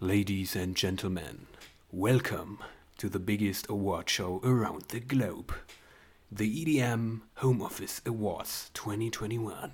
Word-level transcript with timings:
Ladies 0.00 0.54
and 0.54 0.76
gentlemen, 0.76 1.48
welcome 1.90 2.60
to 2.98 3.08
the 3.08 3.18
biggest 3.18 3.68
award 3.68 4.08
show 4.08 4.40
around 4.44 4.84
the 4.90 5.00
globe, 5.00 5.52
the 6.30 6.64
EDM 6.64 7.22
Home 7.38 7.60
Office 7.60 8.00
Awards 8.06 8.70
2021. 8.74 9.72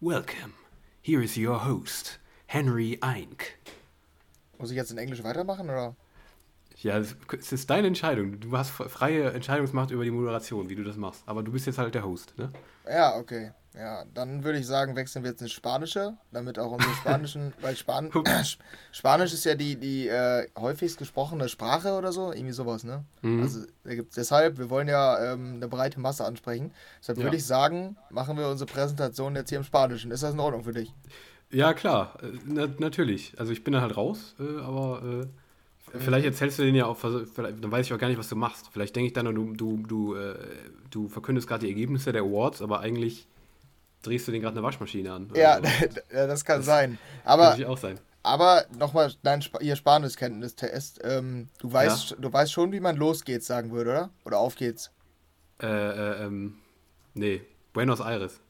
Welcome. 0.00 0.54
Here 1.02 1.20
is 1.20 1.36
your 1.36 1.58
host, 1.58 2.16
Henry 2.46 2.96
Eink. 3.02 3.58
Muss 4.58 4.70
ich 4.70 4.76
jetzt 4.78 4.90
in 4.90 4.96
Englisch 4.96 5.22
weitermachen 5.22 5.68
oder? 5.68 5.94
Ja, 6.78 6.96
es 6.96 7.52
ist 7.52 7.68
deine 7.68 7.88
Entscheidung. 7.88 8.40
Du 8.40 8.56
hast 8.56 8.70
freie 8.70 9.32
Entscheidungsmacht 9.32 9.90
über 9.90 10.04
die 10.04 10.10
Moderation, 10.10 10.70
wie 10.70 10.76
du 10.76 10.82
das 10.82 10.96
machst. 10.96 11.24
Aber 11.26 11.42
du 11.42 11.52
bist 11.52 11.66
jetzt 11.66 11.76
halt 11.76 11.94
der 11.94 12.04
Host, 12.04 12.32
ne? 12.38 12.48
Ja, 12.88 13.16
okay. 13.16 13.50
Ja, 13.74 14.04
dann 14.14 14.44
würde 14.44 14.58
ich 14.58 14.66
sagen, 14.66 14.96
wechseln 14.96 15.24
wir 15.24 15.30
jetzt 15.30 15.42
ins 15.42 15.52
Spanische, 15.52 16.16
damit 16.32 16.58
auch 16.58 16.72
unsere 16.72 16.92
spanischen, 17.00 17.52
weil 17.60 17.76
Span 17.76 18.10
Spanisch 18.92 19.32
ist 19.32 19.44
ja 19.44 19.54
die, 19.54 19.76
die 19.76 20.08
äh, 20.08 20.48
häufigst 20.58 20.98
gesprochene 20.98 21.48
Sprache 21.48 21.92
oder 21.92 22.10
so, 22.10 22.32
irgendwie 22.32 22.52
sowas, 22.52 22.82
ne? 22.82 23.04
Mhm. 23.22 23.42
Also 23.42 23.60
da 23.84 23.94
gibt's 23.94 24.14
deshalb, 24.14 24.58
wir 24.58 24.70
wollen 24.70 24.88
ja 24.88 25.32
ähm, 25.32 25.56
eine 25.56 25.68
breite 25.68 26.00
Masse 26.00 26.24
ansprechen. 26.24 26.72
Deshalb 27.00 27.18
ja. 27.18 27.24
würde 27.24 27.36
ich 27.36 27.44
sagen, 27.44 27.96
machen 28.10 28.38
wir 28.38 28.48
unsere 28.48 28.70
Präsentation 28.70 29.36
jetzt 29.36 29.50
hier 29.50 29.58
im 29.58 29.64
Spanischen. 29.64 30.10
Ist 30.10 30.22
das 30.22 30.32
in 30.32 30.40
Ordnung 30.40 30.64
für 30.64 30.72
dich? 30.72 30.92
Ja, 31.50 31.72
klar, 31.74 32.18
äh, 32.22 32.26
na, 32.46 32.68
natürlich. 32.78 33.38
Also 33.38 33.52
ich 33.52 33.64
bin 33.64 33.72
da 33.74 33.82
halt 33.82 33.96
raus, 33.96 34.34
äh, 34.40 34.60
aber 34.60 35.02
äh, 35.92 35.98
vielleicht 35.98 36.26
erzählst 36.26 36.58
du 36.58 36.62
den 36.62 36.74
ja 36.74 36.86
auch, 36.86 36.98
dann 37.00 37.70
weiß 37.70 37.86
ich 37.86 37.92
auch 37.92 37.98
gar 37.98 38.08
nicht, 38.08 38.18
was 38.18 38.28
du 38.28 38.36
machst. 38.36 38.70
Vielleicht 38.72 38.96
denke 38.96 39.08
ich 39.08 39.12
dann, 39.12 39.26
du, 39.34 39.54
du, 39.54 39.76
du, 39.86 40.14
äh, 40.14 40.34
du 40.90 41.08
verkündest 41.08 41.46
gerade 41.46 41.66
die 41.66 41.70
Ergebnisse 41.70 42.12
der 42.12 42.22
Awards, 42.22 42.60
aber 42.60 42.80
eigentlich 42.80 43.28
drehst 44.02 44.28
du 44.28 44.32
den 44.32 44.42
gerade 44.42 44.56
eine 44.56 44.66
Waschmaschine 44.66 45.12
an. 45.12 45.30
Ja, 45.34 45.60
ja, 46.12 46.26
das 46.26 46.44
kann 46.44 46.58
das 46.58 46.66
sein. 46.66 46.98
Aber, 47.24 47.52
kann 47.52 47.64
auch 47.64 47.78
sein. 47.78 47.98
Aber 48.22 48.64
nochmal 48.78 49.12
dein 49.22 49.40
Sp 49.40 49.58
ihr 49.60 49.76
Spanischkenntnistest. 49.76 51.00
Ähm, 51.02 51.48
du, 51.58 51.72
weißt, 51.72 52.10
ja. 52.10 52.16
du 52.18 52.32
weißt 52.32 52.52
schon, 52.52 52.72
wie 52.72 52.80
man 52.80 52.96
los 52.96 53.24
geht's 53.24 53.46
sagen 53.46 53.70
würde, 53.70 53.90
oder? 53.90 54.10
Oder 54.24 54.38
auf 54.38 54.54
geht's? 54.56 54.90
Äh, 55.62 55.66
äh, 55.66 56.24
ähm, 56.24 56.58
nee. 57.14 57.42
Buenos 57.72 58.00
Aires. 58.00 58.40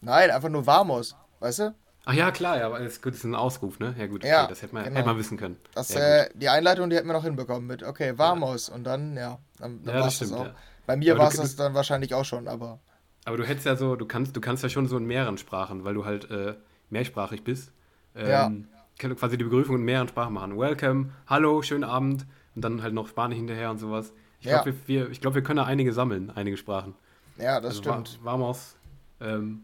Nein, 0.00 0.30
einfach 0.30 0.48
nur 0.48 0.66
Vamos, 0.66 1.16
weißt 1.40 1.58
du? 1.60 1.74
Ach 2.06 2.12
ja, 2.12 2.30
klar, 2.30 2.58
ja, 2.58 2.66
aber 2.66 2.80
das 2.80 2.94
ist, 2.94 3.02
gut, 3.02 3.14
das 3.14 3.20
ist 3.20 3.24
ein 3.24 3.34
Ausruf, 3.34 3.78
ne? 3.78 3.94
Ja, 3.98 4.06
gut, 4.06 4.22
okay, 4.22 4.28
ja, 4.28 4.46
das 4.46 4.60
hätte 4.60 4.74
man, 4.74 4.84
genau. 4.84 4.96
hätte 4.96 5.08
man 5.08 5.16
wissen 5.16 5.38
können. 5.38 5.56
Das, 5.74 5.94
ja, 5.94 6.24
äh, 6.24 6.30
die 6.34 6.50
Einleitung, 6.50 6.90
die 6.90 6.96
hätten 6.96 7.08
wir 7.08 7.14
noch 7.14 7.24
hinbekommen 7.24 7.66
mit, 7.66 7.82
okay, 7.82 8.12
Vamos 8.18 8.68
ja. 8.68 8.74
und 8.74 8.84
dann, 8.84 9.16
ja, 9.16 9.38
dann, 9.58 9.82
dann 9.82 9.94
ja, 9.94 10.00
war 10.02 10.08
es 10.08 10.18
das 10.18 10.32
auch. 10.32 10.50
Bei 10.86 10.96
mir 10.96 11.16
war 11.16 11.28
es 11.28 11.36
das 11.36 11.56
dann 11.56 11.72
wahrscheinlich 11.72 12.12
auch 12.12 12.26
schon, 12.26 12.46
aber. 12.46 12.78
Aber 13.24 13.36
du 13.36 13.44
hättest 13.44 13.66
ja 13.66 13.76
so, 13.76 13.96
du 13.96 14.06
kannst, 14.06 14.36
du 14.36 14.40
kannst 14.40 14.62
ja 14.62 14.68
schon 14.68 14.86
so 14.86 14.96
in 14.96 15.06
mehreren 15.06 15.38
Sprachen, 15.38 15.84
weil 15.84 15.94
du 15.94 16.04
halt 16.04 16.30
äh, 16.30 16.54
mehrsprachig 16.90 17.42
bist. 17.42 17.72
Ähm, 18.14 18.28
ja. 18.28 18.52
Kannst 18.98 19.16
du 19.16 19.20
quasi 19.20 19.38
die 19.38 19.44
Begrüßung 19.44 19.76
in 19.76 19.82
mehreren 19.82 20.08
Sprachen 20.08 20.34
machen. 20.34 20.58
Welcome, 20.58 21.10
hallo, 21.26 21.62
schönen 21.62 21.84
Abend 21.84 22.26
und 22.54 22.62
dann 22.62 22.82
halt 22.82 22.94
noch 22.94 23.08
Spanisch 23.08 23.36
hinterher 23.36 23.70
und 23.70 23.78
sowas. 23.78 24.12
Ich 24.40 24.46
glaube, 24.46 24.70
ja. 24.70 24.76
wir, 24.86 25.08
wir, 25.08 25.18
glaub, 25.18 25.34
wir 25.34 25.42
können 25.42 25.56
da 25.56 25.64
einige 25.64 25.92
sammeln, 25.92 26.30
einige 26.30 26.56
Sprachen. 26.56 26.94
Ja, 27.38 27.60
das 27.60 27.78
also, 27.78 27.82
stimmt. 27.82 28.20
Vamos, 28.22 28.76
ähm, 29.20 29.62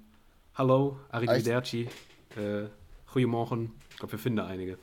hallo, 0.54 0.98
arrivederci, 1.10 1.88
äh, 2.36 2.64
goedemorgen. 3.12 3.72
Ich 3.90 3.96
glaube, 3.98 4.12
wir 4.12 4.18
finden 4.18 4.38
da 4.38 4.46
einige. 4.46 4.78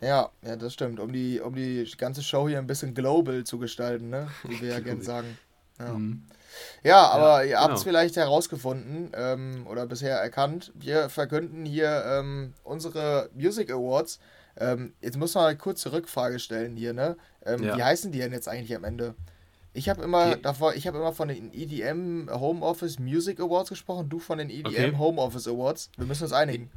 Ja, 0.00 0.30
ja, 0.42 0.56
das 0.56 0.72
stimmt. 0.72 0.98
Um 0.98 1.12
die, 1.12 1.38
um 1.38 1.54
die 1.54 1.88
ganze 1.96 2.22
Show 2.22 2.48
hier 2.48 2.58
ein 2.58 2.66
bisschen 2.66 2.94
global 2.94 3.44
zu 3.44 3.58
gestalten, 3.58 4.10
ne? 4.10 4.28
Wie 4.42 4.60
wir 4.60 4.70
ja 4.70 4.80
gerne 4.80 5.02
sagen. 5.02 5.38
Ja. 5.78 5.92
Mhm. 5.92 6.24
Ja, 6.82 7.06
aber 7.08 7.44
ja, 7.44 7.50
ihr 7.50 7.60
habt 7.60 7.74
es 7.74 7.84
genau. 7.84 7.90
vielleicht 7.90 8.16
herausgefunden 8.16 9.12
ähm, 9.14 9.66
oder 9.68 9.86
bisher 9.86 10.16
erkannt. 10.18 10.72
Wir 10.74 11.08
verkünden 11.08 11.64
hier 11.64 12.04
ähm, 12.06 12.54
unsere 12.64 13.30
Music 13.34 13.70
Awards. 13.70 14.18
Ähm, 14.58 14.94
jetzt 15.00 15.16
muss 15.16 15.34
man 15.34 15.46
eine 15.46 15.58
kurze 15.58 15.92
Rückfrage 15.92 16.38
stellen 16.38 16.76
hier, 16.76 16.92
ne? 16.92 17.16
Ähm, 17.44 17.62
ja. 17.62 17.76
Wie 17.76 17.82
heißen 17.82 18.12
die 18.12 18.18
denn 18.18 18.32
jetzt 18.32 18.48
eigentlich 18.48 18.74
am 18.76 18.84
Ende? 18.84 19.14
Ich 19.74 19.88
habe 19.88 20.02
immer 20.02 20.36
die, 20.36 20.42
davor, 20.42 20.74
ich 20.74 20.86
habe 20.86 20.98
immer 20.98 21.12
von 21.12 21.28
den 21.28 21.52
EDM 21.52 22.28
Home 22.30 22.64
Office 22.64 22.98
Music 22.98 23.40
Awards 23.40 23.70
gesprochen, 23.70 24.08
du 24.08 24.18
von 24.18 24.38
den 24.38 24.50
EDM 24.50 24.66
okay. 24.66 24.98
Home 24.98 25.20
Office 25.20 25.48
Awards. 25.48 25.90
Wir 25.96 26.06
müssen 26.06 26.24
uns 26.24 26.32
einigen. 26.32 26.70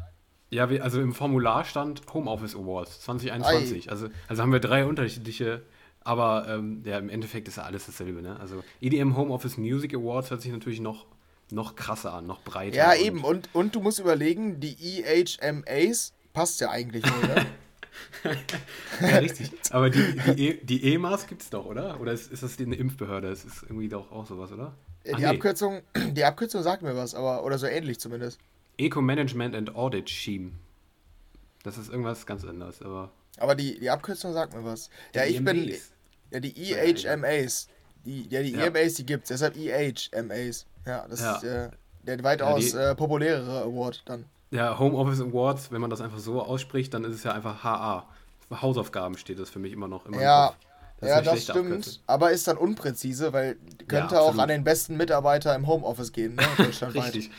Ja, 0.50 0.68
also 0.68 1.02
im 1.02 1.14
Formular 1.14 1.66
stand 1.66 2.02
Home 2.14 2.30
Office 2.30 2.56
Awards 2.56 3.02
2021. 3.02 3.92
Also, 3.92 4.08
also 4.28 4.42
haben 4.42 4.54
wir 4.54 4.60
drei 4.60 4.86
unterschiedliche 4.86 5.64
aber 6.06 6.46
ähm, 6.48 6.84
ja, 6.86 7.00
im 7.00 7.10
Endeffekt 7.10 7.48
ist 7.48 7.58
ja 7.58 7.64
alles 7.64 7.88
dasselbe. 7.88 8.22
Ne? 8.22 8.40
Also 8.40 8.64
EDM 8.80 9.18
Home 9.18 9.34
Office 9.34 9.58
Music 9.58 9.94
Awards 9.94 10.30
hört 10.30 10.42
sich 10.42 10.52
natürlich 10.52 10.80
noch, 10.80 11.08
noch 11.50 11.76
krasser 11.76 12.14
an, 12.14 12.28
noch 12.28 12.44
breiter. 12.44 12.78
Ja, 12.78 12.94
eben. 12.96 13.24
Und, 13.24 13.50
und 13.54 13.76
du 13.76 13.82
musst 13.82 14.00
überlegen, 14.00 14.60
die 14.60 15.04
EHMAs 15.04 16.14
passt 16.32 16.62
ja 16.62 16.70
eigentlich 16.70 17.04
ne? 17.04 17.46
ja, 19.02 19.18
richtig. 19.18 19.52
Aber 19.72 19.90
die, 19.90 20.16
die, 20.36 20.50
e, 20.50 20.64
die 20.64 20.94
EMAs 20.94 21.28
gibt 21.28 21.42
es 21.42 21.50
doch, 21.50 21.66
oder? 21.66 22.00
Oder 22.00 22.12
ist, 22.12 22.32
ist 22.32 22.44
das 22.44 22.60
eine 22.60 22.76
Impfbehörde? 22.76 23.30
Das 23.30 23.44
ist 23.44 23.64
irgendwie 23.64 23.90
doch 23.90 24.12
auch 24.12 24.28
sowas, 24.28 24.52
oder? 24.52 24.76
Äh, 25.04 25.12
Ach, 25.14 25.18
die, 25.18 25.24
nee. 25.24 25.28
Abkürzung, 25.28 25.82
die 26.12 26.24
Abkürzung 26.24 26.62
sagt 26.62 26.84
mir 26.84 26.96
was, 26.96 27.16
aber 27.16 27.44
oder 27.44 27.58
so 27.58 27.66
ähnlich 27.66 28.00
zumindest. 28.00 28.40
Eco 28.78 29.02
Management 29.02 29.56
and 29.56 29.76
Audit 29.76 30.10
Scheme. 30.10 30.52
Das 31.64 31.78
ist 31.78 31.90
irgendwas 31.90 32.26
ganz 32.26 32.46
anderes, 32.46 32.82
aber. 32.82 33.12
Aber 33.38 33.56
die, 33.56 33.80
die 33.80 33.90
Abkürzung 33.90 34.34
sagt 34.34 34.54
mir 34.54 34.64
was. 34.64 34.90
Ja, 35.16 35.24
ich 35.24 35.44
bin. 35.44 35.74
Ja, 36.32 36.40
die 36.40 36.74
EHMAs. 36.74 37.68
Die, 38.06 38.28
ja, 38.30 38.42
die 38.42 38.52
ja. 38.52 38.66
EMAs, 38.66 38.96
die 38.96 39.06
gibt's. 39.06 39.30
Deshalb 39.30 39.56
EHMAs. 39.58 40.66
Ja, 40.86 41.08
das 41.08 41.22
ja. 41.22 41.36
ist 41.36 41.44
äh, 41.44 41.70
der 42.04 42.24
weitaus 42.24 42.74
ja, 42.74 42.92
äh, 42.92 42.96
populärere 42.96 43.64
Award 43.64 44.04
dann. 44.06 44.26
Ja, 44.52 44.78
Home 44.78 44.96
Office 44.96 45.22
Awards, 45.22 45.72
wenn 45.72 45.82
man 45.82 45.90
das 45.90 46.02
einfach 46.02 46.20
so 46.20 46.42
ausspricht, 46.42 46.94
dann 46.94 47.04
ist 47.04 47.16
es 47.16 47.24
ja 47.24 47.34
einfach 47.34 47.64
HA. 47.64 48.08
Hausaufgaben 48.62 49.18
steht 49.18 49.40
das 49.40 49.50
für 49.50 49.60
mich 49.60 49.74
immer 49.74 49.88
noch. 49.88 50.06
Immer 50.06 50.22
ja, 50.22 50.54
das 51.00 51.10
ja, 51.10 51.22
das 51.22 51.44
stimmt. 51.44 51.58
Abkürzung. 51.58 52.04
Aber 52.08 52.32
ist 52.32 52.48
dann 52.48 52.58
unpräzise, 52.58 53.34
weil 53.34 53.58
könnte 53.88 54.16
ja, 54.16 54.22
auch 54.22 54.38
an 54.38 54.50
den 54.50 54.64
besten 54.64 54.98
Mitarbeiter 54.98 55.56
im 55.56 55.68
Homeoffice 55.68 56.12
gehen, 56.12 56.36
ne? 56.36 56.44
Richtig. 56.94 57.32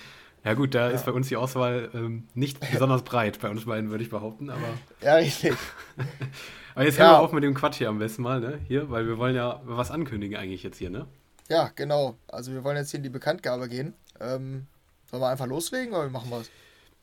Ja 0.44 0.54
gut, 0.54 0.74
da 0.74 0.88
ja. 0.88 0.94
ist 0.94 1.04
bei 1.04 1.12
uns 1.12 1.28
die 1.28 1.36
Auswahl 1.36 1.90
ähm, 1.94 2.28
nicht 2.34 2.60
besonders 2.72 3.02
breit, 3.02 3.40
bei 3.40 3.48
uns 3.48 3.64
beiden 3.64 3.90
würde 3.90 4.04
ich 4.04 4.10
behaupten, 4.10 4.50
aber... 4.50 4.68
Ja, 5.02 5.14
richtig. 5.16 5.54
Aber 6.76 6.84
jetzt 6.84 6.98
hören 6.98 7.12
wir 7.12 7.20
auf 7.20 7.32
mit 7.32 7.42
dem 7.42 7.54
Quatsch 7.54 7.76
hier 7.76 7.88
am 7.88 7.98
besten 7.98 8.20
mal, 8.20 8.38
ne? 8.38 8.60
Hier, 8.68 8.90
weil 8.90 9.06
wir 9.06 9.16
wollen 9.16 9.34
ja 9.34 9.62
was 9.64 9.90
ankündigen 9.90 10.36
eigentlich 10.36 10.62
jetzt 10.62 10.76
hier, 10.76 10.90
ne? 10.90 11.06
Ja, 11.48 11.70
genau. 11.74 12.18
Also 12.28 12.52
wir 12.52 12.64
wollen 12.64 12.76
jetzt 12.76 12.90
hier 12.90 12.98
in 12.98 13.02
die 13.02 13.08
Bekanntgabe 13.08 13.66
gehen. 13.66 13.94
Ähm, 14.20 14.66
sollen 15.10 15.22
wir 15.22 15.28
einfach 15.30 15.46
loslegen 15.46 15.94
oder 15.94 16.10
machen 16.10 16.28
wir 16.28 16.40
es? 16.40 16.50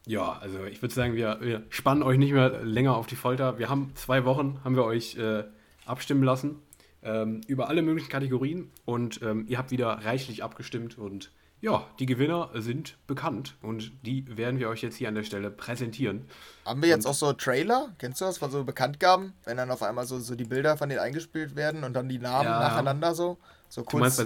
Ja, 0.06 0.38
also 0.40 0.64
ich 0.66 0.80
würde 0.84 0.94
sagen, 0.94 1.16
wir, 1.16 1.40
wir, 1.42 1.64
spannen 1.70 2.04
euch 2.04 2.20
nicht 2.20 2.34
mehr 2.34 2.64
länger 2.64 2.96
auf 2.96 3.08
die 3.08 3.16
Folter. 3.16 3.58
Wir 3.58 3.68
haben 3.68 3.94
zwei 3.96 4.26
Wochen, 4.26 4.60
haben 4.64 4.76
wir 4.76 4.84
euch 4.84 5.18
äh, 5.18 5.44
abstimmen 5.88 6.22
lassen 6.22 6.60
ähm, 7.02 7.42
über 7.48 7.68
alle 7.68 7.82
möglichen 7.82 8.10
Kategorien 8.10 8.70
und 8.86 9.24
ähm, 9.24 9.46
ihr 9.48 9.58
habt 9.58 9.72
wieder 9.72 9.88
reichlich 9.88 10.44
abgestimmt 10.44 11.00
und 11.00 11.32
ja, 11.64 11.88
die 11.98 12.06
Gewinner 12.06 12.50
sind 12.56 12.98
bekannt 13.08 13.56
und 13.62 13.94
die 14.06 14.26
werden 14.38 14.60
wir 14.60 14.68
euch 14.68 14.82
jetzt 14.82 14.98
hier 14.98 15.08
an 15.08 15.16
der 15.16 15.24
Stelle 15.24 15.50
präsentieren. 15.50 16.28
Haben 16.66 16.82
wir 16.82 16.90
jetzt 16.90 17.06
und 17.06 17.12
auch 17.12 17.16
so 17.16 17.32
Trailer? 17.32 17.94
Kennst 18.00 18.20
du 18.20 18.26
das 18.26 18.38
von 18.38 18.52
so 18.52 18.66
Bekanntgaben? 18.66 19.32
Wenn 19.46 19.56
dann 19.56 19.72
auf 19.72 19.82
einmal 19.82 20.06
so, 20.06 20.20
so 20.20 20.36
die 20.36 20.44
Bilder 20.44 20.76
von 20.76 20.90
denen 20.90 21.00
eingespielt 21.00 21.56
werden 21.56 21.86
und 21.86 21.94
dann 21.94 22.10
die 22.10 22.20
Namen 22.20 22.50
ja. 22.50 22.60
nacheinander 22.60 23.16
so? 23.16 23.38
So 23.70 23.84
kurz 23.84 24.18
so, 24.18 24.26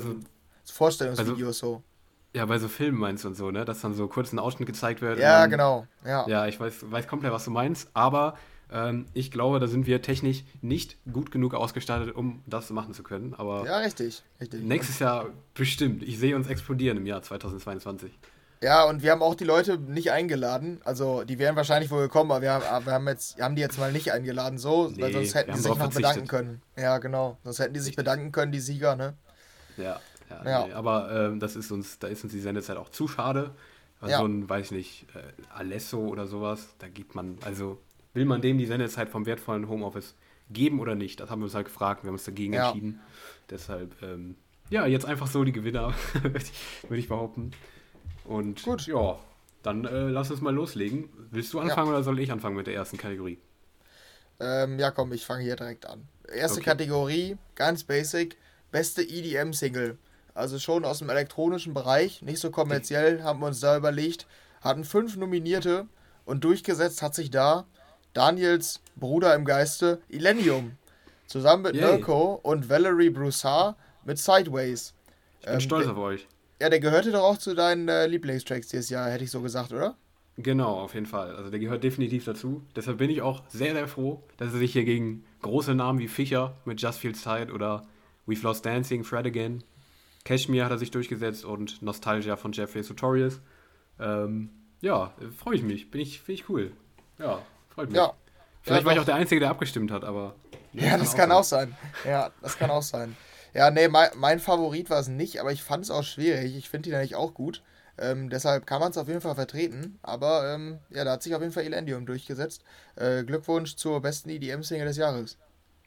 Vorstellungsvideos 0.66 1.60
so. 1.60 1.84
Ja, 2.34 2.48
bei 2.48 2.58
so 2.58 2.68
Filmen 2.68 2.98
meinst 2.98 3.24
du 3.24 3.28
und 3.28 3.36
so, 3.36 3.52
ne? 3.52 3.66
Dass 3.66 3.82
dann 3.82 3.94
so 3.94 4.08
kurz 4.08 4.34
ein 4.34 4.40
Ausschnitt 4.40 4.66
gezeigt 4.66 5.02
wird. 5.02 5.20
Ja, 5.20 5.42
dann, 5.42 5.52
genau. 5.52 5.86
Ja. 6.04 6.28
ja, 6.28 6.48
ich 6.48 6.60
weiß, 6.60 6.92
weiß 6.92 7.08
komplett, 7.08 7.34
was 7.34 7.46
du 7.46 7.52
meinst, 7.52 7.88
aber 7.94 8.36
ich 9.14 9.32
glaube, 9.32 9.60
da 9.60 9.68
sind 9.68 9.88
wir 9.88 10.02
technisch 10.02 10.44
nicht 10.62 10.98
gut 11.12 11.32
genug 11.32 11.54
ausgestattet, 11.54 12.14
um 12.14 12.44
das 12.46 12.70
machen 12.70 12.94
zu 12.94 13.02
können. 13.02 13.34
Aber 13.34 13.66
ja, 13.66 13.78
richtig, 13.78 14.24
richtig. 14.42 14.62
Nächstes 14.62 15.00
Jahr 15.00 15.28
bestimmt. 15.54 16.04
Ich 16.04 16.20
sehe 16.20 16.36
uns 16.36 16.48
explodieren 16.48 16.98
im 16.98 17.06
Jahr 17.06 17.22
2022. 17.22 18.12
Ja, 18.62 18.86
und 18.86 19.04
wir 19.04 19.12
haben 19.12 19.22
auch 19.22 19.36
die 19.36 19.44
Leute 19.44 19.78
nicht 19.78 20.12
eingeladen. 20.12 20.82
Also, 20.84 21.24
die 21.24 21.38
wären 21.38 21.56
wahrscheinlich 21.56 21.92
wohl 21.92 22.02
gekommen, 22.02 22.32
aber 22.32 22.42
wir 22.42 22.52
haben, 22.52 22.86
wir 22.86 22.94
haben, 22.94 23.08
jetzt, 23.08 23.40
haben 23.40 23.56
die 23.56 23.62
jetzt 23.62 23.78
mal 23.78 23.92
nicht 23.92 24.12
eingeladen, 24.12 24.58
so, 24.58 24.90
nee, 24.90 25.02
weil 25.02 25.14
sonst 25.14 25.36
hätten 25.36 25.54
die 25.54 25.60
sich 25.60 25.70
noch 25.70 25.78
verzichtet. 25.78 26.04
bedanken 26.04 26.28
können. 26.28 26.62
Ja, 26.76 26.98
genau. 26.98 27.38
Sonst 27.44 27.60
hätten 27.60 27.76
die 27.76 27.80
sich 27.80 27.96
bedanken 27.96 28.32
können, 28.32 28.52
die 28.52 28.60
Sieger, 28.60 28.96
ne? 28.96 29.14
Ja, 29.78 30.02
ja. 30.30 30.50
ja. 30.50 30.68
Nee, 30.68 30.74
aber 30.74 31.12
ähm, 31.12 31.40
das 31.40 31.56
ist 31.56 31.72
uns, 31.72 32.00
da 32.00 32.08
ist 32.08 32.24
uns 32.24 32.34
die 32.34 32.40
Sendezeit 32.40 32.78
auch 32.78 32.90
zu 32.90 33.08
schade. 33.08 33.52
Also 34.00 34.12
ja. 34.12 34.20
So 34.20 34.26
ein, 34.26 34.50
weiß 34.50 34.66
ich 34.66 34.72
nicht, 34.72 35.08
äh, 35.16 35.22
Alesso 35.54 36.00
oder 36.00 36.28
sowas, 36.28 36.68
da 36.80 36.88
gibt 36.88 37.16
man, 37.16 37.38
also 37.46 37.80
will 38.14 38.26
man 38.26 38.42
dem 38.42 38.58
die 38.58 38.66
Sendezeit 38.66 39.10
vom 39.10 39.26
wertvollen 39.26 39.68
Homeoffice 39.68 40.16
geben 40.50 40.80
oder 40.80 40.96
nicht? 40.96 41.20
Das 41.20 41.30
haben 41.30 41.42
wir 41.42 41.46
uns 41.46 41.56
halt 41.56 41.66
gefragt. 41.66 42.04
Wir 42.04 42.08
haben 42.08 42.16
uns 42.16 42.26
dagegen 42.26 42.54
ja. 42.54 42.68
entschieden. 42.68 43.00
Deshalb, 43.50 44.02
ähm, 44.02 44.36
ja, 44.70 44.86
jetzt 44.86 45.06
einfach 45.06 45.28
so 45.28 45.44
die 45.44 45.52
Gewinner, 45.52 45.94
würde 46.22 47.00
ich 47.00 47.08
behaupten. 47.08 47.52
Und 48.26 48.64
Gut. 48.64 48.88
ja, 48.88 49.18
dann 49.64 49.86
äh, 49.86 50.10
lass 50.10 50.32
uns 50.32 50.42
mal 50.42 50.54
loslegen. 50.54 51.10
Willst 51.32 51.54
du 51.54 51.60
anfangen 51.60 51.88
ja. 51.88 51.94
oder 51.94 52.04
soll 52.04 52.20
ich 52.20 52.32
anfangen 52.32 52.56
mit 52.56 52.68
der 52.68 52.74
ersten 52.74 52.98
Kategorie? 52.98 53.40
Ähm, 54.40 54.78
ja, 54.80 54.92
komm, 54.92 55.14
ich 55.14 55.26
fange 55.26 55.44
hier 55.44 55.56
direkt 55.56 55.88
an. 55.88 56.08
Erste 56.32 56.60
okay. 56.60 56.70
Kategorie, 56.72 57.38
ganz 57.56 57.84
basic, 57.84 58.38
beste 58.72 59.02
EDM-Single. 59.02 59.98
Also 60.34 60.60
schon 60.60 60.86
aus 60.86 61.00
dem 61.00 61.10
elektronischen 61.10 61.74
Bereich, 61.74 62.22
nicht 62.22 62.40
so 62.40 62.52
kommerziell, 62.52 63.24
haben 63.24 63.40
wir 63.40 63.48
uns 63.48 63.60
da 63.60 63.76
überlegt. 63.76 64.28
Hatten 64.62 64.84
fünf 64.84 65.16
Nominierte 65.16 65.88
und 66.26 66.44
durchgesetzt 66.44 67.02
hat 67.02 67.16
sich 67.16 67.32
da 67.32 67.66
Daniels 68.18 68.82
Bruder 68.96 69.36
im 69.36 69.46
Geiste, 69.46 70.02
Illenium. 70.10 70.72
Zusammen 71.28 71.62
mit 71.62 71.76
Yay. 71.76 71.86
Mirko 71.86 72.40
und 72.42 72.68
Valerie 72.68 73.12
Broussard 73.12 73.76
mit 74.06 74.18
Sideways. 74.18 74.96
Ich 75.40 75.46
bin 75.46 75.54
ähm, 75.54 75.60
stolz 75.60 75.86
auf 75.86 75.98
euch. 75.98 76.28
Ja, 76.60 76.70
der 76.70 76.80
gehörte 76.80 77.12
doch 77.12 77.22
auch 77.22 77.38
zu 77.38 77.54
deinen 77.54 77.88
äh, 77.88 78.08
Lieblingstracks 78.08 78.70
dieses 78.70 78.90
Jahr, 78.90 79.12
hätte 79.12 79.24
ich 79.24 79.30
so 79.30 79.42
gesagt, 79.42 79.72
oder? 79.72 79.96
Genau, 80.36 80.80
auf 80.80 80.96
jeden 80.96 81.06
Fall. 81.06 81.36
Also 81.36 81.52
der 81.52 81.60
gehört 81.60 81.84
definitiv 81.84 82.26
dazu. 82.26 82.64
Deshalb 82.76 82.98
bin 82.98 83.12
ich 83.12 83.22
auch 83.22 83.44
sehr, 83.50 83.74
sehr 83.74 83.88
froh, 83.88 84.24
dass 84.38 84.52
er 84.52 84.58
sich 84.58 84.74
hier 84.74 84.84
gegen 84.84 85.24
große 85.44 85.76
Namen 85.76 86.00
wie 86.00 86.08
Fischer 86.08 86.58
mit 86.66 86.82
Just 86.82 86.98
Feels 86.98 87.22
Tight 87.22 87.52
oder 87.52 87.86
We've 88.26 88.42
Lost 88.42 88.66
Dancing, 88.66 89.04
Fred 89.04 89.28
Again, 89.28 89.64
Cashmere 90.24 90.66
hat 90.66 90.72
er 90.72 90.80
sich 90.80 90.90
durchgesetzt 90.90 91.46
und 91.46 91.84
Nostalgia 91.84 92.36
von 92.36 92.52
Jeffrey 92.52 92.82
Sotorius. 92.82 93.42
Ähm, 94.00 94.50
ja, 94.82 95.14
freue 95.38 95.58
ich 95.58 95.62
mich. 95.62 95.92
Bin 95.92 96.02
ich, 96.02 96.20
finde 96.20 96.42
ich 96.42 96.50
cool. 96.50 96.72
Ja, 97.20 97.44
freut 97.78 97.90
mich. 97.90 97.98
Ja. 97.98 98.14
Vielleicht 98.62 98.82
ja, 98.82 98.86
war 98.86 98.94
ich 98.94 99.00
auch 99.00 99.06
der 99.06 99.16
Einzige, 99.16 99.40
der 99.40 99.50
abgestimmt 99.50 99.92
hat, 99.92 100.04
aber. 100.04 100.36
Ja, 100.74 100.98
das 100.98 101.16
kann 101.16 101.32
auch 101.32 101.44
sein. 101.44 101.76
Ja, 102.06 102.32
das 102.42 102.58
kann 102.58 102.70
auch 102.70 102.82
sein. 102.82 103.16
Ja, 103.54 103.72
nee, 103.72 103.88
mein, 103.88 104.10
mein 104.16 104.40
Favorit 104.40 104.90
war 104.90 105.00
es 105.00 105.08
nicht, 105.08 105.40
aber 105.40 105.52
ich 105.52 105.64
fand 105.64 105.84
es 105.86 105.92
auch 105.92 106.04
schwierig. 106.04 106.56
Ich 106.56 106.70
finde 106.70 106.90
ihn 106.90 106.96
eigentlich 106.96 107.16
auch 107.16 107.34
gut. 107.34 107.64
Ähm, 107.98 108.30
deshalb 108.30 108.68
kann 108.68 108.80
man 108.80 108.92
es 108.92 108.98
auf 108.98 109.08
jeden 109.08 109.22
Fall 109.22 109.36
vertreten. 109.36 109.98
Aber 110.04 110.54
ähm, 110.54 110.80
ja, 110.90 111.04
da 111.04 111.14
hat 111.14 111.24
sich 111.24 111.34
auf 111.34 111.42
jeden 111.42 111.54
Fall 111.54 111.64
Elendium 111.64 112.06
durchgesetzt. 112.06 112.64
Äh, 112.96 113.24
Glückwunsch 113.24 113.76
zur 113.76 114.02
besten 114.02 114.30
EDM-Single 114.30 114.88
des 114.88 114.98
Jahres. 114.98 115.38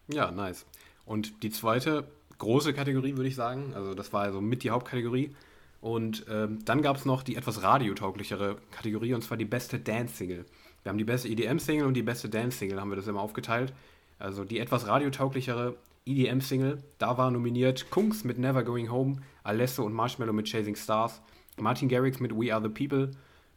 Ja, 0.08 0.30
nice. 0.30 0.64
Und 1.04 1.42
die 1.42 1.50
zweite 1.50 2.04
große 2.38 2.72
Kategorie, 2.72 3.16
würde 3.16 3.28
ich 3.28 3.36
sagen. 3.36 3.74
Also 3.74 3.94
das 3.94 4.12
war 4.12 4.22
also 4.22 4.40
mit 4.40 4.62
die 4.62 4.70
Hauptkategorie. 4.70 5.36
Und 5.80 6.26
ähm, 6.28 6.64
dann 6.64 6.82
gab 6.82 6.96
es 6.96 7.04
noch 7.04 7.22
die 7.22 7.36
etwas 7.36 7.62
radiotauglichere 7.62 8.56
Kategorie, 8.70 9.14
und 9.14 9.22
zwar 9.22 9.36
die 9.36 9.44
beste 9.44 9.78
Dance-Single. 9.78 10.44
Wir 10.82 10.90
haben 10.90 10.98
die 10.98 11.04
beste 11.04 11.28
EDM-Single 11.28 11.86
und 11.86 11.94
die 11.94 12.02
beste 12.02 12.28
Dance-Single, 12.28 12.80
haben 12.80 12.90
wir 12.90 12.96
das 12.96 13.06
immer 13.06 13.20
aufgeteilt. 13.20 13.72
Also 14.18 14.44
die 14.44 14.58
etwas 14.58 14.86
radiotauglichere 14.86 15.76
EDM-Single, 16.06 16.82
da 16.98 17.18
war 17.18 17.30
nominiert 17.30 17.90
Kungs 17.90 18.24
mit 18.24 18.38
Never 18.38 18.62
Going 18.62 18.90
Home, 18.90 19.16
Alesso 19.42 19.84
und 19.84 19.92
Marshmallow 19.92 20.32
mit 20.32 20.48
Chasing 20.48 20.76
Stars, 20.76 21.20
Martin 21.58 21.88
Garrix 21.88 22.20
mit 22.20 22.32
We 22.32 22.54
Are 22.54 22.62
the 22.62 22.68
People, 22.68 23.10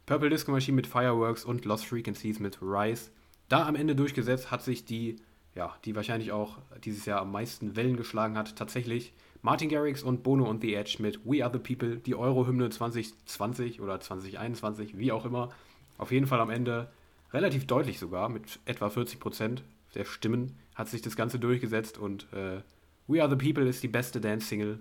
Purple 0.06 0.28
Disco 0.28 0.52
Machine 0.52 0.76
mit 0.76 0.86
Fireworks 0.86 1.44
und 1.44 1.64
Lost 1.64 1.86
Frequencies 1.86 2.38
mit 2.40 2.60
Rise. 2.60 3.10
Da 3.48 3.66
am 3.66 3.74
Ende 3.74 3.96
durchgesetzt 3.96 4.50
hat 4.50 4.62
sich 4.62 4.84
die, 4.84 5.16
ja, 5.54 5.74
die 5.84 5.96
wahrscheinlich 5.96 6.32
auch 6.32 6.58
dieses 6.84 7.06
Jahr 7.06 7.20
am 7.20 7.32
meisten 7.32 7.74
Wellen 7.76 7.96
geschlagen 7.96 8.36
hat, 8.36 8.56
tatsächlich 8.56 9.14
Martin 9.40 9.68
Garrix 9.68 10.02
und 10.02 10.22
Bono 10.22 10.48
und 10.48 10.62
The 10.62 10.74
Edge 10.74 10.96
mit 11.00 11.20
We 11.24 11.44
Are 11.44 11.52
the 11.52 11.58
People, 11.58 11.96
die 11.96 12.14
Euro-Hymne 12.14 12.70
2020 12.70 13.80
oder 13.80 14.00
2021, 14.00 14.98
wie 14.98 15.12
auch 15.12 15.24
immer. 15.24 15.50
Auf 15.96 16.12
jeden 16.12 16.26
Fall 16.26 16.40
am 16.40 16.50
Ende 16.50 16.90
relativ 17.34 17.66
deutlich 17.66 17.98
sogar, 17.98 18.28
mit 18.28 18.60
etwa 18.64 18.88
40 18.88 19.20
Prozent 19.20 19.62
der 19.94 20.04
Stimmen 20.04 20.58
hat 20.74 20.88
sich 20.88 21.02
das 21.02 21.16
Ganze 21.16 21.38
durchgesetzt 21.38 21.98
und 21.98 22.26
äh, 22.32 22.62
We 23.06 23.22
Are 23.22 23.28
the 23.28 23.36
People 23.36 23.68
ist 23.68 23.82
die 23.82 23.88
beste 23.88 24.20
Dance-Single 24.20 24.78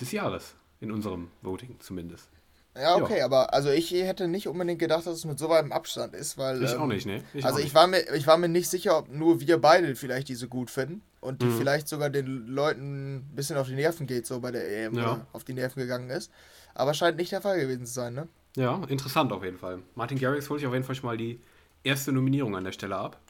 des 0.00 0.12
Jahres, 0.12 0.56
in 0.80 0.90
unserem 0.90 1.28
Voting 1.42 1.76
zumindest. 1.78 2.28
Ja, 2.74 2.96
okay, 2.96 3.20
ja. 3.20 3.24
aber 3.24 3.54
also 3.54 3.70
ich 3.70 3.90
hätte 3.92 4.28
nicht 4.28 4.48
unbedingt 4.48 4.78
gedacht, 4.78 5.06
dass 5.06 5.14
es 5.14 5.24
mit 5.24 5.38
so 5.38 5.48
weitem 5.48 5.72
Abstand 5.72 6.14
ist, 6.14 6.36
weil. 6.36 6.62
Ich 6.62 6.72
ähm, 6.72 6.82
auch 6.82 6.86
nicht, 6.86 7.06
ne? 7.06 7.22
Ich 7.32 7.44
also 7.44 7.58
ich 7.58 7.74
war, 7.74 7.86
mir, 7.86 8.02
ich 8.14 8.26
war 8.26 8.36
mir 8.36 8.48
nicht 8.48 8.68
sicher, 8.68 8.98
ob 8.98 9.08
nur 9.08 9.40
wir 9.40 9.58
beide 9.58 9.94
vielleicht 9.96 10.28
diese 10.28 10.46
gut 10.46 10.70
finden 10.70 11.00
und 11.20 11.40
die 11.40 11.46
mhm. 11.46 11.56
vielleicht 11.56 11.88
sogar 11.88 12.10
den 12.10 12.46
Leuten 12.48 13.16
ein 13.16 13.34
bisschen 13.34 13.56
auf 13.56 13.66
die 13.66 13.74
Nerven 13.74 14.06
geht, 14.06 14.26
so 14.26 14.40
bei 14.40 14.50
der 14.50 14.68
EM 14.68 14.94
ja. 14.94 15.26
auf 15.32 15.44
die 15.44 15.54
Nerven 15.54 15.80
gegangen 15.80 16.10
ist. 16.10 16.30
Aber 16.74 16.92
scheint 16.92 17.16
nicht 17.16 17.32
der 17.32 17.40
Fall 17.40 17.58
gewesen 17.58 17.86
zu 17.86 17.94
sein, 17.94 18.12
ne? 18.12 18.28
Ja, 18.56 18.82
interessant 18.88 19.32
auf 19.32 19.42
jeden 19.42 19.58
Fall. 19.58 19.80
Martin 19.94 20.18
Garrix 20.18 20.50
holt 20.50 20.60
sich 20.60 20.66
auf 20.66 20.74
jeden 20.74 20.84
Fall 20.84 20.94
schon 20.94 21.06
mal 21.06 21.16
die 21.16 21.40
erste 21.86 22.12
Nominierung 22.12 22.56
an 22.56 22.64
der 22.64 22.72
Stelle 22.72 22.96
ab. 22.96 23.20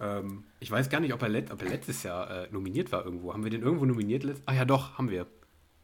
Ähm, 0.00 0.44
ich 0.60 0.70
weiß 0.70 0.88
gar 0.88 1.00
nicht, 1.00 1.12
ob 1.12 1.22
er, 1.22 1.28
let 1.28 1.50
ob 1.50 1.62
er 1.62 1.68
letztes 1.68 2.02
Jahr 2.02 2.30
äh, 2.30 2.48
nominiert 2.50 2.90
war 2.92 3.04
irgendwo. 3.04 3.32
Haben 3.32 3.44
wir 3.44 3.50
den 3.50 3.62
irgendwo 3.62 3.84
nominiert? 3.84 4.24
Ah 4.46 4.54
ja, 4.54 4.64
doch, 4.64 4.96
haben 4.96 5.10
wir. 5.10 5.26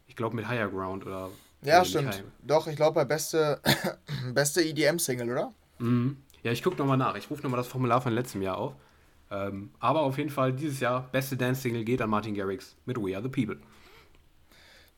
Ich 0.06 0.17
glaube 0.17 0.37
mit 0.37 0.49
Higher 0.49 0.69
Ground 0.69 1.05
oder 1.05 1.29
ja, 1.62 1.85
stimmt. 1.85 2.23
Doch, 2.43 2.67
ich 2.69 2.76
glaube 2.76 2.94
bei 2.94 3.05
beste, 3.05 3.61
beste 4.35 4.62
EDM-Single, 4.62 5.31
oder? 5.31 5.53
Mhm. 5.79 6.17
Ja, 6.43 6.53
ich 6.53 6.62
gucke 6.62 6.76
nochmal 6.76 6.97
nach. 6.97 7.17
Ich 7.17 7.29
rufe 7.31 7.43
nochmal 7.43 7.58
das 7.58 7.67
Formular 7.67 8.00
von 8.00 8.12
letztem 8.12 8.41
Jahr 8.43 8.59
auf. 8.59 8.75
Ähm, 9.31 9.70
aber 9.81 10.02
auf 10.02 10.17
jeden 10.19 10.31
Fall 10.31 10.52
dieses 10.52 10.79
Jahr 10.79 11.09
beste 11.11 11.37
Dance-Single 11.37 11.85
geht 11.85 12.00
an 12.00 12.11
Martin 12.11 12.35
Garrix 12.35 12.76
mit 12.85 12.97
We 12.97 13.17
Are 13.17 13.23
the 13.23 13.29
People. 13.29 13.61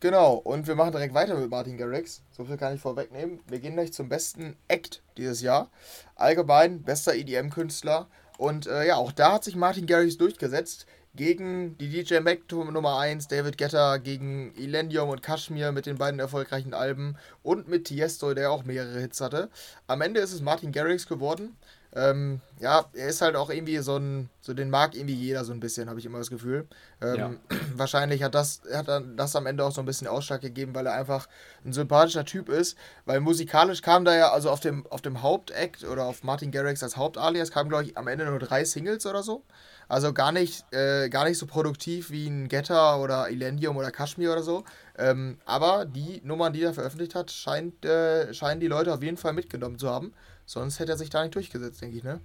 Genau, 0.01 0.35
und 0.35 0.69
wir 0.69 0.77
machen 0.77 0.93
direkt 0.93 1.13
weiter 1.13 1.35
mit 1.35 1.51
Martin 1.51 1.77
Garrix. 1.77 2.23
So 2.31 2.45
viel 2.45 2.57
kann 2.57 2.77
ich 2.77 2.81
vorwegnehmen. 2.81 3.41
Wir 3.49 3.59
gehen 3.59 3.75
gleich 3.75 3.93
zum 3.93 4.09
besten 4.09 4.57
Act 4.69 5.03
dieses 5.17 5.41
Jahr. 5.41 5.71
Allgemein 6.15 6.85
bester 6.85 7.17
EDM-Künstler. 7.17 8.07
Und 8.37 8.69
äh, 8.69 8.87
ja, 8.87 8.95
auch 8.95 9.11
da 9.11 9.33
hat 9.33 9.45
sich 9.45 9.57
Martin 9.57 9.87
Garrix 9.87 10.17
durchgesetzt 10.17 10.87
gegen 11.17 11.77
die 11.79 11.89
DJ 11.89 12.21
Mac 12.21 12.43
Nummer 12.53 13.01
1, 13.01 13.27
David 13.27 13.59
Guetta, 13.59 13.97
gegen 13.97 14.55
Elendium 14.57 15.09
und 15.09 15.21
Kashmir 15.21 15.73
mit 15.73 15.87
den 15.87 15.99
beiden 15.99 16.21
erfolgreichen 16.21 16.75
Alben 16.75 17.17
und 17.43 17.67
mit 17.67 17.87
Tiesto, 17.87 18.35
der 18.35 18.53
auch 18.53 18.63
mehrere 18.63 19.01
Hits 19.01 19.21
hatte. 19.21 19.51
Am 19.89 20.01
Ende 20.01 20.21
ist 20.21 20.33
es 20.33 20.43
Martin 20.43 20.71
Garrix 20.71 21.09
geworden. 21.09 21.57
Ähm, 21.99 22.41
ja, 22.61 22.85
er 22.93 23.09
ist 23.09 23.23
halt 23.23 23.35
auch 23.35 23.51
irgendwie 23.51 23.79
so 23.79 23.97
ein, 23.97 24.31
so 24.41 24.55
den 24.55 24.71
mag 24.71 24.95
irgendwie 24.95 25.15
jeder 25.15 25.45
so 25.45 25.53
ein 25.53 25.59
bisschen, 25.59 25.89
habe 25.89 25.99
ich 25.99 26.07
immer 26.07 26.19
das 26.19 26.31
Gefühl. 26.31 26.69
Ähm, 27.03 27.17
ja. 27.17 27.31
Wahrscheinlich 27.75 28.23
hat 28.23 28.37
das, 28.37 28.63
hat 28.73 28.87
das 29.17 29.35
am 29.35 29.47
Ende 29.47 29.65
auch 29.65 29.73
so 29.73 29.81
ein 29.81 29.85
bisschen 29.85 30.07
Ausschlag 30.07 30.41
gegeben, 30.41 30.75
weil 30.75 30.87
er 30.87 30.95
einfach 30.95 31.29
ein 31.65 31.73
sympathischer 31.73 32.25
Typ 32.25 32.49
ist. 32.49 32.77
Weil 33.05 33.19
musikalisch 33.19 33.83
kam 33.83 34.05
da 34.05 34.15
ja, 34.17 34.31
also 34.31 34.51
auf 34.51 34.61
dem, 34.61 34.87
auf 34.87 35.03
dem 35.03 35.23
Hauptakt 35.23 35.83
oder 35.85 36.05
auf 36.05 36.23
Martin 36.23 36.53
Garrix 36.53 36.85
als 36.85 36.97
Hauptalias 36.97 37.51
kamen, 37.51 37.69
glaube 37.69 37.85
ich, 37.85 37.99
am 37.99 38.07
Ende 38.07 38.27
nur 38.27 38.39
drei 38.39 38.65
Singles 38.65 39.05
oder 39.05 39.25
so. 39.25 39.43
Also 39.89 40.13
gar 40.13 40.31
nicht, 40.31 40.65
äh, 40.73 41.09
gar 41.09 41.25
nicht 41.25 41.39
so 41.39 41.47
produktiv 41.47 42.11
wie 42.11 42.29
ein 42.29 42.49
Getter 42.49 43.01
oder 43.01 43.29
Elendium 43.29 43.77
oder 43.77 43.91
Kashmir 43.91 44.31
oder 44.31 44.43
so. 44.43 44.65
Ähm, 44.97 45.39
aber 45.47 45.85
die 45.85 46.21
Nummern, 46.23 46.53
die 46.53 46.63
er 46.63 46.75
veröffentlicht 46.75 47.15
hat, 47.15 47.33
scheint, 47.33 47.85
äh, 47.85 48.33
scheinen 48.35 48.61
die 48.61 48.69
Leute 48.69 48.93
auf 48.93 49.03
jeden 49.03 49.17
Fall 49.17 49.33
mitgenommen 49.33 49.79
zu 49.79 49.89
haben. 49.89 50.13
Sonst 50.49 50.79
hätte 50.79 50.93
er 50.93 50.97
sich 50.97 51.11
da 51.11 51.23
nicht 51.23 51.35
durchgesetzt, 51.35 51.83
denke 51.83 51.99
ich, 51.99 52.03
ne? 52.03 52.23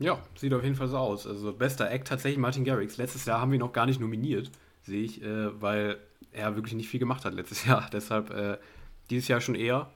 Ja, 0.00 0.18
sieht 0.34 0.52
auf 0.52 0.64
jeden 0.64 0.74
Fall 0.74 0.88
so 0.88 0.96
aus. 0.96 1.24
Also 1.24 1.52
bester 1.52 1.88
Act 1.88 2.08
tatsächlich 2.08 2.36
Martin 2.36 2.64
Garrix. 2.64 2.96
Letztes 2.96 3.26
Jahr 3.26 3.40
haben 3.40 3.52
wir 3.52 3.58
ihn 3.58 3.60
noch 3.60 3.72
gar 3.72 3.86
nicht 3.86 4.00
nominiert, 4.00 4.50
sehe 4.82 5.04
ich, 5.04 5.22
äh, 5.22 5.62
weil 5.62 5.98
er 6.32 6.56
wirklich 6.56 6.74
nicht 6.74 6.88
viel 6.88 6.98
gemacht 6.98 7.24
hat 7.24 7.32
letztes 7.32 7.64
Jahr. 7.66 7.88
Deshalb 7.92 8.30
äh, 8.30 8.58
dieses 9.08 9.28
Jahr 9.28 9.40
schon 9.40 9.54
eher. 9.54 9.88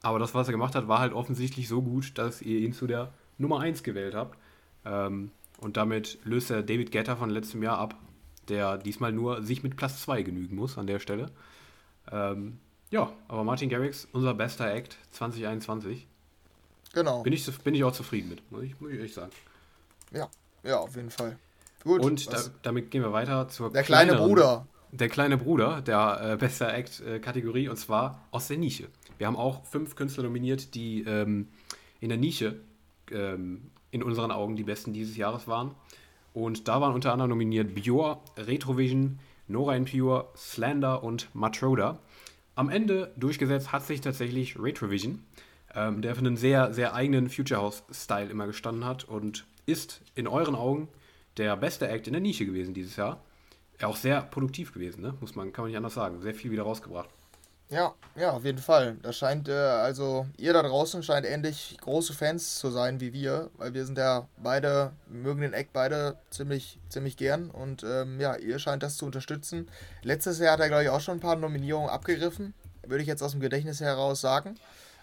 Aber 0.00 0.18
das, 0.18 0.34
was 0.34 0.48
er 0.48 0.52
gemacht 0.52 0.74
hat, 0.74 0.88
war 0.88 1.00
halt 1.00 1.12
offensichtlich 1.12 1.68
so 1.68 1.82
gut, 1.82 2.16
dass 2.16 2.40
ihr 2.40 2.60
ihn 2.60 2.72
zu 2.72 2.86
der 2.86 3.12
Nummer 3.36 3.60
1 3.60 3.82
gewählt 3.82 4.14
habt. 4.14 4.38
Ähm, 4.86 5.30
und 5.60 5.76
damit 5.76 6.18
löst 6.24 6.50
er 6.50 6.62
David 6.62 6.92
Guetta 6.92 7.14
von 7.16 7.28
letztem 7.28 7.62
Jahr 7.62 7.76
ab, 7.76 7.94
der 8.48 8.78
diesmal 8.78 9.12
nur 9.12 9.42
sich 9.42 9.62
mit 9.62 9.76
Platz 9.76 10.00
2 10.00 10.22
genügen 10.22 10.56
muss 10.56 10.78
an 10.78 10.86
der 10.86 10.98
Stelle. 10.98 11.30
Ähm, 12.10 12.58
ja, 12.88 13.12
aber 13.28 13.44
Martin 13.44 13.68
Garrix, 13.68 14.08
unser 14.12 14.32
bester 14.32 14.72
Act 14.72 14.96
2021. 15.10 16.06
Genau. 16.98 17.22
Bin 17.22 17.32
ich, 17.32 17.58
bin 17.58 17.76
ich 17.76 17.84
auch 17.84 17.92
zufrieden 17.92 18.28
mit, 18.28 18.50
muss 18.50 18.64
ich, 18.64 18.80
muss 18.80 18.90
ich 18.90 18.96
ehrlich 18.96 19.14
sagen. 19.14 19.30
Ja, 20.12 20.28
ja, 20.64 20.78
auf 20.78 20.96
jeden 20.96 21.10
Fall. 21.10 21.38
Gut. 21.84 22.04
Und 22.04 22.32
da, 22.32 22.40
damit 22.62 22.90
gehen 22.90 23.02
wir 23.02 23.12
weiter 23.12 23.48
zur 23.48 23.70
Der 23.70 23.84
kleine 23.84 24.16
Bruder. 24.16 24.66
Der 24.90 25.08
kleine 25.08 25.36
Bruder 25.36 25.80
der 25.80 26.32
äh, 26.32 26.36
bester 26.36 26.74
Act-Kategorie 26.74 27.66
äh, 27.66 27.68
und 27.68 27.76
zwar 27.76 28.26
aus 28.32 28.48
der 28.48 28.56
Nische. 28.56 28.88
Wir 29.16 29.28
haben 29.28 29.36
auch 29.36 29.64
fünf 29.64 29.94
Künstler 29.94 30.24
nominiert, 30.24 30.74
die 30.74 31.04
ähm, 31.04 31.46
in 32.00 32.08
der 32.08 32.18
Nische 32.18 32.56
ähm, 33.12 33.70
in 33.92 34.02
unseren 34.02 34.32
Augen 34.32 34.56
die 34.56 34.64
besten 34.64 34.92
dieses 34.92 35.16
Jahres 35.16 35.46
waren. 35.46 35.76
Und 36.34 36.66
da 36.66 36.80
waren 36.80 36.94
unter 36.94 37.12
anderem 37.12 37.30
nominiert 37.30 37.76
Bjor, 37.76 38.22
Retrovision, 38.36 39.20
Nora 39.46 39.76
in 39.76 39.84
Pure, 39.84 40.26
Slander 40.36 41.04
und 41.04 41.32
Matroda. 41.32 42.00
Am 42.56 42.70
Ende 42.70 43.12
durchgesetzt 43.16 43.70
hat 43.70 43.86
sich 43.86 44.00
tatsächlich 44.00 44.58
Retrovision, 44.58 45.22
ähm, 45.78 46.02
der 46.02 46.14
für 46.14 46.20
einen 46.20 46.36
sehr, 46.36 46.72
sehr 46.72 46.94
eigenen 46.94 47.30
Future 47.30 47.60
House-Style 47.60 48.30
immer 48.30 48.46
gestanden 48.46 48.84
hat 48.84 49.04
und 49.04 49.46
ist 49.66 50.00
in 50.14 50.26
euren 50.26 50.54
Augen 50.54 50.88
der 51.36 51.56
beste 51.56 51.88
Act 51.88 52.06
in 52.08 52.14
der 52.14 52.22
Nische 52.22 52.46
gewesen 52.46 52.74
dieses 52.74 52.96
Jahr. 52.96 53.22
Auch 53.82 53.96
sehr 53.96 54.22
produktiv 54.22 54.72
gewesen, 54.72 55.02
ne? 55.02 55.14
muss 55.20 55.36
man, 55.36 55.52
kann 55.52 55.62
man 55.62 55.70
nicht 55.70 55.76
anders 55.76 55.94
sagen. 55.94 56.20
Sehr 56.20 56.34
viel 56.34 56.50
wieder 56.50 56.64
rausgebracht. 56.64 57.08
Ja, 57.70 57.94
ja, 58.16 58.30
auf 58.30 58.44
jeden 58.44 58.58
Fall. 58.58 58.96
Das 59.02 59.18
scheint, 59.18 59.48
äh, 59.48 59.52
also 59.52 60.26
ihr 60.38 60.52
da 60.52 60.62
draußen 60.62 61.02
scheint 61.02 61.26
ähnlich 61.26 61.76
große 61.80 62.14
Fans 62.14 62.58
zu 62.58 62.70
sein 62.70 62.98
wie 62.98 63.12
wir, 63.12 63.50
weil 63.58 63.74
wir 63.74 63.84
sind 63.84 63.98
ja 63.98 64.26
beide, 64.38 64.92
mögen 65.06 65.42
den 65.42 65.52
Eck 65.52 65.68
beide 65.72 66.16
ziemlich, 66.30 66.80
ziemlich 66.88 67.18
gern 67.18 67.50
und 67.50 67.84
ähm, 67.84 68.18
ja, 68.20 68.36
ihr 68.36 68.58
scheint 68.58 68.82
das 68.82 68.96
zu 68.96 69.04
unterstützen. 69.04 69.68
Letztes 70.02 70.38
Jahr 70.38 70.54
hat 70.54 70.60
er, 70.60 70.68
glaube 70.68 70.84
ich, 70.84 70.88
auch 70.88 71.02
schon 71.02 71.18
ein 71.18 71.20
paar 71.20 71.36
Nominierungen 71.36 71.90
abgegriffen, 71.90 72.54
würde 72.86 73.02
ich 73.02 73.08
jetzt 73.08 73.22
aus 73.22 73.32
dem 73.32 73.40
Gedächtnis 73.40 73.80
heraus 73.80 74.22
sagen. 74.22 74.56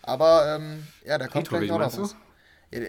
Aber 0.05 0.55
ähm, 0.55 0.87
ja, 1.05 1.17
da 1.17 1.27
kommt 1.27 1.47
vielleicht 1.47 1.71
auch 1.71 1.79
noch 1.79 1.97
was. 1.97 2.15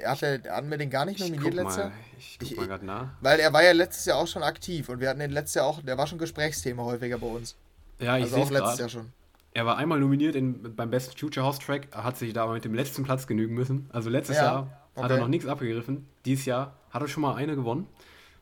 Hat 0.04 0.22
er, 0.22 0.40
hatten 0.50 0.70
wir 0.70 0.78
den 0.78 0.90
gar 0.90 1.04
nicht 1.04 1.20
nominiert 1.20 1.54
letztes 1.54 1.76
Jahr? 1.76 1.92
Ich 2.18 2.38
guck 2.40 2.58
mal 2.58 2.66
gerade 2.66 2.86
nach. 2.86 3.08
Weil 3.20 3.40
er 3.40 3.52
war 3.52 3.62
ja 3.62 3.72
letztes 3.72 4.04
Jahr 4.04 4.18
auch 4.18 4.26
schon 4.26 4.42
aktiv 4.42 4.88
und 4.88 5.00
wir 5.00 5.08
hatten 5.08 5.20
den 5.20 5.30
letztes 5.30 5.54
Jahr 5.54 5.66
auch, 5.66 5.82
der 5.82 5.96
war 5.96 6.06
schon 6.06 6.18
Gesprächsthema 6.18 6.82
häufiger 6.82 7.18
bei 7.18 7.26
uns. 7.26 7.56
Ja, 7.98 8.16
ich 8.16 8.24
also 8.24 8.36
auch 8.36 8.50
letztes 8.50 8.60
grad. 8.60 8.78
Jahr 8.78 8.88
schon. 8.88 9.12
Er 9.52 9.64
war 9.64 9.76
einmal 9.78 10.00
nominiert 10.00 10.34
in, 10.34 10.74
beim 10.74 10.90
Best 10.90 11.18
Future 11.18 11.46
House 11.46 11.58
Track, 11.58 11.88
hat 11.92 12.18
sich 12.18 12.32
da 12.32 12.44
aber 12.44 12.54
mit 12.54 12.64
dem 12.64 12.74
letzten 12.74 13.04
Platz 13.04 13.26
genügen 13.26 13.54
müssen. 13.54 13.88
Also 13.92 14.10
letztes 14.10 14.36
ja. 14.36 14.42
Jahr 14.42 14.86
Okay. 14.96 15.04
Hat 15.04 15.10
er 15.10 15.18
noch 15.18 15.28
nichts 15.28 15.46
abgegriffen. 15.46 16.08
Dieses 16.24 16.46
Jahr 16.46 16.72
hat 16.90 17.02
er 17.02 17.08
schon 17.08 17.20
mal 17.20 17.34
eine 17.34 17.54
gewonnen. 17.54 17.86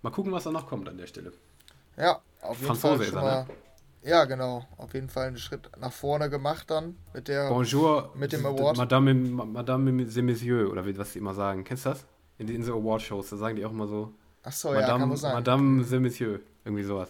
Mal 0.02 0.10
gucken, 0.10 0.30
was 0.30 0.44
da 0.44 0.52
noch 0.52 0.68
kommt 0.68 0.88
an 0.88 0.96
der 0.96 1.08
Stelle. 1.08 1.32
Ja, 1.96 2.20
auf 2.42 2.60
jeden 2.60 2.66
Franzose 2.66 2.96
Fall 2.98 3.06
schon 3.06 3.16
er, 3.16 3.22
mal. 3.22 3.44
Ne? 3.44 3.50
Ja, 4.04 4.26
genau. 4.26 4.66
Auf 4.76 4.92
jeden 4.94 5.08
Fall 5.08 5.28
einen 5.28 5.38
Schritt 5.38 5.70
nach 5.80 5.92
vorne 5.92 6.28
gemacht 6.28 6.70
dann 6.70 6.96
mit 7.14 7.28
der 7.28 7.48
Bonjour 7.48 8.12
mit 8.14 8.32
dem 8.32 8.44
Award. 8.44 8.76
Madame, 8.76 9.14
Madame 9.14 10.02
et 10.02 10.16
Messieurs 10.16 10.70
oder 10.70 10.84
was 10.98 11.12
sie 11.12 11.18
immer 11.18 11.34
sagen. 11.34 11.64
Kennst 11.64 11.86
du 11.86 11.90
das? 11.90 12.04
In 12.36 12.46
den 12.46 12.62
Award-Shows, 12.62 13.30
da 13.30 13.36
sagen 13.36 13.56
die 13.56 13.64
auch 13.64 13.70
immer 13.70 13.86
so. 13.86 14.12
Ach 14.42 14.52
so, 14.52 14.68
Madame, 14.68 14.86
ja, 14.86 14.98
kann 14.98 15.08
man 15.08 15.16
sagen. 15.16 15.34
Madame 15.34 15.82
et 15.82 16.00
Messieurs. 16.00 16.40
Irgendwie 16.64 16.84
sowas. 16.84 17.08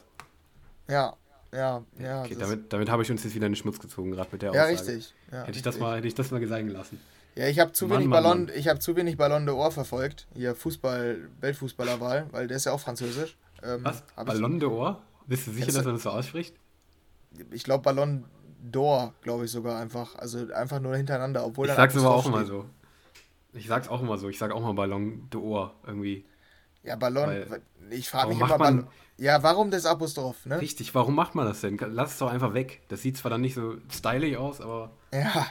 Ja, 0.89 1.15
ja, 1.53 1.83
ja. 1.99 2.23
Okay, 2.23 2.37
damit, 2.39 2.73
damit 2.73 2.89
habe 2.91 3.03
ich 3.03 3.11
uns 3.11 3.25
jetzt 3.25 3.35
wieder 3.35 3.47
in 3.47 3.53
den 3.53 3.57
Schmutz 3.57 3.81
gezogen, 3.81 4.13
gerade 4.13 4.29
mit 4.31 4.43
der 4.43 4.51
Aussage. 4.51 4.73
Ja, 4.73 4.79
richtig. 4.79 5.15
Ja, 5.31 5.39
hätte, 5.39 5.49
richtig. 5.49 5.57
Ich 5.57 5.63
das 5.63 5.79
mal, 5.79 5.97
hätte 5.97 6.09
ich 6.09 6.15
das 6.15 6.31
mal 6.31 6.41
gesagt 6.41 6.69
lassen. 6.69 7.01
Ja, 7.35 7.49
ich 7.49 7.59
habe 7.59 7.73
zu, 7.73 7.87
Mann, 7.87 7.99
wenig 7.99 8.09
Mann, 8.09 8.23
Ballon, 8.23 8.45
Mann. 8.47 8.55
Ich 8.55 8.69
hab 8.69 8.81
zu 8.81 8.95
wenig 8.95 9.17
Ballon 9.17 9.49
d'Or 9.49 9.73
verfolgt. 9.73 10.29
Hier 10.35 10.55
Fußball, 10.55 11.29
Weltfußballerwahl, 11.41 12.27
weil 12.31 12.47
der 12.47 12.57
ist 12.57 12.67
ja 12.67 12.73
auch 12.73 12.81
französisch. 12.81 13.37
Ähm, 13.63 13.81
Was? 13.83 14.05
Ballon 14.15 14.61
d'Or? 14.61 14.99
Bist 15.27 15.47
du 15.47 15.53
sicher, 15.53 15.73
dass 15.73 15.85
man 15.85 15.95
das 15.95 16.03
so 16.03 16.11
ausspricht? 16.11 16.55
Ich 17.51 17.65
glaube 17.65 17.83
Ballon 17.83 18.25
d'Or, 18.71 19.13
glaube 19.23 19.45
ich 19.45 19.51
sogar 19.51 19.81
einfach. 19.81 20.17
Also 20.17 20.53
einfach 20.53 20.81
nur 20.81 20.97
hintereinander. 20.97 21.45
Obwohl 21.45 21.69
ich 21.69 21.75
sag's 21.75 21.97
aber 21.97 22.15
auch 22.15 22.27
immer 22.27 22.45
so. 22.45 22.67
Ich 23.53 23.67
sag's 23.67 23.89
auch 23.89 24.03
immer 24.03 24.19
so. 24.19 24.29
Ich 24.29 24.39
sag 24.39 24.53
auch 24.53 24.61
mal 24.61 24.75
Ballon 24.75 25.29
d'Or 25.31 25.71
irgendwie. 25.87 26.25
Ja, 26.83 26.97
Ballon. 26.97 27.29
Weil, 27.29 27.63
ich 27.91 28.09
frage 28.09 28.29
mich 28.29 28.41
immer, 28.41 28.59
man, 28.59 28.89
ja, 29.17 29.43
warum 29.43 29.71
das 29.71 29.87
Apostroph, 29.87 30.47
ne? 30.47 30.61
Richtig, 30.61 30.95
warum 30.95 31.15
macht 31.15 31.35
man 31.35 31.47
das 31.47 31.61
denn? 31.61 31.79
Lass 31.79 32.13
es 32.13 32.19
doch 32.19 32.31
einfach 32.31 32.55
weg. 32.55 32.83
Das 32.89 33.03
sieht 33.03 33.17
zwar 33.17 33.31
dann 33.31 33.41
nicht 33.41 33.55
so 33.55 33.77
stylisch 33.91 34.37
aus, 34.37 34.61
aber. 34.61 34.91
Ja, 35.13 35.47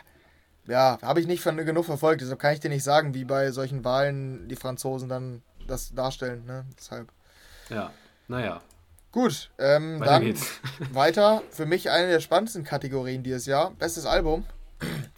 ja, 0.68 0.98
habe 1.02 1.20
ich 1.20 1.28
nicht 1.28 1.42
von, 1.42 1.58
genug 1.58 1.86
verfolgt, 1.86 2.22
deshalb 2.22 2.40
kann 2.40 2.54
ich 2.54 2.60
dir 2.60 2.70
nicht 2.70 2.84
sagen, 2.84 3.13
wie 3.13 3.25
bei 3.25 3.52
solchen 3.52 3.84
Wahlen 3.84 4.48
die 4.48 4.56
Franzosen 4.56 5.10
dann 5.10 5.42
das 5.68 5.94
darstellen, 5.94 6.46
ne? 6.46 6.66
Deshalb. 6.78 7.12
Ja, 7.70 7.92
naja. 8.28 8.62
Gut, 9.13 9.51
ähm, 9.60 10.00
weiter 10.00 10.12
dann 10.12 10.24
geht's. 10.24 10.60
weiter. 10.91 11.43
Für 11.51 11.67
mich 11.67 11.91
eine 11.91 12.08
der 12.08 12.20
spannendsten 12.20 12.63
Kategorien 12.63 13.22
dieses 13.22 13.46
Jahr. 13.46 13.72
Bestes 13.77 14.08
Album. 14.08 14.43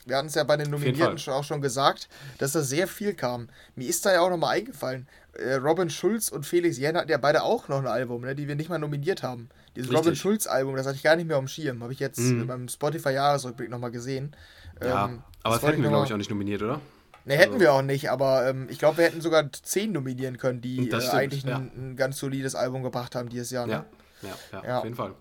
Wir 0.05 0.17
hatten 0.17 0.27
es 0.27 0.35
ja 0.35 0.43
bei 0.43 0.57
den 0.57 0.69
Nominierten 0.69 1.17
schon 1.17 1.33
auch 1.33 1.45
schon 1.45 1.61
gesagt, 1.61 2.09
dass 2.37 2.51
da 2.51 2.61
sehr 2.61 2.87
viel 2.87 3.13
kam. 3.13 3.47
Mir 3.75 3.87
ist 3.87 4.05
da 4.05 4.11
ja 4.11 4.19
auch 4.19 4.29
nochmal 4.29 4.57
eingefallen. 4.57 5.07
Äh, 5.33 5.55
Robin 5.55 5.89
Schulz 5.89 6.29
und 6.29 6.45
Felix 6.45 6.77
Jähn 6.77 6.95
hatten 6.97 7.09
ja 7.09 7.17
beide 7.17 7.43
auch 7.43 7.69
noch 7.69 7.79
ein 7.79 7.87
Album, 7.87 8.21
ne, 8.21 8.35
die 8.35 8.49
wir 8.49 8.55
nicht 8.55 8.69
mal 8.69 8.77
nominiert 8.77 9.23
haben. 9.23 9.49
Dieses 9.75 9.89
Richtig. 9.89 10.05
Robin 10.05 10.15
Schulz-Album, 10.15 10.75
das 10.75 10.85
hatte 10.85 10.97
ich 10.97 11.03
gar 11.03 11.15
nicht 11.15 11.27
mehr 11.27 11.37
am 11.37 11.47
Schirm. 11.47 11.81
Habe 11.81 11.93
ich 11.93 11.99
jetzt 11.99 12.19
mhm. 12.19 12.47
beim 12.47 12.67
Spotify-Jahresrückblick 12.67 13.69
nochmal 13.69 13.91
gesehen. 13.91 14.35
Ja, 14.83 15.05
ähm, 15.05 15.23
aber 15.41 15.55
das 15.55 15.63
hätten 15.63 15.81
wir, 15.81 15.89
glaube 15.89 16.05
ich, 16.05 16.13
auch 16.13 16.17
nicht 16.17 16.29
nominiert, 16.29 16.61
oder? 16.61 16.81
Ne, 17.25 17.35
hätten 17.35 17.53
also. 17.53 17.59
wir 17.59 17.73
auch 17.73 17.81
nicht, 17.81 18.11
aber 18.11 18.47
ähm, 18.47 18.67
ich 18.69 18.77
glaube, 18.77 18.99
wir 18.99 19.05
hätten 19.05 19.19
sogar 19.19 19.51
zehn 19.51 19.91
nominieren 19.91 20.37
können, 20.37 20.61
die 20.61 20.89
äh, 20.89 21.09
eigentlich 21.09 21.43
ja. 21.43 21.57
ein, 21.57 21.71
ein, 21.75 21.95
ganz 21.95 22.19
solides 22.19 22.53
Album 22.53 22.83
gebracht 22.83 23.15
haben 23.15 23.29
dieses 23.29 23.49
Jahr. 23.49 23.65
Ne? 23.65 23.85
Ja, 24.21 24.29
ja, 24.51 24.63
ja, 24.63 24.77
auf 24.77 24.83
jeden 24.83 24.95
Fall. 24.95 25.15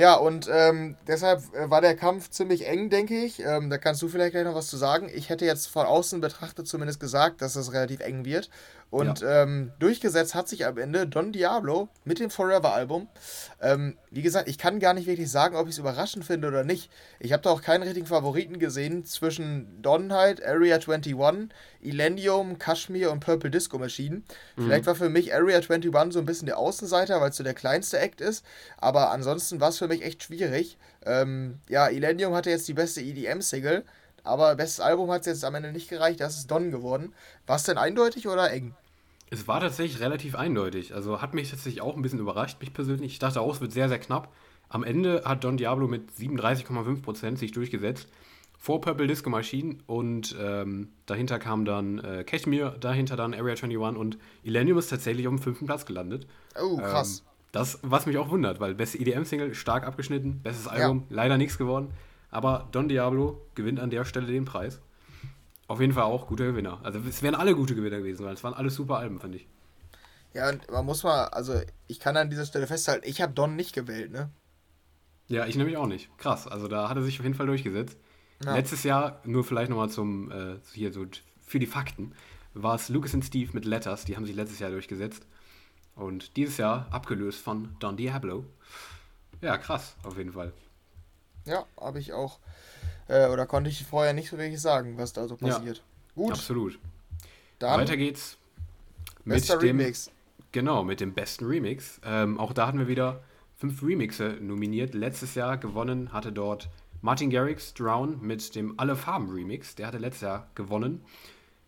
Ja, 0.00 0.14
und 0.14 0.48
ähm, 0.50 0.96
deshalb 1.06 1.42
äh, 1.54 1.68
war 1.68 1.82
der 1.82 1.94
Kampf 1.94 2.30
ziemlich 2.30 2.66
eng, 2.66 2.88
denke 2.88 3.22
ich. 3.22 3.44
Ähm, 3.44 3.68
da 3.68 3.76
kannst 3.76 4.00
du 4.00 4.08
vielleicht 4.08 4.32
gleich 4.32 4.44
noch 4.44 4.54
was 4.54 4.68
zu 4.68 4.78
sagen. 4.78 5.10
Ich 5.14 5.28
hätte 5.28 5.44
jetzt 5.44 5.66
von 5.66 5.84
außen 5.84 6.22
betrachtet 6.22 6.66
zumindest 6.66 7.00
gesagt, 7.00 7.42
dass 7.42 7.54
es 7.54 7.74
relativ 7.74 8.00
eng 8.00 8.24
wird. 8.24 8.48
Und 8.88 9.20
ja. 9.20 9.42
ähm, 9.42 9.72
durchgesetzt 9.78 10.34
hat 10.34 10.48
sich 10.48 10.64
am 10.64 10.78
Ende 10.78 11.06
Don 11.06 11.32
Diablo 11.32 11.90
mit 12.04 12.18
dem 12.18 12.30
Forever-Album. 12.30 13.08
Ähm, 13.60 13.98
wie 14.10 14.22
gesagt, 14.22 14.48
ich 14.48 14.56
kann 14.56 14.80
gar 14.80 14.94
nicht 14.94 15.06
wirklich 15.06 15.30
sagen, 15.30 15.54
ob 15.54 15.66
ich 15.66 15.74
es 15.74 15.78
überraschend 15.78 16.24
finde 16.24 16.48
oder 16.48 16.64
nicht. 16.64 16.90
Ich 17.18 17.34
habe 17.34 17.42
da 17.42 17.50
auch 17.50 17.60
keinen 17.60 17.82
richtigen 17.82 18.06
Favoriten 18.06 18.58
gesehen 18.58 19.04
zwischen 19.04 19.82
Don 19.82 20.14
halt, 20.14 20.42
Area 20.42 20.76
21, 20.76 21.14
Elendium, 21.82 22.58
Kashmir 22.58 23.10
und 23.10 23.20
Purple 23.20 23.50
Disco 23.50 23.78
Machine. 23.78 24.16
Mhm. 24.56 24.64
Vielleicht 24.64 24.86
war 24.86 24.94
für 24.94 25.08
mich 25.08 25.34
Area 25.34 25.56
21 25.56 26.12
so 26.12 26.18
ein 26.18 26.26
bisschen 26.26 26.46
der 26.46 26.58
Außenseiter, 26.58 27.20
weil 27.20 27.30
es 27.30 27.36
so 27.36 27.44
der 27.44 27.54
kleinste 27.54 27.98
Act 27.98 28.20
ist. 28.20 28.44
Aber 28.78 29.10
ansonsten 29.10 29.60
war 29.60 29.70
es 29.70 29.78
für 29.78 29.88
mich 29.88 30.02
echt 30.02 30.22
schwierig. 30.22 30.78
Ähm, 31.04 31.58
ja, 31.68 31.88
Elendium 31.88 32.34
hatte 32.34 32.50
jetzt 32.50 32.68
die 32.68 32.74
beste 32.74 33.00
EDM-Single. 33.00 33.84
Aber 34.22 34.54
bestes 34.54 34.80
Album 34.80 35.10
hat 35.10 35.22
es 35.22 35.26
jetzt 35.26 35.44
am 35.44 35.54
Ende 35.54 35.72
nicht 35.72 35.88
gereicht, 35.88 36.20
das 36.20 36.36
ist 36.36 36.50
Don 36.50 36.70
geworden. 36.70 37.14
War 37.46 37.56
es 37.56 37.64
denn 37.64 37.78
eindeutig 37.78 38.28
oder 38.28 38.50
eng? 38.50 38.74
Es 39.30 39.46
war 39.46 39.60
tatsächlich 39.60 40.00
relativ 40.00 40.34
eindeutig. 40.34 40.94
Also 40.94 41.22
hat 41.22 41.34
mich 41.34 41.50
tatsächlich 41.50 41.80
auch 41.80 41.96
ein 41.96 42.02
bisschen 42.02 42.18
überrascht, 42.18 42.60
mich 42.60 42.74
persönlich. 42.74 43.12
Ich 43.12 43.18
dachte 43.18 43.40
auch, 43.40 43.54
es 43.54 43.60
wird 43.60 43.72
sehr, 43.72 43.88
sehr 43.88 43.98
knapp. 43.98 44.32
Am 44.68 44.84
Ende 44.84 45.22
hat 45.24 45.44
Don 45.44 45.56
Diablo 45.56 45.86
mit 45.88 46.10
37,5% 46.12 47.36
sich 47.36 47.52
durchgesetzt. 47.52 48.08
Vor 48.62 48.82
Purple 48.82 49.06
Disco 49.06 49.30
Machine 49.30 49.78
und 49.86 50.36
ähm, 50.38 50.90
dahinter 51.06 51.38
kam 51.38 51.64
dann 51.64 51.98
äh, 51.98 52.24
Cashmere, 52.24 52.78
dahinter 52.78 53.16
dann 53.16 53.32
Area 53.32 53.54
21 53.54 53.78
und 53.78 54.18
Illenium 54.42 54.76
ist 54.76 54.88
tatsächlich 54.88 55.26
auf 55.26 55.34
dem 55.34 55.38
fünften 55.38 55.64
Platz 55.64 55.86
gelandet. 55.86 56.26
Oh, 56.60 56.76
krass. 56.76 57.20
Ähm, 57.20 57.30
das, 57.52 57.78
was 57.80 58.04
mich 58.04 58.18
auch 58.18 58.28
wundert, 58.28 58.60
weil 58.60 58.74
beste 58.74 58.98
EDM-Single 58.98 59.54
stark 59.54 59.86
abgeschnitten, 59.86 60.42
bestes 60.42 60.68
Album, 60.68 61.06
ja. 61.08 61.16
leider 61.16 61.38
nichts 61.38 61.56
geworden. 61.56 61.90
Aber 62.30 62.68
Don 62.70 62.88
Diablo 62.88 63.40
gewinnt 63.54 63.80
an 63.80 63.88
der 63.88 64.04
Stelle 64.04 64.26
den 64.26 64.44
Preis. 64.44 64.80
Auf 65.66 65.80
jeden 65.80 65.94
Fall 65.94 66.04
auch 66.04 66.26
guter 66.26 66.44
Gewinner. 66.44 66.80
Also 66.82 67.00
es 67.08 67.22
wären 67.22 67.34
alle 67.34 67.54
gute 67.54 67.74
Gewinner 67.74 67.96
gewesen, 67.96 68.26
weil 68.26 68.34
es 68.34 68.44
waren 68.44 68.54
alle 68.54 68.68
super 68.68 68.98
Alben, 68.98 69.20
finde 69.20 69.38
ich. 69.38 69.48
Ja, 70.34 70.50
und 70.50 70.70
man 70.70 70.84
muss 70.84 71.02
mal, 71.02 71.28
also 71.28 71.54
ich 71.86 71.98
kann 71.98 72.16
an 72.18 72.28
dieser 72.28 72.44
Stelle 72.44 72.66
festhalten, 72.66 73.08
ich 73.08 73.22
habe 73.22 73.32
Don 73.32 73.56
nicht 73.56 73.74
gewählt, 73.74 74.12
ne? 74.12 74.30
Ja, 75.28 75.46
ich 75.46 75.56
nämlich 75.56 75.78
auch 75.78 75.86
nicht. 75.86 76.10
Krass, 76.18 76.46
also 76.46 76.68
da 76.68 76.90
hat 76.90 76.98
er 76.98 77.02
sich 77.02 77.18
auf 77.20 77.24
jeden 77.24 77.36
Fall 77.36 77.46
durchgesetzt. 77.46 77.96
Ja. 78.44 78.54
Letztes 78.54 78.82
Jahr, 78.84 79.20
nur 79.24 79.44
vielleicht 79.44 79.70
nochmal 79.70 79.90
zum, 79.90 80.30
äh, 80.30 80.56
hier 80.72 80.92
so 80.92 81.04
für 81.46 81.58
die 81.58 81.66
Fakten, 81.66 82.12
war 82.54 82.74
es 82.74 82.88
Lucas 82.88 83.14
und 83.14 83.24
Steve 83.24 83.50
mit 83.52 83.64
Letters, 83.64 84.04
die 84.04 84.16
haben 84.16 84.24
sich 84.24 84.34
letztes 84.34 84.58
Jahr 84.58 84.70
durchgesetzt. 84.70 85.26
Und 85.94 86.36
dieses 86.36 86.56
Jahr 86.56 86.86
abgelöst 86.90 87.40
von 87.40 87.76
Don 87.80 87.96
Diablo. 87.96 88.44
Ja, 89.42 89.58
krass, 89.58 89.96
auf 90.02 90.16
jeden 90.16 90.32
Fall. 90.32 90.52
Ja, 91.44 91.66
habe 91.78 91.98
ich 91.98 92.12
auch. 92.12 92.38
Äh, 93.08 93.28
oder 93.28 93.46
konnte 93.46 93.70
ich 93.70 93.84
vorher 93.84 94.12
nicht 94.12 94.30
so 94.30 94.38
wirklich 94.38 94.60
sagen, 94.60 94.96
was 94.96 95.12
da 95.12 95.26
so 95.28 95.36
passiert. 95.36 95.78
Ja, 95.78 95.82
Gut. 96.14 96.32
Absolut. 96.32 96.78
Dann 97.58 97.80
Weiter 97.80 97.96
geht's 97.96 98.36
mit 99.24 99.48
dem 99.48 99.58
Remix. 99.58 100.10
Genau, 100.52 100.82
mit 100.82 101.00
dem 101.00 101.12
besten 101.12 101.46
Remix. 101.46 102.00
Ähm, 102.04 102.38
auch 102.38 102.52
da 102.52 102.66
hatten 102.66 102.78
wir 102.78 102.88
wieder 102.88 103.22
fünf 103.56 103.82
Remixe 103.82 104.38
nominiert. 104.40 104.94
Letztes 104.94 105.34
Jahr 105.34 105.58
gewonnen 105.58 106.12
hatte 106.12 106.32
dort 106.32 106.68
Martin 107.02 107.30
Garrix 107.30 107.74
Drown 107.74 108.18
mit 108.20 108.54
dem 108.54 108.74
Alle 108.78 108.96
Farben 108.96 109.30
Remix. 109.30 109.74
Der 109.74 109.86
hatte 109.86 109.98
letztes 109.98 110.22
Jahr 110.22 110.50
gewonnen. 110.54 111.02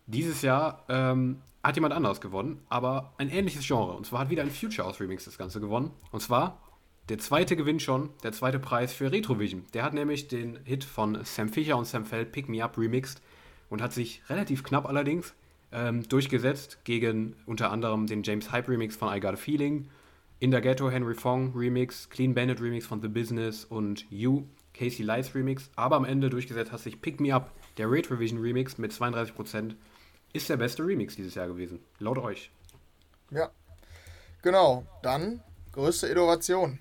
Dieses 0.05 0.41
Jahr 0.41 0.83
ähm, 0.89 1.41
hat 1.63 1.75
jemand 1.75 1.93
anderes 1.93 2.21
gewonnen, 2.21 2.59
aber 2.69 3.13
ein 3.17 3.29
ähnliches 3.29 3.65
Genre. 3.65 3.93
Und 3.93 4.05
zwar 4.05 4.21
hat 4.21 4.29
wieder 4.29 4.43
ein 4.43 4.51
Future 4.51 4.87
House 4.87 4.99
Remix 4.99 5.25
das 5.25 5.37
Ganze 5.37 5.59
gewonnen. 5.59 5.91
Und 6.11 6.21
zwar 6.21 6.59
der 7.09 7.17
zweite 7.17 7.55
Gewinn 7.55 7.79
schon, 7.79 8.09
der 8.23 8.31
zweite 8.31 8.59
Preis 8.59 8.93
für 8.93 9.11
Retrovision. 9.11 9.65
Der 9.73 9.83
hat 9.83 9.93
nämlich 9.93 10.27
den 10.27 10.59
Hit 10.63 10.83
von 10.83 11.23
Sam 11.23 11.49
Fischer 11.49 11.77
und 11.77 11.85
Sam 11.85 12.05
Feld 12.05 12.31
Pick 12.31 12.47
Me 12.47 12.63
Up 12.63 12.77
remixed 12.77 13.21
und 13.69 13.81
hat 13.81 13.91
sich 13.91 14.21
relativ 14.29 14.63
knapp 14.63 14.85
allerdings 14.85 15.33
ähm, 15.71 16.07
durchgesetzt 16.07 16.79
gegen 16.83 17.35
unter 17.45 17.71
anderem 17.71 18.07
den 18.07 18.23
James 18.23 18.51
Hype 18.51 18.69
Remix 18.69 18.95
von 18.95 19.13
I 19.13 19.19
Got 19.19 19.33
a 19.33 19.37
Feeling, 19.37 19.89
In 20.39 20.51
the 20.51 20.61
Ghetto 20.61 20.89
Henry 20.89 21.15
Fong 21.15 21.53
Remix, 21.55 22.09
Clean 22.09 22.33
Bandit 22.33 22.61
Remix 22.61 22.85
von 22.85 23.01
The 23.01 23.07
Business 23.07 23.65
und 23.65 24.05
You 24.09 24.43
Casey 24.73 25.03
Lights 25.03 25.35
Remix. 25.35 25.69
Aber 25.75 25.95
am 25.95 26.05
Ende 26.05 26.29
durchgesetzt 26.29 26.71
hat 26.71 26.79
sich 26.79 27.01
Pick 27.01 27.19
Me 27.19 27.33
Up, 27.33 27.51
der 27.77 27.89
Retrovision 27.89 28.39
Remix 28.39 28.77
mit 28.77 28.91
32%, 28.91 29.75
ist 30.33 30.49
der 30.49 30.57
beste 30.57 30.85
Remix 30.85 31.15
dieses 31.15 31.35
Jahr 31.35 31.47
gewesen, 31.47 31.79
laut 31.99 32.17
euch. 32.17 32.51
Ja, 33.31 33.49
genau. 34.41 34.85
Dann 35.01 35.41
größte 35.71 36.07
Innovation. 36.07 36.79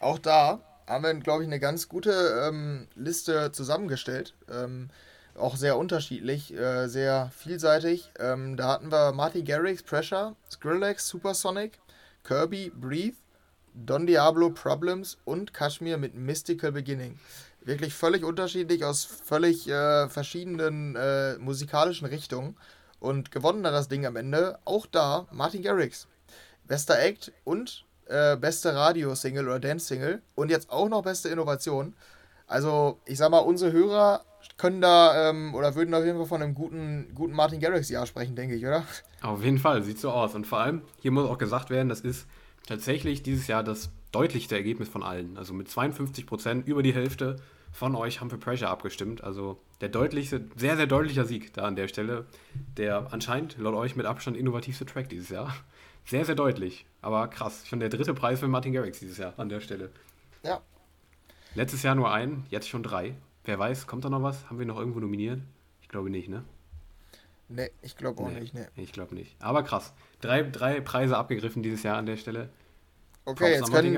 Auch 0.00 0.18
da 0.18 0.60
haben 0.86 1.04
wir, 1.04 1.14
glaube 1.14 1.42
ich, 1.42 1.48
eine 1.48 1.60
ganz 1.60 1.88
gute 1.88 2.48
ähm, 2.48 2.88
Liste 2.94 3.52
zusammengestellt. 3.52 4.34
Ähm, 4.50 4.90
auch 5.36 5.56
sehr 5.56 5.76
unterschiedlich, 5.76 6.52
äh, 6.54 6.88
sehr 6.88 7.30
vielseitig. 7.36 8.10
Ähm, 8.18 8.56
da 8.56 8.68
hatten 8.68 8.90
wir 8.90 9.12
Marty 9.12 9.42
Garrix, 9.42 9.82
Pressure, 9.82 10.34
Skrillex, 10.50 11.06
Supersonic, 11.08 11.78
Kirby, 12.24 12.72
Breathe, 12.74 13.16
Don 13.86 14.08
Diablo, 14.08 14.50
Problems 14.50 15.18
und 15.24 15.54
Kashmir 15.54 15.98
mit 15.98 16.16
Mystical 16.16 16.72
Beginning. 16.72 17.16
Wirklich 17.60 17.94
völlig 17.94 18.24
unterschiedlich 18.24 18.84
aus 18.84 19.04
völlig 19.04 19.68
äh, 19.68 20.08
verschiedenen 20.08 20.96
äh, 20.96 21.38
musikalischen 21.38 22.08
Richtungen. 22.08 22.56
Und 22.98 23.30
gewonnen 23.30 23.64
hat 23.64 23.74
das 23.74 23.86
Ding 23.86 24.04
am 24.04 24.16
Ende 24.16 24.58
auch 24.64 24.86
da 24.86 25.28
Martin 25.30 25.62
Garrix. 25.62 26.08
Bester 26.66 26.98
Act 26.98 27.30
und 27.44 27.84
äh, 28.06 28.36
beste 28.36 28.74
Radio-Single 28.74 29.46
oder 29.46 29.60
Dance-Single 29.60 30.22
und 30.34 30.50
jetzt 30.50 30.70
auch 30.70 30.88
noch 30.88 31.02
beste 31.02 31.28
Innovation. 31.28 31.94
Also, 32.48 32.98
ich 33.04 33.18
sag 33.18 33.30
mal, 33.30 33.38
unsere 33.38 33.70
Hörer 33.70 34.24
können 34.56 34.80
da 34.80 35.30
ähm, 35.30 35.54
oder 35.54 35.76
würden 35.76 35.94
auf 35.94 36.04
jeden 36.04 36.18
Fall 36.18 36.26
von 36.26 36.42
einem 36.42 36.54
guten, 36.54 37.12
guten 37.14 37.32
Martin 37.32 37.60
Garrix-Jahr 37.60 38.06
sprechen, 38.06 38.34
denke 38.34 38.56
ich, 38.56 38.66
oder? 38.66 38.84
Auf 39.22 39.44
jeden 39.44 39.58
Fall, 39.58 39.84
sieht 39.84 40.00
so 40.00 40.10
aus. 40.10 40.34
Und 40.34 40.48
vor 40.48 40.58
allem, 40.58 40.82
hier 41.00 41.12
muss 41.12 41.28
auch 41.28 41.38
gesagt 41.38 41.70
werden, 41.70 41.88
das 41.88 42.00
ist 42.00 42.26
tatsächlich 42.68 43.22
dieses 43.22 43.46
Jahr 43.46 43.64
das 43.64 43.90
deutlichste 44.12 44.54
Ergebnis 44.54 44.88
von 44.88 45.02
allen. 45.02 45.36
Also 45.36 45.54
mit 45.54 45.68
52 45.68 46.26
Prozent, 46.26 46.68
über 46.68 46.82
die 46.82 46.94
Hälfte 46.94 47.36
von 47.72 47.94
euch 47.94 48.20
haben 48.20 48.30
für 48.30 48.38
Pressure 48.38 48.68
abgestimmt. 48.68 49.24
Also 49.24 49.58
der 49.80 49.88
deutlichste, 49.88 50.44
sehr, 50.56 50.76
sehr 50.76 50.86
deutlicher 50.86 51.24
Sieg 51.24 51.52
da 51.54 51.64
an 51.64 51.76
der 51.76 51.88
Stelle. 51.88 52.26
Der 52.76 53.08
anscheinend 53.12 53.58
laut 53.58 53.74
euch 53.74 53.96
mit 53.96 54.06
Abstand 54.06 54.36
innovativste 54.36 54.86
Track 54.86 55.08
dieses 55.08 55.30
Jahr. 55.30 55.54
Sehr, 56.04 56.24
sehr 56.24 56.34
deutlich. 56.34 56.86
Aber 57.02 57.28
krass. 57.28 57.66
Schon 57.66 57.80
der 57.80 57.88
dritte 57.88 58.14
Preis 58.14 58.40
für 58.40 58.48
Martin 58.48 58.72
Garrix 58.72 59.00
dieses 59.00 59.18
Jahr 59.18 59.34
an 59.36 59.48
der 59.48 59.60
Stelle. 59.60 59.90
Ja. 60.42 60.60
Letztes 61.54 61.82
Jahr 61.82 61.94
nur 61.94 62.12
einen, 62.12 62.46
jetzt 62.50 62.68
schon 62.68 62.82
drei. 62.82 63.14
Wer 63.44 63.58
weiß, 63.58 63.86
kommt 63.86 64.04
da 64.04 64.10
noch 64.10 64.22
was? 64.22 64.48
Haben 64.48 64.58
wir 64.58 64.66
noch 64.66 64.78
irgendwo 64.78 65.00
nominiert? 65.00 65.40
Ich 65.82 65.88
glaube 65.88 66.10
nicht, 66.10 66.28
ne? 66.28 66.44
Ne, 67.48 67.70
ich 67.80 67.96
glaube 67.96 68.22
auch 68.22 68.30
nee, 68.30 68.40
nicht, 68.40 68.54
ne. 68.54 68.68
Ich 68.76 68.92
glaube 68.92 69.14
nicht. 69.14 69.34
Aber 69.40 69.62
krass. 69.62 69.94
Drei, 70.20 70.42
drei 70.42 70.80
Preise 70.80 71.16
abgegriffen 71.16 71.62
dieses 71.62 71.82
Jahr 71.82 71.96
an 71.96 72.06
der 72.06 72.16
Stelle. 72.16 72.50
Okay, 73.24 73.52
jetzt 73.52 73.72
können 73.72 73.96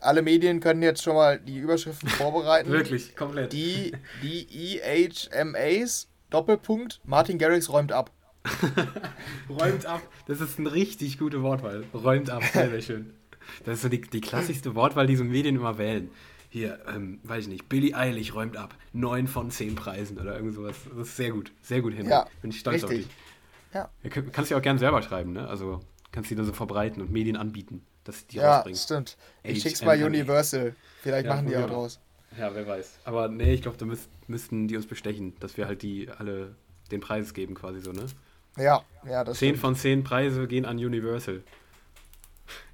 alle 0.00 0.22
Medien 0.22 0.60
können 0.60 0.82
jetzt 0.82 1.02
schon 1.02 1.14
mal 1.14 1.38
die 1.38 1.58
Überschriften 1.58 2.08
vorbereiten. 2.10 2.70
Wirklich, 2.70 3.14
komplett. 3.16 3.52
Die, 3.52 3.92
die 4.22 4.80
EHMAs, 4.80 6.08
Doppelpunkt, 6.30 7.00
Martin 7.04 7.38
Garrix 7.38 7.70
räumt 7.70 7.92
ab. 7.92 8.10
räumt 9.48 9.86
ab. 9.86 10.02
Das 10.26 10.40
ist 10.40 10.58
eine 10.58 10.72
richtig 10.72 11.18
gute 11.18 11.42
Wortwahl. 11.42 11.84
Räumt 11.94 12.30
ab, 12.30 12.42
sehr, 12.44 12.70
sehr 12.70 12.82
schön. 12.82 13.14
Das 13.64 13.76
ist 13.76 13.82
so 13.82 13.88
die, 13.88 14.00
die 14.00 14.20
klassischste 14.20 14.74
Wortwahl, 14.74 15.06
die 15.06 15.16
so 15.16 15.24
Medien 15.24 15.56
immer 15.56 15.78
wählen. 15.78 16.10
Hier, 16.54 16.78
ähm, 16.86 17.18
weiß 17.24 17.46
ich 17.46 17.48
nicht, 17.48 17.68
Billy 17.68 17.94
Eilig 17.94 18.32
räumt 18.32 18.56
ab. 18.56 18.76
Neun 18.92 19.26
von 19.26 19.50
zehn 19.50 19.74
Preisen 19.74 20.20
oder 20.20 20.36
irgend 20.36 20.54
sowas. 20.54 20.76
Das 20.88 21.08
ist 21.08 21.16
sehr 21.16 21.32
gut. 21.32 21.50
Sehr 21.62 21.82
gut 21.82 21.94
hin. 21.94 22.08
Ja, 22.08 22.28
Bin 22.42 22.52
ich 22.52 22.60
stolz 22.60 22.84
richtig. 22.84 22.90
auf 22.90 23.06
dich. 23.06 23.74
Ja. 23.74 23.90
ja 24.04 24.10
kannst 24.10 24.52
du 24.52 24.54
ja 24.54 24.60
auch 24.60 24.62
gerne 24.62 24.78
selber 24.78 25.02
schreiben, 25.02 25.32
ne? 25.32 25.48
Also 25.48 25.80
kannst 26.12 26.30
du 26.30 26.36
die 26.36 26.36
dann 26.36 26.46
so 26.46 26.52
verbreiten 26.52 27.02
und 27.02 27.10
Medien 27.10 27.34
anbieten, 27.34 27.84
dass 28.04 28.28
die 28.28 28.36
ja, 28.36 28.58
rausbringen. 28.58 28.76
Ja, 28.76 28.82
stimmt. 28.84 29.16
Ich 29.42 29.62
schick's 29.62 29.82
mal 29.82 30.00
Universal. 30.00 30.76
Vielleicht 31.02 31.26
ja, 31.26 31.34
machen 31.34 31.48
die 31.48 31.56
auch 31.56 31.66
draus. 31.66 31.98
Ja, 32.38 32.54
wer 32.54 32.68
weiß. 32.68 33.00
Aber 33.04 33.26
nee, 33.26 33.52
ich 33.52 33.62
glaube, 33.62 33.76
da 33.76 33.84
müsst, 33.84 34.08
müssten 34.28 34.68
die 34.68 34.76
uns 34.76 34.86
bestechen, 34.86 35.34
dass 35.40 35.56
wir 35.56 35.66
halt 35.66 35.82
die 35.82 36.08
alle 36.08 36.54
den 36.92 37.00
Preis 37.00 37.34
geben, 37.34 37.56
quasi 37.56 37.80
so, 37.80 37.90
ne? 37.90 38.06
Ja, 38.56 38.84
ja, 39.04 39.24
das 39.24 39.38
10 39.38 39.56
von 39.56 39.74
10 39.74 40.04
Preise 40.04 40.46
gehen 40.46 40.66
an 40.66 40.76
Universal. 40.76 41.42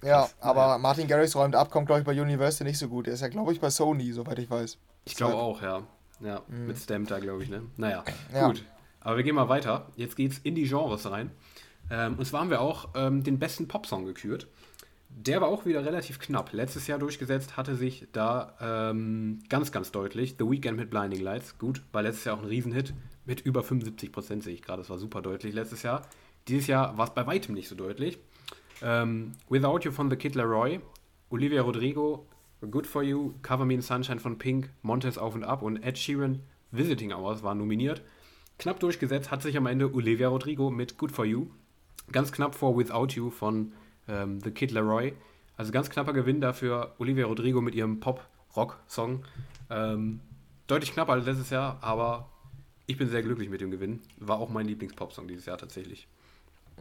Ja, 0.03 0.29
aber 0.41 0.67
naja. 0.67 0.79
Martin 0.79 1.07
Garrix 1.07 1.37
räumt 1.37 1.55
ab, 1.55 1.71
kommt, 1.71 1.87
glaube 1.87 2.01
ich, 2.01 2.07
bei 2.07 2.21
Universal 2.21 2.67
nicht 2.67 2.79
so 2.79 2.89
gut. 2.89 3.07
Er 3.07 3.15
ist 3.15 3.21
ja, 3.21 3.29
glaube 3.29 3.53
ich, 3.53 3.61
bei 3.61 3.71
Sony, 3.71 4.13
soweit 4.13 4.39
ich 4.39 4.51
weiß. 4.51 4.79
Ich 5.05 5.17
glaube 5.17 5.37
auch, 5.37 5.63
ja. 5.63 5.83
Ja, 6.21 6.43
mhm. 6.49 6.67
mit 6.67 6.79
Stamp 6.79 7.09
da, 7.09 7.19
glaube 7.19 7.43
ich, 7.43 7.49
ne? 7.49 7.63
Naja, 7.77 8.05
ja. 8.35 8.47
gut. 8.47 8.65
Aber 9.01 9.17
wir 9.17 9.25
gehen 9.25 9.35
mal 9.35 9.49
weiter. 9.49 9.87
Jetzt 9.97 10.17
geht's 10.17 10.39
in 10.43 10.55
die 10.55 10.65
Genres 10.65 11.11
rein. 11.11 11.31
Ähm, 11.91 12.17
und 12.19 12.25
zwar 12.27 12.41
haben 12.41 12.51
wir 12.51 12.61
auch 12.61 12.91
ähm, 12.95 13.25
den 13.25 13.39
besten 13.39 13.69
Popsong 13.69 14.05
gekürt. 14.05 14.47
Der 15.09 15.41
war 15.41 15.49
auch 15.49 15.65
wieder 15.67 15.85
relativ 15.85 16.21
knapp. 16.21 16.53
Letztes 16.53 16.87
Jahr 16.87 16.99
durchgesetzt 16.99 17.57
hatte 17.57 17.75
sich 17.75 18.07
da 18.13 18.55
ähm, 18.61 19.43
ganz, 19.49 19.73
ganz 19.73 19.91
deutlich 19.91 20.37
The 20.39 20.49
Weeknd 20.49 20.77
mit 20.77 20.91
Blinding 20.91 21.21
Lights. 21.21 21.59
Gut, 21.59 21.83
war 21.93 22.03
letztes 22.03 22.25
Jahr 22.25 22.37
auch 22.37 22.43
ein 22.43 22.49
Riesenhit 22.49 22.95
mit 23.25 23.41
über 23.41 23.63
75 23.63 24.13
Prozent, 24.13 24.45
sehe 24.45 24.55
ich 24.55 24.63
gerade. 24.63 24.83
Das 24.83 24.91
war 24.91 24.99
super 24.99 25.21
deutlich 25.21 25.55
letztes 25.55 25.83
Jahr. 25.83 26.03
Dieses 26.47 26.69
Jahr 26.69 26.97
war 26.97 27.09
es 27.09 27.15
bei 27.15 27.27
weitem 27.27 27.55
nicht 27.55 27.69
so 27.69 27.75
deutlich. 27.75 28.19
Ähm, 28.83 29.33
Without 29.49 29.81
You 29.83 29.93
von 29.93 30.11
The 30.11 30.17
Kid 30.17 30.35
Leroy, 30.35 30.81
Olivia 31.31 31.63
Rodrigo, 31.63 32.27
Good 32.61 32.87
For 32.87 33.03
You, 33.03 33.35
Cover 33.43 33.65
Me 33.65 33.75
in 33.75 33.83
Sunshine 33.83 34.21
von 34.21 34.39
Pink, 34.39 34.71
Montez 34.83 35.19
Auf 35.19 35.35
und 35.35 35.45
Ab 35.45 35.63
und 35.63 35.83
Ed 35.83 35.99
Sheeran 35.99 36.41
Visiting 36.73 37.13
Hours 37.13 37.43
waren 37.43 37.59
nominiert. 37.59 38.03
Knapp 38.59 38.81
durchgesetzt 38.81 39.31
hat 39.31 39.43
sich 39.43 39.57
am 39.57 39.67
Ende 39.67 39.93
Olivia 39.93 40.29
Rodrigo 40.29 40.71
mit 40.71 40.99
Good 40.99 41.13
For 41.13 41.25
You. 41.25 41.49
Ganz 42.13 42.33
knapp 42.33 42.55
vor 42.55 42.77
Without 42.77 43.09
You 43.15 43.31
von 43.31 43.73
ähm, 44.09 44.41
The 44.41 44.51
Kid 44.51 44.71
Leroy. 44.71 45.15
Also 45.57 45.73
ganz 45.73 45.91
knapper 45.91 46.13
Gewinn 46.13 46.41
dafür 46.41 46.95
Olivia 46.99 47.27
Rodrigo 47.27 47.61
mit 47.61 47.75
ihrem 47.75 48.01
Pop-Rock-Song. 48.01 49.25
Ähm, 49.71 50.21
deutlich 50.67 50.93
knapper 50.93 51.13
als 51.13 51.27
letztes 51.27 51.51
Jahr, 51.51 51.79
aber 51.81 52.29
ich 52.87 52.97
bin 52.97 53.09
sehr 53.09 53.23
glücklich 53.23 53.49
mit 53.49 53.61
dem 53.61 53.71
Gewinn. 53.71 54.01
War 54.19 54.39
auch 54.39 54.51
mein 54.51 54.67
Lieblings-Pop-Song 54.67 55.29
dieses 55.29 55.47
Jahr 55.47 55.59
tatsächlich. 55.59 56.07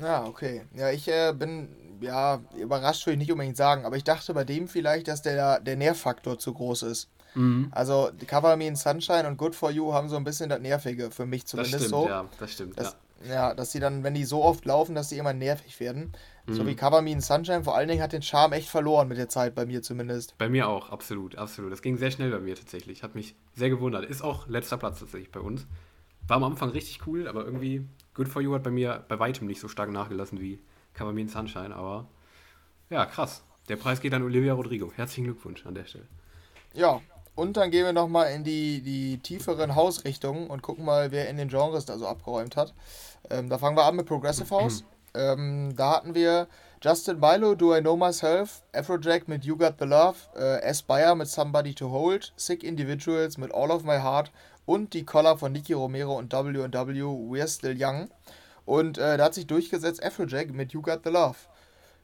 Ja, 0.01 0.25
okay. 0.25 0.63
Ja, 0.73 0.89
ich 0.89 1.07
äh, 1.07 1.33
bin, 1.33 1.69
ja, 2.01 2.41
überrascht 2.57 3.05
würde 3.05 3.13
ich 3.13 3.19
nicht 3.19 3.31
unbedingt 3.31 3.57
sagen, 3.57 3.85
aber 3.85 3.97
ich 3.97 4.03
dachte 4.03 4.33
bei 4.33 4.43
dem 4.43 4.67
vielleicht, 4.67 5.07
dass 5.07 5.21
der, 5.21 5.59
der 5.59 5.75
Nährfaktor 5.75 6.39
zu 6.39 6.53
groß 6.53 6.83
ist. 6.83 7.09
Mhm. 7.35 7.67
Also, 7.71 8.09
Cover 8.25 8.55
Me 8.55 8.67
in 8.67 8.75
Sunshine 8.75 9.27
und 9.27 9.37
Good 9.37 9.55
For 9.55 9.71
You 9.71 9.93
haben 9.93 10.09
so 10.09 10.15
ein 10.15 10.23
bisschen 10.23 10.49
das 10.49 10.59
Nervige, 10.59 11.11
für 11.11 11.25
mich 11.25 11.45
zumindest 11.45 11.75
das 11.75 11.81
stimmt, 11.83 12.03
so. 12.03 12.07
Ja, 12.07 12.25
das 12.39 12.51
stimmt, 12.51 12.79
dass, 12.79 12.95
ja. 13.27 13.33
ja. 13.33 13.53
dass 13.53 13.71
sie 13.71 13.79
dann, 13.79 14.03
wenn 14.03 14.13
die 14.13 14.25
so 14.25 14.43
oft 14.43 14.65
laufen, 14.65 14.95
dass 14.95 15.09
die 15.09 15.17
immer 15.17 15.33
nervig 15.33 15.79
werden. 15.79 16.13
Mhm. 16.47 16.53
So 16.53 16.65
wie 16.65 16.75
Cover 16.75 17.01
Me 17.01 17.11
in 17.11 17.21
Sunshine, 17.21 17.63
vor 17.63 17.75
allen 17.75 17.87
Dingen 17.87 18.01
hat 18.01 18.13
den 18.13 18.21
Charme 18.21 18.53
echt 18.53 18.69
verloren 18.69 19.07
mit 19.07 19.17
der 19.17 19.29
Zeit, 19.29 19.53
bei 19.53 19.65
mir 19.65 19.81
zumindest. 19.81 20.37
Bei 20.37 20.49
mir 20.49 20.67
auch, 20.67 20.89
absolut, 20.89 21.37
absolut. 21.37 21.71
Das 21.71 21.81
ging 21.81 21.97
sehr 21.97 22.11
schnell 22.11 22.31
bei 22.31 22.39
mir 22.39 22.55
tatsächlich. 22.55 23.03
Hat 23.03 23.15
mich 23.15 23.35
sehr 23.55 23.69
gewundert. 23.69 24.05
Ist 24.05 24.23
auch 24.23 24.47
letzter 24.47 24.77
Platz 24.77 24.99
tatsächlich 24.99 25.31
bei 25.31 25.39
uns. 25.39 25.67
War 26.27 26.37
am 26.37 26.43
Anfang 26.43 26.69
richtig 26.69 27.05
cool, 27.07 27.27
aber 27.27 27.45
irgendwie 27.45 27.85
Good 28.13 28.27
For 28.27 28.41
You 28.41 28.53
hat 28.55 28.63
bei 28.63 28.71
mir 28.71 29.03
bei 29.07 29.19
weitem 29.19 29.47
nicht 29.47 29.61
so 29.61 29.67
stark 29.67 29.91
nachgelassen 29.91 30.39
wie 30.39 30.59
in 31.15 31.29
Sunshine, 31.29 31.73
aber 31.73 32.07
ja, 32.89 33.05
krass. 33.05 33.43
Der 33.69 33.75
Preis 33.77 34.01
geht 34.01 34.13
an 34.13 34.23
Olivia 34.23 34.53
Rodrigo. 34.53 34.91
Herzlichen 34.95 35.25
Glückwunsch 35.25 35.65
an 35.65 35.75
der 35.75 35.85
Stelle. 35.85 36.07
Ja, 36.73 37.01
und 37.35 37.55
dann 37.55 37.71
gehen 37.71 37.85
wir 37.85 37.93
nochmal 37.93 38.33
in 38.33 38.43
die, 38.43 38.81
die 38.81 39.19
tieferen 39.19 39.75
Hausrichtungen 39.75 40.47
und 40.47 40.61
gucken 40.61 40.83
mal, 40.83 41.11
wer 41.11 41.29
in 41.29 41.37
den 41.37 41.47
Genres 41.47 41.85
da 41.85 41.97
so 41.97 42.07
abgeräumt 42.07 42.57
hat. 42.57 42.73
Ähm, 43.29 43.47
da 43.49 43.57
fangen 43.57 43.77
wir 43.77 43.85
an 43.85 43.95
mit 43.95 44.07
Progressive 44.07 44.49
House. 44.49 44.83
ähm, 45.13 45.73
da 45.75 45.91
hatten 45.91 46.15
wir 46.15 46.47
Justin 46.81 47.19
Milo, 47.19 47.55
Do 47.55 47.75
I 47.75 47.81
Know 47.81 47.95
Myself, 47.95 48.63
Afrojack 48.73 49.27
mit 49.27 49.45
You 49.45 49.55
Got 49.55 49.75
the 49.79 49.85
Love, 49.85 50.15
äh, 50.35 50.67
Aspire 50.67 51.15
mit 51.15 51.27
Somebody 51.27 51.73
to 51.73 51.89
Hold, 51.89 52.33
Sick 52.35 52.63
Individuals 52.63 53.37
mit 53.37 53.53
All 53.53 53.71
of 53.71 53.83
My 53.83 53.99
Heart 53.99 54.31
und 54.69 54.93
die 54.93 55.03
Collar 55.03 55.39
von 55.39 55.51
Nicky 55.51 55.73
Romero 55.73 56.15
und 56.15 56.31
W&W 56.31 57.01
We're 57.01 57.47
Still 57.47 57.75
Young. 57.75 58.07
Und 58.65 58.99
äh, 58.99 59.17
da 59.17 59.25
hat 59.25 59.33
sich 59.33 59.47
durchgesetzt 59.47 60.03
Afrojack 60.03 60.51
mit 60.51 60.73
You 60.73 60.83
Got 60.83 60.99
the 61.03 61.09
Love. 61.09 61.37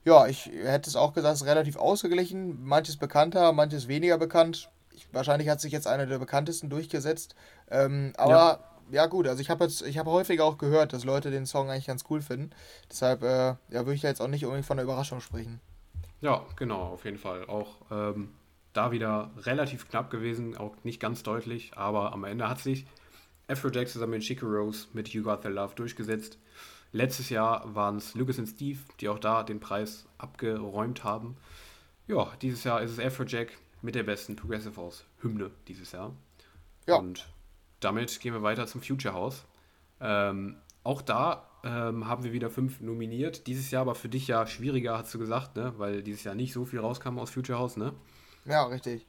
Ja, 0.04 0.26
ich 0.26 0.48
hätte 0.48 0.90
es 0.90 0.96
auch 0.96 1.14
gesagt, 1.14 1.36
es 1.36 1.42
ist 1.42 1.48
relativ 1.48 1.78
ausgeglichen. 1.78 2.66
Manches 2.66 2.98
bekannter, 2.98 3.52
manches 3.52 3.88
weniger 3.88 4.18
bekannt. 4.18 4.72
Ich, 4.96 5.08
wahrscheinlich 5.14 5.48
hat 5.48 5.62
sich 5.62 5.72
jetzt 5.72 5.86
einer 5.86 6.08
der 6.08 6.18
bekanntesten 6.18 6.72
durchgesetzt. 6.72 7.36
Ähm, 7.70 8.14
aber 8.18 8.60
ja. 8.90 9.04
ja. 9.04 9.06
gut, 9.06 9.28
also 9.28 9.42
ich 9.42 9.52
habe 9.52 9.66
jetzt, 9.66 9.84
ich 9.84 10.00
habe 10.00 10.10
häufiger 10.10 10.44
auch 10.44 10.58
gehört, 10.58 10.92
dass 10.92 11.04
Leute 11.04 11.30
den 11.30 11.46
Song 11.46 11.70
eigentlich 11.70 11.86
ganz 11.86 12.06
cool 12.10 12.24
finden. 12.24 12.50
Deshalb 12.90 13.22
äh, 13.22 13.28
ja, 13.28 13.58
würde 13.70 13.94
ich 13.94 14.02
ja 14.02 14.10
jetzt 14.10 14.22
auch 14.22 14.28
nicht 14.28 14.44
unbedingt 14.44 14.66
von 14.66 14.78
der 14.78 14.86
Überraschung 14.86 15.22
sprechen. 15.22 15.62
Ja, 16.22 16.44
genau, 16.56 16.82
auf 16.82 17.06
jeden 17.06 17.20
Fall. 17.20 17.46
Auch 17.46 17.76
ähm, 17.92 18.34
da 18.76 18.92
wieder 18.92 19.32
relativ 19.38 19.90
knapp 19.90 20.10
gewesen, 20.10 20.58
auch 20.58 20.76
nicht 20.84 21.00
ganz 21.00 21.24
deutlich, 21.24 21.72
aber 21.76 22.14
am 22.14 22.24
Ende 22.24 22.50
hat 22.50 22.60
sich 22.60 22.86
Afrojack 23.48 23.88
zusammen 23.88 24.14
mit 24.14 24.24
Chico 24.24 24.46
Rose 24.46 24.88
mit 24.94 25.10
You 25.10 25.24
Got 25.24 25.44
The 25.44 25.50
Love 25.50 25.76
durchgesetzt. 25.76 26.38
Letztes 26.92 27.30
Jahr 27.30 27.76
waren 27.76 27.98
es 27.98 28.16
Lucas 28.16 28.40
und 28.40 28.48
Steve, 28.48 28.80
die 29.00 29.10
auch 29.10 29.20
da 29.20 29.44
den 29.44 29.60
Preis 29.60 30.06
abgeräumt 30.18 31.04
haben. 31.04 31.38
Ja, 32.08 32.32
dieses 32.42 32.64
Jahr 32.64 32.82
ist 32.82 32.92
es 32.92 33.00
Afrojack 33.00 33.58
mit 33.82 33.96
der 33.96 34.04
besten 34.04 34.36
Progressive 34.36 34.76
House 34.78 35.06
Hymne 35.22 35.52
dieses 35.68 35.92
Jahr. 35.92 36.14
Ja. 36.88 36.96
Und 36.96 37.28
damit 37.80 38.20
gehen 38.20 38.34
wir 38.34 38.44
weiter 38.44 38.68
zum 38.68 38.82
Future 38.82 39.14
House. 39.14 39.46
Ähm, 40.00 40.58
auch 40.84 41.02
da 41.02 41.50
ähm, 41.64 42.08
haben 42.08 42.24
wir 42.24 42.34
wieder 42.34 42.50
fünf 42.50 42.82
nominiert. 42.82 43.48
Dieses 43.48 43.72
Jahr 43.72 43.82
aber 43.82 43.96
für 43.96 44.10
dich 44.10 44.28
ja 44.28 44.46
schwieriger, 44.48 44.98
hast 44.98 45.14
du 45.14 45.20
gesagt, 45.20 45.56
ne? 45.56 45.74
weil 45.78 46.04
dieses 46.04 46.24
Jahr 46.24 46.36
nicht 46.36 46.54
so 46.54 46.66
viel 46.66 46.80
rauskam 46.80 47.20
aus 47.20 47.32
Future 47.32 47.58
House, 47.58 47.78
ne? 47.78 47.94
Ja, 48.46 48.64
richtig. 48.66 49.06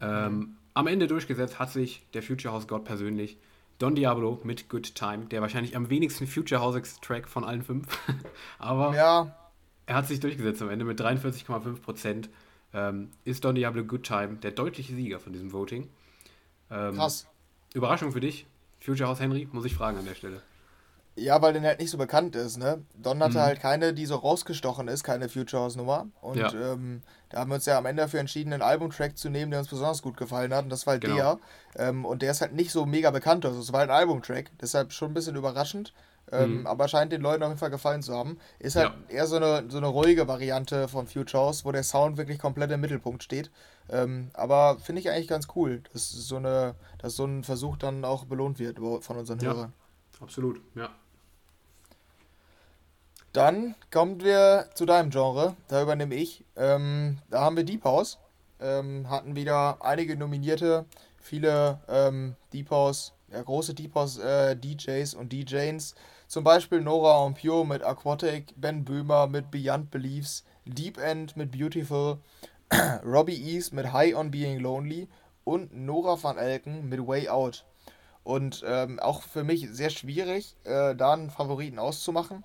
Ähm, 0.00 0.56
am 0.74 0.86
Ende 0.86 1.06
durchgesetzt 1.06 1.58
hat 1.58 1.70
sich 1.70 2.06
der 2.12 2.22
Future 2.22 2.52
House 2.52 2.68
Gott 2.68 2.84
persönlich 2.84 3.38
Don 3.78 3.94
Diablo 3.94 4.40
mit 4.42 4.68
Good 4.68 4.94
Time, 4.94 5.26
der 5.26 5.42
wahrscheinlich 5.42 5.76
am 5.76 5.90
wenigsten 5.90 6.26
Future 6.26 6.60
House 6.60 7.00
Track 7.00 7.28
von 7.28 7.44
allen 7.44 7.62
fünf. 7.62 7.86
Aber 8.58 8.94
ja. 8.94 9.36
er 9.86 9.94
hat 9.94 10.06
sich 10.06 10.20
durchgesetzt 10.20 10.62
am 10.62 10.70
Ende 10.70 10.84
mit 10.84 11.00
43,5 11.00 11.80
Prozent. 11.80 12.30
Ähm, 12.72 13.10
ist 13.24 13.44
Don 13.44 13.54
Diablo 13.54 13.84
Good 13.84 14.02
Time 14.02 14.36
der 14.36 14.50
deutliche 14.50 14.94
Sieger 14.94 15.20
von 15.20 15.32
diesem 15.32 15.52
Voting. 15.52 15.88
Ähm, 16.70 16.94
Krass. 16.96 17.26
Überraschung 17.74 18.12
für 18.12 18.20
dich, 18.20 18.46
Future 18.80 19.08
House 19.08 19.20
Henry, 19.20 19.48
muss 19.52 19.64
ich 19.64 19.74
fragen 19.74 19.98
an 19.98 20.04
der 20.04 20.14
Stelle. 20.14 20.42
Ja, 21.18 21.40
weil 21.40 21.54
der 21.54 21.62
halt 21.62 21.80
nicht 21.80 21.90
so 21.90 21.96
bekannt 21.96 22.36
ist, 22.36 22.58
ne? 22.58 22.82
Don 22.94 23.22
hatte 23.22 23.38
mhm. 23.38 23.42
halt 23.42 23.60
keine, 23.60 23.94
die 23.94 24.04
so 24.04 24.16
rausgestochen 24.16 24.86
ist, 24.86 25.02
keine 25.02 25.30
Future 25.30 25.62
House 25.62 25.74
Nummer. 25.74 26.08
Und 26.20 26.36
ja. 26.36 26.52
ähm, 26.52 27.02
da 27.30 27.38
haben 27.38 27.50
wir 27.50 27.54
uns 27.54 27.64
ja 27.64 27.78
am 27.78 27.86
Ende 27.86 28.02
dafür 28.02 28.20
entschieden, 28.20 28.52
einen 28.52 28.60
Albumtrack 28.60 29.16
zu 29.16 29.30
nehmen, 29.30 29.50
der 29.50 29.60
uns 29.60 29.68
besonders 29.68 30.02
gut 30.02 30.18
gefallen 30.18 30.52
hat. 30.52 30.64
Und 30.64 30.70
das 30.70 30.86
war 30.86 30.92
halt 30.92 31.04
genau. 31.04 31.16
der. 31.16 31.38
Ähm, 31.88 32.04
und 32.04 32.20
der 32.20 32.32
ist 32.32 32.42
halt 32.42 32.52
nicht 32.52 32.70
so 32.70 32.84
mega 32.84 33.10
bekannt. 33.10 33.46
Also 33.46 33.60
es 33.60 33.72
war 33.72 33.80
halt 33.80 33.90
ein 33.90 33.96
Albumtrack. 33.96 34.50
Deshalb 34.60 34.92
schon 34.92 35.12
ein 35.12 35.14
bisschen 35.14 35.36
überraschend. 35.36 35.94
Ähm, 36.30 36.60
mhm. 36.60 36.66
Aber 36.66 36.86
scheint 36.86 37.12
den 37.12 37.22
Leuten 37.22 37.42
auf 37.44 37.48
jeden 37.48 37.60
Fall 37.60 37.70
gefallen 37.70 38.02
zu 38.02 38.14
haben. 38.14 38.38
Ist 38.58 38.76
halt 38.76 38.92
ja. 39.08 39.14
eher 39.14 39.26
so 39.26 39.36
eine, 39.36 39.64
so 39.70 39.78
eine 39.78 39.86
ruhige 39.86 40.28
Variante 40.28 40.86
von 40.86 41.06
Future 41.06 41.44
House, 41.44 41.64
wo 41.64 41.72
der 41.72 41.84
Sound 41.84 42.18
wirklich 42.18 42.38
komplett 42.38 42.70
im 42.72 42.80
Mittelpunkt 42.80 43.22
steht. 43.22 43.50
Ähm, 43.88 44.30
aber 44.34 44.76
finde 44.80 45.00
ich 45.00 45.10
eigentlich 45.10 45.28
ganz 45.28 45.48
cool, 45.54 45.82
dass 45.92 46.10
so, 46.10 46.36
eine, 46.36 46.74
dass 46.98 47.16
so 47.16 47.24
ein 47.24 47.42
Versuch 47.42 47.78
dann 47.78 48.04
auch 48.04 48.24
belohnt 48.24 48.58
wird 48.58 48.78
von 48.78 49.16
unseren 49.16 49.38
ja. 49.38 49.52
Hörern. 49.52 49.72
Absolut, 50.20 50.60
ja. 50.74 50.90
Dann 53.36 53.74
kommen 53.90 54.22
wir 54.22 54.70
zu 54.72 54.86
deinem 54.86 55.10
Genre. 55.10 55.56
Da 55.68 55.82
übernehme 55.82 56.14
ich. 56.14 56.42
Ähm, 56.56 57.18
da 57.28 57.42
haben 57.42 57.58
wir 57.58 57.64
Deep 57.64 57.84
House. 57.84 58.18
Ähm, 58.60 59.10
hatten 59.10 59.36
wieder 59.36 59.76
einige 59.84 60.16
Nominierte 60.16 60.86
viele 61.20 61.80
ähm, 61.86 62.36
Deep 62.54 62.70
House, 62.70 63.12
ja, 63.30 63.42
große 63.42 63.74
Deep 63.74 63.94
House 63.94 64.16
äh, 64.16 64.56
DJs 64.56 65.12
und 65.12 65.34
DJs. 65.34 65.94
Zum 66.28 66.44
Beispiel 66.44 66.80
Nora 66.80 67.18
und 67.26 67.38
Pure 67.38 67.66
mit 67.66 67.82
Aquatic, 67.82 68.54
Ben 68.56 68.86
Böhmer 68.86 69.26
mit 69.26 69.50
Beyond 69.50 69.90
Beliefs, 69.90 70.42
Deep 70.64 70.96
End 70.96 71.36
mit 71.36 71.50
Beautiful, 71.50 72.16
Robbie 73.04 73.54
East 73.54 73.74
mit 73.74 73.92
High 73.92 74.16
on 74.16 74.30
Being 74.30 74.60
Lonely 74.60 75.08
und 75.44 75.76
Nora 75.76 76.16
van 76.22 76.38
Elken 76.38 76.88
mit 76.88 77.06
Way 77.06 77.28
Out. 77.28 77.66
Und 78.24 78.64
ähm, 78.66 78.98
auch 78.98 79.20
für 79.20 79.44
mich 79.44 79.68
sehr 79.70 79.90
schwierig, 79.90 80.56
äh, 80.64 80.94
da 80.96 81.12
einen 81.12 81.28
Favoriten 81.28 81.78
auszumachen. 81.78 82.42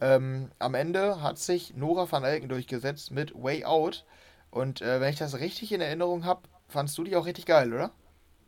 Ähm, 0.00 0.50
am 0.58 0.74
Ende 0.74 1.22
hat 1.22 1.38
sich 1.38 1.74
Nora 1.76 2.10
van 2.10 2.24
Elken 2.24 2.48
durchgesetzt 2.48 3.10
mit 3.10 3.34
Way 3.34 3.64
Out. 3.64 4.04
Und 4.50 4.82
äh, 4.82 5.00
wenn 5.00 5.10
ich 5.10 5.18
das 5.18 5.38
richtig 5.38 5.72
in 5.72 5.80
Erinnerung 5.80 6.24
habe, 6.24 6.42
fandst 6.68 6.96
du 6.98 7.04
die 7.04 7.16
auch 7.16 7.26
richtig 7.26 7.46
geil, 7.46 7.72
oder? 7.72 7.92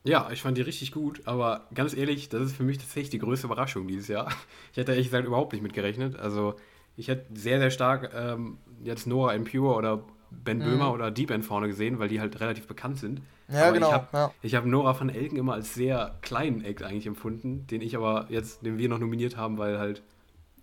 Ja, 0.05 0.31
ich 0.31 0.43
fand 0.43 0.57
die 0.57 0.63
richtig 0.63 0.93
gut, 0.93 1.23
aber 1.27 1.67
ganz 1.75 1.93
ehrlich, 1.97 2.29
das 2.29 2.43
ist 2.43 2.57
für 2.57 2.63
mich 2.63 2.79
tatsächlich 2.79 3.11
die 3.11 3.19
größte 3.19 3.49
Überraschung 3.49 3.89
dieses 3.89 4.09
Jahr. 4.09 4.29
Ich 4.73 4.79
hätte 4.79 4.93
ehrlich 4.93 5.07
gesagt 5.07 5.27
überhaupt 5.27 5.53
nicht 5.53 5.63
mit 5.63 5.73
gerechnet. 5.73 6.17
Also 6.17 6.55
ich 6.97 7.09
hätte 7.09 7.27
sehr, 7.35 7.59
sehr 7.59 7.71
stark 7.71 8.13
ähm, 8.15 8.59
jetzt 8.85 9.07
Noah 9.07 9.35
Impure 9.35 9.75
oder 9.75 10.05
Ben 10.31 10.59
mhm. 10.59 10.65
Böhmer 10.65 10.93
oder 10.93 11.11
Deep 11.11 11.31
End 11.31 11.45
vorne 11.45 11.67
gesehen, 11.67 11.99
weil 11.99 12.09
die 12.09 12.21
halt 12.21 12.39
relativ 12.41 12.67
bekannt 12.67 12.99
sind. 12.99 13.23
Ja, 13.49 13.65
aber 13.65 13.73
genau. 13.73 13.89
Ich 13.89 13.93
habe 13.95 14.33
ja. 14.43 14.59
hab 14.59 14.67
Nora 14.67 14.99
van 14.99 15.09
Elken 15.09 15.39
immer 15.39 15.55
als 15.55 15.75
sehr 15.75 16.19
kleinen 16.21 16.65
Act 16.65 16.83
eigentlich 16.83 17.07
empfunden, 17.07 17.67
den 17.69 17.81
ich 17.81 17.97
aber 17.97 18.27
jetzt, 18.29 18.65
den 18.65 18.77
wir 18.79 18.89
noch 18.89 18.99
nominiert 18.99 19.37
haben, 19.37 19.57
weil 19.57 19.79
halt 19.79 20.03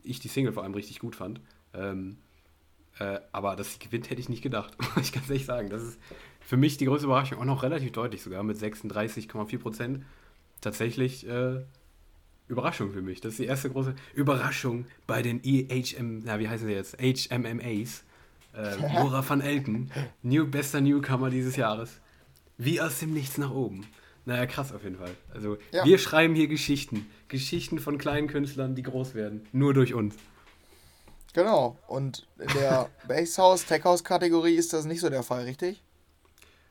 ich 0.04 0.20
die 0.20 0.28
Single 0.28 0.54
vor 0.54 0.64
allem 0.64 0.74
richtig 0.74 1.00
gut 1.00 1.16
fand. 1.16 1.42
Ähm, 1.74 2.18
äh, 3.00 3.20
aber 3.32 3.56
dass 3.56 3.74
sie 3.74 3.80
gewinnt, 3.80 4.10
hätte 4.10 4.22
ich 4.22 4.30
nicht 4.30 4.42
gedacht. 4.42 4.76
ich 5.02 5.12
kann 5.12 5.24
es 5.24 5.30
echt 5.30 5.46
sagen. 5.46 5.70
Das 5.70 5.82
ist 5.82 6.00
für 6.42 6.58
mich 6.58 6.78
die 6.78 6.86
größte 6.86 7.06
Überraschung, 7.06 7.40
auch 7.40 7.46
noch 7.46 7.64
relativ 7.64 7.92
deutlich 7.92 8.22
sogar, 8.22 8.44
mit 8.44 8.58
36,4 8.58 9.60
Prozent. 9.60 10.06
Tatsächlich 10.62 11.28
äh, 11.28 11.62
Überraschung 12.48 12.92
für 12.92 13.02
mich. 13.02 13.22
Das 13.22 13.34
ist 13.34 13.40
die 13.40 13.46
erste 13.46 13.70
große 13.70 13.96
Überraschung 14.14 14.86
bei 15.08 15.22
den 15.22 15.42
EHM, 15.44 16.22
na, 16.24 16.40
wie 16.40 16.48
heißen 16.48 16.68
sie 16.68 16.74
jetzt? 16.74 16.98
HMMAs. 17.00 18.04
Äh, 18.56 18.78
Nora 18.94 19.28
van 19.28 19.42
Elken, 19.42 19.92
new, 20.22 20.46
bester 20.48 20.82
Newcomer 20.82 21.30
dieses 21.30 21.56
Jahres. 21.56 22.00
Wie 22.58 22.80
aus 22.80 23.00
dem 23.00 23.14
Nichts 23.14 23.38
nach 23.38 23.52
oben. 23.52 23.86
Naja, 24.26 24.46
krass 24.46 24.72
auf 24.74 24.84
jeden 24.84 24.98
Fall. 24.98 25.12
Also, 25.34 25.58
ja. 25.72 25.84
wir 25.84 25.98
schreiben 25.98 26.34
hier 26.36 26.48
Geschichten. 26.48 27.10
Geschichten 27.28 27.80
von 27.80 27.98
kleinen 27.98 28.28
Künstlern, 28.28 28.76
die 28.76 28.84
groß 28.84 29.16
werden. 29.16 29.46
Nur 29.52 29.74
durch 29.74 29.94
uns. 29.94 30.16
Genau. 31.34 31.78
Und 31.88 32.28
in 32.40 32.48
der 32.60 32.90
Basshouse, 33.08 33.66
Tech 33.66 33.84
House 33.84 34.04
Kategorie 34.04 34.56
ist 34.56 34.72
das 34.72 34.86
nicht 34.86 35.02
so 35.02 35.10
der 35.10 35.24
Fall, 35.24 35.44
richtig? 35.44 35.84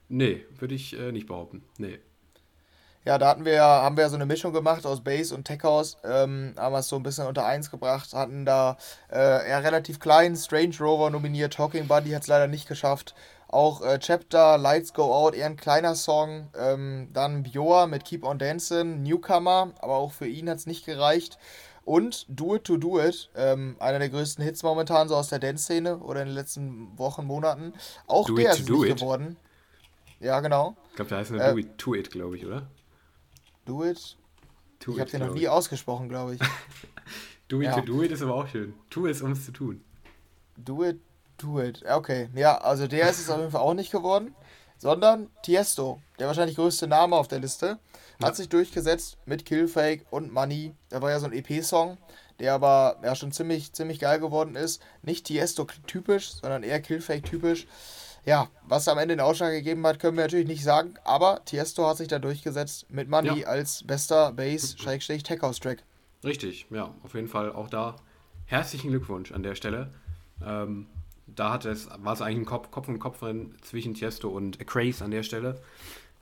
Nee, 0.08 0.44
würde 0.58 0.74
ich 0.74 0.98
äh, 0.98 1.12
nicht 1.12 1.26
behaupten. 1.26 1.62
Nee. 1.78 1.98
Ja, 3.04 3.18
da 3.18 3.28
hatten 3.28 3.44
wir 3.44 3.54
ja, 3.54 3.82
haben 3.82 3.96
wir 3.96 4.08
so 4.08 4.14
eine 4.14 4.26
Mischung 4.26 4.52
gemacht 4.52 4.86
aus 4.86 5.02
Bass 5.02 5.32
und 5.32 5.44
Tech 5.44 5.64
House, 5.64 5.96
ähm, 6.04 6.54
haben 6.56 6.72
wir 6.72 6.78
es 6.78 6.88
so 6.88 6.94
ein 6.94 7.02
bisschen 7.02 7.26
unter 7.26 7.44
eins 7.44 7.68
gebracht, 7.68 8.12
hatten 8.12 8.44
da 8.44 8.76
äh, 9.10 9.50
ja 9.50 9.58
relativ 9.58 9.98
kleinen 9.98 10.36
Strange 10.36 10.76
Rover 10.78 11.10
nominiert, 11.10 11.54
Talking 11.54 11.88
Buddy 11.88 12.10
hat 12.10 12.22
es 12.22 12.28
leider 12.28 12.46
nicht 12.46 12.68
geschafft. 12.68 13.16
Auch 13.52 13.82
äh, 13.82 13.98
Chapter, 13.98 14.56
Lights 14.56 14.94
Go 14.94 15.14
Out, 15.14 15.34
eher 15.34 15.44
ein 15.44 15.58
kleiner 15.58 15.94
Song. 15.94 16.48
Ähm, 16.58 17.10
dann 17.12 17.42
Bioa 17.42 17.86
mit 17.86 18.06
Keep 18.06 18.24
On 18.24 18.38
Dancing, 18.38 19.02
Newcomer, 19.02 19.72
aber 19.78 19.96
auch 19.96 20.10
für 20.12 20.26
ihn 20.26 20.48
hat 20.48 20.56
es 20.56 20.66
nicht 20.66 20.86
gereicht. 20.86 21.38
Und 21.84 22.24
Do 22.28 22.56
It 22.56 22.64
To 22.64 22.78
Do 22.78 22.98
It, 22.98 23.28
ähm, 23.36 23.76
einer 23.78 23.98
der 23.98 24.08
größten 24.08 24.42
Hits 24.42 24.62
momentan 24.62 25.06
so 25.08 25.16
aus 25.16 25.28
der 25.28 25.38
Dance-Szene 25.38 25.98
oder 25.98 26.22
in 26.22 26.28
den 26.28 26.34
letzten 26.34 26.96
Wochen, 26.98 27.26
Monaten. 27.26 27.74
Auch 28.06 28.26
do 28.26 28.36
der 28.36 28.52
ist 28.52 28.70
nicht 28.70 28.84
it. 28.84 29.00
geworden. 29.00 29.36
Ja, 30.18 30.40
genau. 30.40 30.74
Ich 30.88 30.96
glaube, 30.96 31.10
der 31.10 31.18
heißt 31.18 31.32
nur 31.32 31.42
äh, 31.42 31.50
Do 31.50 31.58
It 31.58 31.78
To 31.78 31.94
It, 31.94 32.10
glaube 32.10 32.38
ich, 32.38 32.46
oder? 32.46 32.70
Do 33.66 33.84
It? 33.84 34.16
To 34.78 34.92
ich 34.92 35.00
habe 35.00 35.10
den 35.10 35.26
noch 35.26 35.34
nie 35.34 35.48
ausgesprochen, 35.48 36.08
glaube 36.08 36.36
ich. 36.36 36.40
do 37.48 37.60
It 37.60 37.66
ja. 37.66 37.74
To 37.74 37.82
Do 37.82 38.02
It 38.02 38.12
ist 38.12 38.22
aber 38.22 38.34
auch 38.34 38.48
schön. 38.48 38.72
Tu 38.88 39.06
es, 39.08 39.20
um 39.20 39.32
es 39.32 39.44
zu 39.44 39.52
tun. 39.52 39.84
Do 40.56 40.82
It 40.84 40.98
Do 41.42 41.60
It. 41.60 41.84
Okay, 41.88 42.28
ja, 42.34 42.58
also 42.58 42.86
der 42.86 43.10
ist 43.10 43.20
es 43.20 43.30
auf 43.30 43.38
jeden 43.38 43.50
Fall 43.50 43.60
auch 43.60 43.74
nicht 43.74 43.90
geworden, 43.90 44.34
sondern 44.78 45.30
Tiesto, 45.42 46.00
der 46.18 46.26
wahrscheinlich 46.26 46.56
größte 46.56 46.86
Name 46.86 47.16
auf 47.16 47.28
der 47.28 47.40
Liste, 47.40 47.78
ja. 48.20 48.26
hat 48.26 48.36
sich 48.36 48.48
durchgesetzt 48.48 49.16
mit 49.26 49.44
Killfake 49.44 50.04
und 50.10 50.32
Money. 50.32 50.74
Der 50.90 51.02
war 51.02 51.10
ja 51.10 51.20
so 51.20 51.26
ein 51.26 51.32
EP-Song, 51.32 51.98
der 52.38 52.54
aber 52.54 52.96
ja 53.02 53.14
schon 53.14 53.32
ziemlich, 53.32 53.72
ziemlich 53.72 53.98
geil 53.98 54.20
geworden 54.20 54.56
ist. 54.56 54.82
Nicht 55.02 55.26
Tiesto-typisch, 55.26 56.32
sondern 56.32 56.62
eher 56.62 56.80
Killfake-typisch. 56.80 57.66
Ja, 58.24 58.48
was 58.68 58.86
am 58.86 58.98
Ende 58.98 59.16
den 59.16 59.20
Ausschlag 59.20 59.50
gegeben 59.50 59.84
hat, 59.84 59.98
können 59.98 60.16
wir 60.16 60.24
natürlich 60.24 60.46
nicht 60.46 60.62
sagen, 60.62 60.94
aber 61.02 61.44
Tiesto 61.44 61.88
hat 61.88 61.96
sich 61.96 62.06
da 62.06 62.20
durchgesetzt 62.20 62.86
mit 62.88 63.08
Money 63.08 63.40
ja. 63.40 63.46
als 63.48 63.84
bester 63.84 64.32
Bass-Tech-House-Track. 64.32 65.82
Richtig, 66.22 66.66
ja, 66.70 66.94
auf 67.02 67.14
jeden 67.14 67.26
Fall 67.26 67.52
auch 67.52 67.68
da 67.68 67.96
herzlichen 68.46 68.90
Glückwunsch 68.90 69.32
an 69.32 69.42
der 69.42 69.56
Stelle. 69.56 69.90
Ähm, 70.44 70.86
da 71.34 71.52
hat 71.52 71.64
es, 71.64 71.88
war 71.98 72.12
es 72.12 72.22
eigentlich 72.22 72.38
ein 72.38 72.46
Kopf, 72.46 72.70
Kopf 72.70 72.88
und 72.88 72.98
Kopf 72.98 73.22
zwischen 73.62 73.94
Tiesto 73.94 74.28
und 74.28 74.64
Craze 74.66 75.04
an 75.04 75.10
der 75.10 75.22
Stelle. 75.22 75.60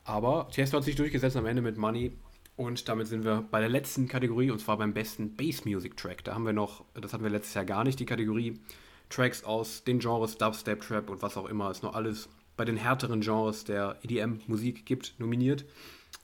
Aber 0.05 0.49
Tiesto 0.51 0.77
hat 0.77 0.85
sich 0.85 0.96
durchgesetzt 0.96 1.37
am 1.37 1.46
Ende 1.46 1.62
mit 1.62 1.77
Money. 1.77 2.12
Und 2.57 2.88
damit 2.88 3.07
sind 3.07 3.25
wir 3.25 3.44
bei 3.51 3.61
der 3.61 3.70
letzten 3.70 4.07
Kategorie, 4.07 4.51
und 4.51 4.59
zwar 4.61 4.77
beim 4.77 4.92
besten 4.92 5.35
Bass 5.35 5.64
Music 5.64 5.96
Track. 5.96 6.25
Da 6.25 6.35
haben 6.35 6.44
wir 6.44 6.53
noch, 6.53 6.85
das 6.94 7.12
hatten 7.12 7.25
wir 7.25 7.31
letztes 7.31 7.55
Jahr 7.55 7.64
gar 7.64 7.85
nicht, 7.85 7.99
die 7.99 8.07
Kategorie 8.07 8.61
Tracks 9.09 9.44
aus 9.44 9.83
den 9.85 9.99
Genres 9.99 10.37
Dubstep, 10.37 10.83
Trap 10.83 11.11
und 11.11 11.23
was 11.23 11.37
auch 11.37 11.49
immer. 11.49 11.70
Ist 11.70 11.83
noch 11.83 11.94
alles 11.94 12.29
bei 12.57 12.64
den 12.64 12.77
härteren 12.77 13.23
Genres 13.23 13.64
der 13.64 13.96
EDM-Musik 14.03 14.85
gibt, 14.85 15.14
nominiert. 15.18 15.64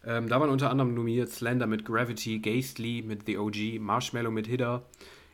Ähm, 0.05 0.29
da 0.29 0.38
waren 0.38 0.51
unter 0.51 0.70
anderem 0.70 0.94
nominiert 0.94 1.31
Slender 1.31 1.66
mit 1.66 1.85
Gravity, 1.85 2.38
Ghastly 2.38 3.03
mit 3.03 3.27
The 3.27 3.38
OG, 3.38 3.81
Marshmallow 3.81 4.31
mit 4.31 4.46
Hidder, 4.46 4.85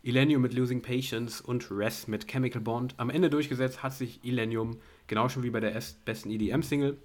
Illenium 0.05 0.43
mit 0.43 0.53
Losing 0.53 0.83
Patience 0.83 1.41
und 1.41 1.71
Res 1.71 2.09
mit 2.09 2.27
Chemical 2.27 2.61
Bond. 2.61 2.95
Am 2.97 3.09
Ende 3.09 3.31
durchgesetzt 3.31 3.85
hat 3.85 3.93
sich 3.93 4.25
Illenium, 4.25 4.79
genau 5.07 5.29
schon 5.29 5.45
wie 5.45 5.51
bei 5.51 5.61
der 5.61 5.81
besten 6.05 6.31
EDM-Single, 6.31 6.99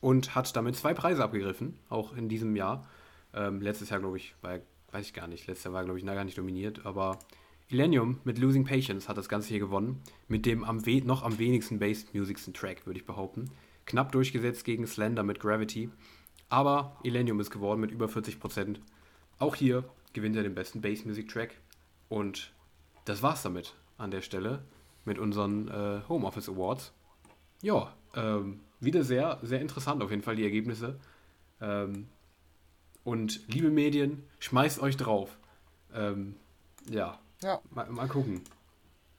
und 0.00 0.34
hat 0.36 0.54
damit 0.54 0.76
zwei 0.76 0.94
Preise 0.94 1.24
abgegriffen, 1.24 1.76
auch 1.88 2.16
in 2.16 2.28
diesem 2.28 2.54
Jahr. 2.54 2.86
Ähm, 3.34 3.60
letztes 3.60 3.90
Jahr, 3.90 3.98
glaube 3.98 4.16
ich, 4.16 4.36
war, 4.42 4.60
weiß 4.92 5.06
ich 5.06 5.12
gar 5.12 5.26
nicht, 5.26 5.48
letztes 5.48 5.64
Jahr 5.64 5.74
war, 5.74 5.84
glaube 5.84 5.98
ich, 5.98 6.06
gar 6.06 6.24
nicht 6.24 6.38
dominiert, 6.38 6.86
aber 6.86 7.18
Illenium 7.68 8.20
mit 8.22 8.38
Losing 8.38 8.64
Patience 8.64 9.08
hat 9.08 9.16
das 9.16 9.28
Ganze 9.28 9.48
hier 9.48 9.58
gewonnen, 9.58 10.00
mit 10.28 10.46
dem 10.46 10.62
am 10.62 10.82
noch 11.04 11.24
am 11.24 11.38
wenigsten 11.38 11.80
Bass 11.80 12.06
Musicsten 12.12 12.54
Track, 12.54 12.86
würde 12.86 13.00
ich 13.00 13.06
behaupten. 13.06 13.50
Knapp 13.86 14.12
durchgesetzt 14.12 14.64
gegen 14.64 14.86
Slender 14.86 15.24
mit 15.24 15.40
Gravity, 15.40 15.90
aber 16.48 16.96
Illenium 17.02 17.40
ist 17.40 17.50
geworden 17.50 17.80
mit 17.80 17.90
über 17.90 18.06
40%. 18.06 18.76
Auch 19.40 19.56
hier 19.56 19.82
gewinnt 20.12 20.36
er 20.36 20.44
den 20.44 20.54
besten 20.54 20.80
Bass 20.80 21.04
Music 21.04 21.28
Track 21.28 21.56
und 22.10 22.52
das 23.06 23.22
war's 23.22 23.42
damit 23.42 23.74
an 23.96 24.10
der 24.10 24.20
Stelle 24.20 24.62
mit 25.06 25.18
unseren 25.18 25.68
äh, 25.68 26.02
Homeoffice 26.08 26.50
Awards. 26.50 26.92
Ja, 27.62 27.94
ähm, 28.14 28.60
wieder 28.80 29.04
sehr, 29.04 29.38
sehr 29.42 29.60
interessant 29.60 30.02
auf 30.02 30.10
jeden 30.10 30.22
Fall 30.22 30.36
die 30.36 30.44
Ergebnisse. 30.44 30.98
Ähm, 31.60 32.08
und 33.04 33.46
liebe 33.48 33.70
Medien, 33.70 34.24
schmeißt 34.40 34.80
euch 34.80 34.96
drauf. 34.96 35.38
Ähm, 35.94 36.36
ja, 36.90 37.18
ja. 37.42 37.60
Mal, 37.70 37.88
mal, 37.90 38.08
gucken, 38.08 38.42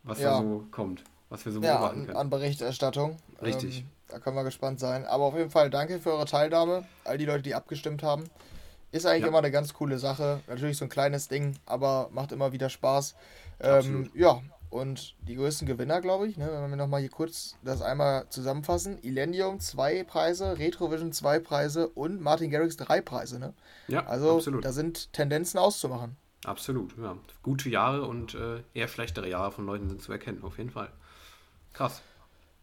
was 0.04 0.20
ja. 0.20 0.38
da 0.38 0.42
so 0.42 0.68
kommt, 0.72 1.04
was 1.30 1.46
wir 1.46 1.52
so 1.52 1.62
ja, 1.62 1.78
beobachten 1.78 2.06
können. 2.06 2.18
An, 2.18 2.22
an 2.22 2.30
Berichterstattung. 2.30 3.18
Richtig. 3.42 3.80
Ähm, 3.80 3.88
da 4.10 4.20
können 4.20 4.36
wir 4.36 4.44
gespannt 4.44 4.80
sein. 4.80 5.06
Aber 5.06 5.24
auf 5.26 5.36
jeden 5.36 5.50
Fall 5.50 5.70
danke 5.70 6.00
für 6.00 6.12
eure 6.12 6.26
Teilnahme, 6.26 6.86
all 7.06 7.18
die 7.18 7.26
Leute, 7.26 7.44
die 7.44 7.56
abgestimmt 7.56 8.04
haben. 8.04 8.26
Ist 8.92 9.06
eigentlich 9.06 9.22
ja. 9.22 9.28
immer 9.28 9.38
eine 9.38 9.52
ganz 9.52 9.74
coole 9.74 10.00
Sache. 10.00 10.42
Natürlich 10.48 10.78
so 10.78 10.86
ein 10.86 10.90
kleines 10.90 11.28
Ding, 11.28 11.58
aber 11.66 12.10
macht 12.12 12.32
immer 12.32 12.52
wieder 12.52 12.70
Spaß. 12.70 13.16
Ähm, 13.62 14.10
ja, 14.14 14.42
und 14.70 15.16
die 15.28 15.36
größten 15.36 15.68
Gewinner, 15.68 16.02
glaube 16.02 16.28
ich, 16.28 16.38
ne, 16.38 16.50
wenn 16.50 16.70
wir 16.70 16.78
nochmal 16.78 17.02
hier 17.02 17.10
kurz 17.10 17.58
das 17.62 17.82
einmal 17.82 18.28
zusammenfassen: 18.30 18.98
Illenium 19.02 19.60
zwei 19.60 20.04
Preise, 20.04 20.58
Retrovision 20.58 21.12
zwei 21.12 21.40
Preise 21.40 21.90
und 21.90 22.22
Martin 22.22 22.52
Garrix 22.52 22.78
drei 22.78 23.02
Preise. 23.02 23.38
Ne? 23.38 23.54
Ja, 23.88 24.06
also 24.08 24.38
absolut. 24.38 24.64
da 24.66 24.72
sind 24.72 25.12
Tendenzen 25.14 25.60
auszumachen. 25.60 26.16
Absolut, 26.46 26.98
ja. 26.98 27.18
Gute 27.44 27.70
Jahre 27.70 28.04
und 28.08 28.34
äh, 28.34 28.64
eher 28.74 28.88
schlechtere 28.88 29.30
Jahre 29.30 29.52
von 29.52 29.66
Leuten 29.66 29.90
sind 29.90 30.02
zu 30.02 30.12
erkennen, 30.12 30.42
auf 30.44 30.58
jeden 30.58 30.72
Fall. 30.72 30.90
Krass. 31.74 32.02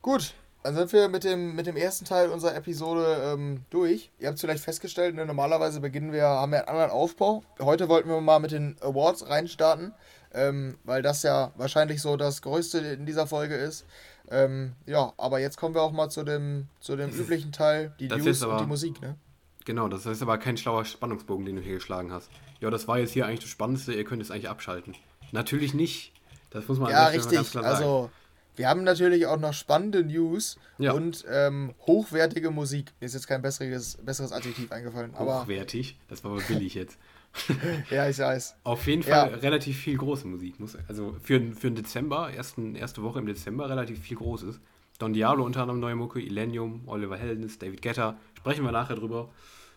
Gut, 0.03 0.35
dann 0.63 0.75
sind 0.75 0.93
wir 0.93 1.09
mit 1.09 1.25
dem, 1.25 1.55
mit 1.55 1.67
dem 1.67 1.77
ersten 1.77 2.05
Teil 2.05 2.31
unserer 2.31 2.55
Episode 2.55 3.35
ähm, 3.35 3.65
durch. 3.71 4.11
Ihr 4.19 4.29
habt 4.29 4.37
es 4.37 4.41
vielleicht 4.41 4.65
festgestellt, 4.65 5.15
ne, 5.15 5.25
normalerweise 5.25 5.81
beginnen 5.81 6.13
wir, 6.13 6.25
haben 6.25 6.53
wir 6.53 6.61
einen 6.61 6.69
anderen 6.69 6.91
Aufbau. 6.91 7.43
Heute 7.61 7.89
wollten 7.89 8.09
wir 8.09 8.21
mal 8.21 8.39
mit 8.41 8.51
den 8.51 8.77
Awards 8.81 9.29
reinstarten, 9.29 9.95
ähm, 10.35 10.77
weil 10.85 11.03
das 11.03 11.23
ja 11.23 11.53
wahrscheinlich 11.57 12.03
so 12.03 12.17
das 12.17 12.43
Größte 12.43 12.79
in 12.79 13.07
dieser 13.07 13.27
Folge 13.27 13.55
ist. 13.55 13.87
Ähm, 14.31 14.75
ja, 14.85 15.13
aber 15.17 15.39
jetzt 15.39 15.57
kommen 15.57 15.75
wir 15.75 15.83
auch 15.83 15.93
mal 15.93 16.11
zu 16.11 16.23
dem, 16.23 16.69
zu 16.81 16.97
dem 16.97 17.11
üblichen 17.11 17.53
Teil, 17.53 17.95
die 17.99 18.09
News 18.09 18.43
aber, 18.43 18.55
und 18.55 18.61
die 18.61 18.67
Musik, 18.67 19.01
ne? 19.01 19.17
Genau, 19.65 19.89
das 19.89 20.07
ist 20.07 20.23
aber 20.23 20.39
kein 20.39 20.57
schlauer 20.57 20.85
Spannungsbogen, 20.85 21.47
den 21.47 21.57
du 21.57 21.63
hier 21.63 21.75
geschlagen 21.75 22.13
hast. 22.13 22.31
Ja, 22.61 22.71
das 22.71 22.89
war 22.89 22.99
jetzt 22.99 23.13
hier 23.13 23.27
eigentlich 23.27 23.41
das 23.41 23.51
Spannendste, 23.51 23.93
ihr 23.93 24.05
könnt 24.05 24.23
es 24.23 24.31
eigentlich 24.31 24.49
abschalten. 24.49 24.97
Natürlich 25.33 25.75
nicht. 25.75 26.13
Das 26.51 26.67
muss 26.69 26.79
man 26.79 26.91
ja, 26.91 27.07
richtig. 27.07 27.33
ganz 27.33 27.51
klar 27.51 27.65
sagen. 27.65 27.77
Also, 27.77 28.11
Wir 28.59 28.69
haben 28.69 28.83
natürlich 28.83 29.27
auch 29.27 29.39
noch 29.39 29.55
spannende 29.55 30.03
News 30.03 30.59
ja. 30.79 30.93
und 30.93 31.25
ähm, 31.31 31.75
hochwertige 31.87 32.51
Musik. 32.51 32.93
Mir 33.01 33.07
ist 33.07 33.15
jetzt 33.15 33.29
kein 33.29 33.41
besseres, 33.41 33.97
besseres 33.99 34.33
Adjektiv 34.33 34.73
eingefallen. 34.73 35.17
Hochwertig? 35.17 35.97
Aber 36.01 36.11
das 36.11 36.25
war 36.25 36.33
aber 36.33 36.41
billig 36.43 36.75
jetzt. 36.75 36.99
ja, 37.91 38.09
ich 38.09 38.19
weiß. 38.19 38.57
Auf 38.65 38.85
jeden 38.89 39.05
Fall 39.05 39.31
ja. 39.31 39.37
relativ 39.37 39.79
viel 39.79 39.97
große 39.97 40.27
Musik. 40.27 40.59
Muss, 40.59 40.77
also 40.89 41.15
für, 41.23 41.41
für 41.53 41.71
den 41.71 41.77
Dezember, 41.77 42.33
ersten, 42.33 42.75
erste 42.75 43.05
Woche 43.05 43.21
im 43.21 43.27
Dezember, 43.27 43.71
relativ 43.71 44.01
viel 44.01 44.17
Großes. 44.17 44.59
Don 44.99 45.13
Diablo 45.13 45.45
unter 45.45 45.63
anderem 45.63 45.79
neue 45.79 45.95
Mucke, 45.95 46.21
Illenium, 46.21 46.83
Oliver 46.87 47.17
Heldens, 47.17 47.59
David 47.59 47.81
Getter. 47.81 48.17
Sprechen 48.35 48.65
wir 48.65 48.73
nachher 48.73 48.97
drüber. 48.97 49.29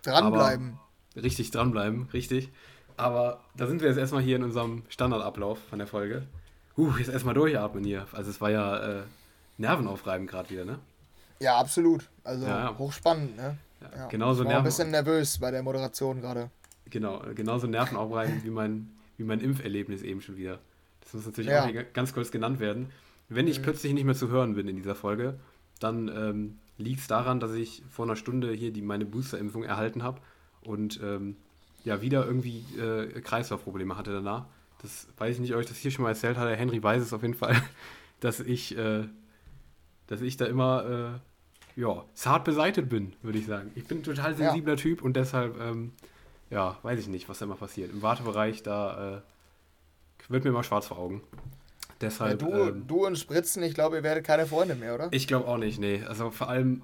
Dranbleiben. 0.01 0.79
Aber, 1.13 1.23
richtig, 1.23 1.51
dranbleiben, 1.51 2.09
richtig. 2.13 2.49
Aber 2.97 3.41
da 3.55 3.67
sind 3.67 3.81
wir 3.81 3.89
jetzt 3.89 3.97
erstmal 3.97 4.23
hier 4.23 4.37
in 4.37 4.43
unserem 4.43 4.81
Standardablauf 4.89 5.59
von 5.69 5.77
der 5.77 5.87
Folge. 5.87 6.27
Uh, 6.81 6.97
jetzt 6.97 7.09
erstmal 7.09 7.35
durchatmen 7.35 7.83
hier. 7.83 8.07
Also 8.11 8.31
es 8.31 8.41
war 8.41 8.49
ja 8.49 8.77
äh, 8.77 9.03
nervenaufreibend 9.57 10.27
gerade 10.27 10.49
wieder, 10.49 10.65
ne? 10.65 10.79
Ja, 11.39 11.57
absolut. 11.57 12.09
Also 12.23 12.47
ja. 12.47 12.75
hochspannend, 12.75 13.37
ne? 13.37 13.57
Ja, 13.81 13.97
ja. 13.97 14.07
Genauso 14.07 14.41
ich 14.43 14.49
war 14.49 14.57
ein 14.57 14.63
bisschen 14.63 14.89
nervös 14.89 15.37
bei 15.37 15.51
der 15.51 15.61
Moderation 15.61 16.21
gerade. 16.21 16.49
Genau, 16.89 17.21
genauso 17.35 17.67
nervenaufreibend 17.67 18.43
wie 18.43 18.49
mein, 18.49 18.89
wie 19.17 19.23
mein 19.23 19.39
Impferlebnis 19.41 20.01
eben 20.01 20.21
schon 20.21 20.37
wieder. 20.37 20.57
Das 21.01 21.13
muss 21.13 21.27
natürlich 21.27 21.51
ja. 21.51 21.63
auch 21.63 21.67
hier 21.67 21.83
ganz 21.83 22.15
kurz 22.15 22.31
genannt 22.31 22.59
werden. 22.59 22.89
Wenn 23.29 23.47
ich 23.47 23.59
mhm. 23.59 23.63
plötzlich 23.63 23.93
nicht 23.93 24.05
mehr 24.05 24.15
zu 24.15 24.29
hören 24.29 24.55
bin 24.55 24.67
in 24.67 24.75
dieser 24.75 24.95
Folge, 24.95 25.35
dann 25.79 26.07
ähm, 26.07 26.57
liegt 26.79 27.01
es 27.01 27.07
daran, 27.07 27.39
dass 27.39 27.53
ich 27.53 27.83
vor 27.91 28.05
einer 28.05 28.15
Stunde 28.15 28.51
hier 28.53 28.73
die, 28.73 28.81
meine 28.81 29.05
Boosterimpfung 29.05 29.63
erhalten 29.63 30.01
habe 30.01 30.19
und 30.61 30.99
ähm, 31.03 31.37
ja 31.83 32.01
wieder 32.01 32.25
irgendwie 32.25 32.65
äh, 32.79 33.21
Kreislaufprobleme 33.21 33.97
hatte 33.97 34.11
danach. 34.11 34.45
Das 34.81 35.07
weiß 35.17 35.35
ich 35.35 35.41
nicht, 35.41 35.53
ob 35.53 35.61
ich 35.61 35.67
das 35.67 35.77
hier 35.77 35.91
schon 35.91 36.03
mal 36.03 36.09
erzählt 36.09 36.37
hatte. 36.37 36.55
Henry 36.55 36.81
weiß 36.81 37.01
es 37.01 37.13
auf 37.13 37.21
jeden 37.21 37.35
Fall, 37.35 37.55
dass 38.19 38.39
ich, 38.39 38.77
äh, 38.77 39.07
dass 40.07 40.21
ich 40.21 40.37
da 40.37 40.45
immer 40.45 41.19
äh, 41.75 41.79
ja, 41.79 42.03
zart 42.13 42.43
beseitet 42.43 42.89
bin, 42.89 43.13
würde 43.21 43.39
ich 43.39 43.45
sagen. 43.45 43.71
Ich 43.75 43.85
bin 43.85 43.99
ein 43.99 44.03
total 44.03 44.35
sensibler 44.35 44.73
ja. 44.73 44.79
Typ 44.79 45.01
und 45.01 45.15
deshalb, 45.15 45.59
ähm, 45.59 45.93
ja, 46.49 46.77
weiß 46.83 46.99
ich 46.99 47.07
nicht, 47.07 47.29
was 47.29 47.39
da 47.39 47.45
immer 47.45 47.55
passiert. 47.55 47.91
Im 47.91 48.01
Wartebereich, 48.01 48.63
da 48.63 49.17
äh, 49.17 49.21
wird 50.31 50.43
mir 50.43 50.51
mal 50.51 50.63
schwarz 50.63 50.87
vor 50.87 50.97
Augen. 50.97 51.21
Deshalb, 52.01 52.41
ja, 52.41 52.47
du, 52.47 52.69
ähm, 52.69 52.87
du 52.87 53.05
und 53.05 53.17
Spritzen, 53.17 53.61
ich 53.63 53.73
glaube, 53.73 53.97
ihr 53.97 54.03
werdet 54.03 54.25
keine 54.25 54.47
Freunde 54.47 54.75
mehr, 54.75 54.95
oder? 54.95 55.09
Ich 55.11 55.27
glaube 55.27 55.47
auch 55.47 55.57
nicht, 55.57 55.79
nee. 55.79 56.03
Also 56.03 56.31
vor 56.31 56.49
allem, 56.49 56.81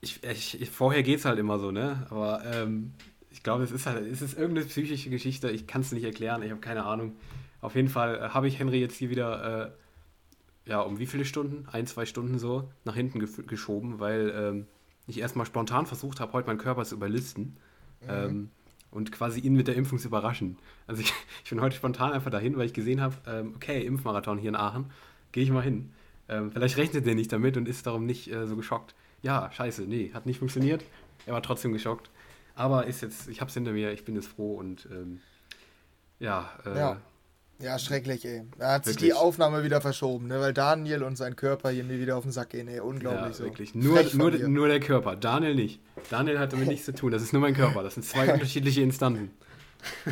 ich, 0.00 0.22
ich, 0.22 0.70
vorher 0.70 1.02
geht 1.02 1.18
es 1.18 1.24
halt 1.24 1.38
immer 1.38 1.58
so, 1.58 1.72
ne? 1.72 2.06
Aber 2.10 2.42
ähm, 2.44 2.92
ich 3.32 3.42
glaube, 3.42 3.64
es 3.64 3.70
ist 3.70 3.86
halt, 3.86 4.06
es 4.06 4.22
ist 4.22 4.38
irgendeine 4.38 4.66
psychische 4.66 5.10
Geschichte, 5.10 5.50
ich 5.50 5.66
kann 5.66 5.80
es 5.80 5.92
nicht 5.92 6.04
erklären, 6.04 6.42
ich 6.42 6.50
habe 6.50 6.60
keine 6.60 6.84
Ahnung. 6.84 7.16
Auf 7.60 7.74
jeden 7.74 7.88
Fall 7.88 8.16
äh, 8.16 8.28
habe 8.30 8.48
ich 8.48 8.58
Henry 8.58 8.80
jetzt 8.80 8.96
hier 8.96 9.10
wieder, 9.10 9.72
äh, 10.66 10.70
ja, 10.70 10.80
um 10.80 10.98
wie 10.98 11.06
viele 11.06 11.24
Stunden? 11.24 11.66
Ein, 11.70 11.86
zwei 11.86 12.06
Stunden 12.06 12.38
so 12.38 12.68
nach 12.84 12.94
hinten 12.94 13.18
ge 13.18 13.28
geschoben, 13.46 13.98
weil 13.98 14.32
ähm, 14.36 14.66
ich 15.06 15.18
erstmal 15.18 15.46
spontan 15.46 15.86
versucht 15.86 16.20
habe, 16.20 16.32
heute 16.32 16.46
meinen 16.48 16.58
Körper 16.58 16.84
zu 16.84 16.94
überlisten. 16.94 17.56
Mhm. 18.02 18.08
Ähm, 18.08 18.50
und 18.90 19.10
quasi 19.10 19.40
ihn 19.40 19.54
mit 19.54 19.68
der 19.68 19.74
Impfung 19.74 19.98
zu 19.98 20.08
überraschen. 20.08 20.58
Also 20.86 21.00
ich, 21.00 21.12
ich 21.44 21.50
bin 21.50 21.60
heute 21.60 21.74
spontan 21.74 22.12
einfach 22.12 22.30
dahin, 22.30 22.56
weil 22.56 22.66
ich 22.66 22.74
gesehen 22.74 23.00
habe, 23.00 23.14
ähm, 23.26 23.54
okay, 23.56 23.84
Impfmarathon 23.84 24.38
hier 24.38 24.50
in 24.50 24.56
Aachen, 24.56 24.90
gehe 25.32 25.42
ich 25.42 25.50
mal 25.50 25.62
hin. 25.62 25.90
Ähm, 26.28 26.52
vielleicht 26.52 26.76
rechnet 26.76 27.06
der 27.06 27.14
nicht 27.14 27.32
damit 27.32 27.56
und 27.56 27.66
ist 27.66 27.86
darum 27.86 28.06
nicht 28.06 28.30
äh, 28.30 28.46
so 28.46 28.54
geschockt. 28.54 28.94
Ja, 29.22 29.50
scheiße, 29.50 29.82
nee, 29.82 30.10
hat 30.12 30.26
nicht 30.26 30.38
funktioniert. 30.38 30.84
Er 31.26 31.32
war 31.32 31.42
trotzdem 31.42 31.72
geschockt. 31.72 32.10
Aber 32.54 32.86
ist 32.86 33.02
jetzt, 33.02 33.28
ich 33.28 33.40
habe 33.40 33.48
es 33.48 33.54
hinter 33.54 33.72
mir, 33.72 33.92
ich 33.92 34.04
bin 34.04 34.14
jetzt 34.14 34.28
froh 34.28 34.54
und 34.54 34.86
ähm, 34.90 35.20
ja, 36.18 36.50
äh, 36.64 36.78
ja. 36.78 36.96
Ja, 37.58 37.78
schrecklich, 37.78 38.24
ey. 38.24 38.42
Da 38.58 38.72
hat 38.72 38.86
sich 38.86 38.96
die 38.96 39.12
Aufnahme 39.12 39.62
wieder 39.62 39.80
verschoben, 39.80 40.26
ne? 40.26 40.40
weil 40.40 40.52
Daniel 40.52 41.04
und 41.04 41.16
sein 41.16 41.36
Körper 41.36 41.70
hier 41.70 41.84
mir 41.84 42.00
wieder 42.00 42.16
auf 42.16 42.24
den 42.24 42.32
Sack 42.32 42.50
gehen, 42.50 42.66
ey. 42.66 42.80
Unglaublich 42.80 43.22
ja, 43.22 43.32
so. 43.32 43.44
Wirklich. 43.44 43.74
Nur, 43.74 44.02
nur, 44.14 44.30
nur 44.32 44.68
der 44.68 44.80
Körper, 44.80 45.14
Daniel 45.14 45.54
nicht. 45.54 45.80
Daniel 46.10 46.40
hat 46.40 46.52
damit 46.52 46.66
nichts 46.68 46.86
zu 46.86 46.92
tun, 46.92 47.12
das 47.12 47.22
ist 47.22 47.32
nur 47.32 47.40
mein 47.40 47.54
Körper. 47.54 47.84
Das 47.84 47.94
sind 47.94 48.02
zwei 48.02 48.32
unterschiedliche 48.34 48.82
Instanzen. 48.82 49.30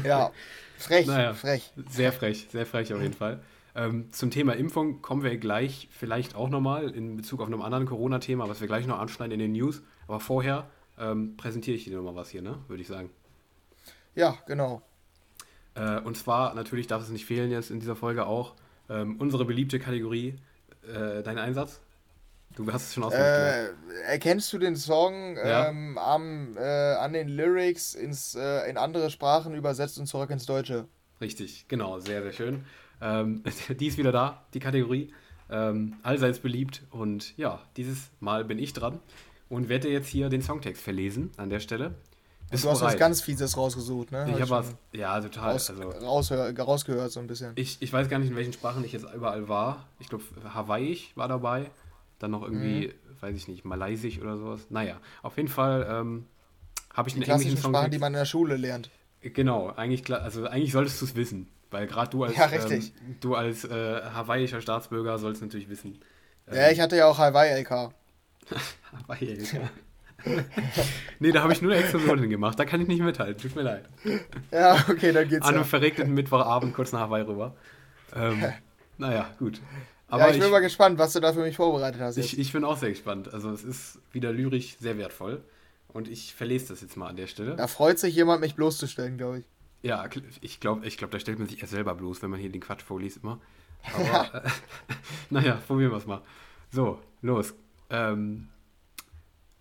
Ja, 0.04 0.30
frech, 0.78 1.06
naja, 1.06 1.34
frech. 1.34 1.72
Sehr 1.88 2.12
frech, 2.12 2.46
sehr 2.52 2.66
frech 2.66 2.94
auf 2.94 3.02
jeden 3.02 3.14
Fall. 3.14 3.40
Ähm, 3.74 4.12
zum 4.12 4.30
Thema 4.30 4.54
Impfung 4.54 5.02
kommen 5.02 5.24
wir 5.24 5.36
gleich 5.36 5.88
vielleicht 5.90 6.36
auch 6.36 6.50
nochmal 6.50 6.90
in 6.90 7.16
Bezug 7.16 7.40
auf 7.40 7.46
einem 7.46 7.62
anderen 7.62 7.86
Corona-Thema, 7.86 8.48
was 8.48 8.60
wir 8.60 8.68
gleich 8.68 8.86
noch 8.86 8.98
anschneiden 8.98 9.32
in 9.32 9.40
den 9.40 9.52
News. 9.52 9.82
Aber 10.06 10.20
vorher 10.20 10.68
ähm, 11.00 11.36
präsentiere 11.36 11.76
ich 11.76 11.84
dir 11.84 11.96
nochmal 11.96 12.14
was 12.14 12.30
hier, 12.30 12.42
ne? 12.42 12.58
Würde 12.68 12.82
ich 12.82 12.88
sagen. 12.88 13.10
Ja, 14.14 14.36
genau. 14.46 14.82
Äh, 15.74 16.00
und 16.00 16.16
zwar, 16.16 16.54
natürlich 16.54 16.86
darf 16.86 17.02
es 17.02 17.08
nicht 17.08 17.24
fehlen 17.24 17.50
jetzt 17.50 17.70
in 17.70 17.80
dieser 17.80 17.96
Folge 17.96 18.26
auch, 18.26 18.54
ähm, 18.88 19.16
unsere 19.18 19.44
beliebte 19.44 19.78
Kategorie, 19.78 20.36
äh, 20.82 21.22
dein 21.22 21.38
Einsatz. 21.38 21.80
Du 22.56 22.70
hast 22.72 22.88
es 22.88 22.94
schon 22.94 23.04
ausgemacht. 23.04 23.28
Äh, 23.28 23.70
erkennst 24.06 24.52
du 24.52 24.58
den 24.58 24.74
Song 24.74 25.36
ja. 25.36 25.68
ähm, 25.68 25.96
am, 25.98 26.56
äh, 26.56 26.60
an 26.94 27.12
den 27.12 27.28
Lyrics 27.28 27.94
ins, 27.94 28.34
äh, 28.34 28.68
in 28.68 28.76
andere 28.76 29.10
Sprachen 29.10 29.54
übersetzt 29.54 29.98
und 29.98 30.06
zurück 30.06 30.30
ins 30.30 30.46
Deutsche? 30.46 30.88
Richtig, 31.20 31.66
genau, 31.68 32.00
sehr, 32.00 32.22
sehr 32.22 32.32
schön. 32.32 32.64
Ähm, 33.00 33.44
die 33.68 33.86
ist 33.86 33.98
wieder 33.98 34.12
da, 34.12 34.44
die 34.52 34.60
Kategorie. 34.60 35.14
Ähm, 35.48 35.96
allseits 36.02 36.38
beliebt 36.38 36.82
und 36.90 37.36
ja, 37.36 37.60
dieses 37.76 38.10
Mal 38.20 38.44
bin 38.44 38.58
ich 38.58 38.72
dran 38.72 39.00
und 39.50 39.68
werde 39.68 39.90
jetzt 39.90 40.08
hier 40.08 40.30
den 40.30 40.40
Songtext 40.40 40.82
verlesen 40.82 41.30
an 41.36 41.50
der 41.50 41.60
Stelle. 41.60 41.94
Bist 42.50 42.64
du 42.64 42.70
hast 42.70 42.80
was 42.80 42.96
ganz 42.96 43.20
Fieses 43.20 43.56
rausgesucht, 43.56 44.10
ne? 44.10 44.26
Ich 44.28 44.40
habe 44.40 44.50
was, 44.50 44.74
ja, 44.92 45.20
total. 45.20 45.52
Raus, 45.52 45.70
also, 45.70 45.88
raushör, 45.90 46.58
rausgehört 46.58 47.12
so 47.12 47.20
ein 47.20 47.26
bisschen. 47.26 47.52
Ich, 47.54 47.80
ich 47.80 47.92
weiß 47.92 48.08
gar 48.08 48.18
nicht, 48.18 48.30
in 48.30 48.36
welchen 48.36 48.52
Sprachen 48.52 48.84
ich 48.84 48.92
jetzt 48.92 49.06
überall 49.14 49.48
war. 49.48 49.86
Ich 50.00 50.08
glaube, 50.08 50.24
Hawaii 50.52 50.98
war 51.14 51.28
dabei. 51.28 51.70
Dann 52.18 52.32
noch 52.32 52.42
irgendwie, 52.42 52.88
mhm. 52.88 53.22
weiß 53.22 53.36
ich 53.36 53.48
nicht, 53.48 53.64
Malaisisch 53.64 54.20
oder 54.20 54.36
sowas. 54.36 54.66
Naja, 54.68 54.96
auf 55.22 55.36
jeden 55.36 55.48
Fall 55.48 55.86
ähm, 55.88 56.26
habe 56.92 57.08
ich 57.08 57.14
die 57.14 57.22
einen 57.22 57.30
englischen 57.30 57.56
Song. 57.56 57.72
Sprachen, 57.72 57.90
die 57.90 57.98
man 57.98 58.12
in 58.12 58.18
der 58.18 58.24
Schule 58.24 58.56
lernt. 58.56 58.90
Genau, 59.22 59.70
eigentlich, 59.70 60.12
also 60.12 60.46
eigentlich 60.46 60.72
solltest 60.72 61.00
du 61.00 61.04
es 61.06 61.14
wissen. 61.14 61.48
Weil 61.70 61.86
gerade 61.86 62.10
du 62.10 62.24
als, 62.24 62.36
ja, 62.36 62.50
ähm, 62.50 62.90
du 63.20 63.36
als 63.36 63.64
äh, 63.64 64.02
hawaiischer 64.12 64.60
Staatsbürger 64.60 65.18
sollst 65.18 65.40
natürlich 65.40 65.68
wissen. 65.68 66.00
Ähm, 66.48 66.56
ja, 66.56 66.70
ich 66.70 66.80
hatte 66.80 66.96
ja 66.96 67.06
auch 67.06 67.18
Hawaii-LK. 67.18 67.94
Hawaii-LK. 69.08 69.70
nee, 71.18 71.32
da 71.32 71.42
habe 71.42 71.52
ich 71.52 71.62
nur 71.62 71.72
eine 71.72 71.82
Explosion 71.82 72.28
gemacht. 72.28 72.58
Da 72.58 72.64
kann 72.64 72.80
ich 72.80 72.88
nicht 72.88 73.02
mithalten. 73.02 73.40
Tut 73.40 73.56
mir 73.56 73.62
leid. 73.62 73.84
Ja, 74.50 74.84
okay, 74.88 75.12
dann 75.12 75.28
geht's. 75.28 75.46
An 75.46 75.54
einem 75.54 75.62
ja. 75.62 75.64
verregneten 75.64 76.14
Mittwochabend 76.14 76.74
kurz 76.74 76.92
nach 76.92 77.00
Hawaii 77.00 77.22
rüber. 77.22 77.54
Ähm, 78.14 78.44
naja, 78.98 79.30
gut. 79.38 79.60
Aber 80.08 80.24
ja, 80.24 80.30
ich 80.30 80.38
bin 80.38 80.46
ich, 80.46 80.52
mal 80.52 80.60
gespannt, 80.60 80.98
was 80.98 81.12
du 81.12 81.20
da 81.20 81.32
für 81.32 81.40
mich 81.40 81.56
vorbereitet 81.56 82.00
hast. 82.00 82.16
Ich, 82.16 82.38
ich, 82.38 82.52
bin 82.52 82.64
auch 82.64 82.76
sehr 82.76 82.90
gespannt. 82.90 83.32
Also, 83.32 83.50
es 83.50 83.62
ist 83.62 83.98
wieder 84.12 84.32
lyrisch 84.32 84.76
sehr 84.78 84.98
wertvoll. 84.98 85.42
Und 85.92 86.08
ich 86.08 86.34
verlese 86.34 86.68
das 86.68 86.82
jetzt 86.82 86.96
mal 86.96 87.08
an 87.08 87.16
der 87.16 87.26
Stelle. 87.26 87.56
Da 87.56 87.66
freut 87.66 87.98
sich 87.98 88.14
jemand, 88.14 88.40
mich 88.40 88.54
bloßzustellen, 88.54 89.16
glaube 89.16 89.38
ich. 89.38 89.44
Ja, 89.82 90.08
ich 90.40 90.60
glaube, 90.60 90.86
ich 90.86 90.98
glaub, 90.98 91.10
da 91.10 91.18
stellt 91.18 91.38
man 91.38 91.48
sich 91.48 91.60
erst 91.60 91.72
selber 91.72 91.94
bloß, 91.94 92.22
wenn 92.22 92.30
man 92.30 92.38
hier 92.38 92.50
den 92.50 92.60
Quatsch 92.60 92.82
vorliest 92.82 93.20
immer. 93.22 93.40
Aber, 93.94 94.42
naja, 95.30 95.58
probieren 95.66 95.90
wir 95.90 95.96
es 95.96 96.06
mal. 96.06 96.20
So, 96.70 97.00
los. 97.22 97.54
Ähm, 97.90 98.48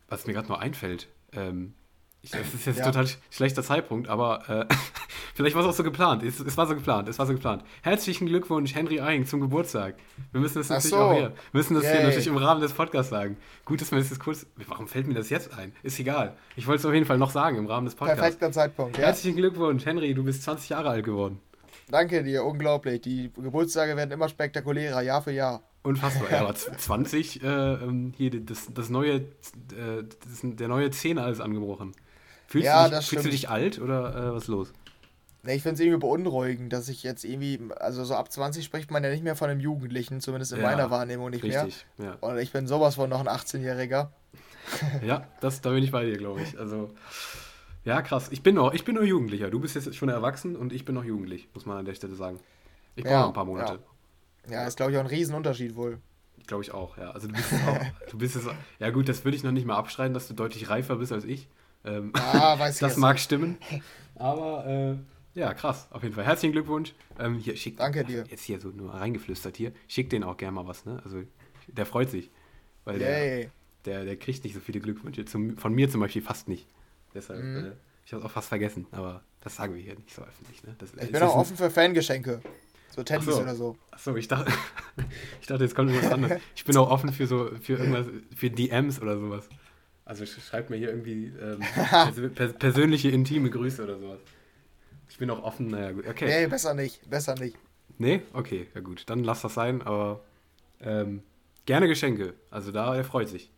was 0.08 0.26
mir 0.26 0.34
gerade 0.34 0.48
nur 0.48 0.60
einfällt, 0.60 1.08
ähm, 1.34 1.74
ich, 2.22 2.32
das 2.32 2.54
ist 2.54 2.66
jetzt 2.66 2.80
ja. 2.80 2.86
total 2.86 3.08
schlechter 3.30 3.64
Zeitpunkt, 3.64 4.10
aber 4.10 4.68
äh, 4.70 4.74
vielleicht 5.36 5.56
war 5.56 5.64
es 5.64 5.70
auch 5.70 5.74
so 5.74 5.84
geplant. 5.84 6.22
Es, 6.22 6.42
es, 6.42 6.58
war 6.58 6.68
so 6.68 6.76
geplant, 6.76 7.08
es 7.08 7.18
war 7.18 7.26
so 7.26 7.34
geplant. 7.34 7.64
Herzlichen 7.82 8.28
Glückwunsch, 8.28 8.76
Henry 8.76 9.00
Eiing, 9.00 9.26
zum 9.26 9.40
Geburtstag. 9.40 9.96
Wir 10.34 10.42
müssen 10.42 10.58
das 10.58 10.68
natürlich 10.68 10.92
so. 10.92 10.98
auch 10.98 11.14
hier, 11.14 11.34
müssen 11.54 11.76
das 11.76 11.84
Yay. 11.84 11.94
hier 11.94 12.04
natürlich 12.04 12.28
im 12.28 12.36
Rahmen 12.36 12.60
des 12.60 12.74
Podcasts 12.74 13.10
sagen. 13.10 13.38
Gut, 13.64 13.80
dass 13.80 13.92
mir 13.92 14.00
das 14.00 14.20
kurz. 14.20 14.46
Warum 14.68 14.90
fällt 14.90 15.08
mir 15.08 15.14
das 15.14 15.30
jetzt 15.30 15.58
ein? 15.58 15.72
Ist 15.82 15.98
egal. 15.98 16.36
Ich 16.58 16.68
wollte 16.68 16.82
es 16.82 16.86
auf 16.86 16.94
jeden 16.94 17.06
Fall 17.06 17.18
noch 17.18 17.32
sagen 17.32 17.58
im 17.58 17.68
Rahmen 17.68 17.86
des 17.86 17.96
Podcasts. 17.96 18.22
Perfekter 18.22 18.52
Zeitpunkt. 18.52 18.98
Ja. 18.98 19.06
Herzlichen 19.06 19.38
Glückwunsch, 19.38 19.86
Henry, 19.86 20.14
du 20.14 20.24
bist 20.24 20.44
20 20.44 20.70
Jahre 20.70 20.90
alt 20.90 21.06
geworden. 21.06 21.40
Danke 21.90 22.22
dir, 22.24 22.44
unglaublich. 22.44 23.02
Die 23.02 23.32
Geburtstage 23.34 23.96
werden 23.96 24.12
immer 24.12 24.28
spektakulärer, 24.28 25.02
Jahr 25.02 25.22
für 25.22 25.32
Jahr. 25.32 25.64
Unfassbar. 25.84 26.32
Ja, 26.32 26.42
aber 26.42 26.56
20, 26.78 27.44
äh, 27.44 27.48
ähm, 27.48 28.14
hier, 28.18 28.32
das, 28.44 28.68
das 28.74 28.90
neue, 28.90 29.16
äh, 29.16 29.24
das, 30.04 30.42
der 30.44 30.68
neue 30.68 30.92
Zehner 30.92 31.28
ist 31.30 31.40
angebrochen. 31.40 31.94
Fühlst, 32.48 32.66
ja, 32.66 32.90
du, 32.90 32.98
dich, 32.98 33.08
fühlst 33.08 33.26
du 33.26 33.30
dich 33.30 33.50
alt 33.50 33.80
oder 33.80 34.16
äh, 34.16 34.34
was 34.34 34.44
ist 34.44 34.48
los? 34.50 34.74
Ne, 35.44 35.56
ich 35.56 35.62
finde 35.62 35.76
es 35.76 35.80
irgendwie 35.80 36.00
beunruhigend, 36.00 36.74
dass 36.74 36.90
ich 36.90 37.04
jetzt 37.04 37.24
irgendwie, 37.24 37.60
also 37.78 38.04
so 38.04 38.16
ab 38.16 38.32
20 38.32 38.66
spricht 38.66 38.92
man 38.92 39.04
ja 39.04 39.10
nicht 39.10 39.24
mehr 39.24 39.36
von 39.36 39.50
einem 39.50 39.62
Jugendlichen, 39.62 40.20
zumindest 40.20 40.52
in 40.52 40.60
ja, 40.60 40.66
meiner 40.66 40.92
Wahrnehmung 40.92 41.30
nicht 41.30 41.44
richtig, 41.44 41.86
mehr. 41.98 42.18
Ja. 42.22 42.28
Und 42.28 42.38
ich 42.40 42.52
bin 42.52 42.68
sowas 42.68 42.96
von 42.96 43.10
noch 43.10 43.22
ein 43.22 43.28
18-Jähriger. 43.28 44.10
ja, 45.06 45.28
das, 45.40 45.62
da 45.62 45.70
bin 45.70 45.84
ich 45.84 45.92
bei 45.92 46.06
dir, 46.06 46.18
glaube 46.18 46.42
ich. 46.42 46.60
Also, 46.60 46.90
ja, 47.86 48.02
krass. 48.02 48.28
Ich 48.32 48.44
bin 48.44 48.56
noch, 48.56 48.74
ich 48.74 48.84
bin 48.84 48.96
noch 48.96 49.04
Jugendlicher. 49.04 49.50
Du 49.50 49.60
bist 49.60 49.76
jetzt 49.76 49.96
schon 49.96 50.10
erwachsen 50.10 50.58
und 50.58 50.74
ich 50.74 50.84
bin 50.84 50.94
noch 50.96 51.06
jugendlich, 51.06 51.48
muss 51.54 51.66
man 51.66 51.78
an 51.78 51.86
der 51.86 51.94
Stelle 51.94 52.16
sagen. 52.16 52.40
Ich 52.96 53.04
brauche 53.04 53.14
ja, 53.14 53.22
noch 53.22 53.28
ein 53.30 53.34
paar 53.34 53.46
Monate. 53.46 53.80
Ja, 54.52 54.68
ist 54.68 54.78
glaube 54.78 54.92
ich 54.92 54.98
auch 54.98 55.02
ein 55.02 55.08
Riesenunterschied 55.08 55.76
wohl. 55.76 56.00
Glaube 56.48 56.64
ich 56.64 56.72
auch, 56.72 56.98
ja. 56.98 57.12
Also 57.12 57.28
du 57.28 57.34
bist 57.34 57.54
auch, 57.54 58.10
du 58.10 58.18
bist 58.18 58.36
es, 58.36 58.44
ja 58.80 58.90
gut, 58.90 59.08
das 59.08 59.24
würde 59.24 59.38
ich 59.38 59.44
noch 59.44 59.52
nicht 59.52 59.66
mal 59.66 59.76
abstreiten, 59.76 60.14
dass 60.14 60.28
du 60.28 60.34
deutlich 60.34 60.70
reifer 60.70 60.96
bist 60.96 61.12
als 61.12 61.26
ich. 61.26 61.48
Ähm, 61.86 62.12
ah, 62.16 62.58
weiß 62.58 62.78
das 62.80 62.98
mag 62.98 63.20
stimmen. 63.20 63.58
Aber 64.16 64.66
äh, 64.66 65.40
ja, 65.40 65.54
krass, 65.54 65.88
auf 65.92 66.04
jeden 66.04 66.16
Fall. 66.16 66.26
Herzlichen 66.26 66.52
Glückwunsch. 66.52 66.94
Ähm, 67.20 67.38
hier, 67.38 67.56
schick, 67.56 67.78
Danke 67.78 68.04
dir. 68.04 68.26
Jetzt 68.30 68.44
hier 68.44 68.60
so 68.60 68.70
nur 68.70 68.94
reingeflüstert 68.94 69.58
hier. 69.58 69.72
Schick 69.88 70.10
den 70.10 70.24
auch 70.24 70.38
gerne 70.38 70.54
mal 70.54 70.68
was, 70.68 70.86
ne? 70.86 71.02
Also 71.04 71.24
der 71.68 71.86
freut 71.86 72.10
sich. 72.10 72.30
Weil 72.84 73.00
der, 73.00 73.50
der, 73.86 74.06
der 74.06 74.18
kriegt 74.18 74.44
nicht 74.44 74.54
so 74.54 74.60
viele 74.60 74.80
Glückwünsche. 74.80 75.26
Zum, 75.26 75.58
von 75.58 75.74
mir 75.74 75.90
zum 75.90 76.02
Beispiel 76.02 76.22
fast 76.22 76.48
nicht. 76.48 76.68
Deshalb, 77.14 77.44
mhm. 77.44 77.66
äh, 77.66 77.72
ich 78.06 78.12
habe 78.12 78.22
es 78.22 78.26
auch 78.26 78.32
fast 78.32 78.50
vergessen, 78.50 78.88
aber 78.92 79.24
das 79.42 79.56
sagen 79.56 79.76
wir 79.76 79.82
hier 79.82 79.96
nicht 79.96 80.14
so 80.14 80.24
öffentlich. 80.24 80.64
Ne? 80.64 80.76
Das, 80.80 80.94
ich 80.94 81.12
bin 81.12 81.22
auch 81.22 81.36
offen 81.36 81.56
für 81.56 81.70
Fangeschenke. 81.70 82.42
So 82.90 83.04
Teddys 83.04 83.26
so. 83.26 83.42
oder 83.42 83.56
so. 83.56 83.78
Achso, 83.92 84.16
ich 84.16 84.28
dachte, 84.28 84.52
ich 85.42 85.48
dachte, 85.48 85.64
jetzt 85.64 85.76
kommt 85.76 85.90
irgendwas 85.92 86.12
anderes. 86.12 86.42
Ich 86.56 86.66
bin 86.66 86.76
auch 86.78 86.90
offen 86.90 87.12
für 87.14 87.28
so, 87.28 87.52
für 87.62 87.74
irgendwas, 87.74 88.08
für 88.36 88.50
DMs 88.50 89.02
oder 89.02 89.18
sowas. 89.18 89.48
Also 90.06 90.26
schreibt 90.26 90.70
mir 90.70 90.78
hier 90.78 90.90
irgendwie 90.90 91.32
ähm, 91.40 91.60
pers 92.36 92.54
persönliche, 92.54 93.10
intime 93.10 93.50
Grüße 93.50 93.84
oder 93.84 94.00
sowas. 94.00 94.20
Ich 95.08 95.18
bin 95.18 95.30
auch 95.30 95.44
offen, 95.44 95.68
naja, 95.68 95.92
gut, 95.92 96.08
okay. 96.08 96.26
Nee, 96.26 96.48
besser 96.48 96.74
nicht, 96.74 97.08
besser 97.10 97.36
nicht. 97.36 97.56
Nee? 97.98 98.22
Okay, 98.34 98.68
ja 98.74 98.82
gut, 98.82 99.04
dann 99.08 99.24
lass 99.24 99.42
das 99.42 99.54
sein, 99.54 99.82
aber 99.82 100.24
ähm, 100.82 101.22
gerne 101.66 101.88
Geschenke. 101.88 102.34
Also 102.50 102.72
da, 102.72 102.96
er 102.96 103.04
freut 103.04 103.30
sich. 103.30 103.52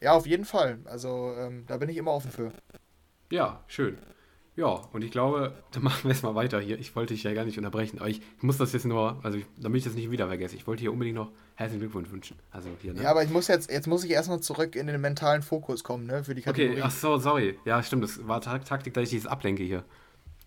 Ja, 0.00 0.12
auf 0.12 0.26
jeden 0.26 0.44
Fall. 0.44 0.78
Also 0.84 1.34
ähm, 1.36 1.64
da 1.66 1.76
bin 1.76 1.88
ich 1.88 1.96
immer 1.96 2.12
offen 2.12 2.30
für. 2.30 2.52
Ja, 3.30 3.62
schön. 3.66 3.98
Ja, 4.54 4.66
und 4.92 5.02
ich 5.02 5.10
glaube, 5.10 5.54
dann 5.72 5.82
machen 5.82 6.04
wir 6.04 6.10
es 6.10 6.22
mal 6.22 6.34
weiter 6.34 6.60
hier. 6.60 6.78
Ich 6.78 6.94
wollte 6.94 7.14
dich 7.14 7.22
ja 7.22 7.32
gar 7.32 7.44
nicht 7.44 7.56
unterbrechen, 7.56 7.98
aber 7.98 8.08
ich, 8.08 8.20
ich 8.36 8.42
muss 8.42 8.58
das 8.58 8.72
jetzt 8.72 8.84
nur, 8.84 9.18
also 9.22 9.38
damit 9.56 9.78
ich 9.78 9.84
das 9.84 9.94
nicht 9.94 10.10
wieder 10.10 10.26
vergesse, 10.26 10.56
ich 10.56 10.66
wollte 10.66 10.82
hier 10.82 10.92
unbedingt 10.92 11.16
noch 11.16 11.30
herzlichen 11.54 11.80
Glückwunsch 11.80 12.10
wünschen. 12.10 12.38
Also 12.50 12.68
hier, 12.80 12.92
ne? 12.92 13.02
Ja, 13.02 13.10
aber 13.10 13.24
ich 13.24 13.30
muss 13.30 13.48
jetzt, 13.48 13.70
jetzt 13.70 13.86
muss 13.86 14.04
ich 14.04 14.10
erstmal 14.10 14.40
zurück 14.40 14.76
in 14.76 14.86
den 14.86 15.00
mentalen 15.00 15.42
Fokus 15.42 15.84
kommen, 15.84 16.06
ne, 16.06 16.24
für 16.24 16.34
die 16.34 16.42
Kategorie. 16.42 16.72
Okay, 16.72 16.82
ach 16.84 16.90
so, 16.90 17.16
sorry. 17.18 17.58
Ja, 17.64 17.82
stimmt, 17.82 18.04
das 18.04 18.26
war 18.26 18.40
Taktik, 18.40 18.94
dass 18.94 19.04
ich 19.04 19.10
dieses 19.10 19.26
ablenke 19.26 19.62
hier. 19.62 19.84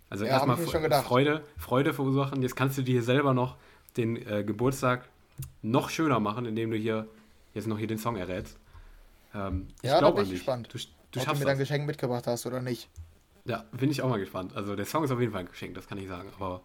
Also 0.09 0.25
ja, 0.25 0.31
erstmal 0.31 0.57
Freude, 0.57 1.43
Freude 1.57 1.93
verursachen. 1.93 2.41
Jetzt 2.41 2.55
kannst 2.55 2.77
du 2.77 2.83
dir 2.83 3.01
selber 3.01 3.33
noch 3.33 3.57
den 3.97 4.15
äh, 4.27 4.43
Geburtstag 4.43 5.09
noch 5.61 5.89
schöner 5.89 6.19
machen, 6.19 6.45
indem 6.45 6.71
du 6.71 6.77
hier 6.77 7.07
jetzt 7.53 7.67
noch 7.67 7.77
hier 7.77 7.87
den 7.87 7.97
Song 7.97 8.15
errätst. 8.15 8.57
Ähm, 9.33 9.67
ich 9.81 9.89
ja, 9.89 9.99
da 9.99 10.11
bin 10.11 10.23
ich 10.25 10.31
gespannt. 10.31 10.69
Du, 10.71 10.77
du 10.77 11.19
ob 11.19 11.33
du 11.33 11.39
mir 11.39 11.45
dein 11.45 11.57
Geschenk 11.57 11.85
mitgebracht 11.87 12.27
hast 12.27 12.45
oder 12.45 12.61
nicht. 12.61 12.89
Ja, 13.45 13.65
bin 13.71 13.91
ich 13.91 14.01
auch 14.01 14.10
mal 14.10 14.19
gespannt. 14.19 14.55
Also 14.55 14.75
der 14.75 14.86
Song 14.86 15.03
ist 15.03 15.12
auf 15.12 15.19
jeden 15.19 15.31
Fall 15.31 15.41
ein 15.41 15.47
Geschenk, 15.49 15.75
das 15.75 15.88
kann 15.88 15.97
ich 15.97 16.08
sagen. 16.08 16.31
Aber 16.36 16.62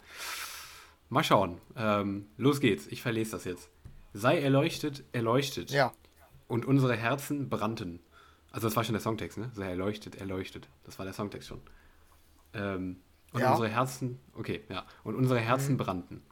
mal 1.11 1.23
schauen. 1.23 1.61
Ähm, 1.77 2.27
los 2.37 2.61
geht's. 2.61 2.87
Ich 2.87 3.03
verlese 3.03 3.33
das 3.33 3.45
jetzt. 3.45 3.69
Sei 4.15 4.41
erleuchtet, 4.41 5.05
erleuchtet. 5.13 5.71
Ja. 5.71 5.93
Und 6.49 6.65
unsere 6.65 6.97
Herzen 6.97 7.49
brannten. 7.49 8.01
Also 8.51 8.67
das 8.67 8.77
war 8.77 8.83
schon 8.83 8.95
der 8.95 9.03
Songtext, 9.03 9.39
ne? 9.39 9.51
Sei 9.55 9.69
erleuchtet, 9.69 10.17
erleuchtet. 10.17 10.69
Das 10.85 10.99
war 10.99 11.05
der 11.05 11.15
Songtext 11.15 11.49
schon. 11.49 11.61
Ähm, 12.55 12.97
und 13.33 13.41
ja. 13.41 13.53
unsere 13.53 13.69
Herzen, 13.69 14.19
okay, 14.35 14.63
ja. 14.69 14.85
Und 15.05 15.15
unsere 15.15 15.39
Herzen 15.39 15.75
mhm. 15.75 15.79
brannten. 15.79 16.23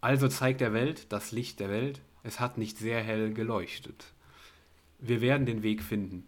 Also 0.00 0.28
zeigt 0.28 0.62
der 0.62 0.72
Welt 0.72 1.12
das 1.12 1.32
Licht 1.32 1.60
der 1.60 1.68
Welt. 1.68 2.00
Es 2.22 2.40
hat 2.40 2.56
nicht 2.56 2.78
sehr 2.78 3.02
hell 3.02 3.34
geleuchtet. 3.34 4.06
Wir 4.98 5.20
werden 5.20 5.46
den 5.46 5.62
Weg 5.62 5.82
finden. 5.82 6.26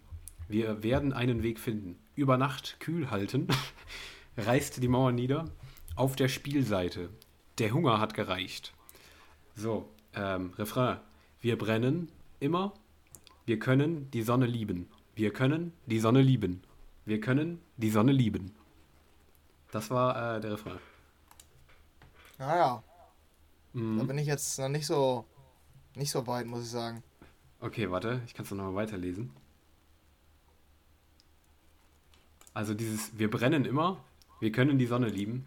Wir 0.53 0.83
werden 0.83 1.15
einen 1.15 1.43
Weg 1.43 1.59
finden. 1.59 1.99
Über 2.15 2.37
Nacht 2.37 2.79
kühl 2.79 3.11
halten, 3.11 3.49
reißt 4.37 4.83
die 4.83 4.89
Mauer 4.89 5.11
nieder. 5.11 5.47
Auf 5.97 6.15
der 6.15 6.29
Spielseite. 6.29 7.09
Der 7.57 7.73
Hunger 7.73 8.01
hat 8.01 8.13
gereicht. 8.13 8.75
So, 9.55 9.89
ähm, 10.13 10.53
Refrain. 10.59 10.99
Wir 11.41 11.57
brennen 11.57 12.13
immer. 12.39 12.75
Wir 13.47 13.59
können 13.59 14.11
die 14.11 14.21
Sonne 14.21 14.45
lieben. 14.45 14.91
Wir 15.15 15.33
können 15.33 15.73
die 15.87 16.01
Sonne 16.01 16.21
lieben. 16.21 16.61
Wir 17.07 17.19
können 17.19 17.63
die 17.79 17.91
Sonne 17.91 18.13
lieben. 18.13 18.53
Das 19.71 19.91
war 19.91 20.37
äh, 20.37 20.41
der 20.43 20.53
Refrain. 20.53 20.81
Naja. 22.39 22.83
Mhm. 23.73 24.01
Da 24.01 24.05
bin 24.05 24.19
ich 24.19 24.27
jetzt 24.27 24.59
noch 24.59 24.69
nicht 24.69 24.87
so, 24.87 25.25
nicht 25.97 26.11
so 26.11 26.27
weit, 26.27 26.45
muss 26.45 26.65
ich 26.65 26.71
sagen. 26.71 27.03
Okay, 27.59 27.91
warte, 27.91 28.21
ich 28.27 28.35
kann 28.35 28.45
es 28.45 28.51
noch 28.51 28.65
mal 28.65 28.75
weiterlesen. 28.75 29.31
Also 32.55 32.75
dieses, 32.75 33.19
wir 33.19 33.31
brennen 33.31 33.65
immer, 33.65 34.03
wir 34.41 34.53
können 34.53 34.79
die 34.79 34.87
Sonne 34.87 35.09
lieben. 35.09 35.47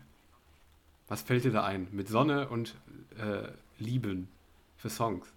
Was 1.07 1.21
fällt 1.21 1.43
dir 1.43 1.51
da 1.51 1.63
ein? 1.63 1.87
Mit 1.91 2.07
Sonne 2.07 2.49
und 2.49 2.75
äh, 3.17 3.49
Lieben 3.77 4.27
für 4.75 4.89
Songs. 4.89 5.31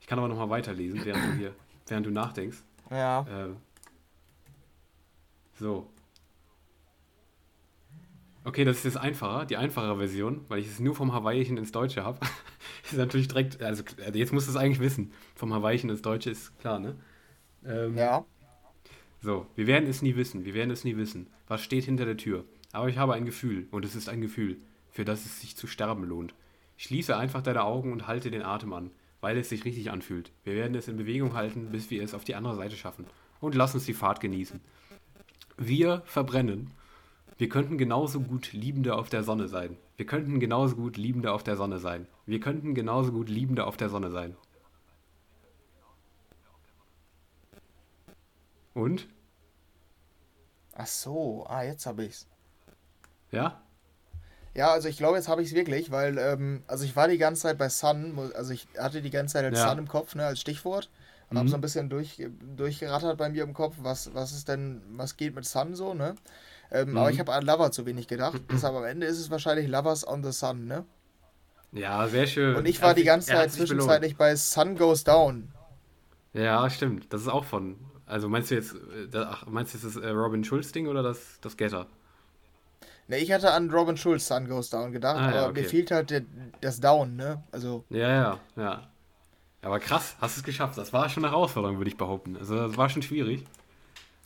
Ich 0.00 0.06
kann 0.06 0.18
aber 0.18 0.28
noch 0.28 0.36
mal 0.36 0.50
weiterlesen, 0.50 1.04
während 1.04 1.24
du 1.24 1.32
hier, 1.38 1.54
während 1.86 2.06
du 2.06 2.10
nachdenkst. 2.10 2.58
Ja. 2.90 3.20
Äh, 3.20 3.54
so. 5.58 5.88
Okay, 8.44 8.64
das 8.64 8.78
ist 8.78 8.84
jetzt 8.84 8.96
einfacher, 8.96 9.46
die 9.46 9.56
einfache 9.56 9.96
Version, 9.96 10.44
weil 10.48 10.58
ich 10.58 10.66
es 10.66 10.80
nur 10.80 10.96
vom 10.96 11.12
Hawaiischen 11.12 11.56
ins 11.56 11.70
Deutsche 11.70 12.02
habe. 12.02 12.18
ist 12.82 12.94
natürlich 12.94 13.28
direkt, 13.28 13.62
also 13.62 13.84
jetzt 14.12 14.32
musst 14.32 14.48
du 14.48 14.50
es 14.50 14.56
eigentlich 14.56 14.80
wissen. 14.80 15.12
Vom 15.36 15.54
Hawaiischen 15.54 15.88
ins 15.90 16.02
Deutsche 16.02 16.30
ist 16.30 16.58
klar, 16.58 16.80
ne? 16.80 16.96
Ähm, 17.64 17.96
ja. 17.96 18.24
So, 19.22 19.46
wir 19.54 19.66
werden 19.66 19.88
es 19.88 20.02
nie 20.02 20.16
wissen, 20.16 20.44
wir 20.44 20.54
werden 20.54 20.70
es 20.70 20.84
nie 20.84 20.96
wissen. 20.96 21.28
Was 21.48 21.62
steht 21.62 21.84
hinter 21.84 22.04
der 22.04 22.16
Tür? 22.16 22.44
Aber 22.72 22.88
ich 22.88 22.98
habe 22.98 23.14
ein 23.14 23.24
Gefühl, 23.24 23.66
und 23.70 23.84
es 23.84 23.94
ist 23.94 24.08
ein 24.08 24.20
Gefühl, 24.20 24.58
für 24.90 25.04
das 25.04 25.24
es 25.24 25.40
sich 25.40 25.56
zu 25.56 25.66
sterben 25.66 26.04
lohnt. 26.04 26.34
Schließe 26.76 27.16
einfach 27.16 27.42
deine 27.42 27.62
Augen 27.62 27.92
und 27.92 28.06
halte 28.06 28.30
den 28.30 28.42
Atem 28.42 28.72
an, 28.72 28.90
weil 29.20 29.36
es 29.38 29.48
sich 29.48 29.64
richtig 29.64 29.90
anfühlt. 29.90 30.32
Wir 30.44 30.54
werden 30.54 30.74
es 30.74 30.88
in 30.88 30.96
Bewegung 30.96 31.34
halten, 31.34 31.70
bis 31.70 31.90
wir 31.90 32.02
es 32.02 32.14
auf 32.14 32.24
die 32.24 32.34
andere 32.34 32.56
Seite 32.56 32.76
schaffen. 32.76 33.06
Und 33.40 33.54
lass 33.54 33.74
uns 33.74 33.86
die 33.86 33.94
Fahrt 33.94 34.20
genießen. 34.20 34.60
Wir 35.56 36.02
verbrennen 36.04 36.72
wir 37.42 37.48
könnten 37.48 37.76
genauso 37.76 38.20
gut 38.20 38.52
Liebende 38.52 38.94
auf 38.94 39.08
der 39.08 39.24
Sonne 39.24 39.48
sein. 39.48 39.76
Wir 39.96 40.06
könnten 40.06 40.38
genauso 40.38 40.76
gut 40.76 40.96
Liebende 40.96 41.32
auf 41.32 41.42
der 41.42 41.56
Sonne 41.56 41.80
sein. 41.80 42.06
Wir 42.24 42.38
könnten 42.38 42.72
genauso 42.72 43.10
gut 43.10 43.28
Liebende 43.28 43.66
auf 43.66 43.76
der 43.76 43.88
Sonne 43.88 44.12
sein. 44.12 44.36
Und? 48.74 49.08
Ach 50.74 50.86
so, 50.86 51.46
ah, 51.48 51.62
jetzt 51.62 51.86
habe 51.86 52.04
ich's. 52.04 52.26
Ja? 53.30 53.62
Ja, 54.54 54.70
also 54.70 54.88
ich 54.88 54.98
glaube, 54.98 55.16
jetzt 55.16 55.28
habe 55.28 55.42
ich 55.42 55.48
es 55.48 55.54
wirklich, 55.54 55.90
weil, 55.90 56.18
ähm, 56.18 56.62
also 56.66 56.84
ich 56.84 56.94
war 56.94 57.08
die 57.08 57.18
ganze 57.18 57.42
Zeit 57.42 57.58
bei 57.58 57.68
Sun, 57.68 58.18
also 58.34 58.52
ich 58.52 58.68
hatte 58.78 59.00
die 59.00 59.10
ganze 59.10 59.34
Zeit 59.34 59.44
als 59.44 59.58
ja. 59.58 59.68
Sun 59.68 59.78
im 59.78 59.88
Kopf, 59.88 60.14
ne, 60.14 60.26
als 60.26 60.40
Stichwort. 60.40 60.90
Und 61.30 61.36
mhm. 61.36 61.38
habe 61.38 61.48
so 61.48 61.54
ein 61.56 61.62
bisschen 61.62 61.88
durch, 61.88 62.22
durchgerattert 62.56 63.16
bei 63.16 63.30
mir 63.30 63.44
im 63.44 63.54
Kopf, 63.54 63.76
was, 63.80 64.14
was 64.14 64.32
ist 64.32 64.48
denn, 64.48 64.82
was 64.90 65.16
geht 65.16 65.34
mit 65.34 65.46
Sun 65.46 65.74
so, 65.74 65.94
ne? 65.94 66.14
Ähm, 66.70 66.90
mhm. 66.90 66.98
Aber 66.98 67.10
ich 67.10 67.18
habe 67.20 67.32
an 67.32 67.44
Lover 67.44 67.70
zu 67.70 67.86
wenig 67.86 68.06
gedacht. 68.06 68.40
Deshalb 68.52 68.74
am 68.74 68.84
Ende 68.84 69.06
ist 69.06 69.18
es 69.18 69.30
wahrscheinlich 69.30 69.68
Lovers 69.68 70.06
on 70.06 70.22
the 70.22 70.32
Sun, 70.32 70.66
ne? 70.66 70.84
Ja, 71.72 72.06
sehr 72.06 72.26
schön. 72.26 72.54
Und 72.54 72.66
ich 72.66 72.82
war 72.82 72.92
die 72.92 73.04
ganze 73.04 73.28
Zeit 73.28 73.50
zwischenzeitlich 73.50 74.16
bei 74.16 74.36
Sun 74.36 74.76
Goes 74.76 75.04
Down. 75.04 75.50
Ja, 76.34 76.68
stimmt. 76.68 77.10
Das 77.12 77.22
ist 77.22 77.28
auch 77.28 77.46
von. 77.46 77.76
Also 78.12 78.28
meinst 78.28 78.50
du 78.50 78.56
jetzt, 78.56 78.74
äh, 78.74 79.16
ach, 79.16 79.46
meinst 79.46 79.72
du 79.72 79.78
jetzt 79.78 79.96
das 79.96 80.02
äh, 80.02 80.10
Robin 80.10 80.44
Schulz-Ding 80.44 80.86
oder 80.86 81.02
das, 81.02 81.38
das 81.40 81.56
Getter? 81.56 81.86
Ne, 83.08 83.16
ich 83.16 83.32
hatte 83.32 83.52
an 83.52 83.70
Robin 83.70 83.96
Schulz 83.96 84.28
Sun 84.28 84.48
Goes 84.48 84.68
Down 84.68 84.92
gedacht, 84.92 85.16
ah, 85.16 85.30
ja, 85.30 85.40
aber 85.40 85.48
okay. 85.48 85.62
mir 85.62 85.68
fehlt 85.68 85.90
halt 85.90 86.10
der, 86.10 86.22
das 86.60 86.78
Down, 86.78 87.16
ne? 87.16 87.42
Also. 87.52 87.84
Ja, 87.88 88.08
ja, 88.08 88.40
ja. 88.56 88.82
Aber 89.62 89.80
krass, 89.80 90.14
hast 90.20 90.36
es 90.36 90.42
geschafft. 90.42 90.76
Das 90.76 90.92
war 90.92 91.08
schon 91.08 91.24
eine 91.24 91.32
Herausforderung, 91.32 91.78
würde 91.78 91.88
ich 91.88 91.96
behaupten. 91.96 92.36
Also 92.36 92.54
das 92.54 92.76
war 92.76 92.90
schon 92.90 93.00
schwierig. 93.00 93.44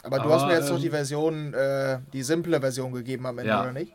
Aber, 0.03 0.19
du 0.19 0.33
hast 0.33 0.47
mir 0.47 0.55
jetzt 0.55 0.69
ähm, 0.69 0.75
doch 0.75 0.83
die 0.83 0.91
Version, 0.91 1.55
äh, 1.55 2.01
die 2.13 2.25
simple 2.25 2.59
Version 2.61 2.93
gegeben 2.93 3.25
am 3.27 3.39
Ende, 3.39 3.51
ja. 3.51 3.63
oder 3.63 3.73
nicht? 3.73 3.93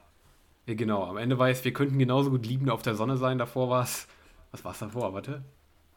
Ja, 0.68 0.76
genau. 0.76 1.04
Am 1.04 1.18
Ende 1.18 1.38
war 1.38 1.50
es, 1.50 1.66
wir 1.66 1.74
könnten 1.74 2.00
genauso 2.00 2.30
gut 2.30 2.46
liebend 2.46 2.70
auf 2.70 2.82
der 2.82 2.96
Sonne 2.96 3.18
sein. 3.18 3.38
Davor 3.38 3.70
war 3.70 3.84
es. 3.84 4.08
Was 4.52 4.64
war 4.64 4.72
es 4.72 4.80
davor? 4.80 5.14
Warte. 5.14 5.44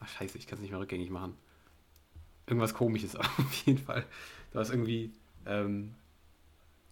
Ach, 0.01 0.09
scheiße, 0.09 0.37
ich 0.37 0.47
kann 0.47 0.57
es 0.57 0.61
nicht 0.61 0.71
mehr 0.71 0.81
rückgängig 0.81 1.09
machen. 1.09 1.37
Irgendwas 2.47 2.73
komisches 2.73 3.15
auf 3.15 3.53
jeden 3.65 3.79
Fall. 3.79 4.05
Du 4.51 4.59
hast 4.59 4.69
irgendwie. 4.69 5.11
Ähm, 5.45 5.93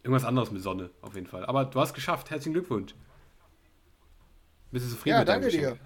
irgendwas 0.04 0.26
anderes 0.26 0.52
mit 0.52 0.62
Sonne, 0.62 0.90
auf 1.02 1.16
jeden 1.16 1.28
Fall. 1.28 1.46
Aber 1.46 1.66
du 1.66 1.80
hast 1.80 1.94
geschafft. 1.94 2.30
Herzlichen 2.30 2.54
Glückwunsch. 2.54 2.94
Bist 4.72 4.86
du 4.86 4.90
zufrieden 4.90 5.16
ja, 5.16 5.20
mit 5.20 5.28
danke 5.28 5.50
dir. 5.50 5.78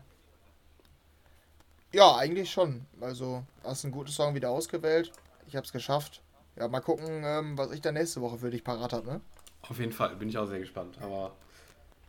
Ja, 1.94 2.16
eigentlich 2.18 2.52
schon. 2.52 2.86
Also, 3.00 3.44
hast 3.64 3.86
einen 3.86 3.94
guten 3.94 4.12
Song 4.12 4.36
wieder 4.36 4.50
ausgewählt. 4.50 5.12
Ich 5.48 5.56
habe 5.56 5.66
es 5.66 5.72
geschafft. 5.72 6.22
Ja, 6.58 6.68
mal 6.68 6.82
gucken, 6.82 7.24
ähm, 7.24 7.58
was 7.58 7.72
ich 7.72 7.82
dann 7.82 7.94
nächste 7.94 8.22
Woche 8.22 8.40
für 8.40 8.50
dich 8.50 8.64
parat 8.64 8.94
habe, 8.94 9.08
ne? 9.08 9.22
Auf 9.62 9.80
jeden 9.80 9.92
Fall, 9.92 10.16
bin 10.16 10.30
ich 10.30 10.38
auch 10.38 10.48
sehr 10.48 10.60
gespannt. 10.60 10.98
Aber 11.02 11.36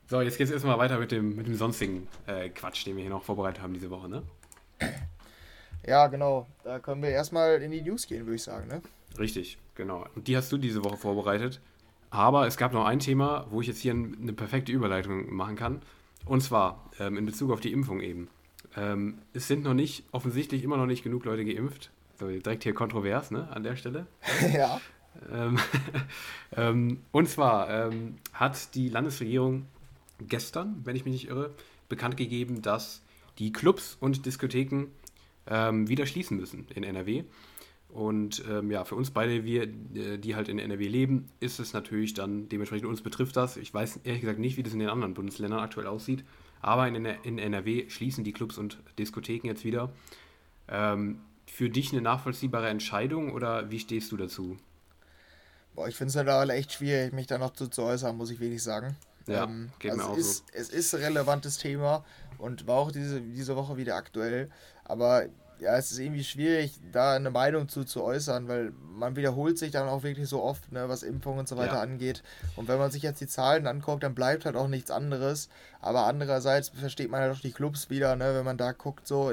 so, 0.09 0.21
jetzt 0.21 0.39
geht 0.39 0.47
es 0.47 0.53
erstmal 0.53 0.79
weiter 0.79 0.99
mit 0.99 1.13
dem, 1.13 1.37
mit 1.37 1.47
dem 1.47 1.55
sonstigen 1.55 2.09
äh, 2.27 2.49
Quatsch, 2.49 2.87
den 2.87 2.97
wir 2.97 3.03
hier 3.03 3.11
noch 3.11 3.23
vorbereitet 3.23 3.63
haben 3.63 3.75
diese 3.75 3.91
Woche, 3.91 4.09
ne? 4.09 4.23
Ja, 5.87 6.07
genau. 6.09 6.47
Da 6.65 6.79
können 6.79 7.03
wir 7.03 7.11
erstmal 7.11 7.63
in 7.63 7.71
die 7.71 7.83
News 7.83 8.07
gehen, 8.07 8.27
würde 8.27 8.37
ich 8.37 8.43
sagen, 8.43 8.69
ne? 8.69 8.83
Richtig, 9.19 9.59
genau. 9.75 10.05
Und 10.15 10.29
die 10.29 10.37
hast 10.37 10.53
du 10.53 10.59
diese 10.59 10.85
Woche 10.85 10.97
vorbereitet. 10.97 11.61
Aber 12.11 12.47
es 12.47 12.57
gab 12.57 12.73
noch 12.73 12.87
ein 12.87 13.01
Thema, 13.01 13.47
wo 13.51 13.61
ich 13.61 13.67
jetzt 13.67 13.81
hier 13.81 13.93
eine 13.93 14.33
perfekte 14.33 14.73
Überleitung 14.73 15.35
machen 15.35 15.57
kann. 15.57 15.83
Und 16.25 16.43
zwar 16.43 16.91
ähm, 16.99 17.17
in 17.17 17.27
Bezug 17.27 17.51
auf 17.51 17.61
die 17.61 17.73
Impfung 17.73 18.01
eben. 18.01 18.29
Ähm, 18.77 19.19
es 19.33 19.49
sind 19.49 19.65
noch 19.65 19.75
nicht, 19.75 20.05
offensichtlich 20.13 20.63
immer 20.63 20.77
noch 20.77 20.87
nicht 20.87 21.03
genug 21.03 21.25
Leute 21.25 21.45
geimpft. 21.45 21.91
So, 22.19 22.29
direkt 22.29 22.65
hier 22.65 22.75
kontrovers, 22.75 23.31
ne, 23.31 23.49
an 23.51 23.63
der 23.63 23.77
Stelle. 23.77 24.07
ja. 24.55 24.81
Ähm, 25.33 25.59
ähm, 26.57 27.03
und 27.13 27.29
zwar 27.29 27.71
ähm, 27.71 28.17
hat 28.33 28.75
die 28.75 28.89
Landesregierung 28.89 29.67
gestern, 30.27 30.81
wenn 30.85 30.97
ich 30.97 31.05
mich 31.05 31.13
nicht 31.13 31.29
irre, 31.29 31.51
bekannt 31.89 32.17
gegeben, 32.17 32.63
dass 32.63 33.03
die 33.39 33.53
Clubs 33.53 33.97
und 34.01 34.27
Diskotheken 34.27 34.89
ähm, 35.49 35.89
wieder 35.89 36.07
schließen 36.07 36.37
müssen 36.37 36.67
in 36.75 36.85
NRW. 36.85 37.25
Und 37.89 38.45
ähm, 38.49 38.71
ja, 38.71 38.85
für 38.85 38.97
uns 38.97 39.11
beide, 39.11 39.45
wir, 39.45 39.63
äh, 39.63 40.19
die 40.19 40.37
halt 40.37 40.49
in 40.49 40.59
NRW 40.59 40.87
leben, 40.89 41.29
ist 41.41 41.59
es 41.59 41.73
natürlich 41.73 42.13
dann, 42.13 42.49
dementsprechend 42.49 42.87
uns 42.87 43.01
betrifft 43.01 43.37
das. 43.37 43.57
Ich 43.57 43.73
weiß 43.73 44.01
ehrlich 44.05 44.21
gesagt 44.21 44.39
nicht, 44.39 44.57
wie 44.59 44.63
das 44.63 44.75
in 44.75 44.79
den 44.79 44.91
anderen 44.91 45.15
Bundesländern 45.15 45.61
aktuell 45.61 45.87
aussieht, 45.87 46.25
aber 46.61 46.87
in, 46.87 47.05
in 47.05 47.39
NRW 47.39 47.89
schließen 47.89 48.25
die 48.25 48.33
Clubs 48.33 48.59
und 48.59 48.79
Diskotheken 48.99 49.47
jetzt 49.47 49.65
wieder. 49.65 49.91
Ähm, 50.69 51.21
für 51.47 51.71
dich 51.71 51.93
eine 51.93 52.03
nachvollziehbare 52.03 52.69
Entscheidung 52.69 53.33
oder 53.33 53.71
wie 53.71 53.79
stehst 53.79 54.13
du 54.13 54.19
dazu? 54.19 54.59
Boah, 55.75 55.89
ich 55.89 55.97
finde 55.97 56.11
es 56.11 56.17
halt 56.17 56.51
echt 56.51 56.73
schwierig, 56.73 57.13
mich 57.13 57.27
da 57.27 57.39
noch 57.39 57.53
zu, 57.55 57.69
zu 57.69 57.83
äußern, 57.83 58.17
muss 58.17 58.31
ich 58.31 58.41
wirklich 58.41 58.63
sagen. 58.63 58.97
Ja, 59.27 59.45
ähm, 59.45 59.71
geht 59.79 59.93
also 59.93 60.05
mir 60.05 60.11
auch 60.11 60.17
ist, 60.17 60.39
so. 60.39 60.45
Es 60.53 60.69
ist 60.69 60.95
ein 60.95 61.03
relevantes 61.03 61.59
Thema 61.59 62.05
und 62.39 62.67
war 62.67 62.77
auch 62.77 62.93
diese, 62.93 63.21
diese 63.21 63.57
Woche 63.57 63.77
wieder 63.77 63.97
aktuell. 63.97 64.51
Aber 64.89 65.27
ja, 65.61 65.77
es 65.77 65.91
ist 65.91 65.99
irgendwie 65.99 66.25
schwierig, 66.25 66.79
da 66.93 67.15
eine 67.15 67.31
Meinung 67.31 67.69
zu, 67.69 67.85
zu 67.85 68.03
äußern, 68.03 68.49
weil 68.49 68.73
man 68.99 69.17
wiederholt 69.17 69.59
sich 69.59 69.71
dann 69.71 69.89
auch 69.89 70.03
wirklich 70.03 70.29
so 70.29 70.43
oft, 70.43 70.71
ne, 70.73 70.89
was 70.89 71.03
Impfungen 71.03 71.41
und 71.41 71.49
so 71.49 71.57
weiter 71.57 71.75
ja. 71.75 71.81
angeht. 71.81 72.23
Und 72.57 72.69
wenn 72.69 72.79
man 72.79 72.91
sich 72.91 73.03
jetzt 73.03 73.21
die 73.21 73.27
Zahlen 73.27 73.67
anguckt, 73.67 74.03
dann 74.03 74.15
bleibt 74.15 74.45
halt 74.45 74.57
auch 74.57 74.69
nichts 74.69 74.91
anderes. 74.91 75.49
Aber 75.81 76.07
andererseits 76.07 76.71
versteht 76.71 77.11
man 77.11 77.21
halt 77.21 77.37
auch 77.37 77.41
die 77.41 77.53
Clubs 77.53 77.91
wieder, 77.91 78.15
ne, 78.17 78.35
wenn 78.35 78.45
man 78.45 78.57
da 78.57 78.73
guckt, 78.73 79.07
so 79.07 79.33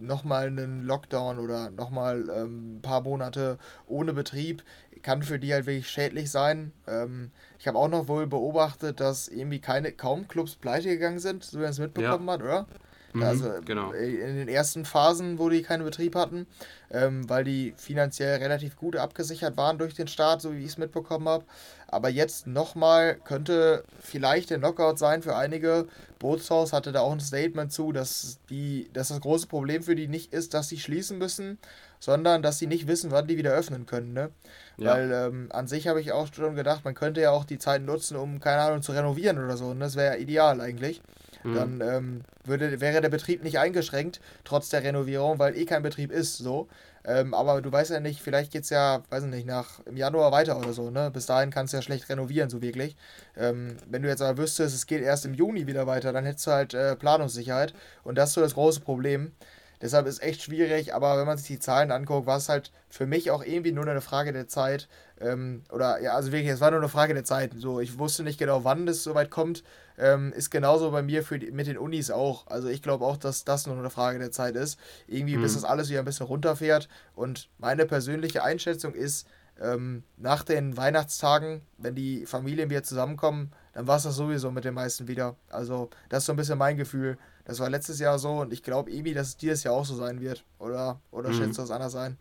nochmal 0.00 0.46
einen 0.46 0.82
Lockdown 0.84 1.38
oder 1.38 1.70
nochmal 1.70 2.28
ähm, 2.34 2.76
ein 2.76 2.82
paar 2.82 3.00
Monate 3.02 3.58
ohne 3.86 4.12
Betrieb, 4.12 4.62
kann 5.02 5.22
für 5.22 5.38
die 5.38 5.52
halt 5.52 5.66
wirklich 5.66 5.88
schädlich 5.88 6.30
sein. 6.30 6.72
Ähm, 6.86 7.30
ich 7.58 7.66
habe 7.66 7.78
auch 7.78 7.88
noch 7.88 8.08
wohl 8.08 8.26
beobachtet, 8.26 9.00
dass 9.00 9.28
irgendwie 9.28 9.60
keine, 9.60 9.92
kaum 9.92 10.28
Clubs 10.28 10.54
pleite 10.56 10.88
gegangen 10.88 11.18
sind, 11.18 11.44
so 11.44 11.58
wie 11.58 11.62
man 11.62 11.70
es 11.70 11.78
mitbekommen 11.78 12.26
ja. 12.26 12.34
hat, 12.34 12.42
oder? 12.42 12.66
Mhm, 13.12 13.22
also 13.22 13.50
genau. 13.64 13.92
in 13.92 14.36
den 14.36 14.48
ersten 14.48 14.84
Phasen, 14.84 15.38
wo 15.38 15.48
die 15.48 15.62
keinen 15.62 15.84
Betrieb 15.84 16.14
hatten, 16.14 16.46
ähm, 16.90 17.28
weil 17.28 17.44
die 17.44 17.74
finanziell 17.76 18.38
relativ 18.38 18.76
gut 18.76 18.96
abgesichert 18.96 19.56
waren 19.56 19.78
durch 19.78 19.94
den 19.94 20.08
Staat, 20.08 20.42
so 20.42 20.52
wie 20.52 20.60
ich 20.60 20.70
es 20.70 20.78
mitbekommen 20.78 21.28
habe. 21.28 21.44
Aber 21.86 22.10
jetzt 22.10 22.46
nochmal 22.46 23.14
könnte 23.24 23.84
vielleicht 24.00 24.50
der 24.50 24.58
Knockout 24.58 24.98
sein 24.98 25.22
für 25.22 25.36
einige. 25.36 25.86
Bootshaus 26.18 26.74
hatte 26.74 26.92
da 26.92 27.00
auch 27.00 27.12
ein 27.12 27.20
Statement 27.20 27.72
zu, 27.72 27.92
dass, 27.92 28.38
die, 28.50 28.90
dass 28.92 29.08
das 29.08 29.20
große 29.20 29.46
Problem 29.46 29.82
für 29.82 29.94
die 29.94 30.08
nicht 30.08 30.34
ist, 30.34 30.52
dass 30.52 30.68
sie 30.68 30.78
schließen 30.78 31.16
müssen, 31.16 31.58
sondern 32.00 32.42
dass 32.42 32.58
sie 32.58 32.66
nicht 32.66 32.88
wissen, 32.88 33.10
wann 33.10 33.26
die 33.26 33.38
wieder 33.38 33.52
öffnen 33.52 33.86
können. 33.86 34.12
Ne? 34.12 34.30
Ja. 34.76 34.92
Weil 34.92 35.12
ähm, 35.12 35.48
an 35.50 35.66
sich 35.66 35.88
habe 35.88 36.00
ich 36.02 36.12
auch 36.12 36.28
schon 36.32 36.56
gedacht, 36.56 36.84
man 36.84 36.94
könnte 36.94 37.22
ja 37.22 37.30
auch 37.30 37.44
die 37.44 37.58
Zeit 37.58 37.82
nutzen, 37.82 38.18
um, 38.18 38.38
keine 38.38 38.60
Ahnung, 38.60 38.82
zu 38.82 38.92
renovieren 38.92 39.42
oder 39.42 39.56
so. 39.56 39.68
Und 39.68 39.80
das 39.80 39.96
wäre 39.96 40.14
ja 40.14 40.20
ideal 40.20 40.60
eigentlich. 40.60 41.00
Mhm. 41.44 41.54
Dann 41.54 41.80
ähm, 41.80 42.20
würde, 42.44 42.80
wäre 42.80 43.00
der 43.00 43.08
Betrieb 43.08 43.42
nicht 43.42 43.58
eingeschränkt, 43.58 44.20
trotz 44.44 44.68
der 44.68 44.82
Renovierung, 44.82 45.38
weil 45.38 45.56
eh 45.56 45.64
kein 45.64 45.82
Betrieb 45.82 46.10
ist, 46.10 46.38
so. 46.38 46.68
Ähm, 47.04 47.32
aber 47.32 47.62
du 47.62 47.72
weißt 47.72 47.90
ja 47.90 48.00
nicht, 48.00 48.20
vielleicht 48.20 48.52
geht 48.52 48.64
es 48.64 48.70
ja, 48.70 49.02
weiß 49.08 49.24
ich 49.24 49.30
nicht, 49.30 49.46
nach 49.46 49.80
im 49.86 49.96
Januar 49.96 50.32
weiter 50.32 50.58
oder 50.58 50.72
so, 50.72 50.90
ne? 50.90 51.10
Bis 51.10 51.26
dahin 51.26 51.50
kannst 51.50 51.72
du 51.72 51.78
ja 51.78 51.82
schlecht 51.82 52.08
renovieren, 52.08 52.50
so 52.50 52.60
wirklich. 52.60 52.96
Ähm, 53.36 53.76
wenn 53.88 54.02
du 54.02 54.08
jetzt 54.08 54.20
aber 54.20 54.36
wüsstest, 54.36 54.74
es 54.74 54.86
geht 54.86 55.02
erst 55.02 55.24
im 55.24 55.34
Juni 55.34 55.66
wieder 55.66 55.86
weiter, 55.86 56.12
dann 56.12 56.26
hättest 56.26 56.46
du 56.46 56.50
halt 56.50 56.74
äh, 56.74 56.96
Planungssicherheit. 56.96 57.72
Und 58.04 58.18
das 58.18 58.30
ist 58.30 58.34
so 58.34 58.40
das 58.40 58.54
große 58.54 58.80
Problem. 58.80 59.32
Deshalb 59.80 60.06
ist 60.06 60.22
echt 60.22 60.42
schwierig, 60.42 60.94
aber 60.94 61.18
wenn 61.18 61.26
man 61.26 61.38
sich 61.38 61.46
die 61.46 61.58
Zahlen 61.60 61.92
anguckt, 61.92 62.26
war 62.26 62.36
es 62.36 62.48
halt 62.48 62.72
für 62.90 63.06
mich 63.06 63.30
auch 63.30 63.44
irgendwie 63.44 63.72
nur 63.72 63.86
eine 63.86 64.00
Frage 64.00 64.32
der 64.32 64.48
Zeit. 64.48 64.88
Ähm, 65.20 65.62
oder 65.72 66.00
ja, 66.00 66.12
also 66.14 66.32
wirklich, 66.32 66.50
es 66.50 66.60
war 66.60 66.70
nur 66.70 66.80
eine 66.80 66.88
Frage 66.88 67.14
der 67.14 67.24
Zeit. 67.24 67.52
So, 67.56 67.80
ich 67.80 67.98
wusste 67.98 68.22
nicht 68.22 68.38
genau, 68.38 68.64
wann 68.64 68.86
es 68.86 69.02
soweit 69.02 69.30
kommt. 69.30 69.64
Ähm, 69.98 70.32
ist 70.32 70.50
genauso 70.50 70.90
bei 70.92 71.02
mir 71.02 71.24
für 71.24 71.38
die, 71.38 71.50
mit 71.50 71.66
den 71.66 71.76
Unis 71.78 72.10
auch. 72.10 72.46
Also 72.46 72.68
ich 72.68 72.82
glaube 72.82 73.04
auch, 73.04 73.16
dass 73.16 73.44
das 73.44 73.66
nur 73.66 73.76
eine 73.76 73.90
Frage 73.90 74.18
der 74.18 74.30
Zeit 74.30 74.54
ist. 74.54 74.78
Irgendwie, 75.06 75.36
mhm. 75.36 75.42
bis 75.42 75.54
das 75.54 75.64
alles 75.64 75.90
wieder 75.90 76.00
ein 76.00 76.04
bisschen 76.04 76.26
runterfährt. 76.26 76.88
Und 77.14 77.48
meine 77.58 77.84
persönliche 77.84 78.44
Einschätzung 78.44 78.94
ist, 78.94 79.26
ähm, 79.60 80.04
nach 80.16 80.44
den 80.44 80.76
Weihnachtstagen, 80.76 81.62
wenn 81.78 81.94
die 81.94 82.26
Familien 82.26 82.70
wieder 82.70 82.84
zusammenkommen, 82.84 83.50
dann 83.72 83.86
war 83.86 83.96
es 83.96 84.04
das 84.04 84.14
sowieso 84.14 84.50
mit 84.52 84.64
den 84.64 84.74
meisten 84.74 85.08
wieder. 85.08 85.36
Also 85.50 85.90
das 86.08 86.20
ist 86.22 86.26
so 86.26 86.32
ein 86.32 86.36
bisschen 86.36 86.58
mein 86.58 86.76
Gefühl. 86.76 87.18
Das 87.44 87.58
war 87.60 87.68
letztes 87.70 87.98
Jahr 87.98 88.18
so 88.18 88.40
und 88.40 88.52
ich 88.52 88.62
glaube 88.62 88.90
irgendwie, 88.90 89.14
dass 89.14 89.28
es 89.28 89.36
dieses 89.36 89.64
Jahr 89.64 89.74
auch 89.74 89.84
so 89.84 89.96
sein 89.96 90.20
wird. 90.20 90.44
Oder, 90.58 91.00
oder 91.10 91.30
mhm. 91.30 91.34
schätzt 91.34 91.58
du 91.58 91.62
das 91.62 91.70
anders 91.70 91.96
ein? 91.96 92.18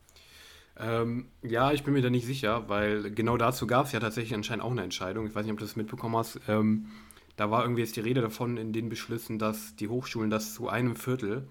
Ähm, 0.80 1.28
ja, 1.41 1.71
ich 1.71 1.84
bin 1.84 1.93
mir 1.93 2.01
da 2.01 2.09
nicht 2.09 2.25
sicher, 2.25 2.69
weil 2.69 3.11
genau 3.11 3.38
dazu 3.38 3.65
gab 3.65 3.88
es 3.88 3.91
ja 3.91 3.99
tatsächlich 3.99 4.36
anscheinend 4.36 4.63
auch 4.63 4.71
eine 4.71 4.84
Entscheidung. 4.84 5.25
Ich 5.25 5.34
weiß 5.34 5.43
nicht, 5.43 5.53
ob 5.53 5.59
du 5.59 5.65
das 5.65 5.75
mitbekommen 5.75 6.15
hast. 6.15 6.39
Ähm, 6.47 6.88
da 7.36 7.49
war 7.51 7.63
irgendwie 7.63 7.82
jetzt 7.82 7.95
die 7.95 8.01
Rede 8.01 8.21
davon 8.21 8.57
in 8.57 8.73
den 8.73 8.89
Beschlüssen, 8.89 9.39
dass 9.39 9.75
die 9.75 9.88
Hochschulen 9.88 10.30
das 10.30 10.53
zu 10.53 10.69
einem 10.69 10.95
Viertel 10.95 11.47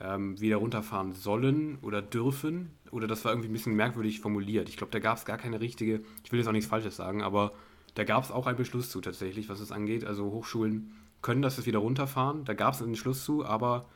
ähm, 0.00 0.40
wieder 0.40 0.56
runterfahren 0.56 1.12
sollen 1.12 1.78
oder 1.82 2.02
dürfen. 2.02 2.70
Oder 2.90 3.06
das 3.06 3.24
war 3.24 3.32
irgendwie 3.32 3.48
ein 3.48 3.52
bisschen 3.52 3.74
merkwürdig 3.74 4.20
formuliert. 4.20 4.68
Ich 4.68 4.76
glaube, 4.76 4.92
da 4.92 4.98
gab 4.98 5.16
es 5.16 5.24
gar 5.24 5.38
keine 5.38 5.60
richtige, 5.60 6.00
ich 6.24 6.32
will 6.32 6.38
jetzt 6.38 6.48
auch 6.48 6.52
nichts 6.52 6.70
Falsches 6.70 6.96
sagen, 6.96 7.22
aber 7.22 7.52
da 7.94 8.04
gab 8.04 8.24
es 8.24 8.30
auch 8.30 8.46
einen 8.46 8.56
Beschluss 8.56 8.90
zu 8.90 9.00
tatsächlich, 9.00 9.48
was 9.48 9.60
es 9.60 9.72
angeht. 9.72 10.04
Also 10.04 10.30
Hochschulen 10.30 10.92
können 11.22 11.42
das 11.42 11.56
jetzt 11.56 11.66
wieder 11.66 11.78
runterfahren. 11.78 12.44
Da 12.44 12.54
gab 12.54 12.74
es 12.74 12.82
einen 12.82 12.96
Schluss 12.96 13.24
zu, 13.24 13.44
aber 13.44 13.86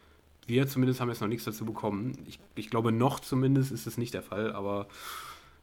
wir 0.46 0.66
zumindest 0.66 1.00
haben 1.00 1.08
jetzt 1.08 1.20
noch 1.20 1.28
nichts 1.28 1.44
dazu 1.44 1.64
bekommen. 1.64 2.18
Ich, 2.26 2.40
ich 2.54 2.70
glaube, 2.70 2.92
noch 2.92 3.20
zumindest 3.20 3.72
ist 3.72 3.86
es 3.86 3.98
nicht 3.98 4.14
der 4.14 4.22
Fall, 4.22 4.52
aber 4.52 4.88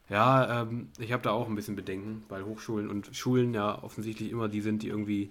ja, 0.08 0.62
ähm, 0.62 0.88
ich 0.98 1.12
habe 1.12 1.22
da 1.22 1.30
auch 1.30 1.48
ein 1.48 1.54
bisschen 1.54 1.76
Bedenken, 1.76 2.24
weil 2.28 2.44
Hochschulen 2.44 2.88
und 2.88 3.14
Schulen 3.14 3.52
ja 3.52 3.82
offensichtlich 3.82 4.30
immer 4.30 4.48
die 4.48 4.62
sind, 4.62 4.82
die 4.82 4.88
irgendwie, 4.88 5.30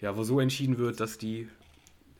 ja, 0.00 0.16
wo 0.16 0.24
so 0.24 0.40
entschieden 0.40 0.78
wird, 0.78 0.98
dass 0.98 1.18
die, 1.18 1.48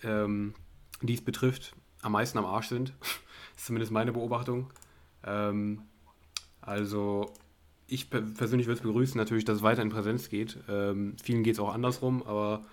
ähm, 0.03 0.55
die 1.03 1.15
es 1.15 1.21
betrifft, 1.21 1.75
am 2.03 2.13
meisten 2.13 2.39
am 2.39 2.45
Arsch 2.45 2.69
sind. 2.69 2.93
das 3.01 3.11
ist 3.57 3.67
zumindest 3.67 3.93
meine 3.93 4.13
Beobachtung. 4.13 4.73
Ähm, 5.25 5.83
also, 6.61 7.33
ich 7.89 8.09
persönlich 8.09 8.67
würde 8.67 8.79
es 8.79 8.87
begrüßen, 8.87 9.19
natürlich, 9.19 9.45
dass 9.45 9.57
es 9.57 9.63
weiter 9.63 9.83
in 9.83 9.91
Präsenz 9.91 10.29
geht. 10.29 10.59
Ähm, 10.69 11.17
vielen 11.23 11.43
geht 11.43 11.55
es 11.55 11.61
auch 11.61 11.75
andersrum, 11.75 12.23
aber 12.23 12.65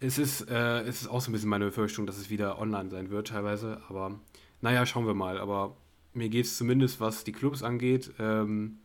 es 0.00 0.18
ist, 0.18 0.50
äh, 0.50 0.80
es 0.82 1.02
ist 1.02 1.08
auch 1.08 1.20
so 1.20 1.30
ein 1.30 1.32
bisschen 1.32 1.50
meine 1.50 1.66
Befürchtung, 1.66 2.06
dass 2.06 2.18
es 2.18 2.30
wieder 2.30 2.58
online 2.58 2.90
sein 2.90 3.10
wird 3.10 3.28
teilweise. 3.28 3.82
Aber 3.88 4.18
naja, 4.60 4.86
schauen 4.86 5.06
wir 5.06 5.14
mal. 5.14 5.38
Aber 5.38 5.76
mir 6.14 6.28
geht 6.28 6.46
es 6.46 6.56
zumindest, 6.56 7.00
was 7.00 7.24
die 7.24 7.32
Clubs 7.32 7.62
angeht, 7.62 8.12
ähm, 8.18 8.78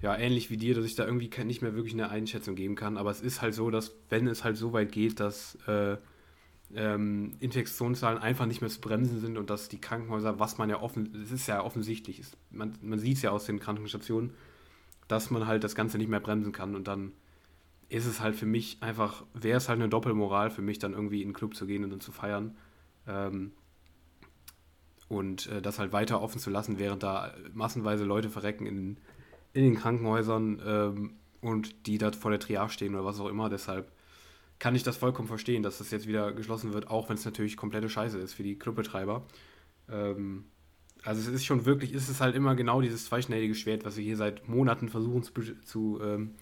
ja, 0.00 0.16
ähnlich 0.16 0.50
wie 0.50 0.56
dir, 0.56 0.74
dass 0.74 0.84
ich 0.84 0.94
da 0.94 1.04
irgendwie 1.04 1.30
nicht 1.44 1.62
mehr 1.62 1.74
wirklich 1.74 1.94
eine 1.94 2.10
Einschätzung 2.10 2.54
geben 2.54 2.76
kann. 2.76 2.96
Aber 2.96 3.10
es 3.10 3.20
ist 3.20 3.42
halt 3.42 3.54
so, 3.54 3.70
dass 3.70 3.96
wenn 4.08 4.26
es 4.28 4.44
halt 4.44 4.56
so 4.56 4.72
weit 4.72 4.92
geht, 4.92 5.20
dass 5.20 5.56
äh, 5.66 5.96
ähm, 6.74 7.36
Infektionszahlen 7.40 8.18
einfach 8.18 8.46
nicht 8.46 8.60
mehr 8.60 8.70
zu 8.70 8.80
bremsen 8.80 9.20
sind 9.20 9.38
und 9.38 9.50
dass 9.50 9.68
die 9.68 9.80
Krankenhäuser, 9.80 10.38
was 10.38 10.58
man 10.58 10.68
ja 10.68 10.80
offen, 10.80 11.14
es 11.22 11.32
ist 11.32 11.46
ja 11.46 11.62
offensichtlich, 11.62 12.20
ist, 12.20 12.36
man, 12.50 12.76
man 12.82 12.98
sieht 12.98 13.16
es 13.16 13.22
ja 13.22 13.30
aus 13.30 13.46
den 13.46 13.58
Krankenstationen, 13.58 14.32
dass 15.08 15.30
man 15.30 15.46
halt 15.46 15.64
das 15.64 15.74
Ganze 15.74 15.98
nicht 15.98 16.08
mehr 16.08 16.20
bremsen 16.20 16.52
kann 16.52 16.74
und 16.74 16.88
dann 16.88 17.12
ist 17.88 18.06
es 18.06 18.20
halt 18.20 18.34
für 18.34 18.46
mich 18.46 18.78
einfach, 18.80 19.24
wäre 19.34 19.58
es 19.58 19.68
halt 19.68 19.78
eine 19.78 19.88
Doppelmoral 19.88 20.50
für 20.50 20.62
mich, 20.62 20.78
dann 20.78 20.92
irgendwie 20.92 21.22
in 21.22 21.28
den 21.28 21.34
Club 21.34 21.54
zu 21.54 21.66
gehen 21.66 21.84
und 21.84 21.90
dann 21.90 22.00
zu 22.00 22.12
feiern. 22.12 22.56
Ähm, 23.06 23.52
und 25.08 25.46
äh, 25.46 25.62
das 25.62 25.78
halt 25.78 25.92
weiter 25.92 26.20
offen 26.20 26.40
zu 26.40 26.50
lassen, 26.50 26.78
während 26.78 27.02
da 27.02 27.32
massenweise 27.54 28.04
Leute 28.04 28.28
verrecken 28.28 28.66
in, 28.66 28.96
in 29.52 29.62
den 29.62 29.76
Krankenhäusern 29.76 30.60
ähm, 30.66 31.12
und 31.40 31.86
die 31.86 31.98
da 31.98 32.10
vor 32.10 32.32
der 32.32 32.40
Triage 32.40 32.72
stehen 32.72 32.94
oder 32.94 33.04
was 33.04 33.20
auch 33.20 33.28
immer. 33.28 33.48
Deshalb 33.48 33.92
kann 34.58 34.74
ich 34.74 34.82
das 34.82 34.96
vollkommen 34.96 35.28
verstehen, 35.28 35.62
dass 35.62 35.78
das 35.78 35.90
jetzt 35.90 36.08
wieder 36.08 36.32
geschlossen 36.32 36.72
wird, 36.72 36.88
auch 36.88 37.08
wenn 37.08 37.16
es 37.16 37.24
natürlich 37.24 37.56
komplette 37.56 37.88
Scheiße 37.88 38.18
ist 38.18 38.34
für 38.34 38.42
die 38.42 38.58
Clubbetreiber. 38.58 39.22
Ähm, 39.88 40.46
also 41.04 41.20
es 41.20 41.28
ist 41.28 41.44
schon 41.44 41.66
wirklich, 41.66 41.92
ist 41.92 42.08
es 42.08 42.20
halt 42.20 42.34
immer 42.34 42.56
genau 42.56 42.80
dieses 42.80 43.04
zweischneidige 43.04 43.54
Schwert, 43.54 43.84
was 43.84 43.96
wir 43.96 44.02
hier 44.02 44.16
seit 44.16 44.48
Monaten 44.48 44.88
versuchen 44.88 45.22
zu, 45.22 45.32
zu 45.62 46.00
ähm, 46.02 46.34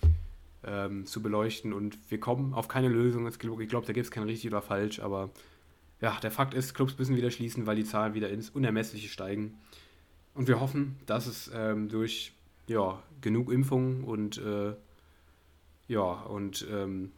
ähm, 0.66 1.06
zu 1.06 1.22
beleuchten 1.22 1.72
und 1.72 1.98
wir 2.10 2.18
kommen 2.18 2.54
auf 2.54 2.68
keine 2.68 2.88
Lösung. 2.88 3.26
Ich 3.28 3.38
glaube, 3.38 3.86
da 3.86 3.92
gibt 3.92 4.06
es 4.06 4.10
kein 4.10 4.24
richtig 4.24 4.50
oder 4.50 4.62
falsch, 4.62 5.00
aber 5.00 5.30
ja, 6.00 6.18
der 6.20 6.30
Fakt 6.30 6.54
ist, 6.54 6.74
Clubs 6.74 6.98
müssen 6.98 7.16
wieder 7.16 7.30
schließen, 7.30 7.66
weil 7.66 7.76
die 7.76 7.84
Zahlen 7.84 8.14
wieder 8.14 8.28
ins 8.30 8.50
Unermessliche 8.50 9.08
steigen. 9.08 9.58
Und 10.34 10.48
wir 10.48 10.60
hoffen, 10.60 10.96
dass 11.06 11.26
es 11.26 11.50
ähm, 11.54 11.88
durch 11.88 12.32
ja, 12.66 13.02
genug 13.20 13.52
Impfungen 13.52 14.04
und 14.04 14.38
äh, 14.38 14.74
ja, 15.86 16.02
und 16.02 16.66
ähm, 16.70 17.12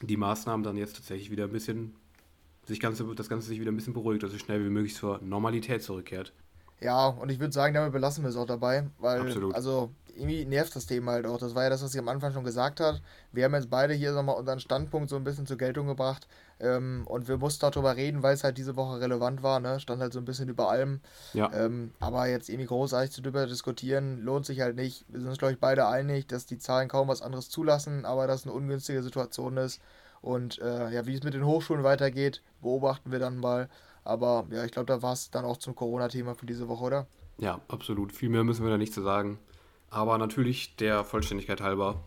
die 0.00 0.16
Maßnahmen 0.16 0.64
dann 0.64 0.76
jetzt 0.76 0.96
tatsächlich 0.96 1.30
wieder 1.30 1.44
ein 1.44 1.52
bisschen 1.52 1.94
sich 2.66 2.80
ganze, 2.80 3.04
das 3.14 3.28
Ganze 3.28 3.48
sich 3.48 3.60
wieder 3.60 3.70
ein 3.70 3.76
bisschen 3.76 3.92
beruhigt, 3.92 4.22
dass 4.22 4.32
es 4.32 4.40
schnell 4.40 4.64
wie 4.64 4.70
möglich 4.70 4.94
zur 4.94 5.20
Normalität 5.22 5.82
zurückkehrt. 5.82 6.32
Ja, 6.80 7.08
und 7.08 7.30
ich 7.30 7.38
würde 7.38 7.52
sagen, 7.52 7.74
damit 7.74 7.92
belassen 7.92 8.24
wir 8.24 8.30
es 8.30 8.36
auch 8.36 8.46
dabei, 8.46 8.86
weil 8.98 9.20
Absolut. 9.20 9.54
also 9.54 9.90
irgendwie 10.16 10.44
nervt 10.44 10.74
das 10.74 10.86
Thema 10.86 11.12
halt 11.12 11.26
auch. 11.26 11.38
Das 11.38 11.54
war 11.54 11.64
ja 11.64 11.70
das, 11.70 11.82
was 11.82 11.94
ich 11.94 12.00
am 12.00 12.08
Anfang 12.08 12.32
schon 12.32 12.44
gesagt 12.44 12.80
habe. 12.80 13.00
Wir 13.32 13.44
haben 13.44 13.54
jetzt 13.54 13.70
beide 13.70 13.94
hier 13.94 14.12
mal 14.22 14.32
unseren 14.32 14.60
Standpunkt 14.60 15.10
so 15.10 15.16
ein 15.16 15.24
bisschen 15.24 15.46
zur 15.46 15.56
Geltung 15.56 15.86
gebracht. 15.86 16.26
Ähm, 16.60 17.04
und 17.06 17.28
wir 17.28 17.36
mussten 17.36 17.60
darüber 17.60 17.96
reden, 17.96 18.22
weil 18.22 18.34
es 18.34 18.44
halt 18.44 18.58
diese 18.58 18.76
Woche 18.76 19.00
relevant 19.00 19.42
war. 19.42 19.60
Ne? 19.60 19.80
Stand 19.80 20.00
halt 20.00 20.12
so 20.12 20.18
ein 20.18 20.24
bisschen 20.24 20.48
über 20.48 20.70
allem. 20.70 21.00
Ja. 21.32 21.52
Ähm, 21.52 21.92
aber 22.00 22.26
jetzt 22.26 22.48
irgendwie 22.48 22.66
großartig 22.66 23.16
darüber 23.16 23.46
diskutieren, 23.46 24.22
lohnt 24.22 24.46
sich 24.46 24.60
halt 24.60 24.76
nicht. 24.76 25.04
Wir 25.08 25.20
sind 25.20 25.28
uns, 25.28 25.38
glaube 25.38 25.54
ich, 25.54 25.60
beide 25.60 25.86
einig, 25.88 26.26
dass 26.26 26.46
die 26.46 26.58
Zahlen 26.58 26.88
kaum 26.88 27.08
was 27.08 27.22
anderes 27.22 27.50
zulassen, 27.50 28.04
aber 28.04 28.26
dass 28.26 28.40
es 28.40 28.46
eine 28.46 28.54
ungünstige 28.54 29.02
Situation 29.02 29.56
ist. 29.56 29.80
Und 30.20 30.58
äh, 30.60 30.90
ja, 30.90 31.06
wie 31.06 31.14
es 31.14 31.22
mit 31.22 31.34
den 31.34 31.44
Hochschulen 31.44 31.84
weitergeht, 31.84 32.42
beobachten 32.62 33.12
wir 33.12 33.18
dann 33.18 33.36
mal. 33.36 33.68
Aber 34.04 34.46
ja, 34.50 34.64
ich 34.64 34.72
glaube, 34.72 34.86
da 34.86 35.02
war 35.02 35.12
es 35.12 35.30
dann 35.30 35.44
auch 35.44 35.56
zum 35.56 35.74
Corona-Thema 35.74 36.34
für 36.34 36.46
diese 36.46 36.68
Woche, 36.68 36.84
oder? 36.84 37.06
Ja, 37.38 37.60
absolut. 37.68 38.12
Viel 38.12 38.28
mehr 38.28 38.44
müssen 38.44 38.64
wir 38.64 38.70
da 38.70 38.78
nicht 38.78 38.94
zu 38.94 39.02
sagen. 39.02 39.38
Aber 39.94 40.18
natürlich 40.18 40.74
der 40.74 41.04
Vollständigkeit 41.04 41.60
halber. 41.60 42.00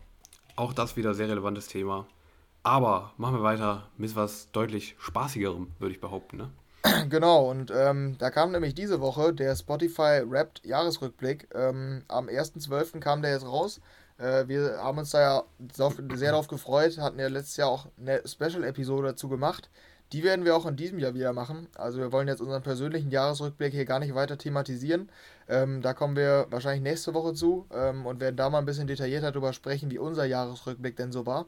Auch 0.56 0.74
das 0.74 0.98
wieder 0.98 1.14
sehr 1.14 1.30
relevantes 1.30 1.68
Thema. 1.68 2.06
Aber 2.62 3.14
machen 3.16 3.36
wir 3.36 3.42
weiter 3.42 3.88
mit 3.96 4.14
was 4.14 4.52
deutlich 4.52 4.94
spaßigerem, 4.98 5.68
würde 5.78 5.94
ich 5.94 6.00
behaupten. 6.00 6.36
Ne? 6.36 6.50
Genau, 7.08 7.48
und 7.48 7.72
ähm, 7.74 8.16
da 8.18 8.30
kam 8.30 8.52
nämlich 8.52 8.74
diese 8.74 9.00
Woche 9.00 9.32
der 9.32 9.56
Spotify 9.56 10.22
Wrapped 10.22 10.66
Jahresrückblick. 10.66 11.48
Ähm, 11.54 12.04
am 12.08 12.26
1.12. 12.26 13.00
kam 13.00 13.22
der 13.22 13.32
jetzt 13.32 13.46
raus. 13.46 13.80
Äh, 14.18 14.48
wir 14.48 14.82
haben 14.82 14.98
uns 14.98 15.12
da 15.12 15.20
ja 15.20 15.44
sehr 16.12 16.32
darauf 16.32 16.48
gefreut, 16.48 16.98
hatten 16.98 17.18
ja 17.18 17.28
letztes 17.28 17.56
Jahr 17.56 17.70
auch 17.70 17.86
eine 17.98 18.20
Special-Episode 18.26 19.08
dazu 19.08 19.30
gemacht. 19.30 19.70
Die 20.12 20.22
werden 20.22 20.44
wir 20.44 20.54
auch 20.54 20.66
in 20.66 20.76
diesem 20.76 20.98
Jahr 20.98 21.14
wieder 21.14 21.32
machen. 21.32 21.68
Also 21.74 22.00
wir 22.00 22.12
wollen 22.12 22.28
jetzt 22.28 22.42
unseren 22.42 22.62
persönlichen 22.62 23.10
Jahresrückblick 23.10 23.72
hier 23.72 23.86
gar 23.86 23.98
nicht 23.98 24.14
weiter 24.14 24.36
thematisieren. 24.36 25.10
Ähm, 25.48 25.80
da 25.82 25.94
kommen 25.94 26.16
wir 26.16 26.46
wahrscheinlich 26.50 26.82
nächste 26.82 27.14
Woche 27.14 27.32
zu 27.32 27.66
ähm, 27.72 28.06
und 28.06 28.20
werden 28.20 28.36
da 28.36 28.50
mal 28.50 28.58
ein 28.58 28.66
bisschen 28.66 28.86
detaillierter 28.86 29.32
darüber 29.32 29.52
sprechen, 29.52 29.90
wie 29.90 29.98
unser 29.98 30.24
Jahresrückblick 30.24 30.96
denn 30.96 31.12
so 31.12 31.26
war. 31.26 31.46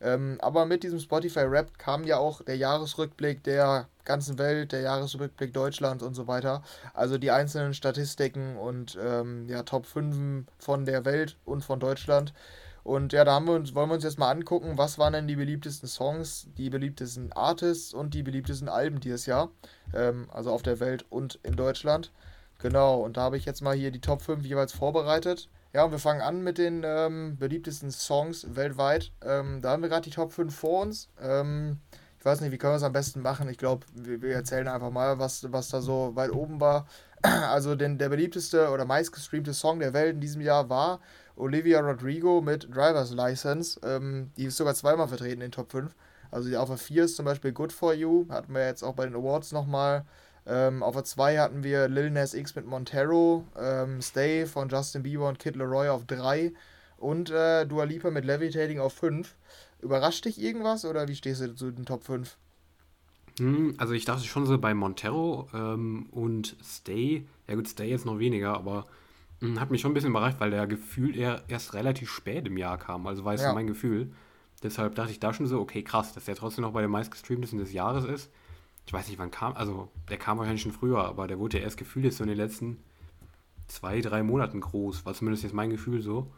Ähm, 0.00 0.38
aber 0.40 0.66
mit 0.66 0.82
diesem 0.82 0.98
Spotify 0.98 1.40
Rap 1.40 1.78
kam 1.78 2.04
ja 2.04 2.18
auch 2.18 2.42
der 2.42 2.56
Jahresrückblick 2.56 3.42
der 3.44 3.88
ganzen 4.04 4.38
Welt, 4.38 4.72
der 4.72 4.80
Jahresrückblick 4.80 5.52
Deutschlands 5.54 6.02
und 6.02 6.14
so 6.14 6.26
weiter. 6.26 6.62
Also 6.92 7.18
die 7.18 7.30
einzelnen 7.30 7.74
Statistiken 7.74 8.56
und 8.56 8.98
ähm, 9.02 9.48
ja, 9.48 9.62
Top 9.62 9.86
5 9.86 10.46
von 10.58 10.84
der 10.84 11.04
Welt 11.04 11.36
und 11.44 11.64
von 11.64 11.80
Deutschland. 11.80 12.34
Und 12.82 13.14
ja, 13.14 13.24
da 13.24 13.40
wir 13.40 13.52
uns, 13.52 13.74
wollen 13.74 13.88
wir 13.88 13.94
uns 13.94 14.04
jetzt 14.04 14.18
mal 14.18 14.30
angucken, 14.30 14.76
was 14.76 14.98
waren 14.98 15.14
denn 15.14 15.26
die 15.26 15.36
beliebtesten 15.36 15.88
Songs, 15.88 16.48
die 16.58 16.68
beliebtesten 16.68 17.32
Artists 17.32 17.94
und 17.94 18.12
die 18.12 18.22
beliebtesten 18.22 18.68
Alben 18.68 19.00
dieses 19.00 19.24
Jahr. 19.24 19.50
Ähm, 19.94 20.28
also 20.30 20.50
auf 20.50 20.62
der 20.62 20.80
Welt 20.80 21.06
und 21.08 21.38
in 21.42 21.56
Deutschland. 21.56 22.12
Genau, 22.58 23.00
und 23.00 23.16
da 23.16 23.22
habe 23.22 23.36
ich 23.36 23.44
jetzt 23.44 23.62
mal 23.62 23.74
hier 23.74 23.90
die 23.90 24.00
Top 24.00 24.22
5 24.22 24.44
jeweils 24.44 24.72
vorbereitet. 24.72 25.48
Ja, 25.72 25.84
und 25.84 25.90
wir 25.90 25.98
fangen 25.98 26.20
an 26.20 26.42
mit 26.42 26.58
den 26.58 26.82
ähm, 26.84 27.36
beliebtesten 27.36 27.90
Songs 27.90 28.46
weltweit. 28.54 29.12
Ähm, 29.22 29.60
da 29.60 29.70
haben 29.70 29.82
wir 29.82 29.88
gerade 29.88 30.08
die 30.08 30.14
Top 30.14 30.32
5 30.32 30.54
vor 30.54 30.82
uns. 30.82 31.08
Ähm, 31.20 31.80
ich 32.18 32.24
weiß 32.24 32.40
nicht, 32.40 32.52
wie 32.52 32.58
können 32.58 32.72
wir 32.72 32.76
es 32.76 32.82
am 32.82 32.92
besten 32.92 33.20
machen? 33.20 33.48
Ich 33.48 33.58
glaube, 33.58 33.84
wir, 33.92 34.22
wir, 34.22 34.34
erzählen 34.34 34.68
einfach 34.68 34.90
mal, 34.90 35.18
was, 35.18 35.52
was 35.52 35.68
da 35.68 35.82
so 35.82 36.12
weit 36.14 36.32
oben 36.32 36.60
war. 36.60 36.86
Also 37.22 37.74
den, 37.74 37.96
der 37.98 38.10
beliebteste 38.10 38.68
oder 38.70 38.84
meistgestreamte 38.84 39.54
Song 39.54 39.78
der 39.80 39.94
Welt 39.94 40.14
in 40.14 40.20
diesem 40.20 40.42
Jahr 40.42 40.68
war 40.68 41.00
Olivia 41.36 41.80
Rodrigo 41.80 42.40
mit 42.40 42.68
Driver's 42.74 43.12
License. 43.12 43.80
Ähm, 43.82 44.30
die 44.36 44.44
ist 44.44 44.56
sogar 44.56 44.74
zweimal 44.74 45.08
vertreten 45.08 45.34
in 45.34 45.40
den 45.40 45.52
Top 45.52 45.72
5. 45.72 45.94
Also 46.30 46.48
die 46.48 46.54
der 46.54 46.76
4 46.76 47.04
ist 47.04 47.16
zum 47.16 47.24
Beispiel 47.24 47.52
Good 47.52 47.72
For 47.72 47.94
You. 47.94 48.26
Hatten 48.28 48.54
wir 48.54 48.66
jetzt 48.66 48.82
auch 48.82 48.94
bei 48.94 49.04
den 49.04 49.14
Awards 49.14 49.52
nochmal. 49.52 50.04
Ähm, 50.46 50.82
auf 50.82 50.94
der 50.94 51.04
2 51.04 51.38
hatten 51.38 51.64
wir 51.64 51.88
Lil 51.88 52.10
Nas 52.10 52.34
X 52.34 52.54
mit 52.54 52.66
Montero. 52.66 53.44
Ähm, 53.58 54.02
Stay 54.02 54.46
von 54.46 54.68
Justin 54.68 55.02
Bieber 55.02 55.28
und 55.28 55.38
Kid 55.38 55.56
Leroy 55.56 55.88
auf 55.88 56.04
3. 56.04 56.52
Und 56.96 57.30
äh, 57.30 57.66
Dua 57.66 57.84
Lipa 57.84 58.10
mit 58.10 58.24
Levitating 58.24 58.78
auf 58.78 58.94
5. 58.94 59.34
Überrascht 59.80 60.24
dich 60.24 60.40
irgendwas 60.40 60.84
oder 60.84 61.08
wie 61.08 61.16
stehst 61.16 61.40
du 61.40 61.54
zu 61.54 61.70
den 61.70 61.86
Top 61.86 62.04
5? 62.04 62.36
Hm, 63.38 63.74
also 63.78 63.94
ich 63.94 64.04
dachte 64.04 64.24
schon 64.24 64.46
so 64.46 64.58
bei 64.58 64.74
Montero 64.74 65.48
ähm, 65.54 66.06
und 66.10 66.56
Stay. 66.62 67.26
Ja 67.48 67.54
gut, 67.54 67.68
Stay 67.68 67.88
jetzt 67.88 68.06
noch 68.06 68.18
weniger, 68.18 68.54
aber 68.54 68.86
hm, 69.40 69.58
hat 69.60 69.70
mich 69.70 69.80
schon 69.80 69.90
ein 69.90 69.94
bisschen 69.94 70.10
überrascht, 70.10 70.40
weil 70.40 70.50
der 70.50 70.66
Gefühl 70.66 71.16
eher 71.16 71.42
erst 71.48 71.74
relativ 71.74 72.10
spät 72.10 72.46
im 72.46 72.56
Jahr 72.56 72.78
kam. 72.78 73.06
Also 73.06 73.24
war 73.24 73.34
es 73.34 73.42
ja. 73.42 73.52
mein 73.52 73.66
Gefühl. 73.66 74.12
Deshalb 74.62 74.94
dachte 74.94 75.10
ich 75.10 75.20
da 75.20 75.34
schon 75.34 75.46
so, 75.46 75.60
okay, 75.60 75.82
krass, 75.82 76.14
dass 76.14 76.24
der 76.26 76.36
trotzdem 76.36 76.62
noch 76.62 76.72
bei 76.72 76.80
den 76.80 76.90
meistgestreamtesten 76.90 77.58
des 77.58 77.72
Jahres 77.72 78.04
ist. 78.04 78.30
Ich 78.86 78.92
weiß 78.92 79.08
nicht, 79.08 79.18
wann 79.18 79.30
kam, 79.30 79.54
also 79.54 79.88
der 80.08 80.18
kam 80.18 80.38
wahrscheinlich 80.38 80.62
schon 80.62 80.72
früher, 80.72 81.04
aber 81.04 81.26
der 81.26 81.38
wurde 81.38 81.58
ja 81.58 81.64
erst 81.64 81.76
gefühlt 81.76 82.04
jetzt 82.04 82.18
so 82.18 82.24
in 82.24 82.28
den 82.28 82.36
letzten 82.36 82.82
zwei, 83.66 84.00
drei 84.00 84.22
Monaten 84.22 84.60
groß. 84.60 85.06
War 85.06 85.14
zumindest 85.14 85.42
jetzt 85.42 85.54
mein 85.54 85.70
Gefühl 85.70 86.02
so. 86.02 86.30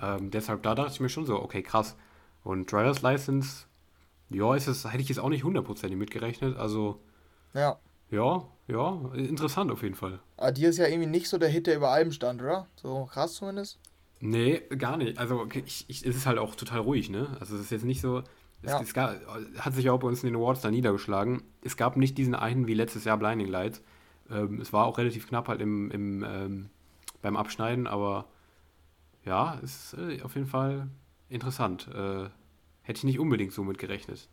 Ähm, 0.00 0.30
deshalb 0.30 0.62
da 0.62 0.74
dachte 0.74 0.92
ich 0.92 1.00
mir 1.00 1.08
schon 1.08 1.24
so, 1.24 1.40
okay, 1.42 1.62
krass. 1.62 1.96
Und 2.44 2.70
Driver's 2.70 3.02
License, 3.02 3.66
ja, 4.28 4.54
ist 4.54 4.66
es, 4.66 4.84
hätte 4.84 5.02
ich 5.02 5.08
jetzt 5.08 5.18
auch 5.18 5.30
nicht 5.30 5.44
hundertprozentig 5.44 5.98
mitgerechnet. 5.98 6.56
Also, 6.56 7.00
ja. 7.54 7.78
Ja, 8.10 8.46
ja, 8.68 9.10
interessant 9.14 9.72
auf 9.72 9.82
jeden 9.82 9.94
Fall. 9.94 10.20
Aber 10.36 10.52
dir 10.52 10.68
ist 10.68 10.76
ja 10.76 10.86
irgendwie 10.86 11.08
nicht 11.08 11.28
so 11.28 11.38
der 11.38 11.48
Hit, 11.48 11.66
der 11.66 11.76
über 11.76 11.90
allem 11.90 12.12
stand, 12.12 12.40
oder? 12.40 12.66
So 12.76 13.08
krass 13.10 13.34
zumindest? 13.34 13.78
Nee, 14.20 14.60
gar 14.78 14.96
nicht. 14.96 15.18
Also 15.18 15.46
ich, 15.52 15.84
ich, 15.88 16.06
es 16.06 16.16
ist 16.16 16.26
halt 16.26 16.38
auch 16.38 16.54
total 16.54 16.80
ruhig, 16.80 17.10
ne? 17.10 17.36
Also 17.40 17.56
es 17.56 17.62
ist 17.62 17.70
jetzt 17.70 17.84
nicht 17.84 18.00
so. 18.00 18.22
Es, 18.66 18.72
ja. 18.72 18.80
es 18.80 18.94
gab, 18.94 19.14
hat 19.58 19.74
sich 19.74 19.88
auch 19.90 20.00
bei 20.00 20.08
uns 20.08 20.24
in 20.24 20.32
den 20.32 20.36
Awards 20.36 20.60
da 20.60 20.72
niedergeschlagen. 20.72 21.44
Es 21.62 21.76
gab 21.76 21.96
nicht 21.96 22.18
diesen 22.18 22.34
einen 22.34 22.66
wie 22.66 22.74
letztes 22.74 23.04
Jahr 23.04 23.16
Blinding 23.16 23.46
Lights. 23.46 23.80
Ähm, 24.28 24.60
es 24.60 24.72
war 24.72 24.86
auch 24.86 24.98
relativ 24.98 25.28
knapp 25.28 25.46
halt 25.46 25.60
im, 25.60 25.90
im, 25.92 26.24
ähm, 26.24 26.70
beim 27.22 27.36
Abschneiden, 27.36 27.86
aber 27.86 28.26
ja, 29.24 29.60
es 29.62 29.92
ist 29.92 29.98
äh, 29.98 30.22
auf 30.22 30.34
jeden 30.34 30.48
Fall 30.48 30.88
interessant. 31.28 31.86
Äh, 31.94 32.28
hätte 32.82 32.98
ich 32.98 33.04
nicht 33.04 33.20
unbedingt 33.20 33.52
so 33.52 33.62
mit 33.62 33.78
gerechnet. 33.78 34.28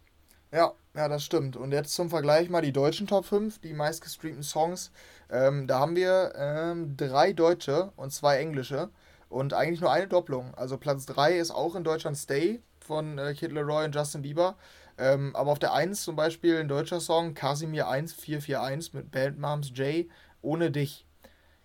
Ja, 0.52 0.74
ja, 0.96 1.08
das 1.08 1.24
stimmt. 1.24 1.56
Und 1.56 1.72
jetzt 1.72 1.94
zum 1.94 2.10
Vergleich 2.10 2.50
mal 2.50 2.62
die 2.62 2.74
deutschen 2.74 3.06
Top 3.06 3.26
5, 3.26 3.60
die 3.60 3.74
meistgestreamten 3.74 4.44
Songs. 4.44 4.92
Ähm, 5.30 5.68
da 5.68 5.80
haben 5.80 5.96
wir 5.96 6.34
ähm, 6.36 6.98
drei 6.98 7.34
deutsche 7.34 7.92
und 7.96 8.12
zwei 8.12 8.38
englische 8.38 8.90
und 9.30 9.54
eigentlich 9.54 9.82
nur 9.82 9.92
eine 9.92 10.08
Doppelung. 10.08 10.56
Also 10.56 10.78
Platz 10.78 11.06
3 11.06 11.38
ist 11.38 11.52
auch 11.52 11.76
in 11.76 11.84
Deutschland 11.84 12.18
Stay 12.18 12.62
von 12.84 13.18
äh, 13.18 13.34
Kid 13.34 13.52
Leroy 13.52 13.86
und 13.86 13.96
Justin 13.96 14.22
Bieber. 14.22 14.56
Ähm, 14.98 15.36
aber 15.36 15.52
auf 15.52 15.60
der 15.60 15.74
1 15.74 16.04
zum 16.04 16.16
Beispiel 16.16 16.58
ein 16.58 16.68
deutscher 16.68 17.00
Song, 17.00 17.34
Casimir 17.34 17.88
1441 17.88 18.94
mit 18.94 19.12
Band 19.12 19.40
Moms 19.40 19.72
J, 19.76 20.06
Ohne 20.42 20.70
dich. 20.70 21.06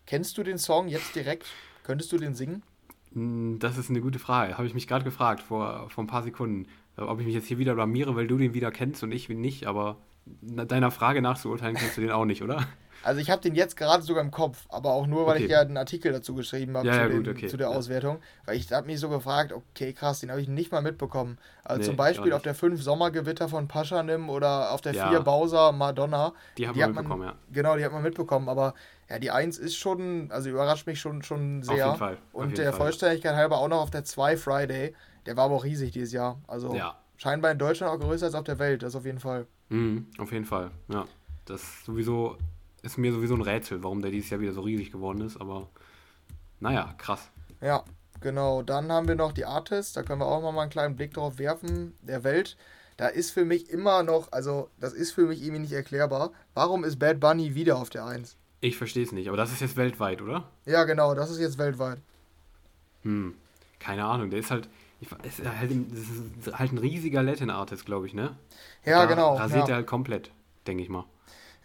Kennst 0.06 0.38
du 0.38 0.42
den 0.42 0.56
Song 0.56 0.88
jetzt 0.88 1.14
direkt? 1.14 1.46
Könntest 1.82 2.10
du 2.12 2.18
den 2.18 2.34
singen? 2.34 2.62
Hm, 3.12 3.58
das 3.58 3.76
ist 3.76 3.90
eine 3.90 4.00
gute 4.00 4.18
Frage. 4.18 4.56
Habe 4.56 4.66
ich 4.66 4.74
mich 4.74 4.86
gerade 4.86 5.04
gefragt 5.04 5.42
vor, 5.42 5.90
vor 5.90 6.04
ein 6.04 6.08
paar 6.08 6.22
Sekunden. 6.22 6.66
Ob 6.96 7.20
ich 7.20 7.26
mich 7.26 7.34
jetzt 7.34 7.46
hier 7.46 7.58
wieder 7.58 7.74
blamiere, 7.74 8.16
weil 8.16 8.26
du 8.26 8.38
den 8.38 8.54
wieder 8.54 8.70
kennst 8.70 9.02
und 9.02 9.12
ich 9.12 9.28
ihn 9.28 9.40
nicht, 9.40 9.66
aber 9.66 9.98
deiner 10.40 10.90
Frage 10.90 11.22
nachzuurteilen 11.22 11.76
kennst 11.76 11.96
du 11.96 12.00
den 12.00 12.10
auch 12.10 12.24
nicht, 12.24 12.42
oder? 12.42 12.66
Also 13.04 13.20
ich 13.20 13.30
habe 13.30 13.40
den 13.40 13.54
jetzt 13.54 13.76
gerade 13.76 14.02
sogar 14.02 14.22
im 14.22 14.30
Kopf, 14.30 14.66
aber 14.68 14.90
auch 14.92 15.06
nur, 15.06 15.26
weil 15.26 15.36
okay. 15.36 15.44
ich 15.44 15.50
ja 15.50 15.60
einen 15.60 15.76
Artikel 15.76 16.12
dazu 16.12 16.34
geschrieben 16.34 16.76
habe 16.76 16.86
ja, 16.88 16.94
zu, 16.94 16.98
ja, 16.98 17.08
gut, 17.08 17.28
okay. 17.28 17.46
zu, 17.46 17.56
der 17.56 17.70
Auswertung. 17.70 18.18
Weil 18.44 18.56
ich 18.56 18.70
habe 18.72 18.86
mich 18.86 18.98
so 18.98 19.08
gefragt, 19.08 19.52
okay, 19.52 19.92
krass, 19.92 20.20
den 20.20 20.30
habe 20.30 20.40
ich 20.40 20.48
nicht 20.48 20.72
mal 20.72 20.82
mitbekommen. 20.82 21.38
Also 21.64 21.78
nee, 21.78 21.86
zum 21.86 21.96
Beispiel 21.96 22.32
auf 22.32 22.42
der 22.42 22.54
5 22.54 22.82
Sommergewitter 22.82 23.48
von 23.48 23.68
Paschanim 23.68 24.28
oder 24.28 24.72
auf 24.72 24.80
der 24.80 24.94
4 24.94 25.00
ja. 25.00 25.20
Bowser 25.20 25.72
Madonna. 25.72 26.32
Die, 26.56 26.62
die 26.62 26.68
hat 26.68 26.76
man 26.76 26.88
mitbekommen, 26.88 27.22
ja. 27.22 27.34
Genau, 27.52 27.76
die 27.76 27.84
hat 27.84 27.92
man 27.92 28.02
mitbekommen, 28.02 28.48
aber 28.48 28.74
ja, 29.08 29.18
die 29.18 29.30
1 29.30 29.58
ist 29.58 29.76
schon, 29.76 30.30
also 30.30 30.50
überrascht 30.50 30.86
mich 30.86 31.00
schon, 31.00 31.22
schon 31.22 31.62
sehr. 31.62 31.74
Auf 31.74 31.92
jeden 31.92 31.98
Fall. 31.98 32.18
Auf 32.32 32.42
Und 32.42 32.58
der 32.58 32.72
Fall. 32.72 32.80
Vollständigkeit 32.80 33.34
halber 33.34 33.58
auch 33.58 33.68
noch 33.68 33.80
auf 33.80 33.90
der 33.90 34.04
2 34.04 34.36
Friday. 34.36 34.94
Der 35.26 35.36
war 35.36 35.44
aber 35.44 35.54
auch 35.54 35.64
riesig 35.64 35.92
dieses 35.92 36.12
Jahr. 36.12 36.40
Also 36.46 36.74
ja. 36.74 36.96
scheinbar 37.16 37.52
in 37.52 37.58
Deutschland 37.58 37.92
auch 37.92 38.00
größer 38.04 38.26
als 38.26 38.34
auf 38.34 38.44
der 38.44 38.58
Welt, 38.58 38.82
das 38.82 38.96
auf 38.96 39.04
jeden 39.04 39.20
Fall. 39.20 39.46
Mhm, 39.68 40.06
auf 40.18 40.32
jeden 40.32 40.44
Fall, 40.44 40.70
ja. 40.88 41.06
Das 41.44 41.84
sowieso 41.84 42.36
ist 42.82 42.98
mir 42.98 43.12
sowieso 43.12 43.34
ein 43.34 43.42
Rätsel, 43.42 43.82
warum 43.82 44.02
der 44.02 44.10
dieses 44.10 44.30
Jahr 44.30 44.40
wieder 44.40 44.52
so 44.52 44.60
riesig 44.60 44.92
geworden 44.92 45.20
ist, 45.22 45.40
aber 45.40 45.68
naja, 46.60 46.94
krass. 46.98 47.30
Ja, 47.60 47.84
genau. 48.20 48.62
Dann 48.62 48.90
haben 48.92 49.08
wir 49.08 49.14
noch 49.14 49.32
die 49.32 49.44
Artists, 49.44 49.92
da 49.92 50.02
können 50.02 50.20
wir 50.20 50.26
auch 50.26 50.40
mal 50.52 50.60
einen 50.60 50.70
kleinen 50.70 50.96
Blick 50.96 51.14
drauf 51.14 51.38
werfen, 51.38 51.94
der 52.02 52.24
Welt. 52.24 52.56
Da 52.96 53.06
ist 53.06 53.30
für 53.30 53.44
mich 53.44 53.70
immer 53.70 54.02
noch, 54.02 54.32
also 54.32 54.70
das 54.78 54.92
ist 54.92 55.12
für 55.12 55.26
mich 55.26 55.42
irgendwie 55.42 55.60
nicht 55.60 55.72
erklärbar. 55.72 56.32
Warum 56.54 56.82
ist 56.82 56.98
Bad 56.98 57.20
Bunny 57.20 57.54
wieder 57.54 57.76
auf 57.76 57.90
der 57.90 58.04
1? 58.04 58.36
Ich 58.60 58.76
verstehe 58.76 59.04
es 59.04 59.12
nicht, 59.12 59.28
aber 59.28 59.36
das 59.36 59.52
ist 59.52 59.60
jetzt 59.60 59.76
weltweit, 59.76 60.20
oder? 60.20 60.48
Ja, 60.66 60.82
genau, 60.84 61.14
das 61.14 61.30
ist 61.30 61.38
jetzt 61.38 61.58
weltweit. 61.58 61.98
Hm, 63.02 63.34
keine 63.78 64.04
Ahnung, 64.04 64.30
der 64.30 64.40
ist 64.40 64.50
halt, 64.50 64.68
ich, 65.00 65.10
ist 65.10 65.46
halt, 65.46 65.70
ist 65.70 66.58
halt 66.58 66.72
ein 66.72 66.78
riesiger 66.78 67.22
Latin-Artist, 67.22 67.86
glaube 67.86 68.06
ich, 68.06 68.14
ne? 68.14 68.36
Ja, 68.84 69.02
da 69.02 69.06
genau. 69.06 69.36
Rasiert 69.36 69.68
ja. 69.68 69.74
er 69.74 69.76
halt 69.76 69.86
komplett, 69.86 70.32
denke 70.66 70.82
ich 70.82 70.88
mal. 70.88 71.04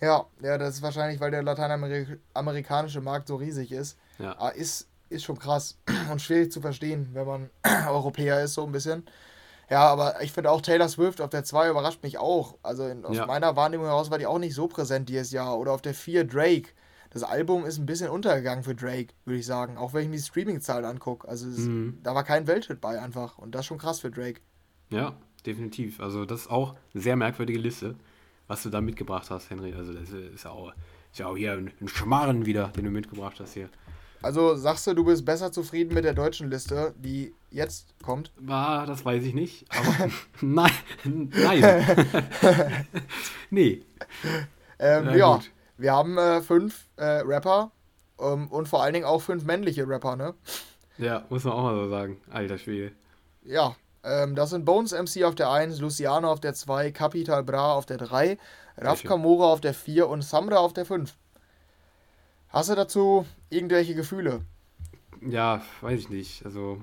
Ja, 0.02 0.26
ja, 0.42 0.58
das 0.58 0.76
ist 0.76 0.82
wahrscheinlich, 0.82 1.20
weil 1.20 1.32
der 1.32 1.44
lateinamerikanische 1.44 3.02
Markt 3.02 3.28
so 3.28 3.38
riesig 3.38 3.72
ist. 3.72 3.98
Ja. 4.20 4.34
Aber 4.34 4.44
ah, 4.44 4.50
ist, 4.50 4.90
ist 5.10 5.24
schon 5.24 5.40
krass 5.40 5.78
und 6.12 6.22
schwierig 6.22 6.52
zu 6.52 6.62
verstehen, 6.62 7.10
wenn 7.14 7.26
man 7.26 7.50
Europäer 7.88 8.44
ist, 8.44 8.54
so 8.54 8.66
ein 8.66 8.72
bisschen. 8.72 9.06
Ja, 9.70 9.88
aber 9.88 10.22
ich 10.22 10.32
finde 10.32 10.52
auch 10.52 10.62
Taylor 10.62 10.90
Swift 10.90 11.22
auf 11.22 11.30
der 11.30 11.44
2 11.44 11.70
überrascht 11.70 12.04
mich 12.04 12.18
auch. 12.18 12.58
Also 12.62 12.86
in, 12.86 13.06
aus 13.06 13.16
ja. 13.16 13.26
meiner 13.26 13.56
Wahrnehmung 13.56 13.88
heraus 13.88 14.12
war 14.12 14.20
die 14.20 14.28
auch 14.28 14.40
nicht 14.40 14.54
so 14.54 14.68
präsent 14.68 15.10
dieses 15.10 15.32
Jahr. 15.32 15.58
Oder 15.58 15.72
auf 15.72 15.82
der 15.82 15.94
4 15.94 16.26
Drake. 16.26 16.70
Das 17.14 17.24
Album 17.24 17.66
ist 17.66 17.78
ein 17.78 17.86
bisschen 17.86 18.10
untergegangen 18.10 18.64
für 18.64 18.76
Drake, 18.76 19.14
würde 19.26 19.40
ich 19.40 19.46
sagen. 19.46 19.78
Auch 19.78 19.94
wenn 19.94 20.04
ich 20.04 20.10
mir 20.10 20.18
die 20.18 20.24
Streaming-Zahlen 20.24 20.86
angucke. 20.86 21.28
Also 21.28 21.48
es, 21.48 21.60
mhm. 21.60 22.00
da 22.04 22.16
war 22.16 22.24
kein 22.24 22.48
Welthit 22.48 22.82
bei 22.82 23.00
einfach. 23.00 23.38
Und 23.38 23.54
das 23.54 23.62
ist 23.62 23.68
schon 23.68 23.78
krass 23.78 24.00
für 24.00 24.10
Drake. 24.10 24.42
Ja, 24.90 25.16
definitiv. 25.46 26.00
Also 26.00 26.26
das 26.26 26.42
ist 26.42 26.50
auch 26.50 26.76
eine 26.94 27.04
sehr 27.04 27.16
merkwürdige 27.16 27.60
Liste 27.60 27.96
was 28.48 28.64
du 28.64 28.70
da 28.70 28.82
mitgebracht 28.82 29.30
hast, 29.30 29.50
Henry. 29.50 29.74
Also 29.74 29.94
das 29.94 30.10
ist 30.10 30.44
ja 30.44 30.52
auch, 30.52 30.74
ist 31.12 31.20
ja 31.20 31.28
auch 31.28 31.38
hier 31.38 31.54
ein, 31.54 31.72
ein 31.82 31.88
Schmarren 31.88 32.46
wieder, 32.46 32.68
den 32.70 32.86
du 32.86 32.92
mitgebracht 32.92 33.40
hast 33.40 33.54
hier. 33.54 33.70
Also 34.22 34.56
sagst 34.56 34.88
du, 34.88 34.94
du 34.94 35.04
bist 35.04 35.26
besser 35.26 35.52
zufrieden 35.52 35.94
mit 35.94 36.06
der 36.06 36.14
deutschen 36.14 36.50
Liste, 36.50 36.94
die 36.98 37.34
jetzt 37.52 37.94
kommt? 38.02 38.32
Ah, 38.48 38.86
das 38.86 39.04
weiß 39.04 39.24
ich 39.24 39.34
nicht. 39.34 39.66
Aber 39.70 40.10
nein, 40.42 40.72
nein. 41.04 41.86
nee. 43.50 43.82
Ähm, 44.80 45.06
ja, 45.06 45.16
ja 45.16 45.42
wir 45.78 45.94
haben 45.94 46.18
äh, 46.18 46.42
fünf 46.42 46.88
äh, 46.98 47.22
Rapper 47.26 47.72
ähm, 48.20 48.48
und 48.48 48.68
vor 48.68 48.84
allen 48.84 48.94
Dingen 48.94 49.06
auch 49.06 49.22
fünf 49.22 49.44
männliche 49.44 49.88
Rapper, 49.88 50.16
ne? 50.16 50.34
Ja, 50.98 51.26
muss 51.30 51.44
man 51.44 51.54
auch 51.54 51.64
mal 51.64 51.76
so 51.76 51.90
sagen. 51.90 52.22
Alter 52.32 52.58
Schwede. 52.58 52.92
Ja, 53.44 53.76
ähm, 54.04 54.36
das 54.36 54.52
sind 54.52 54.66
Bones 54.66 54.92
MC 54.92 55.24
auf 55.24 55.36
der 55.36 55.50
1, 55.52 55.80
Luciano 55.80 56.32
auf 56.32 56.40
der 56.40 56.54
2, 56.54 56.92
Capital 56.92 57.44
Bra 57.44 57.74
auf 57.74 57.86
der 57.86 57.98
3, 57.98 58.38
Raf 58.78 59.04
Kamora 59.04 59.52
auf 59.52 59.62
der 59.62 59.74
4 59.74 60.08
und 60.08 60.24
Samra 60.24 60.58
auf 60.58 60.74
der 60.74 60.86
5. 60.86 61.16
Hast 62.50 62.70
du 62.70 62.76
dazu 62.76 63.26
irgendwelche 63.50 63.96
Gefühle? 63.96 64.42
Ja, 65.22 65.64
weiß 65.82 66.00
ich 66.00 66.10
nicht. 66.10 66.46
Also 66.46 66.80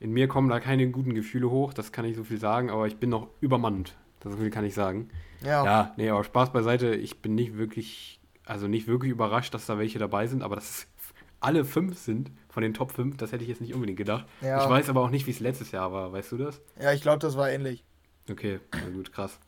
in 0.00 0.12
mir 0.12 0.28
kommen 0.28 0.48
da 0.48 0.60
keine 0.60 0.90
guten 0.90 1.14
Gefühle 1.14 1.48
hoch, 1.50 1.72
das 1.72 1.92
kann 1.92 2.04
ich 2.04 2.16
so 2.16 2.24
viel 2.24 2.38
sagen, 2.38 2.70
aber 2.70 2.86
ich 2.86 2.96
bin 2.98 3.08
noch 3.10 3.28
übermannt. 3.40 3.94
Das 4.22 4.34
viel 4.36 4.50
kann 4.50 4.64
ich 4.64 4.74
sagen. 4.74 5.08
Ja. 5.44 5.64
Ja, 5.64 5.94
nee, 5.96 6.08
aber 6.08 6.24
Spaß 6.24 6.52
beiseite, 6.52 6.94
ich 6.94 7.20
bin 7.20 7.34
nicht 7.34 7.56
wirklich, 7.56 8.20
also 8.44 8.68
nicht 8.68 8.86
wirklich 8.86 9.10
überrascht, 9.10 9.52
dass 9.54 9.66
da 9.66 9.78
welche 9.78 9.98
dabei 9.98 10.26
sind, 10.26 10.42
aber 10.42 10.54
dass 10.54 10.70
es 10.70 10.86
alle 11.40 11.64
fünf 11.64 11.98
sind 11.98 12.30
von 12.48 12.62
den 12.62 12.74
Top 12.74 12.92
5, 12.92 13.16
das 13.16 13.32
hätte 13.32 13.42
ich 13.42 13.48
jetzt 13.48 13.60
nicht 13.60 13.74
unbedingt 13.74 13.98
gedacht. 13.98 14.26
Ja. 14.40 14.62
Ich 14.62 14.70
weiß 14.70 14.88
aber 14.88 15.00
auch 15.00 15.10
nicht, 15.10 15.26
wie 15.26 15.32
es 15.32 15.40
letztes 15.40 15.72
Jahr 15.72 15.92
war, 15.92 16.12
weißt 16.12 16.32
du 16.32 16.36
das? 16.36 16.60
Ja, 16.80 16.92
ich 16.92 17.02
glaube, 17.02 17.18
das 17.18 17.36
war 17.36 17.50
ähnlich. 17.50 17.84
Okay, 18.30 18.60
na 18.72 18.88
gut, 18.90 19.12
krass. 19.12 19.40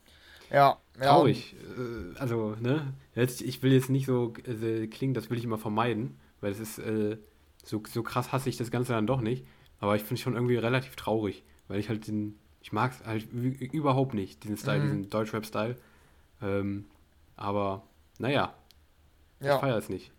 Ja, 0.50 0.78
ja. 0.98 1.10
Traurig. 1.10 1.54
Äh, 1.76 2.18
also, 2.18 2.56
ne? 2.60 2.94
Jetzt, 3.14 3.42
ich 3.42 3.62
will 3.62 3.72
jetzt 3.72 3.90
nicht 3.90 4.06
so 4.06 4.34
äh, 4.46 4.86
klingen, 4.88 5.14
das 5.14 5.30
will 5.30 5.38
ich 5.38 5.44
immer 5.44 5.58
vermeiden, 5.58 6.18
weil 6.40 6.52
es 6.52 6.60
ist, 6.60 6.78
äh, 6.78 7.16
so, 7.64 7.82
so 7.88 8.02
krass 8.02 8.32
hasse 8.32 8.48
ich 8.48 8.56
das 8.56 8.70
Ganze 8.70 8.92
dann 8.92 9.06
doch 9.06 9.20
nicht. 9.20 9.46
Aber 9.80 9.96
ich 9.96 10.02
finde 10.02 10.14
es 10.14 10.20
schon 10.20 10.34
irgendwie 10.34 10.56
relativ 10.56 10.96
traurig, 10.96 11.44
weil 11.68 11.78
ich 11.80 11.88
halt 11.88 12.06
den, 12.06 12.38
ich 12.64 12.72
mag 12.72 12.92
es 12.92 13.06
halt 13.06 13.30
überhaupt 13.30 14.14
nicht, 14.14 14.42
diesen 14.42 14.56
Style, 14.56 14.78
mhm. 14.78 14.82
diesen 14.84 15.10
Deutschrap-Style. 15.10 15.76
Ähm, 16.40 16.86
aber, 17.36 17.82
naja, 18.18 18.54
ja. 19.40 19.54
ich 19.54 19.60
feiere 19.60 19.76
es 19.76 19.90
nicht. 19.90 20.12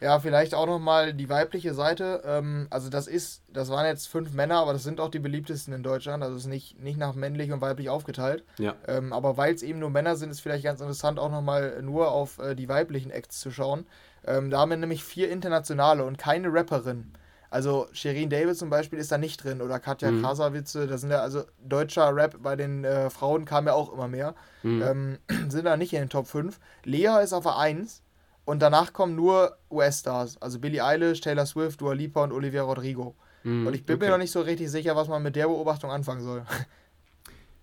Ja, 0.00 0.18
vielleicht 0.18 0.54
auch 0.54 0.66
nochmal 0.66 1.12
die 1.12 1.28
weibliche 1.28 1.74
Seite. 1.74 2.22
Ähm, 2.24 2.66
also 2.70 2.88
das 2.88 3.06
ist, 3.06 3.42
das 3.52 3.68
waren 3.68 3.84
jetzt 3.84 4.08
fünf 4.08 4.32
Männer, 4.32 4.56
aber 4.56 4.72
das 4.72 4.84
sind 4.84 5.00
auch 5.00 5.10
die 5.10 5.18
beliebtesten 5.18 5.74
in 5.74 5.82
Deutschland. 5.82 6.22
Also 6.22 6.34
es 6.34 6.44
ist 6.44 6.48
nicht, 6.48 6.80
nicht 6.80 6.96
nach 6.96 7.14
männlich 7.14 7.52
und 7.52 7.60
weiblich 7.60 7.90
aufgeteilt. 7.90 8.42
Ja. 8.56 8.74
Ähm, 8.88 9.12
aber 9.12 9.36
weil 9.36 9.54
es 9.54 9.62
eben 9.62 9.78
nur 9.78 9.90
Männer 9.90 10.16
sind, 10.16 10.30
ist 10.30 10.40
vielleicht 10.40 10.64
ganz 10.64 10.80
interessant, 10.80 11.18
auch 11.18 11.30
nochmal 11.30 11.82
nur 11.82 12.10
auf 12.10 12.38
äh, 12.38 12.54
die 12.54 12.70
weiblichen 12.70 13.10
Acts 13.10 13.38
zu 13.38 13.50
schauen. 13.50 13.86
Ähm, 14.26 14.50
da 14.50 14.60
haben 14.60 14.70
wir 14.70 14.78
nämlich 14.78 15.04
vier 15.04 15.30
internationale 15.30 16.04
und 16.04 16.16
keine 16.16 16.50
Rapperin. 16.50 17.12
Also 17.52 17.86
Shirin 17.92 18.30
David 18.30 18.56
zum 18.56 18.70
Beispiel 18.70 18.98
ist 18.98 19.12
da 19.12 19.18
nicht 19.18 19.44
drin 19.44 19.60
oder 19.60 19.78
Katja 19.78 20.10
mhm. 20.10 20.22
Krasavitze, 20.22 20.86
das 20.86 21.02
sind 21.02 21.10
ja 21.10 21.18
also 21.18 21.42
deutscher 21.62 22.16
Rap 22.16 22.42
bei 22.42 22.56
den 22.56 22.82
äh, 22.82 23.10
Frauen 23.10 23.44
kam 23.44 23.66
ja 23.66 23.74
auch 23.74 23.92
immer 23.92 24.08
mehr. 24.08 24.34
Mhm. 24.62 24.82
Ähm, 24.82 25.18
sind 25.50 25.66
da 25.66 25.76
nicht 25.76 25.92
in 25.92 25.98
den 25.98 26.08
Top 26.08 26.26
5. 26.26 26.58
Lea 26.84 27.22
ist 27.22 27.34
auf 27.34 27.42
der 27.42 27.58
1 27.58 28.02
und 28.46 28.62
danach 28.62 28.94
kommen 28.94 29.14
nur 29.16 29.58
US-Stars, 29.70 30.40
also 30.40 30.60
Billie 30.60 30.82
Eilish, 30.82 31.20
Taylor 31.20 31.44
Swift, 31.44 31.82
Dua 31.82 31.92
Lipa 31.92 32.24
und 32.24 32.32
Olivia 32.32 32.62
Rodrigo. 32.62 33.16
Mhm, 33.42 33.66
und 33.66 33.74
ich 33.74 33.84
bin 33.84 33.96
okay. 33.96 34.06
mir 34.06 34.12
noch 34.12 34.18
nicht 34.18 34.32
so 34.32 34.40
richtig 34.40 34.70
sicher, 34.70 34.96
was 34.96 35.08
man 35.08 35.22
mit 35.22 35.36
der 35.36 35.46
Beobachtung 35.46 35.90
anfangen 35.90 36.22
soll. 36.22 36.44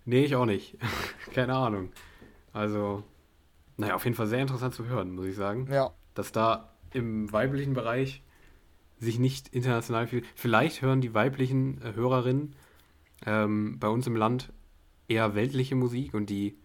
Nee, 0.06 0.26
ich 0.26 0.36
auch 0.36 0.46
nicht. 0.46 0.76
Keine 1.36 1.54
Ahnung. 1.54 1.92
Also, 2.52 3.04
naja, 3.78 3.94
auf 3.94 4.06
jeden 4.06 4.16
Fall 4.16 4.26
sehr 4.26 4.40
interessant 4.40 4.74
zu 4.74 4.88
hören, 4.88 5.14
muss 5.14 5.28
ich 5.28 5.36
sagen. 5.36 5.68
Ja. 5.72 5.92
Dass 6.16 6.32
da 6.32 6.72
im 6.94 7.32
weiblichen 7.32 7.76
Bereich 7.76 8.24
sich 9.00 9.20
nicht 9.20 9.50
international 9.50 10.08
viel. 10.08 10.24
Vielleicht 10.36 10.82
hören 10.82 11.02
die 11.02 11.14
weiblichen 11.14 11.82
äh, 11.82 11.94
Hörerinnen 11.94 12.56
ähm, 13.26 13.80
bei 13.80 13.88
uns 13.88 14.08
im 14.08 14.16
Land 14.16 14.52
eher 15.08 15.36
weltliche 15.36 15.76
Musik 15.76 16.14
und 16.14 16.30
die 16.30 16.58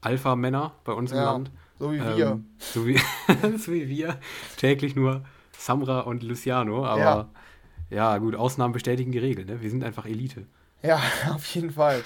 Alpha-Männer 0.00 0.74
bei 0.84 0.92
uns 0.92 1.12
im 1.12 1.18
ja. 1.18 1.32
Land 1.32 1.50
so 1.82 1.92
wie 1.92 1.98
wir. 1.98 2.26
Ähm, 2.26 2.46
so, 2.58 2.86
wie, 2.86 2.96
so 3.58 3.72
wie 3.72 3.88
wir. 3.88 4.20
Täglich 4.56 4.94
nur 4.94 5.24
Samra 5.58 6.00
und 6.00 6.22
Luciano. 6.22 6.86
Aber 6.86 7.30
ja, 7.90 8.12
ja 8.12 8.18
gut, 8.18 8.36
Ausnahmen 8.36 8.72
bestätigen 8.72 9.10
die 9.10 9.18
Regel. 9.18 9.44
Ne? 9.44 9.60
Wir 9.60 9.68
sind 9.68 9.82
einfach 9.82 10.06
Elite. 10.06 10.46
Ja, 10.82 11.00
auf 11.34 11.44
jeden 11.46 11.72
Fall. 11.72 12.04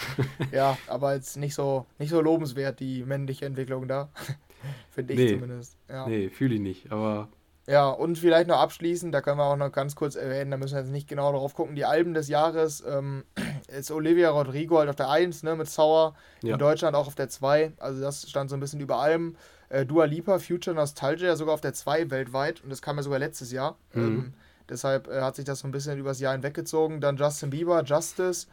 ja, 0.51 0.79
aber 0.87 1.15
jetzt 1.15 1.37
nicht 1.37 1.55
so, 1.55 1.85
nicht 1.99 2.09
so 2.09 2.23
lobenswert, 2.23 2.81
die 2.81 3.05
männliche 3.05 3.45
Entwicklung 3.45 3.87
da. 3.87 4.09
Finde 4.91 5.13
ich 5.13 5.19
nee, 5.19 5.35
zumindest. 5.35 5.77
Ja. 5.91 6.09
Nee, 6.09 6.31
fühle 6.31 6.55
ich 6.55 6.61
nicht. 6.61 6.91
Aber 6.91 7.29
ja, 7.67 7.89
und 7.89 8.17
vielleicht 8.17 8.49
noch 8.49 8.59
abschließend, 8.59 9.15
da 9.15 9.21
können 9.21 9.39
wir 9.39 9.45
auch 9.45 9.57
noch 9.57 9.73
ganz 9.73 9.97
kurz 9.97 10.15
erwähnen, 10.15 10.51
da 10.51 10.57
müssen 10.57 10.75
wir 10.75 10.81
jetzt 10.83 10.93
nicht 10.93 11.09
genau 11.09 11.33
drauf 11.33 11.55
gucken, 11.55 11.75
die 11.75 11.85
Alben 11.85 12.15
des 12.15 12.29
Jahres 12.29 12.85
ähm, 12.87 13.25
ist 13.69 13.91
Olivia 13.91 14.31
Rodrigo 14.31 14.79
halt 14.79 14.89
auf 14.89 14.97
der 14.97 15.11
1, 15.11 15.43
ne, 15.43 15.57
mit 15.57 15.69
Sauer, 15.69 16.15
ja. 16.43 16.53
in 16.53 16.59
Deutschland 16.59 16.95
auch 16.95 17.09
auf 17.09 17.17
der 17.17 17.29
2, 17.29 17.73
also 17.79 18.01
das 18.01 18.29
stand 18.29 18.51
so 18.51 18.57
ein 18.57 18.61
bisschen 18.61 18.81
über 18.81 18.99
allem. 18.99 19.37
Äh, 19.69 19.85
Dua 19.85 20.05
Lipa, 20.05 20.39
Future 20.39 20.77
Nostalgia 20.77 21.35
sogar 21.35 21.55
auf 21.55 21.61
der 21.61 21.75
2 21.75 22.11
weltweit 22.11 22.63
und 22.63 22.71
das 22.71 22.83
kam 22.83 22.97
ja 22.97 23.03
sogar 23.03 23.19
letztes 23.19 23.51
Jahr. 23.51 23.77
Mhm. 23.93 24.03
Ähm, 24.03 24.35
deshalb 24.69 25.09
äh, 25.09 25.21
hat 25.21 25.35
sich 25.35 25.45
das 25.45 25.61
so 25.61 25.69
ein 25.69 25.73
bisschen 25.73 25.99
übers 25.99 26.21
Jahr 26.21 26.35
hinweggezogen. 26.35 27.01
Dann 27.01 27.17
Justin 27.17 27.51
Bieber, 27.51 27.83
Justice, 27.83 28.47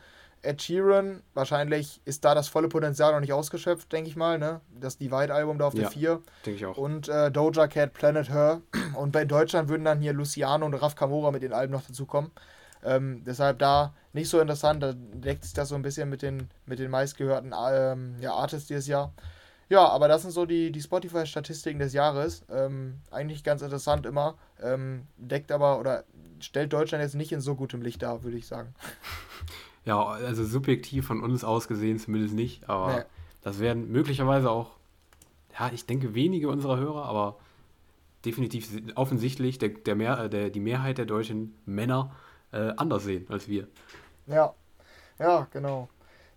Ed 0.43 0.61
Sheeran, 0.61 1.23
wahrscheinlich 1.33 2.01
ist 2.05 2.25
da 2.25 2.35
das 2.35 2.49
volle 2.49 2.67
Potenzial 2.67 3.13
noch 3.13 3.21
nicht 3.21 3.33
ausgeschöpft, 3.33 3.91
denke 3.91 4.09
ich 4.09 4.15
mal, 4.15 4.37
ne? 4.37 4.59
Das 4.77 4.97
Divide-Album 4.97 5.57
da 5.57 5.67
auf 5.67 5.73
der 5.73 5.89
4. 5.89 6.21
denke 6.45 6.57
ich 6.57 6.65
auch. 6.65 6.77
Und 6.77 7.07
äh, 7.07 7.31
Doja 7.31 7.67
Cat, 7.67 7.93
Planet 7.93 8.29
Her. 8.29 8.61
Und 8.95 9.11
bei 9.11 9.25
Deutschland 9.25 9.69
würden 9.69 9.85
dann 9.85 9.99
hier 9.99 10.13
Luciano 10.13 10.65
und 10.65 10.73
Raf 10.75 10.95
Kamora 10.95 11.31
mit 11.31 11.41
den 11.41 11.53
Alben 11.53 11.73
noch 11.73 11.81
dazukommen. 11.81 12.31
Ähm, 12.83 13.23
deshalb 13.25 13.59
da 13.59 13.93
nicht 14.11 14.29
so 14.29 14.39
interessant, 14.39 14.83
da 14.83 14.93
deckt 14.93 15.43
sich 15.43 15.53
das 15.53 15.69
so 15.69 15.75
ein 15.75 15.81
bisschen 15.81 16.09
mit 16.09 16.21
den, 16.21 16.49
mit 16.65 16.77
den 16.77 16.91
meistgehörten 16.91 17.53
ähm, 17.57 18.15
ja, 18.19 18.33
Artists 18.33 18.67
dieses 18.67 18.87
Jahr. 18.87 19.13
Ja, 19.69 19.87
aber 19.87 20.07
das 20.07 20.21
sind 20.23 20.31
so 20.31 20.45
die, 20.45 20.71
die 20.71 20.81
Spotify-Statistiken 20.81 21.79
des 21.79 21.93
Jahres. 21.93 22.45
Ähm, 22.51 22.99
eigentlich 23.09 23.43
ganz 23.43 23.61
interessant 23.61 24.05
immer. 24.05 24.35
Ähm, 24.61 25.07
deckt 25.17 25.51
aber 25.51 25.79
oder 25.79 26.03
stellt 26.39 26.73
Deutschland 26.73 27.03
jetzt 27.03 27.15
nicht 27.15 27.31
in 27.31 27.41
so 27.41 27.55
gutem 27.55 27.81
Licht 27.81 28.01
dar, 28.03 28.23
würde 28.23 28.37
ich 28.37 28.45
sagen. 28.45 28.75
Ja, 29.85 30.05
also 30.05 30.45
subjektiv 30.45 31.05
von 31.05 31.21
uns 31.21 31.43
aus 31.43 31.67
gesehen 31.67 31.99
zumindest 31.99 32.33
nicht. 32.33 32.69
Aber 32.69 32.93
nee. 32.93 33.03
das 33.41 33.59
werden 33.59 33.91
möglicherweise 33.91 34.49
auch, 34.49 34.71
ja, 35.59 35.69
ich 35.73 35.85
denke 35.85 36.15
wenige 36.15 36.49
unserer 36.49 36.77
Hörer, 36.77 37.05
aber 37.05 37.37
definitiv 38.25 38.69
offensichtlich 38.95 39.57
der, 39.57 39.69
der 39.69 39.95
mehr, 39.95 40.17
äh, 40.19 40.29
der, 40.29 40.49
die 40.49 40.59
Mehrheit 40.59 40.97
der 40.97 41.05
deutschen 41.05 41.55
Männer 41.65 42.15
äh, 42.51 42.71
anders 42.77 43.03
sehen 43.03 43.25
als 43.29 43.47
wir. 43.47 43.67
Ja, 44.27 44.53
ja, 45.19 45.47
genau. 45.51 45.89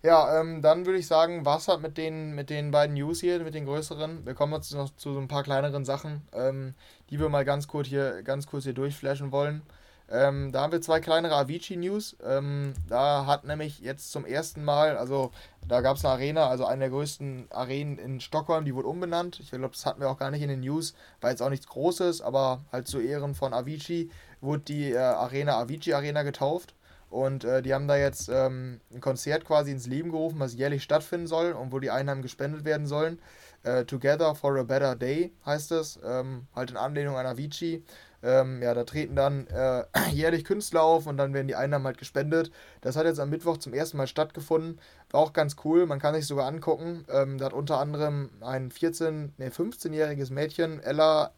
Ja, 0.03 0.39
ähm, 0.39 0.61
dann 0.61 0.85
würde 0.85 0.99
ich 0.99 1.07
sagen, 1.07 1.45
was 1.45 1.67
hat 1.67 1.81
mit 1.81 1.97
den, 1.97 2.35
mit 2.35 2.49
den 2.49 2.71
beiden 2.71 2.95
News 2.95 3.19
hier, 3.19 3.39
mit 3.39 3.55
den 3.55 3.65
größeren. 3.65 4.25
Wir 4.25 4.35
kommen 4.35 4.53
jetzt 4.53 4.73
noch 4.73 4.95
zu 4.95 5.13
so 5.13 5.19
ein 5.19 5.27
paar 5.27 5.43
kleineren 5.43 5.85
Sachen, 5.85 6.21
ähm, 6.33 6.75
die 7.09 7.19
wir 7.19 7.29
mal 7.29 7.45
ganz 7.45 7.67
kurz 7.67 7.87
hier, 7.87 8.21
ganz 8.23 8.45
kurz 8.45 8.65
hier 8.65 8.73
durchflashen 8.73 9.31
wollen. 9.31 9.63
Ähm, 10.09 10.51
da 10.51 10.61
haben 10.61 10.71
wir 10.71 10.81
zwei 10.81 10.99
kleinere 10.99 11.35
Avicii-News. 11.35 12.17
Ähm, 12.23 12.73
da 12.87 13.25
hat 13.25 13.43
nämlich 13.43 13.79
jetzt 13.79 14.11
zum 14.11 14.25
ersten 14.25 14.63
Mal, 14.63 14.97
also 14.97 15.31
da 15.67 15.81
gab 15.81 15.97
es 15.97 16.05
eine 16.05 16.13
Arena, 16.13 16.47
also 16.47 16.65
eine 16.65 16.81
der 16.81 16.89
größten 16.89 17.47
Arenen 17.51 17.97
in 17.97 18.21
Stockholm, 18.21 18.63
die 18.63 18.73
wurde 18.73 18.87
umbenannt. 18.87 19.39
Ich 19.41 19.49
glaube, 19.49 19.69
das 19.69 19.85
hatten 19.85 19.99
wir 19.99 20.09
auch 20.09 20.17
gar 20.17 20.31
nicht 20.31 20.41
in 20.41 20.49
den 20.49 20.61
News, 20.61 20.93
war 21.19 21.31
jetzt 21.31 21.41
auch 21.41 21.49
nichts 21.49 21.67
Großes, 21.67 22.21
aber 22.21 22.61
halt 22.71 22.87
zu 22.87 22.99
Ehren 22.99 23.35
von 23.35 23.53
Avicii 23.53 24.09
wurde 24.39 24.63
die 24.63 24.91
äh, 24.91 24.97
Arena 24.97 25.57
Avicii 25.57 25.93
Arena 25.93 26.23
getauft. 26.23 26.73
Und 27.09 27.45
äh, 27.45 27.61
die 27.61 27.73
haben 27.73 27.87
da 27.87 27.95
jetzt 27.95 28.29
ähm, 28.29 28.81
ein 28.93 28.99
Konzert 28.99 29.45
quasi 29.45 29.71
ins 29.71 29.87
Leben 29.87 30.11
gerufen, 30.11 30.39
was 30.39 30.55
jährlich 30.55 30.83
stattfinden 30.83 31.27
soll 31.27 31.53
und 31.53 31.71
wo 31.71 31.79
die 31.79 31.89
Einnahmen 31.89 32.21
gespendet 32.21 32.65
werden 32.65 32.85
sollen. 32.85 33.19
Äh, 33.63 33.85
Together 33.85 34.35
for 34.35 34.57
a 34.57 34.63
Better 34.63 34.95
Day 34.95 35.31
heißt 35.45 35.71
es, 35.71 35.99
ähm, 36.05 36.47
halt 36.53 36.71
in 36.71 36.77
Anlehnung 36.77 37.15
an 37.15 37.25
Avicii. 37.25 37.83
Ähm, 38.23 38.61
ja, 38.63 38.73
da 38.73 38.83
treten 38.83 39.15
dann 39.15 39.47
äh, 39.47 39.83
jährlich 40.11 40.43
Künstler 40.43 40.81
auf 40.81 41.07
und 41.07 41.17
dann 41.17 41.33
werden 41.33 41.47
die 41.47 41.55
Einnahmen 41.55 41.85
halt 41.85 41.97
gespendet. 41.97 42.51
Das 42.81 42.95
hat 42.95 43.05
jetzt 43.05 43.19
am 43.19 43.29
Mittwoch 43.29 43.57
zum 43.57 43.73
ersten 43.73 43.97
Mal 43.97 44.07
stattgefunden. 44.07 44.79
War 45.11 45.21
auch 45.21 45.33
ganz 45.33 45.55
cool, 45.63 45.85
man 45.85 45.99
kann 45.99 46.15
sich 46.15 46.25
sogar 46.25 46.47
angucken. 46.47 47.05
Ähm, 47.09 47.37
da 47.37 47.45
hat 47.45 47.53
unter 47.53 47.79
anderem 47.79 48.29
ein 48.41 48.71
14, 48.71 49.33
nee, 49.37 49.47
15-jähriges 49.47 50.31
Mädchen, 50.31 50.81
Ella 50.81 51.31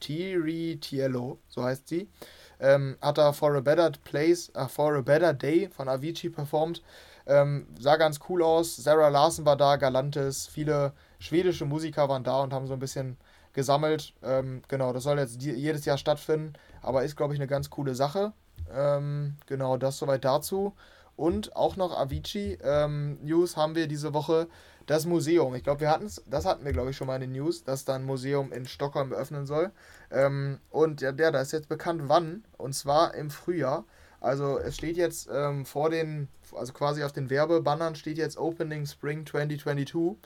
Tiritiello, 0.00 1.38
so 1.48 1.62
heißt 1.62 1.88
sie, 1.88 2.08
ähm, 2.58 2.96
hat 3.00 3.18
da 3.18 3.32
For 3.32 3.54
a 3.54 3.60
Better 3.60 3.92
Place, 4.04 4.50
uh, 4.56 4.66
For 4.66 4.96
a 4.96 5.02
Better 5.02 5.34
Day 5.34 5.68
von 5.68 5.88
Avicii 5.88 6.30
performt. 6.30 6.82
Ähm, 7.26 7.66
sah 7.78 7.96
ganz 7.96 8.18
cool 8.28 8.42
aus. 8.42 8.76
Sarah 8.76 9.08
Larson 9.08 9.44
war 9.44 9.56
da, 9.56 9.76
Galantis, 9.76 10.46
viele 10.46 10.92
schwedische 11.18 11.64
Musiker 11.64 12.08
waren 12.08 12.24
da 12.24 12.40
und 12.40 12.52
haben 12.52 12.66
so 12.66 12.72
ein 12.72 12.78
bisschen 12.78 13.18
gesammelt. 13.52 14.14
Ähm, 14.22 14.62
genau, 14.68 14.92
das 14.92 15.04
soll 15.04 15.18
jetzt 15.18 15.42
jedes 15.42 15.84
Jahr 15.84 15.98
stattfinden, 15.98 16.52
aber 16.82 17.04
ist, 17.04 17.16
glaube 17.16 17.34
ich, 17.34 17.40
eine 17.40 17.48
ganz 17.48 17.70
coole 17.70 17.94
Sache. 17.94 18.32
Ähm, 18.72 19.36
genau, 19.46 19.76
das 19.76 19.98
soweit 19.98 20.24
dazu. 20.24 20.74
Und 21.16 21.54
auch 21.54 21.76
noch 21.76 21.98
Avicii 21.98 22.58
ähm, 22.62 23.18
News 23.22 23.56
haben 23.56 23.74
wir 23.74 23.86
diese 23.88 24.14
Woche 24.14 24.48
das 24.86 25.06
Museum. 25.06 25.54
Ich 25.54 25.62
glaube, 25.62 25.80
wir 25.80 25.90
hatten 25.90 26.06
es, 26.06 26.22
das 26.26 26.46
hatten 26.46 26.64
wir, 26.64 26.72
glaube 26.72 26.90
ich, 26.90 26.96
schon 26.96 27.06
mal 27.06 27.16
in 27.16 27.20
den 27.20 27.32
News, 27.32 27.62
dass 27.62 27.84
da 27.84 27.94
ein 27.94 28.04
Museum 28.04 28.52
in 28.52 28.66
Stockholm 28.66 29.12
eröffnen 29.12 29.46
soll. 29.46 29.70
Ähm, 30.10 30.58
und 30.70 31.00
ja, 31.00 31.12
der, 31.12 31.30
da 31.30 31.40
ist 31.40 31.52
jetzt 31.52 31.68
bekannt, 31.68 32.04
wann. 32.06 32.44
Und 32.56 32.74
zwar 32.74 33.14
im 33.14 33.30
Frühjahr. 33.30 33.84
Also 34.20 34.58
es 34.58 34.76
steht 34.76 34.96
jetzt 34.96 35.28
ähm, 35.32 35.64
vor 35.64 35.90
den, 35.90 36.28
also 36.54 36.72
quasi 36.72 37.04
auf 37.04 37.12
den 37.12 37.30
Werbebannern 37.30 37.94
steht 37.94 38.18
jetzt 38.18 38.36
Opening 38.36 38.86
Spring 38.86 39.26
2022. 39.26 40.16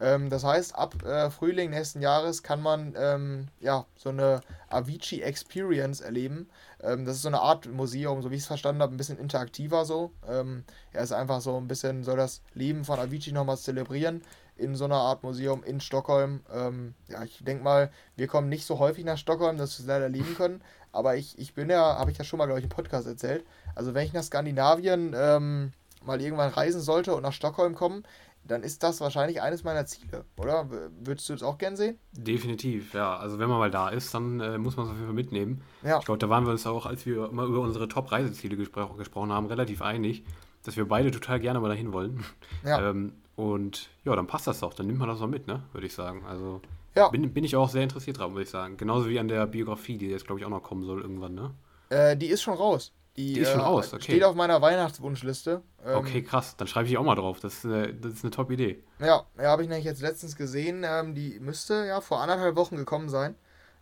Ähm, 0.00 0.30
das 0.30 0.44
heißt, 0.44 0.74
ab 0.74 1.02
äh, 1.04 1.30
Frühling 1.30 1.70
nächsten 1.70 2.00
Jahres 2.00 2.42
kann 2.42 2.60
man 2.60 2.94
ähm, 2.96 3.48
ja, 3.60 3.86
so 3.96 4.10
eine 4.10 4.40
Avicii 4.68 5.22
Experience 5.22 6.00
erleben. 6.00 6.48
Ähm, 6.82 7.04
das 7.04 7.16
ist 7.16 7.22
so 7.22 7.28
eine 7.28 7.40
Art 7.40 7.66
Museum, 7.66 8.22
so 8.22 8.30
wie 8.30 8.36
ich 8.36 8.42
es 8.42 8.46
verstanden 8.46 8.82
habe, 8.82 8.94
ein 8.94 8.96
bisschen 8.98 9.18
interaktiver 9.18 9.84
so. 9.84 10.12
Ähm, 10.28 10.64
er 10.92 11.02
ist 11.04 11.12
einfach 11.12 11.40
so 11.40 11.56
ein 11.56 11.68
bisschen, 11.68 12.04
soll 12.04 12.16
das 12.16 12.42
Leben 12.54 12.84
von 12.84 12.98
Avicii 12.98 13.32
nochmal 13.32 13.58
zelebrieren 13.58 14.22
in 14.56 14.76
so 14.76 14.84
einer 14.84 14.96
Art 14.96 15.22
Museum 15.22 15.64
in 15.64 15.80
Stockholm. 15.80 16.40
Ähm, 16.52 16.94
ja, 17.08 17.22
ich 17.24 17.42
denke 17.42 17.64
mal, 17.64 17.90
wir 18.16 18.26
kommen 18.26 18.48
nicht 18.48 18.66
so 18.66 18.78
häufig 18.78 19.04
nach 19.04 19.18
Stockholm, 19.18 19.58
dass 19.58 19.78
wir 19.78 19.82
es 19.82 19.88
leider 19.88 20.04
erleben 20.04 20.34
können. 20.36 20.62
Aber 20.92 21.16
ich, 21.16 21.38
ich 21.38 21.54
bin 21.54 21.70
ja, 21.70 21.98
habe 21.98 22.12
ich 22.12 22.18
ja 22.18 22.24
schon 22.24 22.38
mal, 22.38 22.46
glaube 22.46 22.60
ich, 22.60 22.64
im 22.64 22.70
Podcast 22.70 23.06
erzählt. 23.06 23.44
Also 23.74 23.94
wenn 23.94 24.06
ich 24.06 24.12
nach 24.12 24.22
Skandinavien 24.22 25.14
ähm, 25.16 25.72
mal 26.04 26.20
irgendwann 26.20 26.50
reisen 26.50 26.80
sollte 26.80 27.14
und 27.14 27.22
nach 27.22 27.32
Stockholm 27.32 27.74
kommen, 27.74 28.04
dann 28.46 28.62
ist 28.62 28.82
das 28.82 29.00
wahrscheinlich 29.00 29.40
eines 29.40 29.64
meiner 29.64 29.86
Ziele, 29.86 30.24
oder? 30.36 30.68
Würdest 31.00 31.28
du 31.28 31.32
das 31.32 31.42
auch 31.42 31.58
gern 31.58 31.76
sehen? 31.76 31.98
Definitiv, 32.12 32.92
ja. 32.92 33.16
Also 33.16 33.38
wenn 33.38 33.48
man 33.48 33.58
mal 33.58 33.70
da 33.70 33.88
ist, 33.88 34.12
dann 34.14 34.40
äh, 34.40 34.58
muss 34.58 34.76
man 34.76 34.86
es 34.86 34.92
auf 34.92 34.96
jeden 34.96 35.06
Fall 35.06 35.14
mitnehmen. 35.14 35.62
Ja. 35.82 35.98
Ich 35.98 36.04
glaube, 36.04 36.18
da 36.18 36.28
waren 36.28 36.44
wir 36.44 36.52
uns 36.52 36.66
auch, 36.66 36.86
als 36.86 37.06
wir 37.06 37.30
mal 37.32 37.46
über 37.46 37.60
unsere 37.60 37.88
Top-Reiseziele 37.88 38.56
gespro 38.56 38.86
gesprochen 38.94 39.32
haben, 39.32 39.46
relativ 39.46 39.80
einig, 39.80 40.24
dass 40.62 40.76
wir 40.76 40.86
beide 40.86 41.10
total 41.10 41.40
gerne 41.40 41.60
mal 41.60 41.68
dahin 41.68 41.92
wollen. 41.92 42.24
Ja. 42.64 42.90
ähm, 42.90 43.12
und 43.36 43.90
ja, 44.04 44.14
dann 44.14 44.26
passt 44.26 44.46
das 44.46 44.60
doch. 44.60 44.74
Dann 44.74 44.86
nimmt 44.86 44.98
man 44.98 45.08
das 45.08 45.20
auch 45.20 45.26
mit, 45.26 45.46
ne? 45.46 45.62
Würde 45.72 45.86
ich 45.86 45.92
sagen. 45.92 46.24
Also 46.24 46.60
ja. 46.94 47.08
bin, 47.08 47.32
bin 47.32 47.44
ich 47.44 47.56
auch 47.56 47.68
sehr 47.68 47.82
interessiert 47.82 48.18
dran, 48.18 48.32
würde 48.32 48.44
ich 48.44 48.50
sagen. 48.50 48.76
Genauso 48.76 49.08
wie 49.08 49.18
an 49.18 49.28
der 49.28 49.46
Biografie, 49.46 49.98
die 49.98 50.08
jetzt, 50.08 50.26
glaube 50.26 50.40
ich, 50.40 50.46
auch 50.46 50.50
noch 50.50 50.62
kommen 50.62 50.84
soll 50.84 51.02
irgendwann, 51.02 51.34
ne? 51.34 51.50
Äh, 51.90 52.16
die 52.16 52.26
ist 52.26 52.42
schon 52.42 52.54
raus. 52.54 52.92
Die, 53.16 53.34
die 53.34 53.40
ist 53.40 53.50
schon 53.50 53.60
äh, 53.60 53.64
raus, 53.64 53.92
okay. 53.92 54.02
Steht 54.02 54.24
auf 54.24 54.34
meiner 54.34 54.60
Weihnachtswunschliste. 54.60 55.62
Ähm, 55.84 55.96
okay, 55.96 56.22
krass. 56.22 56.56
Dann 56.56 56.66
schreibe 56.66 56.88
ich 56.88 56.98
auch 56.98 57.04
mal 57.04 57.14
drauf. 57.14 57.38
Das 57.38 57.54
ist 57.54 57.64
eine, 57.64 57.94
das 57.94 58.14
ist 58.14 58.24
eine 58.24 58.32
Top-Idee. 58.32 58.82
Ja, 58.98 59.24
ja 59.38 59.44
habe 59.44 59.62
ich 59.62 59.68
nämlich 59.68 59.84
jetzt 59.84 60.02
letztens 60.02 60.34
gesehen. 60.34 60.84
Ähm, 60.84 61.14
die 61.14 61.38
müsste 61.38 61.86
ja 61.86 62.00
vor 62.00 62.20
anderthalb 62.20 62.56
Wochen 62.56 62.76
gekommen 62.76 63.08
sein. 63.08 63.36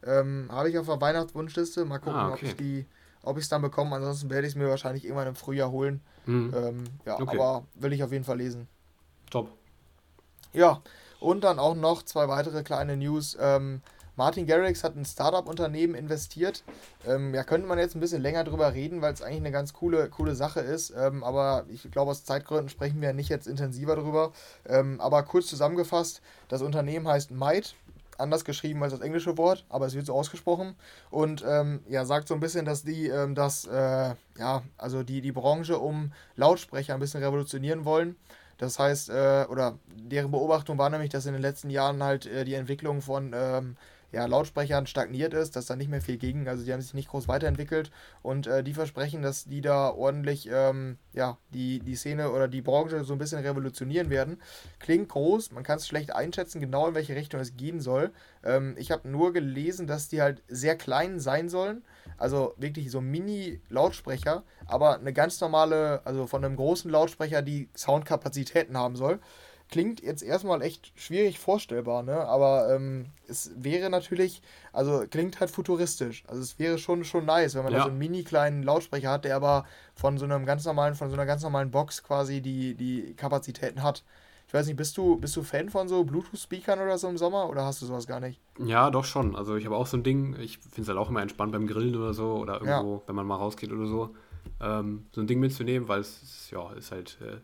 Ähm, 0.04 0.48
habe 0.52 0.68
ich 0.68 0.78
auf 0.78 0.86
der 0.86 1.00
Weihnachtswunschliste. 1.00 1.84
Mal 1.86 1.98
gucken, 1.98 2.20
ah, 2.20 2.28
okay. 2.28 2.34
ob 2.34 2.42
ich 2.42 2.56
die 2.56 2.86
ob 3.22 3.38
ich 3.38 3.44
es 3.44 3.48
dann 3.48 3.62
bekomme. 3.62 3.96
Ansonsten 3.96 4.30
werde 4.30 4.46
ich 4.46 4.52
es 4.52 4.56
mir 4.56 4.68
wahrscheinlich 4.68 5.04
irgendwann 5.04 5.28
im 5.28 5.34
Frühjahr 5.34 5.70
holen. 5.70 6.00
Mhm. 6.26 6.52
Ähm, 6.54 6.84
ja, 7.04 7.20
okay. 7.20 7.38
aber 7.38 7.64
will 7.74 7.92
ich 7.92 8.02
auf 8.02 8.12
jeden 8.12 8.24
Fall 8.24 8.38
lesen. 8.38 8.68
Top. 9.30 9.50
Ja, 10.52 10.82
und 11.20 11.44
dann 11.44 11.58
auch 11.58 11.74
noch 11.74 12.02
zwei 12.02 12.28
weitere 12.28 12.62
kleine 12.62 12.96
News. 12.96 13.36
Ähm, 13.40 13.80
Martin 14.16 14.46
Garrix 14.46 14.84
hat 14.84 14.96
ein 14.96 15.04
Startup-Unternehmen 15.04 15.94
investiert. 15.94 16.64
Ähm, 17.06 17.34
ja, 17.34 17.44
könnte 17.44 17.66
man 17.66 17.78
jetzt 17.78 17.94
ein 17.96 18.00
bisschen 18.00 18.20
länger 18.20 18.44
drüber 18.44 18.74
reden, 18.74 19.00
weil 19.00 19.14
es 19.14 19.22
eigentlich 19.22 19.40
eine 19.40 19.52
ganz 19.52 19.72
coole, 19.72 20.08
coole 20.10 20.34
Sache 20.34 20.60
ist. 20.60 20.90
Ähm, 20.90 21.24
aber 21.24 21.64
ich 21.68 21.90
glaube, 21.90 22.10
aus 22.10 22.24
Zeitgründen 22.24 22.68
sprechen 22.68 23.00
wir 23.00 23.12
nicht 23.14 23.30
jetzt 23.30 23.46
intensiver 23.46 23.96
drüber. 23.96 24.32
Ähm, 24.68 25.00
aber 25.00 25.22
kurz 25.22 25.46
zusammengefasst, 25.46 26.20
das 26.48 26.62
Unternehmen 26.62 27.08
heißt 27.08 27.30
Might. 27.30 27.74
Anders 28.18 28.44
geschrieben 28.44 28.82
als 28.82 28.92
das 28.92 29.00
englische 29.00 29.38
Wort, 29.38 29.64
aber 29.70 29.86
es 29.86 29.94
wird 29.94 30.06
so 30.06 30.14
ausgesprochen. 30.14 30.76
Und 31.10 31.42
ähm, 31.48 31.80
ja, 31.88 32.04
sagt 32.04 32.28
so 32.28 32.34
ein 32.34 32.40
bisschen, 32.40 32.66
dass 32.66 32.84
die 32.84 33.08
ähm, 33.08 33.34
das, 33.34 33.64
äh, 33.64 34.14
ja, 34.38 34.62
also 34.76 35.02
die, 35.02 35.22
die 35.22 35.32
Branche 35.32 35.78
um 35.78 36.12
Lautsprecher 36.36 36.92
ein 36.92 37.00
bisschen 37.00 37.22
revolutionieren 37.22 37.86
wollen. 37.86 38.16
Das 38.58 38.78
heißt, 38.78 39.08
äh, 39.10 39.46
oder 39.48 39.78
deren 39.88 40.30
Beobachtung 40.30 40.78
war 40.78 40.90
nämlich, 40.90 41.10
dass 41.10 41.26
in 41.26 41.32
den 41.32 41.42
letzten 41.42 41.70
Jahren 41.70 42.02
halt 42.02 42.26
äh, 42.26 42.44
die 42.44 42.54
Entwicklung 42.54 43.00
von 43.00 43.32
ähm, 43.34 43.76
ja, 44.12 44.26
Lautsprechern 44.26 44.86
stagniert 44.86 45.32
ist, 45.32 45.56
dass 45.56 45.66
da 45.66 45.74
nicht 45.74 45.90
mehr 45.90 46.02
viel 46.02 46.18
ging. 46.18 46.46
Also 46.46 46.64
die 46.64 46.72
haben 46.72 46.82
sich 46.82 46.92
nicht 46.92 47.08
groß 47.08 47.28
weiterentwickelt 47.28 47.90
und 48.20 48.46
äh, 48.46 48.62
die 48.62 48.74
versprechen, 48.74 49.22
dass 49.22 49.44
die 49.44 49.62
da 49.62 49.88
ordentlich 49.90 50.48
ähm, 50.52 50.98
ja, 51.14 51.38
die, 51.50 51.80
die 51.80 51.96
Szene 51.96 52.30
oder 52.30 52.46
die 52.46 52.60
Branche 52.60 53.04
so 53.04 53.14
ein 53.14 53.18
bisschen 53.18 53.40
revolutionieren 53.40 54.10
werden. 54.10 54.40
Klingt 54.78 55.08
groß, 55.08 55.52
man 55.52 55.62
kann 55.62 55.78
es 55.78 55.88
schlecht 55.88 56.14
einschätzen, 56.14 56.60
genau 56.60 56.88
in 56.88 56.94
welche 56.94 57.16
Richtung 57.16 57.40
es 57.40 57.56
gehen 57.56 57.80
soll. 57.80 58.12
Ähm, 58.44 58.74
ich 58.78 58.90
habe 58.90 59.08
nur 59.08 59.32
gelesen, 59.32 59.86
dass 59.86 60.08
die 60.08 60.20
halt 60.20 60.42
sehr 60.46 60.76
klein 60.76 61.18
sein 61.18 61.48
sollen. 61.48 61.82
Also 62.18 62.54
wirklich 62.58 62.90
so 62.90 63.00
Mini-Lautsprecher, 63.00 64.44
aber 64.66 64.98
eine 64.98 65.12
ganz 65.12 65.40
normale, 65.40 66.02
also 66.04 66.26
von 66.26 66.44
einem 66.44 66.56
großen 66.56 66.90
Lautsprecher, 66.90 67.40
die 67.40 67.70
Soundkapazitäten 67.74 68.76
haben 68.76 68.96
soll 68.96 69.20
klingt 69.72 70.02
jetzt 70.02 70.22
erstmal 70.22 70.60
echt 70.62 70.92
schwierig 70.94 71.38
vorstellbar, 71.38 72.02
ne? 72.02 72.26
Aber 72.26 72.72
ähm, 72.72 73.06
es 73.26 73.50
wäre 73.56 73.88
natürlich, 73.88 74.42
also 74.72 75.04
klingt 75.10 75.40
halt 75.40 75.50
futuristisch. 75.50 76.24
Also 76.28 76.42
es 76.42 76.58
wäre 76.58 76.76
schon, 76.78 77.04
schon 77.04 77.24
nice, 77.24 77.54
wenn 77.54 77.64
man 77.64 77.72
ja. 77.72 77.78
da 77.78 77.84
so 77.84 77.90
einen 77.90 77.98
mini 77.98 78.22
kleinen 78.22 78.62
Lautsprecher 78.62 79.10
hat, 79.10 79.24
der 79.24 79.34
aber 79.34 79.64
von 79.96 80.18
so 80.18 80.26
einem 80.26 80.44
ganz 80.44 80.64
normalen, 80.66 80.94
von 80.94 81.08
so 81.08 81.14
einer 81.14 81.24
ganz 81.24 81.42
normalen 81.42 81.70
Box 81.70 82.02
quasi 82.02 82.42
die, 82.42 82.74
die 82.74 83.14
Kapazitäten 83.14 83.82
hat. 83.82 84.04
Ich 84.46 84.52
weiß 84.52 84.66
nicht, 84.66 84.76
bist 84.76 84.98
du, 84.98 85.16
bist 85.16 85.34
du 85.36 85.42
Fan 85.42 85.70
von 85.70 85.88
so 85.88 86.04
Bluetooth-Speakern 86.04 86.78
oder 86.78 86.98
so 86.98 87.08
im 87.08 87.16
Sommer 87.16 87.48
oder 87.48 87.64
hast 87.64 87.80
du 87.80 87.86
sowas 87.86 88.06
gar 88.06 88.20
nicht? 88.20 88.38
Ja, 88.58 88.90
doch 88.90 89.06
schon. 89.06 89.34
Also 89.34 89.56
ich 89.56 89.64
habe 89.64 89.76
auch 89.76 89.86
so 89.86 89.96
ein 89.96 90.02
Ding, 90.02 90.36
ich 90.38 90.58
finde 90.58 90.82
es 90.82 90.88
halt 90.88 90.98
auch 90.98 91.08
immer 91.08 91.22
entspannt 91.22 91.52
beim 91.52 91.66
Grillen 91.66 91.96
oder 91.96 92.12
so 92.12 92.34
oder 92.34 92.60
irgendwo, 92.60 92.96
ja. 92.96 93.02
wenn 93.06 93.14
man 93.14 93.26
mal 93.26 93.36
rausgeht 93.36 93.72
oder 93.72 93.86
so, 93.86 94.14
ähm, 94.60 95.06
so 95.12 95.22
ein 95.22 95.26
Ding 95.26 95.40
mitzunehmen, 95.40 95.88
weil 95.88 96.00
es 96.00 96.50
ja, 96.50 96.70
ist 96.74 96.92
halt 96.92 97.16
äh, 97.22 97.38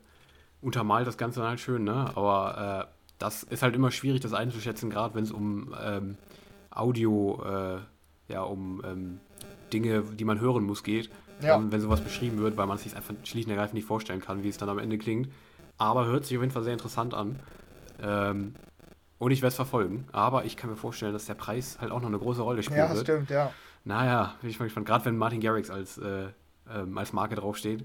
untermalt 0.61 1.07
das 1.07 1.17
Ganze 1.17 1.41
dann 1.41 1.51
halt 1.51 1.61
schön, 1.61 1.85
ne? 1.85 2.11
Aber 2.15 2.89
äh, 2.89 2.95
das 3.19 3.43
ist 3.43 3.63
halt 3.63 3.75
immer 3.75 3.91
schwierig, 3.91 4.21
das 4.21 4.33
einzuschätzen, 4.33 4.91
gerade 4.91 5.15
wenn 5.15 5.25
es 5.25 5.33
um 5.33 5.75
ähm, 5.81 6.17
Audio, 6.71 7.43
äh, 7.45 8.33
ja, 8.33 8.43
um 8.43 8.83
ähm, 8.85 9.21
Dinge, 9.73 10.03
die 10.03 10.25
man 10.25 10.41
hören 10.41 10.65
muss, 10.65 10.83
geht. 10.83 11.11
Ja. 11.41 11.57
Ähm, 11.57 11.71
wenn 11.71 11.81
sowas 11.81 12.01
beschrieben 12.01 12.39
wird, 12.39 12.57
weil 12.57 12.67
man 12.67 12.77
es 12.77 12.83
sich 12.83 12.97
einfach 12.97 13.15
schlicht 13.25 13.47
und 13.47 13.53
ergreifend 13.53 13.75
nicht 13.75 13.87
vorstellen 13.87 14.21
kann, 14.21 14.43
wie 14.43 14.49
es 14.49 14.59
dann 14.59 14.69
am 14.69 14.79
Ende 14.79 14.99
klingt. 14.99 15.29
Aber 15.77 16.07
hört 16.07 16.25
sich 16.25 16.37
auf 16.37 16.43
jeden 16.43 16.53
Fall 16.53 16.65
sehr 16.65 16.73
interessant 16.73 17.15
an. 17.15 17.39
Ähm, 18.03 18.55
und 19.19 19.31
ich 19.31 19.41
werde 19.41 19.49
es 19.49 19.57
verfolgen. 19.57 20.07
Aber 20.13 20.45
ich 20.45 20.57
kann 20.57 20.71
mir 20.71 20.77
vorstellen, 20.77 21.13
dass 21.13 21.27
der 21.27 21.35
Preis 21.35 21.79
halt 21.81 21.93
auch 21.93 22.01
noch 22.01 22.09
eine 22.09 22.19
große 22.19 22.43
Rolle 22.43 22.63
spielt. 22.63 22.79
Ja, 22.79 22.89
das 22.89 23.03
stimmt, 23.03 23.31
ja. 23.31 23.53
Naja, 23.85 24.35
bin 24.41 24.51
ich 24.51 24.59
mal 24.59 24.67
gespannt. 24.67 24.87
Gerade 24.87 25.05
wenn 25.05 25.17
Martin 25.17 25.41
Garrix 25.41 25.71
als, 25.71 25.99
äh, 25.99 26.29
ähm, 26.73 26.99
als 26.99 27.13
Marke 27.13 27.37
draufsteht. 27.37 27.85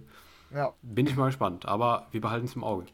Ja. 0.53 0.73
Bin 0.81 1.07
ich 1.07 1.15
mal 1.15 1.27
gespannt, 1.27 1.65
aber 1.65 2.07
wir 2.11 2.21
behalten 2.21 2.45
es 2.45 2.55
im 2.55 2.63
Auge. 2.63 2.85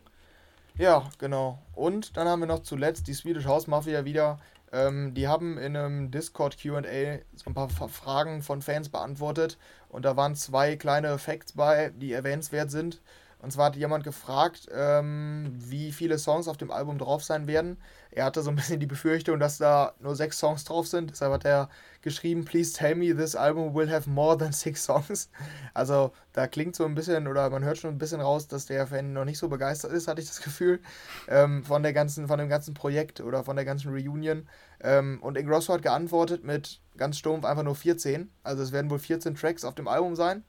Ja, 0.76 1.10
genau. 1.18 1.60
Und 1.74 2.16
dann 2.16 2.28
haben 2.28 2.40
wir 2.40 2.48
noch 2.48 2.62
zuletzt 2.62 3.08
die 3.08 3.14
Swedish 3.14 3.46
House 3.46 3.68
Mafia 3.68 4.06
wieder. 4.06 4.40
Ähm, 4.72 5.14
die 5.14 5.28
haben 5.28 5.58
in 5.58 5.76
einem 5.76 6.12
Discord 6.12 6.58
QA 6.58 7.20
so 7.36 7.50
ein 7.50 7.54
paar 7.54 7.70
Fragen 7.70 8.42
von 8.42 8.62
Fans 8.62 8.90
beantwortet. 8.90 9.58
Und 9.90 10.06
da 10.06 10.16
waren 10.16 10.36
zwei 10.36 10.78
kleine 10.78 11.18
Facts 11.18 11.54
bei, 11.54 11.92
die 11.96 12.14
erwähnenswert 12.14 12.72
sind. 12.72 13.02
Und 13.42 13.52
zwar 13.52 13.68
hat 13.68 13.76
jemand 13.76 14.04
gefragt, 14.04 14.68
ähm, 14.74 15.54
wie 15.58 15.92
viele 15.92 16.18
Songs 16.18 16.48
auf 16.48 16.58
dem 16.58 16.72
Album 16.72 16.98
drauf 16.98 17.24
sein 17.24 17.48
werden. 17.48 17.78
Er 18.12 18.26
hatte 18.26 18.42
so 18.42 18.50
ein 18.50 18.56
bisschen 18.56 18.80
die 18.80 18.86
Befürchtung, 18.86 19.40
dass 19.40 19.58
da 19.58 19.94
nur 20.00 20.16
sechs 20.16 20.40
Songs 20.40 20.66
drauf 20.66 20.88
sind. 20.88 21.12
Deshalb 21.12 21.34
hat 21.34 21.46
er 21.46 21.70
geschrieben, 22.02 22.46
please 22.46 22.74
tell 22.74 22.96
me 22.96 23.16
this 23.16 23.36
album 23.36 23.74
will 23.74 23.90
have 23.90 24.10
more 24.10 24.38
than 24.38 24.52
six 24.54 24.84
songs. 24.84 25.30
Also 25.74 26.12
da 26.34 26.48
klingt 26.48 26.76
so 26.76 26.86
ein 26.86 26.96
bisschen, 26.96 27.28
oder 27.28 27.50
man 27.50 27.64
hört 27.64 27.78
schon 27.78 27.92
ein 27.92 27.98
bisschen 27.98 28.22
raus, 28.22 28.48
dass 28.48 28.66
der 28.66 28.88
Fan 28.88 29.14
noch 29.14 29.26
nicht 29.26 29.38
so 29.38 29.48
begeistert 29.48 29.92
ist, 29.92 30.08
hatte 30.08 30.22
ich 30.22 30.28
das 30.28 30.42
Gefühl, 30.42 30.80
ähm, 31.28 31.64
von, 31.64 31.84
der 31.84 31.94
ganzen, 31.94 32.28
von 32.28 32.40
dem 32.40 32.50
ganzen 32.50 32.74
Projekt 32.74 33.22
oder 33.22 33.44
von 33.44 33.56
der 33.56 33.66
ganzen 33.66 33.92
Reunion. 33.92 34.48
Ähm, 34.82 35.20
und 35.22 35.38
Ingrosso 35.38 35.74
hat 35.74 35.82
geantwortet 35.82 36.44
mit 36.44 36.82
ganz 36.98 37.18
stumpf 37.18 37.46
einfach 37.46 37.64
nur 37.64 37.76
14. 37.76 38.30
Also 38.44 38.64
es 38.64 38.72
werden 38.72 38.90
wohl 38.90 39.00
14 39.00 39.36
Tracks 39.36 39.64
auf 39.66 39.76
dem 39.76 39.88
Album 39.88 40.16
sein 40.16 40.44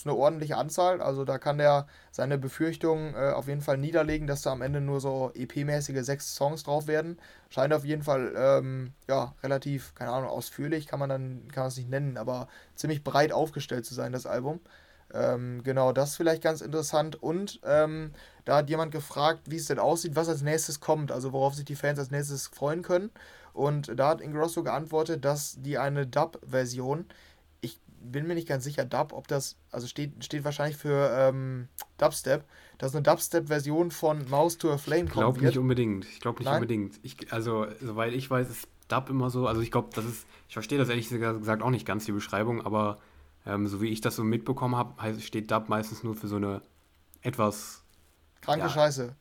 ist 0.00 0.06
eine 0.06 0.16
ordentliche 0.16 0.56
Anzahl. 0.56 1.00
Also 1.02 1.24
da 1.24 1.38
kann 1.38 1.58
der 1.58 1.86
seine 2.10 2.38
Befürchtungen 2.38 3.14
äh, 3.14 3.32
auf 3.32 3.48
jeden 3.48 3.60
Fall 3.60 3.78
niederlegen, 3.78 4.26
dass 4.26 4.42
da 4.42 4.52
am 4.52 4.62
Ende 4.62 4.80
nur 4.80 5.00
so 5.00 5.30
EP-mäßige 5.34 6.02
sechs 6.02 6.34
Songs 6.34 6.62
drauf 6.62 6.86
werden. 6.86 7.18
Scheint 7.50 7.72
auf 7.74 7.84
jeden 7.84 8.02
Fall 8.02 8.32
ähm, 8.36 8.94
ja 9.08 9.34
relativ, 9.42 9.94
keine 9.94 10.12
Ahnung, 10.12 10.30
ausführlich 10.30 10.86
kann 10.86 10.98
man 11.00 11.08
dann 11.08 11.48
kann 11.52 11.62
man 11.62 11.68
es 11.68 11.76
nicht 11.76 11.90
nennen, 11.90 12.16
aber 12.16 12.48
ziemlich 12.74 13.04
breit 13.04 13.32
aufgestellt 13.32 13.84
zu 13.84 13.94
sein 13.94 14.12
das 14.12 14.26
Album. 14.26 14.60
Ähm, 15.12 15.62
genau, 15.64 15.92
das 15.92 16.10
ist 16.10 16.16
vielleicht 16.16 16.42
ganz 16.42 16.60
interessant. 16.60 17.22
Und 17.22 17.60
ähm, 17.64 18.12
da 18.44 18.56
hat 18.56 18.70
jemand 18.70 18.92
gefragt, 18.92 19.42
wie 19.50 19.56
es 19.56 19.66
denn 19.66 19.78
aussieht, 19.78 20.16
was 20.16 20.28
als 20.28 20.42
nächstes 20.42 20.80
kommt, 20.80 21.12
also 21.12 21.32
worauf 21.32 21.54
sich 21.54 21.64
die 21.64 21.76
Fans 21.76 21.98
als 21.98 22.10
nächstes 22.10 22.46
freuen 22.46 22.82
können. 22.82 23.10
Und 23.52 23.98
da 23.98 24.08
hat 24.10 24.20
Ingrosso 24.20 24.62
geantwortet, 24.62 25.24
dass 25.24 25.56
die 25.60 25.78
eine 25.78 26.06
Dub-Version 26.06 27.06
bin 28.00 28.26
mir 28.26 28.34
nicht 28.34 28.48
ganz 28.48 28.64
sicher, 28.64 28.84
Dub, 28.84 29.12
ob 29.12 29.28
das, 29.28 29.56
also 29.70 29.86
steht, 29.86 30.24
steht 30.24 30.44
wahrscheinlich 30.44 30.76
für 30.76 31.10
ähm, 31.12 31.68
Dubstep, 31.98 32.44
dass 32.78 32.94
eine 32.94 33.02
Dubstep-Version 33.02 33.90
von 33.90 34.28
Mouse 34.28 34.58
to 34.58 34.72
a 34.72 34.78
Flame 34.78 35.02
kommt. 35.02 35.10
Ich 35.10 35.14
glaube 35.14 35.44
nicht 35.44 35.58
unbedingt. 35.58 36.04
Ich 36.06 36.20
glaube 36.20 36.38
nicht 36.38 36.46
Nein? 36.46 36.56
unbedingt. 36.56 36.98
Ich, 37.02 37.32
also, 37.32 37.66
soweit 37.80 38.14
ich 38.14 38.30
weiß, 38.30 38.48
ist 38.48 38.68
Dub 38.88 39.10
immer 39.10 39.30
so, 39.30 39.46
also 39.46 39.60
ich 39.60 39.70
glaube, 39.70 39.90
das 39.94 40.04
ist, 40.04 40.26
ich 40.48 40.54
verstehe 40.54 40.78
das 40.78 40.88
ehrlich 40.88 41.08
gesagt 41.08 41.62
auch 41.62 41.70
nicht 41.70 41.86
ganz, 41.86 42.04
die 42.06 42.12
Beschreibung, 42.12 42.64
aber 42.64 42.98
ähm, 43.46 43.66
so 43.68 43.80
wie 43.80 43.88
ich 43.88 44.00
das 44.00 44.16
so 44.16 44.24
mitbekommen 44.24 44.76
habe, 44.76 45.20
steht 45.20 45.50
Dub 45.50 45.68
meistens 45.68 46.02
nur 46.02 46.14
für 46.14 46.28
so 46.28 46.36
eine 46.36 46.62
etwas. 47.22 47.84
Kranke 48.40 48.66
ja, 48.66 48.70
Scheiße. 48.70 49.14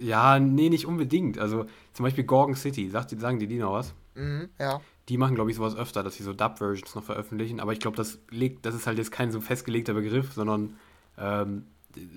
Ja, 0.00 0.38
nee, 0.38 0.68
nicht 0.68 0.86
unbedingt. 0.86 1.38
Also 1.38 1.66
zum 1.92 2.02
Beispiel 2.02 2.24
Gorgon 2.24 2.56
City, 2.56 2.90
sagt, 2.90 3.18
sagen 3.18 3.38
die 3.38 3.46
die 3.46 3.58
noch 3.58 3.72
was? 3.72 3.94
Mhm, 4.14 4.50
ja 4.58 4.80
die 5.08 5.16
machen, 5.16 5.34
glaube 5.34 5.50
ich, 5.50 5.56
sowas 5.56 5.76
öfter, 5.76 6.02
dass 6.02 6.14
sie 6.14 6.22
so 6.22 6.32
Dub-Versions 6.32 6.94
noch 6.94 7.04
veröffentlichen. 7.04 7.60
Aber 7.60 7.72
ich 7.72 7.80
glaube, 7.80 7.96
das, 7.96 8.18
das 8.62 8.74
ist 8.74 8.86
halt 8.86 8.98
jetzt 8.98 9.10
kein 9.10 9.30
so 9.30 9.40
festgelegter 9.40 9.94
Begriff, 9.94 10.32
sondern 10.32 10.76
ähm, 11.16 11.64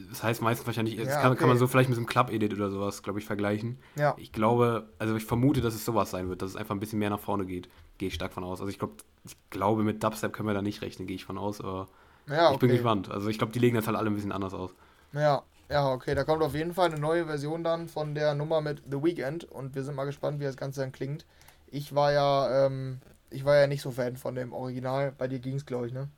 das 0.10 0.22
heißt 0.22 0.42
meistens 0.42 0.68
wahrscheinlich, 0.68 0.98
das 0.98 1.08
ja, 1.08 1.22
kann, 1.22 1.32
okay. 1.32 1.40
kann, 1.40 1.50
man 1.50 1.58
so 1.58 1.68
vielleicht 1.68 1.90
mit 1.90 1.96
so 1.96 2.02
einem 2.02 2.08
Club-Edit 2.08 2.54
oder 2.54 2.70
sowas, 2.70 3.04
glaube 3.04 3.20
ich, 3.20 3.26
vergleichen. 3.26 3.78
Ja. 3.96 4.16
Ich 4.18 4.32
glaube, 4.32 4.90
also 5.00 5.16
ich 5.16 5.26
vermute, 5.26 5.62
dass 5.62 5.74
es 5.74 5.86
sowas 5.86 6.12
sein 6.12 6.30
wird, 6.30 6.42
dass 6.42 6.52
es 6.52 6.56
einfach 6.56 6.76
ein 6.76 6.80
bisschen 6.80 7.00
mehr 7.00 7.10
nach 7.10 7.20
vorne 7.20 7.46
geht. 7.46 7.70
Gehe 7.98 8.10
ich 8.10 8.14
stark 8.14 8.34
von 8.34 8.44
aus. 8.44 8.60
Also 8.60 8.70
ich 8.70 8.80
glaube, 8.80 8.96
ich 9.24 9.38
glaube, 9.50 9.84
mit 9.84 10.04
Dubstep 10.04 10.34
können 10.34 10.48
wir 10.48 10.54
da 10.54 10.62
nicht 10.62 10.82
rechnen, 10.82 11.08
gehe 11.08 11.16
ich 11.16 11.26
von 11.26 11.38
aus, 11.38 11.62
aber 11.62 11.88
ja, 12.28 12.48
okay. 12.48 12.54
ich 12.54 12.60
bin 12.60 12.70
gespannt. 12.72 13.10
Also 13.10 13.30
ich 13.30 13.38
glaube, 13.38 13.54
die 13.54 13.60
legen 13.60 13.76
das 13.76 13.88
halt 13.88 13.98
alle 13.98 14.10
ein 14.10 14.16
bisschen 14.16 14.32
anders 14.32 14.54
aus. 14.54 14.72
Ja, 15.14 15.44
ja, 15.70 15.90
okay. 15.90 16.16
Da 16.16 16.26
kommt 16.26 16.44
auf 16.44 16.54
jeden 16.54 16.74
Fall 16.74 16.92
eine 16.92 17.00
neue 17.00 17.26
Version 17.26 17.64
dann 17.64 17.88
von 17.88 18.14
der 18.14 18.36
Nummer 18.36 18.60
mit 18.62 18.84
The 18.92 19.02
Weeknd 19.02 19.46
und 19.46 19.74
wir 19.74 19.84
sind 19.84 19.96
mal 19.96 20.06
gespannt, 20.06 20.40
wie 20.40 20.44
das 20.44 20.58
Ganze 20.58 20.82
dann 20.82 20.92
klingt. 20.92 21.26
Ich 21.72 21.96
war 21.96 22.12
ja, 22.12 22.68
ähm, 22.68 23.00
ich 23.30 23.46
war 23.46 23.56
ja 23.56 23.66
nicht 23.66 23.82
so 23.82 23.92
Fan 23.92 24.18
von 24.18 24.36
dem 24.36 24.54
Original. 24.54 25.14
Bei 25.18 25.28
dir 25.28 25.40
ging 25.40 25.56
es, 25.56 25.66
glaube 25.66 25.88
ich, 25.88 25.94
ne? 25.94 26.10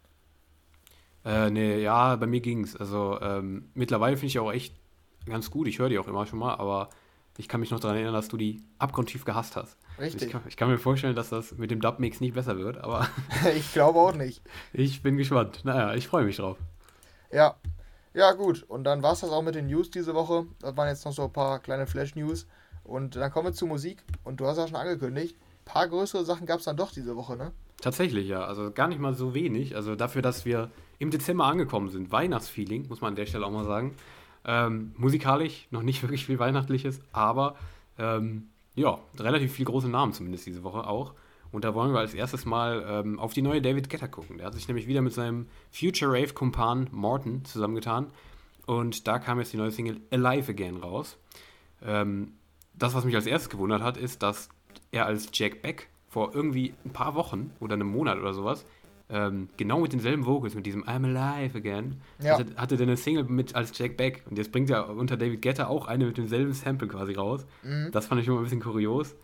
Äh, 1.23 1.49
nee, 1.49 1.81
ja, 1.81 2.15
bei 2.15 2.25
mir 2.25 2.41
ging's. 2.41 2.75
Also 2.75 3.19
ähm, 3.21 3.69
mittlerweile 3.73 4.17
finde 4.17 4.27
ich 4.27 4.39
auch 4.39 4.51
echt 4.51 4.75
ganz 5.25 5.51
gut. 5.51 5.67
Ich 5.67 5.79
höre 5.79 5.89
die 5.89 5.99
auch 5.99 6.07
immer 6.07 6.25
schon 6.25 6.39
mal, 6.39 6.55
aber 6.55 6.89
ich 7.37 7.47
kann 7.47 7.59
mich 7.59 7.71
noch 7.71 7.79
daran 7.79 7.95
erinnern, 7.95 8.13
dass 8.13 8.27
du 8.27 8.37
die 8.37 8.61
abgrundtief 8.77 9.25
gehasst 9.25 9.55
hast. 9.55 9.77
Richtig. 9.99 10.23
Ich 10.23 10.31
kann, 10.31 10.41
ich 10.47 10.57
kann, 10.57 10.69
mir 10.69 10.77
vorstellen, 10.77 11.15
dass 11.15 11.29
das 11.29 11.57
mit 11.57 11.71
dem 11.71 11.81
Dub-Mix 11.81 12.19
nicht 12.19 12.33
besser 12.33 12.57
wird, 12.57 12.77
aber. 12.77 13.07
ich 13.55 13.71
glaube 13.73 13.99
auch 13.99 14.15
nicht. 14.15 14.41
Ich 14.73 15.01
bin 15.01 15.17
gespannt. 15.17 15.61
Naja, 15.63 15.93
ich 15.93 16.07
freue 16.07 16.25
mich 16.25 16.37
drauf. 16.37 16.57
Ja. 17.31 17.55
Ja, 18.13 18.33
gut. 18.33 18.63
Und 18.67 18.83
dann 18.83 19.01
war 19.01 19.13
es 19.13 19.21
das 19.21 19.31
auch 19.31 19.41
mit 19.41 19.55
den 19.55 19.67
News 19.67 19.89
diese 19.89 20.13
Woche. 20.13 20.45
Das 20.59 20.77
waren 20.77 20.87
jetzt 20.87 21.05
noch 21.05 21.13
so 21.13 21.23
ein 21.23 21.33
paar 21.33 21.59
kleine 21.59 21.87
Flash-News. 21.87 22.47
Und 22.83 23.15
dann 23.15 23.31
kommen 23.31 23.47
wir 23.47 23.53
zu 23.53 23.65
Musik. 23.65 24.03
Und 24.23 24.39
du 24.39 24.45
hast 24.45 24.57
ja 24.57 24.67
schon 24.67 24.75
angekündigt, 24.75 25.35
ein 25.63 25.65
paar 25.65 25.87
größere 25.87 26.25
Sachen 26.25 26.45
gab 26.45 26.59
es 26.59 26.65
dann 26.65 26.77
doch 26.77 26.91
diese 26.91 27.15
Woche, 27.15 27.37
ne? 27.37 27.51
Tatsächlich, 27.81 28.27
ja. 28.27 28.43
Also 28.45 28.71
gar 28.71 28.87
nicht 28.87 28.99
mal 28.99 29.13
so 29.13 29.33
wenig. 29.33 29.75
Also 29.75 29.95
dafür, 29.95 30.21
dass 30.21 30.45
wir 30.45 30.69
im 30.99 31.09
Dezember 31.09 31.45
angekommen 31.45 31.89
sind. 31.89 32.11
Weihnachtsfeeling, 32.11 32.87
muss 32.87 33.01
man 33.01 33.09
an 33.09 33.15
der 33.15 33.25
Stelle 33.25 33.45
auch 33.45 33.51
mal 33.51 33.65
sagen. 33.65 33.95
Ähm, 34.45 34.93
musikalisch 34.97 35.67
noch 35.71 35.83
nicht 35.83 36.01
wirklich 36.03 36.25
viel 36.25 36.39
Weihnachtliches, 36.39 36.99
aber 37.11 37.55
ähm, 37.97 38.49
ja, 38.75 38.99
relativ 39.19 39.53
viele 39.53 39.67
große 39.67 39.89
Namen 39.89 40.13
zumindest 40.13 40.45
diese 40.45 40.63
Woche 40.63 40.87
auch. 40.87 41.13
Und 41.51 41.63
da 41.63 41.75
wollen 41.75 41.93
wir 41.93 41.99
als 41.99 42.13
erstes 42.13 42.45
mal 42.45 42.83
ähm, 42.87 43.19
auf 43.19 43.33
die 43.33 43.43
neue 43.43 43.61
David 43.61 43.89
Getter 43.89 44.07
gucken. 44.07 44.37
Der 44.37 44.47
hat 44.47 44.55
sich 44.55 44.67
nämlich 44.67 44.87
wieder 44.87 45.01
mit 45.01 45.13
seinem 45.13 45.47
Future 45.71 46.11
Rave-Kumpan 46.11 46.89
Morton 46.91 47.45
zusammengetan. 47.45 48.07
Und 48.65 49.07
da 49.07 49.19
kam 49.19 49.37
jetzt 49.39 49.53
die 49.53 49.57
neue 49.57 49.71
Single 49.71 50.01
Alive 50.09 50.51
Again 50.51 50.77
raus. 50.77 51.17
Ähm, 51.83 52.33
das, 52.73 52.95
was 52.95 53.05
mich 53.05 53.15
als 53.15 53.27
erstes 53.27 53.49
gewundert 53.49 53.83
hat, 53.83 53.97
ist, 53.97 54.23
dass 54.23 54.49
er 54.91 55.05
als 55.05 55.29
Jack 55.33 55.61
Beck 55.61 55.89
vor 56.09 56.33
irgendwie 56.33 56.73
ein 56.85 56.91
paar 56.91 57.15
Wochen 57.15 57.51
oder 57.59 57.73
einem 57.73 57.87
Monat 57.87 58.19
oder 58.19 58.33
sowas 58.33 58.65
ähm, 59.13 59.49
genau 59.57 59.79
mit 59.79 59.93
denselben 59.93 60.25
Vocals, 60.25 60.55
mit 60.55 60.65
diesem 60.65 60.83
I'm 60.85 61.05
Alive 61.05 61.57
Again, 61.57 62.01
ja. 62.19 62.39
hatte, 62.39 62.55
hatte 62.55 62.77
der 62.77 62.87
eine 62.87 62.97
Single 62.97 63.25
mit 63.25 63.53
als 63.55 63.77
Jack 63.77 63.95
Beck. 63.95 64.23
Und 64.29 64.37
jetzt 64.37 64.51
bringt 64.51 64.69
er 64.69 64.89
unter 64.89 65.17
David 65.17 65.41
Guetta 65.41 65.67
auch 65.67 65.87
eine 65.87 66.05
mit 66.05 66.17
demselben 66.17 66.53
Sample 66.53 66.87
quasi 66.87 67.13
raus. 67.13 67.45
Mhm. 67.61 67.91
Das 67.91 68.07
fand 68.07 68.21
ich 68.21 68.27
immer 68.27 68.37
ein 68.37 68.43
bisschen 68.43 68.61
kurios. 68.61 69.15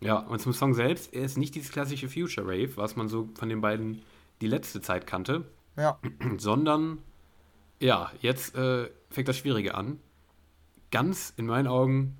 Ja, 0.00 0.18
und 0.18 0.40
zum 0.40 0.52
Song 0.52 0.74
selbst, 0.74 1.14
er 1.14 1.24
ist 1.24 1.38
nicht 1.38 1.54
dieses 1.54 1.72
klassische 1.72 2.08
Future 2.08 2.46
Rave, 2.46 2.76
was 2.76 2.96
man 2.96 3.08
so 3.08 3.28
von 3.34 3.48
den 3.48 3.60
beiden 3.62 4.02
die 4.42 4.46
letzte 4.46 4.80
Zeit 4.80 5.06
kannte. 5.06 5.44
Ja. 5.76 5.98
Sondern, 6.36 6.98
ja, 7.80 8.12
jetzt 8.20 8.54
äh, 8.54 8.88
fängt 9.10 9.28
das 9.28 9.38
Schwierige 9.38 9.74
an. 9.74 9.98
Ganz 10.90 11.32
in 11.36 11.46
meinen 11.46 11.66
Augen, 11.66 12.16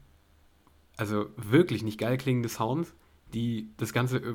also 0.96 1.26
wirklich 1.36 1.82
nicht 1.82 1.98
geil 1.98 2.16
klingende 2.16 2.48
Sounds 2.48 2.94
die 3.34 3.70
das 3.76 3.92
Ganze 3.92 4.18
äh, 4.18 4.34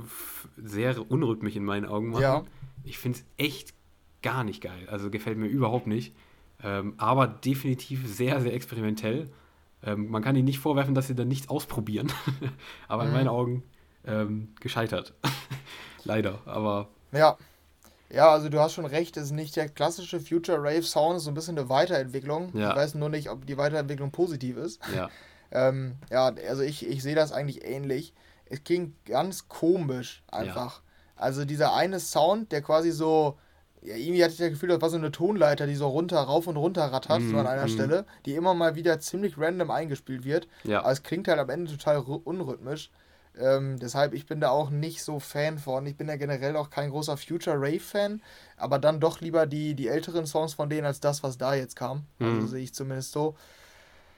sehr 0.58 1.10
unrhythmisch 1.10 1.56
in 1.56 1.64
meinen 1.64 1.86
Augen 1.86 2.10
machen. 2.10 2.22
Ja. 2.22 2.44
Ich 2.84 2.98
finde 2.98 3.20
es 3.20 3.26
echt 3.38 3.74
gar 4.22 4.44
nicht 4.44 4.62
geil. 4.62 4.88
Also 4.90 5.10
gefällt 5.10 5.38
mir 5.38 5.48
überhaupt 5.48 5.88
nicht. 5.88 6.14
Ähm, 6.64 6.94
aber 6.98 7.28
definitiv 7.28 8.08
sehr, 8.08 8.40
sehr 8.42 8.54
experimentell. 8.54 9.30
Ähm, 9.84 10.10
man 10.10 10.22
kann 10.22 10.36
ihnen 10.36 10.46
nicht 10.46 10.60
vorwerfen, 10.60 10.94
dass 10.94 11.08
sie 11.08 11.16
dann 11.16 11.28
nichts 11.28 11.50
ausprobieren. 11.50 12.12
aber 12.88 13.04
mhm. 13.04 13.10
in 13.10 13.16
meinen 13.16 13.28
Augen 13.28 13.64
ähm, 14.06 14.50
gescheitert. 14.60 15.14
Leider. 16.04 16.40
Aber. 16.46 16.90
Ja. 17.12 17.38
Ja, 18.14 18.30
also 18.30 18.50
du 18.50 18.60
hast 18.60 18.74
schon 18.74 18.86
recht, 18.86 19.16
es 19.16 19.28
ist 19.28 19.32
nicht 19.32 19.56
der 19.56 19.70
klassische 19.70 20.20
Future 20.20 20.58
Rave 20.58 20.84
Sound, 20.84 21.14
es 21.14 21.20
ist 21.20 21.24
so 21.24 21.32
ein 21.32 21.34
bisschen 21.34 21.58
eine 21.58 21.70
Weiterentwicklung. 21.70 22.52
Ja. 22.54 22.72
Ich 22.72 22.76
weiß 22.76 22.96
nur 22.96 23.08
nicht, 23.08 23.30
ob 23.30 23.46
die 23.46 23.58
Weiterentwicklung 23.58 24.12
positiv 24.12 24.58
ist. 24.58 24.82
Ja. 24.94 25.10
ähm, 25.52 25.96
ja, 26.10 26.34
also 26.48 26.64
ich, 26.64 26.88
ich 26.88 27.04
sehe 27.04 27.16
das 27.16 27.32
eigentlich 27.32 27.66
ähnlich 27.66 28.14
es 28.52 28.64
ging 28.64 28.96
ganz 29.06 29.48
komisch 29.48 30.24
einfach. 30.30 30.78
Ja. 30.78 30.84
Also 31.16 31.46
dieser 31.46 31.74
eine 31.74 32.00
Sound, 32.00 32.52
der 32.52 32.62
quasi 32.62 32.92
so, 32.92 33.38
ja, 33.82 33.96
irgendwie 33.96 34.24
hatte 34.24 34.34
ich 34.34 34.40
das 34.40 34.50
Gefühl, 34.50 34.70
das 34.70 34.82
war 34.82 34.90
so 34.90 34.98
eine 34.98 35.12
Tonleiter, 35.12 35.68
die 35.68 35.76
so 35.76 35.88
runter, 35.88 36.20
rauf 36.20 36.48
und 36.48 36.58
runter 36.58 36.84
rattert, 36.84 37.22
mm, 37.22 37.30
so 37.30 37.38
an 37.38 37.48
einer 37.48 37.66
mm. 37.66 37.70
Stelle, 37.70 38.06
die 38.26 38.36
immer 38.36 38.54
mal 38.54 38.76
wieder 38.76 39.00
ziemlich 39.00 39.38
random 39.38 39.72
eingespielt 39.72 40.26
wird. 40.26 40.48
Ja. 40.64 40.82
Aber 40.82 40.92
es 40.92 41.04
klingt 41.04 41.28
halt 41.28 41.40
am 41.40 41.50
Ende 41.50 41.72
total 41.72 42.00
unrhythmisch. 42.00 42.92
Ähm, 43.40 43.80
deshalb, 43.80 44.14
ich 44.14 44.26
bin 44.26 44.42
da 44.42 44.50
auch 44.50 44.70
nicht 44.70 45.02
so 45.02 45.20
Fan 45.20 45.58
von. 45.58 45.86
Ich 45.86 45.96
bin 45.96 46.10
ja 46.10 46.18
generell 46.18 46.58
auch 46.58 46.70
kein 46.70 46.90
großer 46.90 47.16
Future 47.16 47.56
Rave-Fan, 47.56 48.22
aber 48.58 48.78
dann 48.78 49.00
doch 49.00 49.22
lieber 49.22 49.46
die, 49.46 49.74
die 49.74 49.88
älteren 49.88 50.26
Songs 50.26 50.56
von 50.56 50.70
denen 50.70 50.86
als 50.86 51.00
das, 51.00 51.24
was 51.24 51.38
da 51.38 51.54
jetzt 51.54 51.78
kam. 51.78 52.06
Also 52.20 52.42
mm. 52.42 52.48
sehe 52.48 52.64
ich 52.64 52.74
zumindest 52.74 53.14
so. 53.14 53.36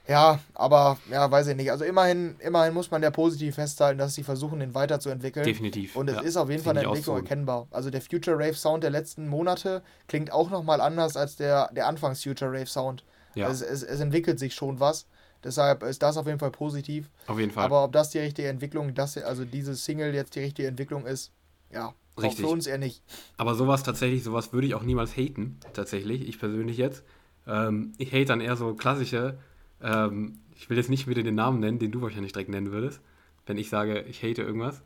Ja, 0.07 0.39
aber 0.53 0.97
ja, 1.09 1.31
weiß 1.31 1.47
ich 1.47 1.55
nicht. 1.55 1.71
Also 1.71 1.85
immerhin, 1.85 2.35
immerhin 2.39 2.73
muss 2.73 2.91
man 2.91 3.01
ja 3.01 3.09
positiv 3.09 3.55
festhalten, 3.55 3.99
dass 3.99 4.15
sie 4.15 4.23
versuchen, 4.23 4.59
den 4.59 4.75
weiterzuentwickeln. 4.75 5.45
Definitiv. 5.45 5.95
Und 5.95 6.09
es 6.09 6.15
ja, 6.15 6.21
ist 6.21 6.35
auf 6.35 6.49
jeden 6.49 6.61
Fall 6.61 6.77
eine 6.77 6.85
Entwicklung 6.85 7.17
so. 7.17 7.21
erkennbar. 7.21 7.67
Also 7.71 7.89
der 7.89 8.01
Future 8.01 8.37
Rave 8.37 8.55
Sound 8.55 8.83
der 8.83 8.89
letzten 8.89 9.29
Monate 9.29 9.81
klingt 10.07 10.31
auch 10.31 10.49
nochmal 10.49 10.81
anders 10.81 11.15
als 11.15 11.37
der, 11.37 11.69
der 11.73 11.87
Anfangs 11.87 12.21
Future 12.21 12.51
Rave 12.51 12.65
Sound. 12.65 13.05
Ja. 13.35 13.47
Also 13.47 13.63
es, 13.63 13.81
es 13.81 13.99
entwickelt 14.01 14.39
sich 14.39 14.53
schon 14.53 14.81
was. 14.81 15.07
Deshalb 15.41 15.83
ist 15.83 16.01
das 16.03 16.17
auf 16.17 16.25
jeden 16.25 16.39
Fall 16.39 16.51
positiv. 16.51 17.09
Auf 17.27 17.39
jeden 17.39 17.51
Fall. 17.51 17.65
Aber 17.65 17.85
ob 17.85 17.93
das 17.93 18.09
die 18.09 18.19
richtige 18.19 18.49
Entwicklung, 18.49 18.93
das, 18.93 19.17
also 19.17 19.45
diese 19.45 19.75
Single 19.75 20.13
jetzt 20.13 20.35
die 20.35 20.39
richtige 20.39 20.67
Entwicklung 20.67 21.05
ist, 21.05 21.31
ja, 21.71 21.93
Richtig. 22.17 22.45
für 22.45 22.47
uns 22.47 22.67
eher 22.67 22.77
nicht. 22.77 23.01
Aber 23.37 23.55
sowas 23.55 23.83
tatsächlich, 23.83 24.23
sowas 24.23 24.53
würde 24.53 24.67
ich 24.67 24.75
auch 24.75 24.83
niemals 24.83 25.15
haten, 25.17 25.59
tatsächlich, 25.73 26.27
ich 26.27 26.39
persönlich 26.39 26.77
jetzt. 26.77 27.03
Ähm, 27.47 27.93
ich 27.97 28.13
hate 28.13 28.25
dann 28.25 28.41
eher 28.41 28.55
so 28.55 28.73
klassische 28.75 29.37
ähm, 29.83 30.39
ich 30.55 30.69
will 30.69 30.77
jetzt 30.77 30.89
nicht 30.89 31.07
wieder 31.07 31.23
den 31.23 31.35
Namen 31.35 31.59
nennen, 31.59 31.79
den 31.79 31.91
du 31.91 32.01
wahrscheinlich 32.01 32.33
direkt 32.33 32.49
nennen 32.49 32.71
würdest, 32.71 33.01
wenn 33.45 33.57
ich 33.57 33.69
sage, 33.69 34.01
ich 34.01 34.23
hate 34.23 34.41
irgendwas. 34.41 34.81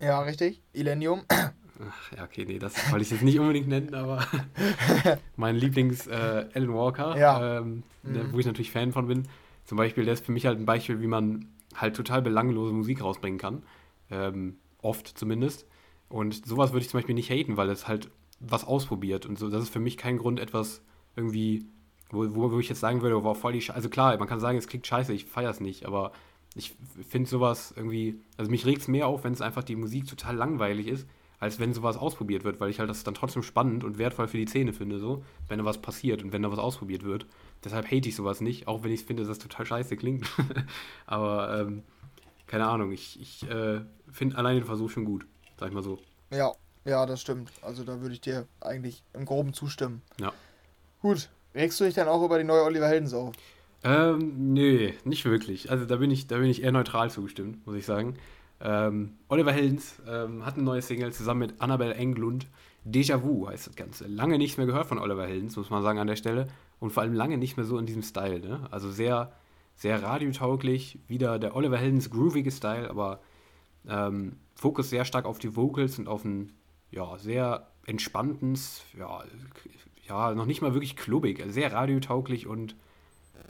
Ja, 0.00 0.20
richtig. 0.20 0.60
Illenium. 0.72 1.22
Ach, 1.28 2.12
ja, 2.16 2.24
okay, 2.24 2.44
nee, 2.46 2.58
das 2.58 2.74
wollte 2.92 3.04
ich 3.04 3.10
jetzt 3.10 3.22
nicht 3.22 3.38
unbedingt 3.38 3.68
nennen, 3.68 3.94
aber 3.94 4.24
mein 5.36 5.56
Lieblings 5.56 6.06
äh, 6.06 6.46
Alan 6.54 6.74
Walker, 6.74 7.16
ja. 7.16 7.58
ähm, 7.58 7.82
mhm. 8.02 8.14
der, 8.14 8.32
wo 8.32 8.38
ich 8.38 8.46
natürlich 8.46 8.70
Fan 8.70 8.92
von 8.92 9.06
bin, 9.08 9.26
zum 9.64 9.78
Beispiel, 9.78 10.04
der 10.04 10.14
ist 10.14 10.24
für 10.24 10.32
mich 10.32 10.46
halt 10.46 10.58
ein 10.58 10.66
Beispiel, 10.66 11.00
wie 11.00 11.06
man 11.06 11.46
halt 11.74 11.96
total 11.96 12.22
belanglose 12.22 12.72
Musik 12.72 13.02
rausbringen 13.02 13.38
kann. 13.38 13.62
Ähm, 14.10 14.56
oft 14.82 15.06
zumindest. 15.06 15.66
Und 16.08 16.46
sowas 16.46 16.72
würde 16.72 16.82
ich 16.82 16.90
zum 16.90 16.98
Beispiel 16.98 17.14
nicht 17.14 17.30
haten, 17.30 17.56
weil 17.56 17.70
es 17.70 17.88
halt 17.88 18.10
was 18.40 18.64
ausprobiert. 18.64 19.24
Und 19.24 19.38
so, 19.38 19.48
das 19.48 19.62
ist 19.62 19.70
für 19.70 19.80
mich 19.80 19.96
kein 19.96 20.18
Grund, 20.18 20.40
etwas 20.40 20.82
irgendwie 21.16 21.64
wo, 22.12 22.34
wo, 22.34 22.52
wo 22.52 22.60
ich 22.60 22.68
jetzt 22.68 22.80
sagen 22.80 23.02
würde, 23.02 23.24
war 23.24 23.34
voll 23.34 23.54
die 23.54 23.60
Scheiße. 23.60 23.74
Also 23.74 23.88
klar, 23.88 24.16
man 24.18 24.28
kann 24.28 24.38
sagen, 24.38 24.58
es 24.58 24.68
klingt 24.68 24.86
scheiße, 24.86 25.12
ich 25.12 25.24
feiere 25.24 25.50
es 25.50 25.60
nicht, 25.60 25.86
aber 25.86 26.12
ich 26.54 26.74
finde 27.08 27.28
sowas 27.28 27.72
irgendwie, 27.74 28.20
also 28.36 28.50
mich 28.50 28.66
regt 28.66 28.82
es 28.82 28.88
mehr 28.88 29.06
auf, 29.06 29.24
wenn 29.24 29.32
es 29.32 29.40
einfach 29.40 29.64
die 29.64 29.76
Musik 29.76 30.06
total 30.06 30.36
langweilig 30.36 30.86
ist, 30.86 31.08
als 31.40 31.58
wenn 31.58 31.74
sowas 31.74 31.96
ausprobiert 31.96 32.44
wird, 32.44 32.60
weil 32.60 32.70
ich 32.70 32.78
halt 32.78 32.88
das 32.88 33.02
dann 33.02 33.14
trotzdem 33.14 33.42
spannend 33.42 33.82
und 33.82 33.98
wertvoll 33.98 34.28
für 34.28 34.36
die 34.36 34.46
Szene 34.46 34.72
finde, 34.72 34.98
so, 34.98 35.24
wenn 35.48 35.58
da 35.58 35.64
was 35.64 35.78
passiert 35.78 36.22
und 36.22 36.32
wenn 36.32 36.42
da 36.42 36.52
was 36.52 36.58
ausprobiert 36.58 37.02
wird. 37.02 37.26
Deshalb 37.64 37.86
hate 37.86 38.08
ich 38.08 38.14
sowas 38.14 38.40
nicht, 38.40 38.68
auch 38.68 38.84
wenn 38.84 38.92
ich 38.92 39.04
finde, 39.04 39.22
dass 39.22 39.38
das 39.38 39.38
total 39.38 39.66
scheiße 39.66 39.96
klingt. 39.96 40.26
aber, 41.06 41.60
ähm, 41.60 41.82
keine 42.46 42.68
Ahnung, 42.68 42.92
ich, 42.92 43.20
ich 43.20 43.48
äh, 43.48 43.80
finde 44.10 44.36
allein 44.36 44.56
den 44.56 44.66
Versuch 44.66 44.90
schon 44.90 45.04
gut, 45.04 45.26
sag 45.58 45.68
ich 45.68 45.74
mal 45.74 45.82
so. 45.82 45.98
Ja, 46.30 46.52
ja, 46.84 47.06
das 47.06 47.20
stimmt. 47.20 47.50
Also 47.62 47.82
da 47.82 48.00
würde 48.00 48.14
ich 48.14 48.20
dir 48.20 48.46
eigentlich 48.60 49.02
im 49.14 49.24
Groben 49.24 49.52
zustimmen. 49.52 50.02
Ja. 50.20 50.32
Gut, 51.00 51.30
Regst 51.54 51.78
du 51.80 51.84
dich 51.84 51.94
dann 51.94 52.08
auch 52.08 52.24
über 52.24 52.38
die 52.38 52.44
neue 52.44 52.62
Oliver 52.62 52.88
Heldens 52.88 53.14
auf? 53.14 53.32
Ähm, 53.84 54.54
nö, 54.54 54.92
nicht 55.04 55.24
wirklich. 55.24 55.70
Also 55.70 55.84
da 55.84 55.96
bin 55.96 56.10
ich, 56.10 56.26
da 56.26 56.38
bin 56.38 56.48
ich 56.48 56.62
eher 56.62 56.72
neutral 56.72 57.10
zugestimmt, 57.10 57.66
muss 57.66 57.76
ich 57.76 57.84
sagen. 57.84 58.14
Ähm, 58.60 59.14
Oliver 59.28 59.52
Heldens 59.52 60.00
ähm, 60.06 60.46
hat 60.46 60.54
eine 60.54 60.62
neue 60.62 60.82
Single 60.82 61.12
zusammen 61.12 61.40
mit 61.40 61.60
Annabelle 61.60 61.94
Englund. 61.94 62.46
Déjà 62.86 63.22
Vu 63.22 63.48
heißt 63.48 63.66
das 63.66 63.76
Ganze. 63.76 64.06
Lange 64.06 64.38
nichts 64.38 64.56
mehr 64.56 64.66
gehört 64.66 64.86
von 64.86 64.98
Oliver 64.98 65.26
Heldens, 65.26 65.56
muss 65.56 65.70
man 65.70 65.82
sagen 65.82 65.98
an 65.98 66.06
der 66.06 66.16
Stelle. 66.16 66.46
Und 66.78 66.90
vor 66.90 67.02
allem 67.02 67.12
lange 67.12 67.38
nicht 67.38 67.56
mehr 67.56 67.66
so 67.66 67.78
in 67.78 67.86
diesem 67.86 68.02
Style. 68.02 68.40
Ne? 68.40 68.66
Also 68.70 68.90
sehr, 68.90 69.32
sehr 69.74 70.02
radiotauglich. 70.02 71.00
Wieder 71.08 71.38
der 71.38 71.56
Oliver 71.56 71.76
Heldens 71.76 72.10
groovige 72.10 72.50
Style, 72.50 72.88
aber 72.88 73.20
ähm, 73.88 74.36
Fokus 74.54 74.90
sehr 74.90 75.04
stark 75.04 75.24
auf 75.24 75.38
die 75.38 75.56
Vocals 75.56 75.98
und 75.98 76.08
auf 76.08 76.24
ein 76.24 76.52
ja, 76.90 77.18
sehr 77.18 77.68
entspannten, 77.86 78.56
ja, 78.96 79.24
ja, 80.08 80.34
noch 80.34 80.46
nicht 80.46 80.62
mal 80.62 80.74
wirklich 80.74 80.96
klubbig, 80.96 81.42
sehr 81.48 81.72
radiotauglich 81.72 82.46
und 82.46 82.76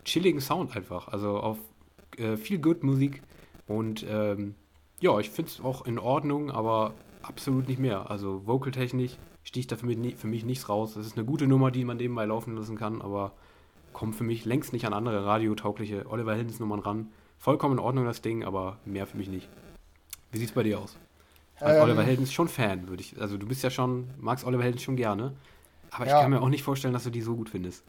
chilligen 0.04 0.40
Sound 0.40 0.76
einfach. 0.76 1.08
Also 1.08 1.38
auf 1.38 1.58
äh, 2.16 2.36
viel 2.36 2.58
Good 2.58 2.82
Musik 2.82 3.22
und 3.66 4.04
ähm, 4.08 4.54
ja, 5.00 5.18
ich 5.18 5.30
finde 5.30 5.50
es 5.50 5.60
auch 5.60 5.84
in 5.86 5.98
Ordnung, 5.98 6.50
aber 6.50 6.94
absolut 7.22 7.68
nicht 7.68 7.80
mehr. 7.80 8.10
Also 8.10 8.46
vocaltechnisch 8.46 9.16
sticht 9.44 9.72
da 9.72 9.76
für 9.76 9.86
mich, 9.86 10.16
für 10.16 10.28
mich 10.28 10.44
nichts 10.44 10.68
raus. 10.68 10.94
Das 10.94 11.06
ist 11.06 11.16
eine 11.16 11.26
gute 11.26 11.46
Nummer, 11.46 11.70
die 11.70 11.84
man 11.84 11.96
nebenbei 11.96 12.24
laufen 12.24 12.56
lassen 12.56 12.76
kann, 12.76 13.02
aber 13.02 13.32
kommt 13.92 14.14
für 14.14 14.24
mich 14.24 14.44
längst 14.44 14.72
nicht 14.72 14.86
an 14.86 14.92
andere 14.92 15.24
radiotaugliche 15.24 16.08
Oliver 16.08 16.34
Heldens 16.34 16.60
Nummern 16.60 16.80
ran. 16.80 17.08
Vollkommen 17.38 17.74
in 17.74 17.80
Ordnung 17.80 18.04
das 18.04 18.22
Ding, 18.22 18.44
aber 18.44 18.78
mehr 18.84 19.06
für 19.06 19.16
mich 19.16 19.28
nicht. 19.28 19.48
Wie 20.30 20.38
sieht 20.38 20.50
es 20.50 20.54
bei 20.54 20.62
dir 20.62 20.78
aus? 20.78 20.96
Ähm, 21.60 21.82
Oliver 21.82 22.02
Heldens 22.02 22.32
schon 22.32 22.48
Fan, 22.48 22.88
würde 22.88 23.02
ich. 23.02 23.20
Also 23.20 23.36
du 23.36 23.46
bist 23.46 23.62
ja 23.62 23.70
schon, 23.70 24.08
magst 24.18 24.44
Oliver 24.44 24.62
Heldens 24.62 24.82
schon 24.82 24.96
gerne. 24.96 25.34
Aber 25.92 26.06
ja. 26.06 26.16
ich 26.16 26.22
kann 26.22 26.30
mir 26.30 26.40
auch 26.40 26.48
nicht 26.48 26.62
vorstellen, 26.62 26.94
dass 26.94 27.04
du 27.04 27.10
die 27.10 27.22
so 27.22 27.36
gut 27.36 27.50
findest. 27.50 27.84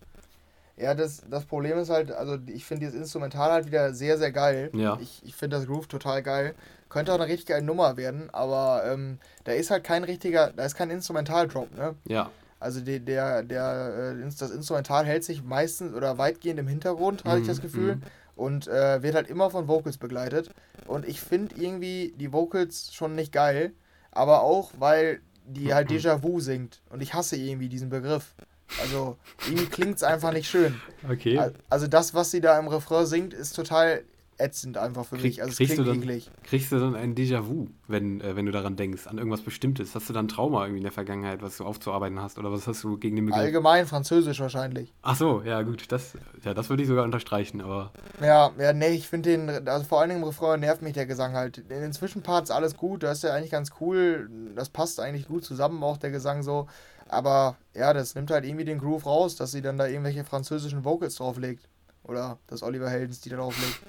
Ja, 0.76 0.96
das, 0.96 1.22
das 1.30 1.46
Problem 1.46 1.78
ist 1.78 1.90
halt, 1.90 2.12
also 2.12 2.38
ich 2.48 2.66
finde 2.66 2.86
dieses 2.86 3.00
Instrumental 3.00 3.52
halt 3.52 3.68
wieder 3.68 3.94
sehr, 3.94 4.18
sehr 4.18 4.32
geil. 4.32 4.72
Ja. 4.74 4.98
Ich, 5.02 5.22
ich 5.24 5.36
finde 5.36 5.58
das 5.58 5.68
Groove 5.68 5.88
total 5.88 6.24
geil. 6.24 6.56
Könnte 6.90 7.12
auch 7.12 7.20
eine 7.20 7.28
richtig 7.28 7.48
geile 7.48 7.64
Nummer 7.64 7.96
werden, 7.96 8.30
aber 8.32 8.84
ähm, 8.86 9.20
da 9.46 9.52
ist 9.52 9.72
halt 9.72 9.84
kein 9.84 10.04
richtiger, 10.04 10.52
da 10.56 10.66
ist 10.66 10.76
kein 10.76 10.90
Instrumental-Drop, 10.90 11.76
ne? 11.76 11.96
Ja. 12.08 12.30
Also 12.60 12.82
die, 12.82 13.00
der, 13.00 13.44
der, 13.44 14.16
äh, 14.18 14.30
das 14.40 14.52
Instrumental 14.52 15.06
hält 15.06 15.24
sich 15.24 15.44
meistens 15.44 15.94
oder 15.94 16.18
weitgehend 16.18 16.60
im 16.60 16.68
Hintergrund, 16.68 17.24
habe 17.26 17.40
ich 17.40 17.48
das 17.48 17.58
mhm, 17.58 17.62
Gefühl. 17.62 17.96
Mm. 17.98 18.02
Und 18.36 18.68
äh, 18.68 19.04
wird 19.04 19.14
halt 19.14 19.30
immer 19.30 19.52
von 19.52 19.68
Vocals 19.68 19.98
begleitet. 19.98 20.50
Und 20.88 21.08
ich 21.08 21.22
finde 21.22 21.56
irgendwie 21.56 22.16
die 22.18 22.34
Vocals 22.34 22.92
schon 22.92 23.14
nicht 23.14 23.32
geil. 23.32 23.74
Aber 24.12 24.42
auch, 24.42 24.72
weil 24.80 25.20
die 25.46 25.74
halt 25.74 25.90
Déjà-vu 25.90 26.40
singt. 26.40 26.82
Und 26.90 27.02
ich 27.02 27.14
hasse 27.14 27.36
irgendwie 27.36 27.70
diesen 27.70 27.90
Begriff. 27.90 28.34
Also 28.82 29.18
irgendwie 29.46 29.66
klingt 29.66 29.98
es 29.98 30.04
einfach 30.04 30.32
nicht 30.32 30.50
schön. 30.50 30.82
Okay. 31.10 31.40
Also 31.70 31.88
das, 31.88 32.14
was 32.14 32.32
sie 32.32 32.42
da 32.42 32.58
im 32.58 32.68
Refrain 32.68 33.06
singt, 33.06 33.34
ist 33.34 33.56
total 33.56 34.04
ätzend 34.38 34.78
einfach 34.78 35.06
für 35.06 35.16
Krieg, 35.16 35.24
mich. 35.24 35.42
Also 35.42 35.56
kriegst, 35.56 35.78
du 35.78 35.84
dann, 35.84 36.22
kriegst 36.44 36.72
du 36.72 36.80
dann 36.80 36.96
ein 36.96 37.16
Déjà-vu, 37.16 37.68
wenn, 37.88 38.22
äh, 38.22 38.36
wenn 38.36 38.46
du 38.46 38.52
daran 38.52 38.76
denkst, 38.76 39.08
an 39.08 39.18
irgendwas 39.18 39.42
Bestimmtes? 39.42 39.96
Hast 39.96 40.10
du 40.10 40.14
dann 40.14 40.28
Trauma 40.28 40.64
irgendwie 40.64 40.80
in 40.80 40.84
der 40.84 40.92
Vergangenheit, 40.92 41.42
was 41.42 41.58
du 41.58 41.66
aufzuarbeiten 41.66 42.20
hast? 42.22 42.38
Oder 42.38 42.52
was 42.52 42.68
hast 42.68 42.84
du 42.84 42.98
gegen 42.98 43.16
den 43.16 43.26
Begriff? 43.26 43.42
Allgemein 43.42 43.86
Französisch 43.86 44.40
wahrscheinlich. 44.40 44.94
Ach 45.02 45.16
so, 45.16 45.42
ja 45.44 45.62
gut, 45.62 45.92
das, 45.92 46.14
ja, 46.44 46.54
das 46.54 46.70
würde 46.70 46.84
ich 46.84 46.90
sogar 46.90 47.04
unterstreichen, 47.04 47.62
aber... 47.62 47.92
Ja, 48.22 48.52
ja, 48.60 48.74
nee, 48.74 48.90
ich 48.90 49.08
finde 49.08 49.30
den, 49.30 49.68
also 49.68 49.86
vor 49.86 50.02
allen 50.02 50.10
Dingen 50.10 50.22
im 50.22 50.28
Refrain 50.28 50.60
nervt 50.60 50.82
mich 50.82 50.94
der 50.94 51.06
Gesang 51.06 51.34
halt. 51.34 51.58
In 51.58 51.82
den 51.82 51.94
Zwischenparts 51.94 52.52
alles 52.52 52.76
gut, 52.76 53.04
das 53.04 53.18
ist 53.18 53.24
ja 53.24 53.34
eigentlich 53.34 53.52
ganz 53.52 53.72
cool, 53.80 54.30
das 54.56 54.70
passt 54.70 55.00
eigentlich 55.00 55.28
gut 55.28 55.44
zusammen, 55.44 55.84
auch 55.84 55.98
der 55.98 56.12
Gesang 56.12 56.44
so. 56.44 56.68
Aber 57.10 57.58
ja, 57.76 57.94
das 57.94 58.16
nimmt 58.16 58.32
halt 58.32 58.46
irgendwie 58.46 58.66
den 58.66 58.80
Groove 58.80 59.06
raus, 59.06 59.36
dass 59.36 59.52
sie 59.52 59.62
dann 59.62 59.78
da 59.78 59.88
irgendwelche 59.88 60.24
französischen 60.24 60.84
Vocals 60.84 61.16
drauflegt. 61.16 61.68
Oder 62.04 62.38
dass 62.48 62.64
Oliver 62.64 62.90
Heldens 62.90 63.22
die 63.22 63.30
da 63.30 63.38
drauflegt. 63.38 63.80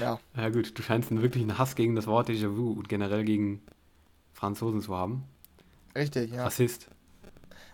Ja. 0.00 0.18
Ja, 0.36 0.48
gut, 0.50 0.78
du 0.78 0.82
scheinst 0.82 1.10
einen 1.10 1.22
wirklichen 1.22 1.58
Hass 1.58 1.74
gegen 1.74 1.94
das 1.94 2.06
Wort 2.06 2.28
Déjà-vu 2.28 2.72
und 2.72 2.88
generell 2.88 3.24
gegen 3.24 3.62
Franzosen 4.32 4.80
zu 4.80 4.96
haben. 4.96 5.24
Richtig, 5.94 6.32
ja. 6.32 6.44
Rassist. 6.44 6.88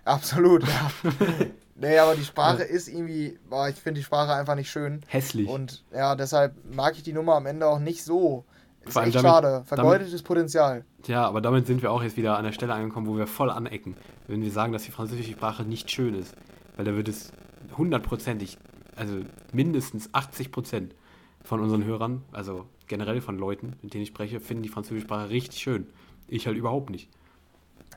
Absolut, 0.05 0.63
ja. 0.67 0.91
nee, 1.77 1.99
aber 1.99 2.15
die 2.15 2.25
Sprache 2.25 2.61
ja. 2.61 2.65
ist 2.65 2.89
irgendwie, 2.89 3.39
boah, 3.49 3.69
ich 3.69 3.77
finde 3.77 4.01
die 4.01 4.05
Sprache 4.05 4.33
einfach 4.35 4.55
nicht 4.55 4.71
schön. 4.71 5.03
Hässlich. 5.07 5.49
Und 5.49 5.85
ja, 5.93 6.15
deshalb 6.15 6.55
mag 6.75 6.95
ich 6.97 7.03
die 7.03 7.13
Nummer 7.13 7.35
am 7.35 7.47
Ende 7.47 7.67
auch 7.67 7.79
nicht 7.79 8.05
so. 8.05 8.45
Ist 8.83 8.97
echt 8.97 9.15
damit, 9.15 9.21
schade. 9.21 9.63
Vergeudetes 9.67 10.11
damit, 10.11 10.25
Potenzial. 10.25 10.85
Ja, 11.07 11.27
aber 11.27 11.41
damit 11.41 11.67
sind 11.67 11.83
wir 11.83 11.93
auch 11.93 12.03
jetzt 12.03 12.17
wieder 12.17 12.39
an 12.39 12.45
der 12.45 12.53
Stelle 12.53 12.73
angekommen, 12.73 13.07
wo 13.07 13.17
wir 13.17 13.27
voll 13.27 13.51
anecken. 13.51 13.97
Wenn 14.27 14.43
wir 14.43 14.51
sagen, 14.51 14.73
dass 14.73 14.85
die 14.85 14.91
französische 14.91 15.33
Sprache 15.33 15.65
nicht 15.65 15.91
schön 15.91 16.15
ist. 16.15 16.35
Weil 16.77 16.87
da 16.87 16.95
wird 16.95 17.09
es 17.09 17.33
hundertprozentig, 17.77 18.57
also 18.97 19.19
mindestens 19.53 20.09
80 20.13 20.51
Prozent 20.51 20.95
von 21.43 21.61
unseren 21.61 21.85
Hörern, 21.85 22.23
also 22.33 22.67
generell 22.87 23.21
von 23.21 23.39
Leuten, 23.39 23.77
mit 23.83 23.95
denen 23.95 24.03
ich 24.03 24.09
spreche, 24.09 24.41
finden 24.41 24.63
die 24.63 24.69
französische 24.69 25.07
Sprache 25.07 25.31
richtig 25.31 25.61
schön. 25.61 25.87
Ich 26.29 26.47
halt 26.47 26.57
überhaupt 26.57 26.91
nicht. 26.91 27.09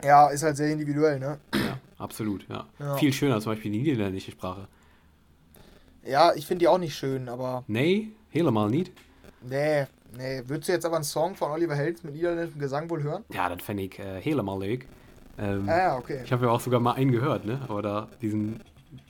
Ja, 0.04 0.30
ist 0.30 0.44
halt 0.44 0.58
sehr 0.58 0.72
individuell, 0.72 1.20
ne? 1.20 1.40
Ja, 1.54 1.78
absolut, 1.98 2.48
ja. 2.50 2.68
ja. 2.80 2.96
Viel 2.98 3.14
schöner 3.14 3.36
als 3.36 3.44
zum 3.44 3.54
Beispiel 3.54 3.72
die 3.72 3.80
niederländische 3.80 4.32
Sprache. 4.32 4.68
Ja, 6.06 6.34
ich 6.34 6.46
finde 6.46 6.60
die 6.60 6.68
auch 6.68 6.78
nicht 6.78 6.96
schön, 6.96 7.30
aber. 7.30 7.64
Nee, 7.68 8.10
helemaal 8.30 8.70
nicht. 8.70 8.92
Nee, 9.42 9.86
nee. 10.18 10.42
Würdest 10.46 10.68
du 10.68 10.74
jetzt 10.74 10.86
aber 10.86 10.96
einen 10.96 11.06
Song 11.06 11.36
von 11.36 11.52
Oliver 11.52 11.76
Helms 11.76 12.04
mit 12.04 12.16
niederländischem 12.16 12.60
Gesang 12.60 12.90
wohl 12.90 13.04
hören? 13.04 13.24
Ja, 13.32 13.48
das 13.50 13.64
fände 13.64 13.84
ich 13.84 13.98
äh, 14.00 14.22
helemaal 14.22 14.60
leuk. 14.68 14.82
Ähm, 15.38 15.68
ah, 15.68 15.78
ja, 15.78 15.98
okay. 15.98 16.22
Ich 16.24 16.32
habe 16.32 16.46
ja 16.46 16.52
auch 16.52 16.60
sogar 16.60 16.80
mal 16.80 16.94
einen 16.94 17.12
gehört, 17.12 17.46
ne? 17.46 17.62
Aber 17.68 17.82
da 17.82 18.10
diesen 18.22 18.62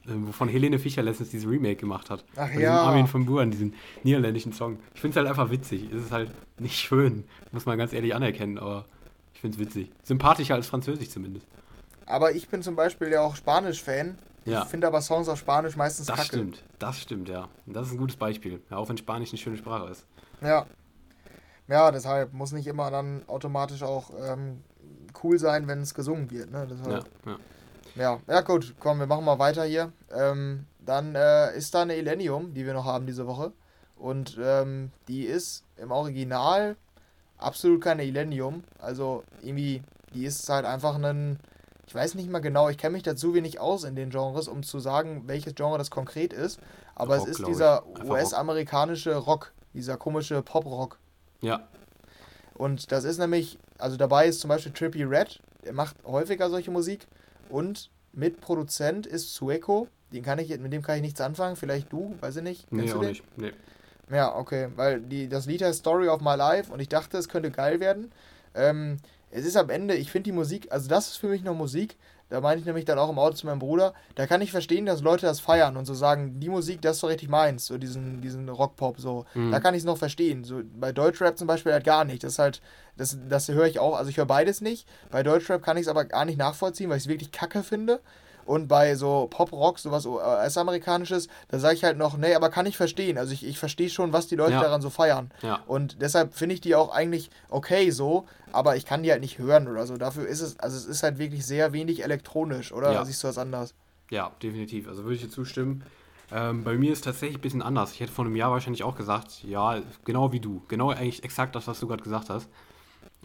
wovon 0.05 0.49
Helene 0.49 0.79
Fischer 0.79 1.01
letztens 1.01 1.29
dieses 1.29 1.49
Remake 1.49 1.77
gemacht 1.77 2.09
hat. 2.09 2.23
Ach 2.35 2.49
von 2.49 2.61
ja. 2.61 2.81
Armin 2.81 3.07
von 3.07 3.25
Buren, 3.25 3.51
diesen 3.51 3.73
niederländischen 4.03 4.53
Song. 4.53 4.79
Ich 4.93 5.01
finde 5.01 5.13
es 5.13 5.17
halt 5.17 5.27
einfach 5.27 5.49
witzig. 5.49 5.91
Es 5.91 6.03
ist 6.03 6.11
halt 6.11 6.31
nicht 6.59 6.77
schön, 6.77 7.23
muss 7.51 7.65
man 7.65 7.77
ganz 7.77 7.93
ehrlich 7.93 8.13
anerkennen, 8.13 8.57
aber 8.57 8.85
ich 9.33 9.41
finde 9.41 9.57
es 9.57 9.67
witzig. 9.67 9.91
Sympathischer 10.03 10.55
als 10.55 10.67
Französisch 10.67 11.09
zumindest. 11.09 11.47
Aber 12.05 12.33
ich 12.33 12.49
bin 12.49 12.61
zum 12.61 12.75
Beispiel 12.75 13.09
ja 13.09 13.21
auch 13.21 13.35
Spanisch-Fan. 13.35 14.17
Ja. 14.45 14.63
Ich 14.63 14.69
finde 14.69 14.87
aber 14.87 15.01
Songs 15.01 15.29
auf 15.29 15.39
Spanisch 15.39 15.77
meistens 15.77 16.07
Das 16.07 16.17
kacke. 16.17 16.27
stimmt, 16.27 16.63
das 16.77 16.99
stimmt, 16.99 17.29
ja. 17.29 17.47
Und 17.65 17.73
das 17.75 17.87
ist 17.87 17.93
ein 17.93 17.97
gutes 17.97 18.17
Beispiel. 18.17 18.61
Ja, 18.69 18.77
auch 18.77 18.89
wenn 18.89 18.97
Spanisch 18.97 19.29
eine 19.29 19.37
schöne 19.37 19.57
Sprache 19.57 19.89
ist. 19.89 20.05
Ja. 20.41 20.65
Ja, 21.69 21.91
deshalb 21.91 22.33
muss 22.33 22.51
nicht 22.51 22.67
immer 22.67 22.91
dann 22.91 23.23
automatisch 23.27 23.83
auch 23.83 24.11
ähm, 24.21 24.61
cool 25.23 25.39
sein, 25.39 25.67
wenn 25.67 25.79
es 25.79 25.93
gesungen 25.93 26.29
wird. 26.29 26.51
Ne? 26.51 26.67
Deshalb. 26.69 27.05
Ja, 27.25 27.31
ja. 27.31 27.37
Ja, 27.95 28.19
ja 28.27 28.41
gut, 28.41 28.75
komm, 28.79 28.99
wir 28.99 29.07
machen 29.07 29.25
mal 29.25 29.39
weiter 29.39 29.63
hier. 29.63 29.91
Ähm, 30.11 30.65
dann 30.79 31.15
äh, 31.15 31.55
ist 31.55 31.73
da 31.73 31.83
eine 31.83 31.95
Elenium, 31.95 32.53
die 32.53 32.65
wir 32.65 32.73
noch 32.73 32.85
haben 32.85 33.05
diese 33.05 33.27
Woche. 33.27 33.51
Und 33.97 34.37
ähm, 34.41 34.91
die 35.07 35.23
ist 35.23 35.63
im 35.77 35.91
Original 35.91 36.75
absolut 37.37 37.81
keine 37.81 38.03
Elenium. 38.03 38.63
Also 38.79 39.23
irgendwie, 39.41 39.83
die 40.13 40.25
ist 40.25 40.49
halt 40.49 40.65
einfach 40.65 40.95
ein, 40.95 41.39
ich 41.87 41.93
weiß 41.93 42.15
nicht 42.15 42.29
mal 42.29 42.39
genau, 42.39 42.69
ich 42.69 42.77
kenne 42.77 42.93
mich 42.93 43.03
dazu 43.03 43.33
wenig 43.33 43.59
aus 43.59 43.83
in 43.83 43.95
den 43.95 44.09
Genres, 44.09 44.47
um 44.47 44.63
zu 44.63 44.79
sagen, 44.79 45.23
welches 45.27 45.55
Genre 45.55 45.77
das 45.77 45.91
konkret 45.91 46.33
ist. 46.33 46.59
Aber 46.95 47.17
Rock, 47.17 47.27
es 47.27 47.39
ist 47.39 47.47
dieser 47.47 47.85
US-amerikanische 48.03 49.15
Rock, 49.15 49.53
dieser 49.73 49.97
komische 49.97 50.41
Pop-Rock. 50.41 50.99
Ja. 51.41 51.67
Und 52.55 52.91
das 52.91 53.03
ist 53.03 53.19
nämlich, 53.19 53.57
also 53.77 53.97
dabei 53.97 54.27
ist 54.27 54.39
zum 54.39 54.49
Beispiel 54.49 54.71
Trippy 54.71 55.03
Red, 55.03 55.39
der 55.65 55.73
macht 55.73 55.95
häufiger 56.05 56.49
solche 56.49 56.71
Musik. 56.71 57.07
Und 57.53 57.91
Mitproduzent 58.13 59.05
ist 59.05 59.35
Sueco. 59.35 59.87
Den 60.11 60.23
kann 60.23 60.39
ich, 60.39 60.57
mit 60.57 60.73
dem 60.73 60.81
kann 60.81 60.95
ich 60.95 61.03
nichts 61.03 61.21
anfangen. 61.21 61.55
Vielleicht 61.55 61.93
du, 61.93 62.15
weiß 62.19 62.37
ich 62.37 62.41
nicht. 62.41 62.67
Kennst 62.69 62.85
nee, 62.85 62.93
auch 62.93 62.99
den? 62.99 63.09
nicht. 63.09 63.37
Nee. 63.37 63.51
Ja, 64.09 64.35
okay. 64.35 64.69
Weil 64.75 65.01
die, 65.01 65.29
das 65.29 65.45
Lied 65.45 65.61
heißt 65.61 65.77
Story 65.77 66.07
of 66.07 66.19
My 66.19 66.35
Life 66.35 66.73
und 66.73 66.79
ich 66.79 66.89
dachte, 66.89 67.15
es 67.15 67.29
könnte 67.29 67.51
geil 67.51 67.79
werden. 67.79 68.11
Ähm, 68.55 68.97
es 69.29 69.45
ist 69.45 69.55
am 69.55 69.69
Ende, 69.69 69.93
ich 69.93 70.09
finde 70.11 70.23
die 70.23 70.31
Musik, 70.31 70.71
also 70.71 70.89
das 70.89 71.09
ist 71.09 71.17
für 71.17 71.27
mich 71.27 71.43
noch 71.43 71.53
Musik, 71.53 71.95
da 72.29 72.41
meine 72.41 72.59
ich 72.59 72.65
nämlich 72.65 72.85
dann 72.85 72.97
auch 72.97 73.09
im 73.09 73.19
Auto 73.19 73.35
zu 73.35 73.45
meinem 73.45 73.59
Bruder. 73.59 73.93
Da 74.15 74.25
kann 74.25 74.41
ich 74.41 74.51
verstehen, 74.51 74.85
dass 74.85 75.01
Leute 75.01 75.25
das 75.25 75.39
feiern 75.39 75.77
und 75.77 75.85
so 75.85 75.93
sagen, 75.93 76.39
die 76.39 76.49
Musik, 76.49 76.81
das 76.81 76.97
ist 76.97 77.01
so 77.01 77.07
richtig 77.07 77.29
meins, 77.29 77.67
so 77.67 77.77
diesen, 77.77 78.21
diesen 78.21 78.49
Rockpop, 78.49 78.99
so. 78.99 79.25
Mhm. 79.33 79.51
Da 79.51 79.59
kann 79.59 79.75
ich 79.75 79.79
es 79.79 79.85
noch 79.85 79.97
verstehen. 79.97 80.43
So, 80.43 80.61
bei 80.75 80.91
Deutschrap 80.91 81.37
zum 81.37 81.47
Beispiel 81.47 81.73
halt 81.73 81.83
gar 81.83 82.05
nicht. 82.05 82.23
Das 82.23 82.33
ist 82.33 82.39
halt, 82.39 82.61
das, 82.97 83.17
das 83.29 83.49
höre 83.49 83.67
ich 83.67 83.79
auch, 83.79 83.95
also 83.95 84.09
ich 84.09 84.17
höre 84.17 84.25
beides 84.25 84.61
nicht. 84.61 84.87
Bei 85.11 85.21
Deutschrap 85.21 85.61
kann 85.61 85.77
ich 85.77 85.83
es 85.83 85.87
aber 85.87 86.05
gar 86.05 86.25
nicht 86.25 86.37
nachvollziehen, 86.37 86.89
weil 86.89 86.97
ich 86.97 87.03
es 87.03 87.09
wirklich 87.09 87.31
kacke 87.31 87.61
finde. 87.63 87.99
Und 88.45 88.67
bei 88.67 88.95
so 88.95 89.27
Pop-Rock, 89.29 89.79
sowas 89.79 90.05
US-amerikanisches, 90.05 91.27
da 91.47 91.59
sage 91.59 91.75
ich 91.75 91.83
halt 91.83 91.97
noch, 91.97 92.17
nee, 92.17 92.35
aber 92.35 92.49
kann 92.49 92.65
ich 92.65 92.77
verstehen. 92.77 93.17
Also 93.17 93.33
ich, 93.33 93.45
ich 93.45 93.59
verstehe 93.59 93.89
schon, 93.89 94.13
was 94.13 94.27
die 94.27 94.35
Leute 94.35 94.53
ja. 94.53 94.61
daran 94.61 94.81
so 94.81 94.89
feiern. 94.89 95.31
Ja. 95.41 95.61
Und 95.67 96.01
deshalb 96.01 96.33
finde 96.33 96.55
ich 96.55 96.61
die 96.61 96.75
auch 96.75 96.93
eigentlich 96.93 97.29
okay 97.49 97.89
so, 97.91 98.25
aber 98.51 98.75
ich 98.75 98.85
kann 98.85 99.03
die 99.03 99.11
halt 99.11 99.21
nicht 99.21 99.39
hören 99.39 99.67
oder 99.67 99.85
so. 99.85 99.97
Dafür 99.97 100.27
ist 100.27 100.41
es, 100.41 100.59
also 100.59 100.77
es 100.77 100.85
ist 100.85 101.03
halt 101.03 101.17
wirklich 101.17 101.45
sehr 101.45 101.73
wenig 101.73 102.03
elektronisch, 102.03 102.71
oder? 102.71 102.91
Ja. 102.91 103.05
Siehst 103.05 103.23
du 103.23 103.27
das 103.27 103.37
anders? 103.37 103.73
Ja, 104.09 104.31
definitiv. 104.41 104.87
Also 104.87 105.03
würde 105.03 105.15
ich 105.15 105.21
dir 105.21 105.29
zustimmen. 105.29 105.83
Ähm, 106.31 106.63
bei 106.63 106.75
mir 106.75 106.91
ist 106.91 106.99
es 106.99 107.05
tatsächlich 107.05 107.37
ein 107.37 107.41
bisschen 107.41 107.61
anders. 107.61 107.93
Ich 107.93 107.99
hätte 107.99 108.11
vor 108.11 108.25
einem 108.25 108.35
Jahr 108.35 108.51
wahrscheinlich 108.51 108.83
auch 108.83 108.95
gesagt, 108.95 109.43
ja, 109.43 109.81
genau 110.03 110.31
wie 110.31 110.39
du. 110.39 110.63
Genau 110.67 110.89
eigentlich 110.89 111.23
exakt 111.23 111.55
das, 111.55 111.67
was 111.67 111.79
du 111.79 111.87
gerade 111.87 112.03
gesagt 112.03 112.29
hast. 112.29 112.49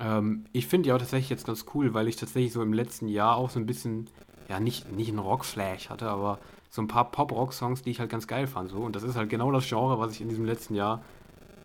Ähm, 0.01 0.45
ich 0.53 0.67
finde 0.67 0.89
die 0.89 0.93
auch 0.93 0.99
tatsächlich 0.99 1.31
jetzt 1.31 1.47
ganz 1.47 1.65
cool, 1.75 1.95
weil 1.95 2.09
ich 2.09 2.17
tatsächlich 2.17 2.53
so 2.53 2.63
im 2.63 2.73
letzten 2.73 3.09
Jahr 3.09 3.37
auch 3.37 3.51
so 3.51 3.59
ein 3.59 3.67
bisschen 3.67 4.09
ja, 4.49 4.61
nicht, 4.61 4.91
nicht 4.93 5.11
einen 5.11 5.19
Rockflash 5.19 5.91
hatte, 5.91 6.09
aber 6.09 6.39
so 6.71 6.83
ein 6.83 6.89
paar 6.89 7.11
Pop-Rock-Songs, 7.11 7.83
die 7.83 7.91
ich 7.91 8.01
halt 8.01 8.11
ganz 8.11 8.27
geil 8.27 8.47
fand. 8.47 8.71
So. 8.71 8.79
Und 8.79 8.97
das 8.97 9.03
ist 9.03 9.17
halt 9.17 9.31
genau 9.31 9.51
das 9.53 9.69
Genre, 9.69 9.99
was 9.99 10.13
ich 10.13 10.21
in 10.21 10.29
diesem 10.29 10.45
letzten 10.45 10.75
Jahr, 10.75 11.03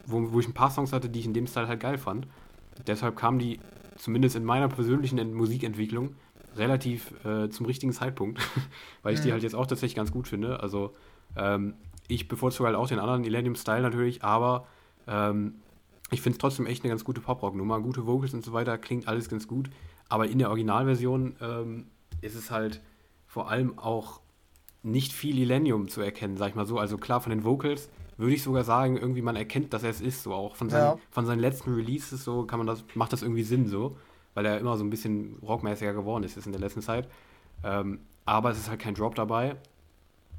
wo, 0.06 0.32
wo 0.32 0.40
ich 0.40 0.48
ein 0.48 0.54
paar 0.54 0.72
Songs 0.72 0.94
hatte, 0.94 1.10
die 1.10 1.20
ich 1.20 1.26
in 1.26 1.34
dem 1.34 1.48
Style 1.48 1.68
halt 1.68 1.80
geil 1.80 1.98
fand. 1.98 2.28
Deshalb 2.88 3.16
kamen 3.16 3.40
die, 3.40 3.60
zumindest 3.96 4.36
in 4.36 4.44
meiner 4.44 4.68
persönlichen 4.68 5.34
Musikentwicklung, 5.34 6.16
relativ 6.56 7.14
äh, 7.26 7.50
zum 7.50 7.66
richtigen 7.66 7.94
Zeitpunkt, 7.94 8.40
weil 9.04 9.14
ich 9.14 9.20
mhm. 9.22 9.24
die 9.24 9.32
halt 9.32 9.44
jetzt 9.44 9.56
auch 9.56 9.66
tatsächlich 9.66 9.96
ganz 9.96 10.12
gut 10.12 10.28
finde. 10.28 10.62
Also 10.62 10.94
ähm, 11.36 11.76
ich 12.08 12.28
bevorzuge 12.28 12.68
halt 12.68 12.76
auch 12.76 12.88
den 12.88 13.00
anderen 13.00 13.22
Millennium-Style 13.22 13.82
natürlich, 13.82 14.24
aber 14.24 14.68
ähm, 15.08 15.56
ich 16.12 16.22
finde 16.22 16.36
es 16.36 16.40
trotzdem 16.40 16.66
echt 16.66 16.84
eine 16.84 16.90
ganz 16.90 17.04
gute 17.04 17.22
Pop-Rock-Nummer. 17.22 17.80
Gute 17.80 18.06
Vocals 18.06 18.34
und 18.34 18.44
so 18.44 18.54
weiter, 18.54 18.78
klingt 18.78 19.08
alles 19.08 19.30
ganz 19.30 19.48
gut. 19.48 19.70
Aber 20.10 20.28
in 20.28 20.38
der 20.38 20.50
Originalversion 20.50 21.36
ähm, 21.42 21.88
ist 22.24 22.36
es 22.36 22.52
halt 22.52 22.82
vor 23.28 23.50
allem 23.50 23.78
auch 23.78 24.22
nicht 24.84 25.14
viel 25.14 25.40
Illenium 25.40 25.88
zu 25.88 26.02
erkennen, 26.02 26.38
sag 26.38 26.50
ich 26.50 26.56
mal 26.56 26.66
so. 26.66 26.78
Also 26.78 26.98
klar, 26.98 27.22
von 27.22 27.30
den 27.30 27.44
Vocals 27.44 27.90
würde 28.18 28.36
ich 28.36 28.44
sogar 28.44 28.64
sagen, 28.64 28.98
irgendwie 28.98 29.22
man 29.22 29.36
erkennt, 29.36 29.74
dass 29.74 29.84
er 29.84 29.90
es 29.90 30.02
ist, 30.02 30.24
so 30.24 30.34
auch 30.34 30.56
von 30.56 30.70
seinen, 30.70 30.82
ja. 30.82 30.98
von 31.10 31.26
seinen 31.26 31.40
letzten 31.40 31.74
Releases, 31.74 32.24
so 32.24 32.46
kann 32.46 32.60
man 32.60 32.68
das, 32.68 32.84
macht 32.94 33.14
das 33.14 33.22
irgendwie 33.22 33.44
Sinn 33.44 33.68
so, 33.68 33.98
weil 34.34 34.46
er 34.46 34.60
immer 34.60 34.78
so 34.78 34.84
ein 34.84 34.90
bisschen 34.90 35.38
rockmäßiger 35.42 35.94
geworden 35.94 36.24
ist, 36.24 36.38
ist 36.38 36.46
in 36.46 36.52
der 36.52 36.62
letzten 36.62 36.82
Zeit. 36.82 37.10
Ähm, 37.64 38.00
aber 38.26 38.52
es 38.52 38.58
ist 38.58 38.70
halt 38.70 38.80
kein 38.80 38.94
Drop 38.94 39.16
dabei. 39.16 39.56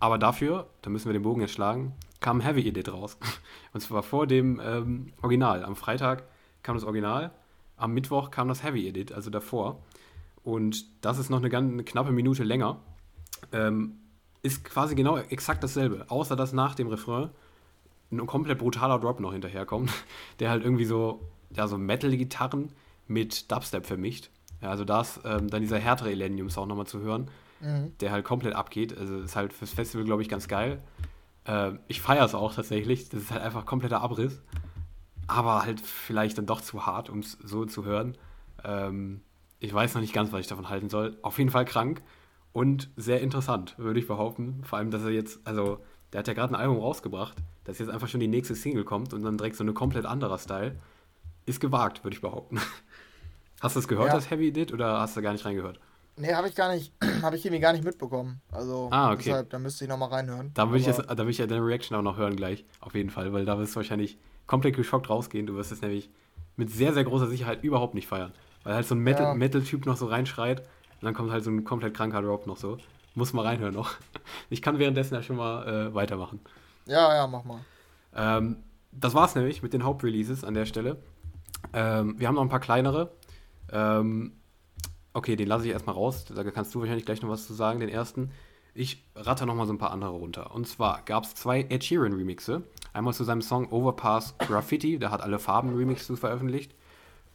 Aber 0.01 0.19
dafür, 0.19 0.67
da 0.83 0.91
müssen 0.91 1.07
wir 1.07 1.13
den 1.13 1.23
Bogen 1.23 1.41
jetzt 1.41 1.55
schlagen, 1.55 1.93
kam 2.21 2.41
Heavy 2.41 2.69
Edit 2.69 2.93
raus. 2.93 3.17
Und 3.73 3.81
zwar 3.81 4.03
vor 4.03 4.27
dem 4.27 4.61
ähm, 4.63 5.13
Original. 5.23 5.65
Am 5.65 5.77
Freitag 5.77 6.25
kam 6.63 6.77
das 6.77 6.85
Original, 6.85 7.33
am 7.77 7.93
Mittwoch 7.93 8.31
kam 8.31 8.49
das 8.49 8.63
Heavy 8.63 8.87
Edit, 8.89 9.13
also 9.13 9.31
davor. 9.31 9.83
Und 10.45 11.05
das 11.05 11.19
ist 11.19 11.31
noch 11.31 11.39
eine, 11.39 11.49
ganz, 11.49 11.73
eine 11.73 11.85
knappe 11.85 12.13
Minute 12.13 12.45
länger. 12.45 12.81
Ähm, 13.51 13.97
ist 14.43 14.63
quasi 14.63 14.95
genau 14.95 15.17
exakt 15.17 15.65
dasselbe, 15.65 16.05
außer 16.09 16.37
dass 16.37 16.53
nach 16.53 16.75
dem 16.75 16.89
Refrain 16.89 17.31
ein 18.13 18.27
komplett 18.27 18.59
brutaler 18.59 18.99
Drop 18.99 19.19
noch 19.19 19.33
hinterherkommt, 19.33 19.91
der 20.39 20.51
halt 20.51 20.63
irgendwie 20.63 20.85
so, 20.85 21.21
ja, 21.51 21.67
so 21.67 21.79
Metal-Gitarren 21.79 22.71
mit 23.09 23.51
Dubstep 23.51 23.87
vermischt. 23.87 24.31
Ja, 24.61 24.71
also 24.71 24.85
da 24.85 25.01
ist 25.01 25.21
ähm, 25.25 25.49
dann 25.49 25.63
dieser 25.63 25.79
härtere 25.79 26.11
Elenium-Sound 26.11 26.69
nochmal 26.69 26.87
zu 26.87 27.01
hören, 27.01 27.31
mhm. 27.61 27.97
der 28.01 28.13
halt 28.13 28.25
komplett 28.25 28.55
abgeht. 28.55 28.97
Also 28.97 29.21
ist 29.21 29.37
halt 29.37 29.53
fürs 29.53 29.73
Festival, 29.73 30.05
glaube 30.05 30.23
ich, 30.23 30.29
ganz 30.29 30.47
geil. 30.47 30.83
Äh, 31.45 31.73
ich 31.89 32.03
feiere 32.03 32.25
es 32.25 32.35
auch 32.35 32.55
tatsächlich. 32.55 33.09
Das 33.09 33.23
ist 33.23 33.31
halt 33.31 33.43
einfach 33.43 33.67
kompletter 33.67 34.03
Abriss. 34.03 34.43
Aber 35.27 35.63
halt 35.63 35.81
vielleicht 35.81 36.37
dann 36.37 36.47
doch 36.47 36.61
zu 36.61 36.85
hart, 36.85 37.09
um 37.09 37.21
es 37.21 37.33
so 37.43 37.65
zu 37.65 37.85
hören. 37.85 38.17
Ähm, 38.63 39.23
ich 39.65 39.75
weiß 39.75 39.95
noch 39.95 40.01
nicht 40.01 40.13
ganz, 40.13 40.33
was 40.33 40.41
ich 40.41 40.47
davon 40.47 40.69
halten 40.69 40.89
soll. 40.89 41.17
Auf 41.23 41.39
jeden 41.39 41.51
Fall 41.51 41.65
krank 41.65 42.03
und 42.53 42.91
sehr 42.97 43.21
interessant, 43.21 43.75
würde 43.79 43.99
ich 43.99 44.07
behaupten. 44.07 44.63
Vor 44.65 44.79
allem, 44.79 44.91
dass 44.91 45.03
er 45.03 45.11
jetzt, 45.11 45.41
also, 45.45 45.79
der 46.13 46.21
hat 46.21 46.29
ja 46.29 46.35
gerade 46.35 46.53
ein 46.55 46.61
Album 46.61 46.79
rausgebracht, 46.79 47.37
dass 47.65 47.79
jetzt 47.79 47.89
einfach 47.89 48.09
schon 48.09 48.21
die 48.21 48.29
nächste 48.29 48.55
Single 48.55 48.85
kommt 48.85 49.13
und 49.15 49.23
dann 49.23 49.39
direkt 49.39 49.57
so 49.57 49.65
eine 49.65 49.73
komplett 49.73 50.07
anderer 50.07 50.39
Style. 50.39 50.77
Ist 51.47 51.61
gewagt, 51.61 52.05
würde 52.05 52.15
ich 52.15 52.21
behaupten. 52.21 52.61
Hast 53.61 53.77
du 53.77 53.81
es 53.81 53.89
gehört, 53.89 54.09
ja. 54.09 54.15
das 54.15 54.31
Heavy 54.31 54.53
Did, 54.53 54.73
oder 54.73 55.01
hast 55.01 55.17
du 55.17 55.23
gar 55.23 55.33
nicht 55.33 55.45
reingehört? 55.47 55.81
Nee, 56.17 56.35
habe 56.35 56.49
ich 56.49 56.55
gar 56.55 56.75
nicht, 56.75 56.93
habe 57.23 57.37
ich 57.37 57.47
irgendwie 57.47 57.61
gar 57.61 57.73
nicht 57.73 57.85
mitbekommen. 57.85 58.43
Also 58.53 58.89
ah, 58.91 59.13
okay. 59.13 59.23
deshalb, 59.25 59.51
da 59.51 59.59
müsste 59.59 59.85
ich 59.85 59.89
nochmal 59.89 60.11
reinhören. 60.11 60.51
Da 60.53 60.69
würde 60.69 60.81
ich, 60.81 60.87
jetzt, 60.87 61.03
da 61.09 61.17
will 61.19 61.31
ich 61.31 61.39
ja 61.39 61.47
deine 61.47 61.65
Reaction 61.65 61.97
auch 61.97 62.03
noch 62.03 62.19
hören 62.19 62.37
gleich, 62.37 62.67
auf 62.81 62.95
jeden 62.95 63.09
Fall, 63.09 63.33
weil 63.33 63.47
da 63.47 63.59
wirst 63.59 63.75
du 63.75 63.77
wahrscheinlich 63.77 64.19
komplett 64.47 64.77
geschockt 64.77 65.09
rausgehen. 65.09 65.47
Du 65.47 65.55
wirst 65.55 65.73
es 65.73 65.81
nämlich 65.81 66.11
mit 66.57 66.71
sehr, 66.71 66.93
sehr 66.93 67.05
großer 67.05 67.27
Sicherheit 67.27 67.65
überhaupt 67.65 67.95
nicht 67.95 68.07
feiern. 68.07 68.33
Weil 68.65 68.75
halt 68.75 68.87
so 68.87 68.95
ein 68.95 69.01
Metal-Typ 69.01 69.29
ja. 69.29 69.35
Metal 69.35 69.63
noch 69.85 69.97
so 69.97 70.07
reinschreit 70.07 70.61
und 70.61 71.03
dann 71.03 71.15
kommt 71.15 71.31
halt 71.31 71.45
so 71.45 71.51
ein 71.51 71.65
komplett 71.65 71.95
kranker 71.95 72.23
Drop 72.23 72.47
noch 72.47 72.57
so. 72.57 72.79
Muss 73.15 73.33
mal 73.33 73.43
reinhören 73.43 73.75
noch. 73.75 73.95
Ich 74.51 74.63
kann 74.63 74.79
währenddessen 74.79 75.15
ja 75.15 75.23
schon 75.23 75.37
mal 75.37 75.67
äh, 75.67 75.95
weitermachen. 75.95 76.41
Ja, 76.87 77.15
ja, 77.15 77.27
mach 77.27 77.45
mal. 77.45 77.61
Ähm, 78.15 78.57
das 78.93 79.15
war's 79.15 79.35
nämlich 79.35 79.63
mit 79.63 79.73
den 79.73 79.85
Hauptreleases 79.85 80.45
an 80.45 80.55
der 80.55 80.67
Stelle. 80.67 80.99
Ähm, 81.73 82.19
wir 82.19 82.29
haben 82.29 82.35
noch 82.35 82.43
ein 82.43 82.49
paar 82.49 82.61
kleinere. 82.61 83.13
Ähm, 83.73 84.33
okay, 85.13 85.37
den 85.37 85.49
lasse 85.49 85.67
ich 85.67 85.73
erstmal 85.73 85.95
raus. 85.95 86.25
Da 86.27 86.45
kannst 86.45 86.75
du 86.75 86.81
wahrscheinlich 86.81 87.07
gleich 87.07 87.23
noch 87.23 87.31
was 87.31 87.47
zu 87.47 87.55
sagen, 87.55 87.81
den 87.81 87.89
ersten. 87.89 88.31
Ich 88.75 89.05
ratter 89.15 89.47
noch 89.47 89.55
mal 89.55 89.67
so 89.67 89.73
ein 89.73 89.79
paar 89.79 89.93
andere 89.93 90.11
runter. 90.11 90.55
Und 90.55 90.67
zwar 90.67 91.03
gab 91.05 91.25
es 91.25 91.35
zwei 91.35 91.61
Ed 91.69 91.85
Sheeran 91.85 92.13
Remixe. 92.13 92.63
Einmal 92.93 93.15
zu 93.15 93.25
seinem 93.25 93.43
Song 93.43 93.71
Overpass 93.71 94.37
Graffiti, 94.39 94.99
da 94.99 95.11
hat 95.11 95.23
alle 95.23 95.39
Farben 95.39 95.75
Remixes 95.75 96.19
veröffentlicht. 96.19 96.75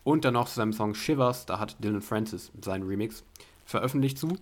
Und 0.04 0.26
dann 0.26 0.34
noch 0.34 0.48
zu 0.48 0.56
seinem 0.56 0.74
Song 0.74 0.96
Shivers, 0.96 1.46
da 1.46 1.60
hat 1.60 1.84
Dylan 1.84 2.02
Francis 2.02 2.52
seinen 2.62 2.88
Remix 2.88 3.24
veröffentlicht 3.66 4.18
zu. 4.18 4.38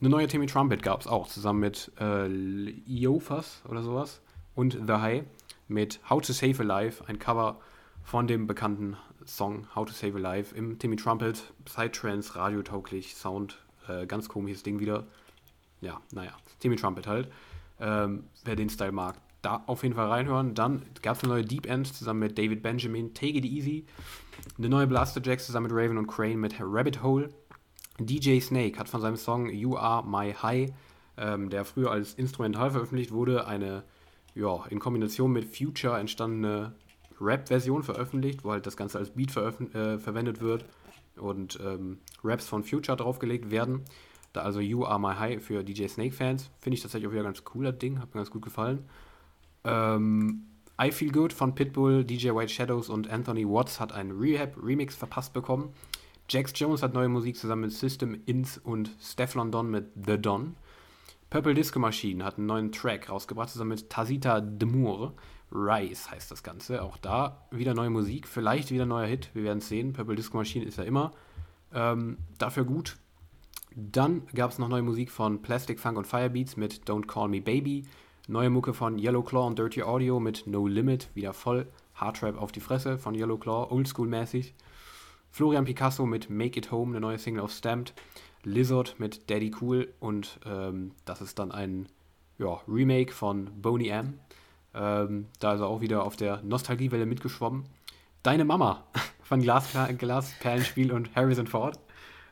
Eine 0.00 0.10
neue 0.10 0.26
Timmy 0.26 0.46
Trumpet 0.46 0.82
gab 0.82 1.00
es 1.00 1.06
auch, 1.06 1.28
zusammen 1.28 1.60
mit 1.60 1.90
äh, 2.00 2.28
Iofas 2.28 3.62
oder 3.68 3.82
sowas 3.82 4.20
und 4.54 4.72
The 4.86 4.94
High 4.94 5.24
mit 5.68 6.00
How 6.10 6.20
to 6.20 6.32
Save 6.32 6.60
a 6.60 6.64
Life, 6.64 7.04
ein 7.06 7.18
Cover 7.18 7.60
von 8.02 8.26
dem 8.26 8.46
bekannten 8.46 8.96
Song 9.24 9.66
How 9.74 9.86
to 9.86 9.92
Save 9.92 10.16
a 10.16 10.20
Life 10.20 10.54
im 10.54 10.78
Timmy 10.78 10.96
Trumpet, 10.96 11.52
Psytrance, 11.64 12.36
radiotauglich, 12.36 13.14
Sound, 13.14 13.58
äh, 13.88 14.06
ganz 14.06 14.28
komisches 14.28 14.62
Ding 14.62 14.80
wieder. 14.80 15.06
Ja, 15.80 16.00
naja, 16.12 16.32
Timmy 16.60 16.76
Trumpet 16.76 17.06
halt. 17.06 17.30
Ähm, 17.80 18.24
wer 18.44 18.56
den 18.56 18.70
Style 18.70 18.92
mag, 18.92 19.16
da 19.46 19.62
auf 19.66 19.84
jeden 19.84 19.94
Fall 19.94 20.08
reinhören. 20.08 20.54
Dann 20.54 20.82
gab 21.02 21.16
es 21.16 21.22
eine 21.22 21.34
neue 21.34 21.44
Deep 21.44 21.66
End 21.66 21.86
zusammen 21.86 22.20
mit 22.20 22.36
David 22.36 22.62
Benjamin, 22.62 23.14
Take 23.14 23.38
It 23.38 23.44
Easy. 23.44 23.86
Eine 24.58 24.68
neue 24.68 24.86
Blaster 24.88 25.20
Jacks 25.22 25.46
zusammen 25.46 25.68
mit 25.68 25.72
Raven 25.72 25.98
und 25.98 26.08
Crane 26.08 26.36
mit 26.36 26.56
Rabbit 26.60 27.02
Hole. 27.02 27.30
DJ 28.00 28.40
Snake 28.40 28.78
hat 28.78 28.88
von 28.88 29.00
seinem 29.00 29.16
Song 29.16 29.48
You 29.48 29.76
Are 29.76 30.06
My 30.06 30.32
High, 30.32 30.72
ähm, 31.16 31.48
der 31.48 31.64
früher 31.64 31.92
als 31.92 32.14
Instrumental 32.14 32.72
veröffentlicht 32.72 33.12
wurde, 33.12 33.46
eine 33.46 33.84
ja, 34.34 34.64
in 34.68 34.80
Kombination 34.80 35.32
mit 35.32 35.44
Future 35.44 35.98
entstandene 35.98 36.74
Rap-Version 37.20 37.84
veröffentlicht, 37.84 38.44
wo 38.44 38.50
halt 38.50 38.66
das 38.66 38.76
Ganze 38.76 38.98
als 38.98 39.10
Beat 39.10 39.34
äh, 39.36 39.98
verwendet 39.98 40.40
wird 40.40 40.66
und 41.16 41.58
ähm, 41.64 41.98
Raps 42.22 42.46
von 42.46 42.64
Future 42.64 42.96
draufgelegt 42.96 43.50
werden. 43.50 43.84
Da 44.32 44.42
also 44.42 44.60
You 44.60 44.84
Are 44.84 45.00
My 45.00 45.14
High 45.14 45.42
für 45.42 45.62
DJ 45.62 45.86
Snake-Fans. 45.86 46.50
Finde 46.58 46.74
ich 46.74 46.82
tatsächlich 46.82 47.08
auch 47.08 47.12
wieder 47.12 47.22
ganz 47.22 47.44
cooler 47.44 47.72
Ding, 47.72 48.00
hat 48.00 48.12
mir 48.12 48.20
ganz 48.20 48.30
gut 48.30 48.42
gefallen. 48.42 48.84
Ähm, 49.66 50.46
I 50.80 50.90
Feel 50.90 51.10
Good 51.10 51.32
von 51.32 51.54
Pitbull, 51.54 52.04
DJ 52.04 52.30
White 52.30 52.52
Shadows 52.52 52.88
und 52.88 53.10
Anthony 53.10 53.46
Watts 53.46 53.80
hat 53.80 53.92
einen 53.92 54.12
Rehab-Remix 54.12 54.94
verpasst 54.94 55.32
bekommen. 55.32 55.72
Jax 56.28 56.52
Jones 56.54 56.82
hat 56.82 56.94
neue 56.94 57.08
Musik 57.08 57.36
zusammen 57.36 57.62
mit 57.62 57.72
System 57.72 58.20
Ins 58.26 58.58
und 58.58 58.90
Stefflon 59.00 59.50
Don 59.50 59.70
mit 59.70 59.86
The 60.06 60.18
Don. 60.18 60.54
Purple 61.30 61.54
Disco 61.54 61.78
Machine 61.78 62.24
hat 62.24 62.38
einen 62.38 62.46
neuen 62.46 62.72
Track 62.72 63.10
rausgebracht, 63.10 63.50
zusammen 63.50 63.70
mit 63.70 63.90
Tazita 63.90 64.40
Demour. 64.40 65.14
Rise 65.50 66.10
heißt 66.10 66.30
das 66.30 66.42
Ganze. 66.42 66.82
Auch 66.82 66.96
da 66.96 67.46
wieder 67.50 67.74
neue 67.74 67.90
Musik, 67.90 68.26
vielleicht 68.28 68.70
wieder 68.70 68.86
neuer 68.86 69.06
Hit. 69.06 69.30
Wir 69.34 69.44
werden 69.44 69.58
es 69.58 69.68
sehen. 69.68 69.92
Purple 69.92 70.16
Disco 70.16 70.36
Machine 70.36 70.64
ist 70.64 70.78
ja 70.78 70.84
immer 70.84 71.12
ähm, 71.72 72.18
dafür 72.38 72.64
gut. 72.64 72.96
Dann 73.74 74.26
gab 74.34 74.50
es 74.50 74.58
noch 74.58 74.68
neue 74.68 74.82
Musik 74.82 75.10
von 75.10 75.42
Plastic 75.42 75.78
Funk 75.78 75.98
und 75.98 76.06
Firebeats 76.06 76.56
mit 76.56 76.84
Don't 76.88 77.06
Call 77.06 77.28
Me 77.28 77.40
Baby. 77.40 77.84
Neue 78.28 78.50
Mucke 78.50 78.74
von 78.74 78.98
Yellow 78.98 79.22
Claw 79.22 79.46
und 79.46 79.56
Dirty 79.56 79.84
Audio 79.84 80.18
mit 80.18 80.48
No 80.48 80.66
Limit, 80.66 81.10
wieder 81.14 81.32
voll. 81.32 81.68
Hardtrap 81.94 82.36
auf 82.36 82.50
die 82.50 82.60
Fresse 82.60 82.98
von 82.98 83.14
Yellow 83.14 83.38
Claw, 83.38 83.72
oldschool-mäßig. 83.72 84.52
Florian 85.30 85.64
Picasso 85.64 86.06
mit 86.06 86.28
Make 86.28 86.58
It 86.58 86.72
Home, 86.72 86.90
eine 86.90 87.00
neue 87.00 87.18
Single 87.18 87.42
auf 87.42 87.52
Stamped. 87.52 87.94
Lizard 88.42 88.96
mit 88.98 89.30
Daddy 89.30 89.54
Cool 89.60 89.92
und 90.00 90.40
ähm, 90.44 90.90
das 91.04 91.20
ist 91.20 91.38
dann 91.38 91.52
ein 91.52 91.88
ja, 92.38 92.60
Remake 92.66 93.12
von 93.12 93.62
Boney 93.62 93.90
M. 93.90 94.18
Ähm, 94.74 95.26
da 95.38 95.54
ist 95.54 95.60
er 95.60 95.68
auch 95.68 95.80
wieder 95.80 96.02
auf 96.02 96.16
der 96.16 96.42
Nostalgiewelle 96.42 97.06
mitgeschwommen. 97.06 97.64
Deine 98.24 98.44
Mama 98.44 98.88
von 99.22 99.40
Glasper 99.40 99.92
Glasperlenspiel 99.92 100.90
und 100.90 101.14
Harrison 101.14 101.46
Ford. 101.46 101.78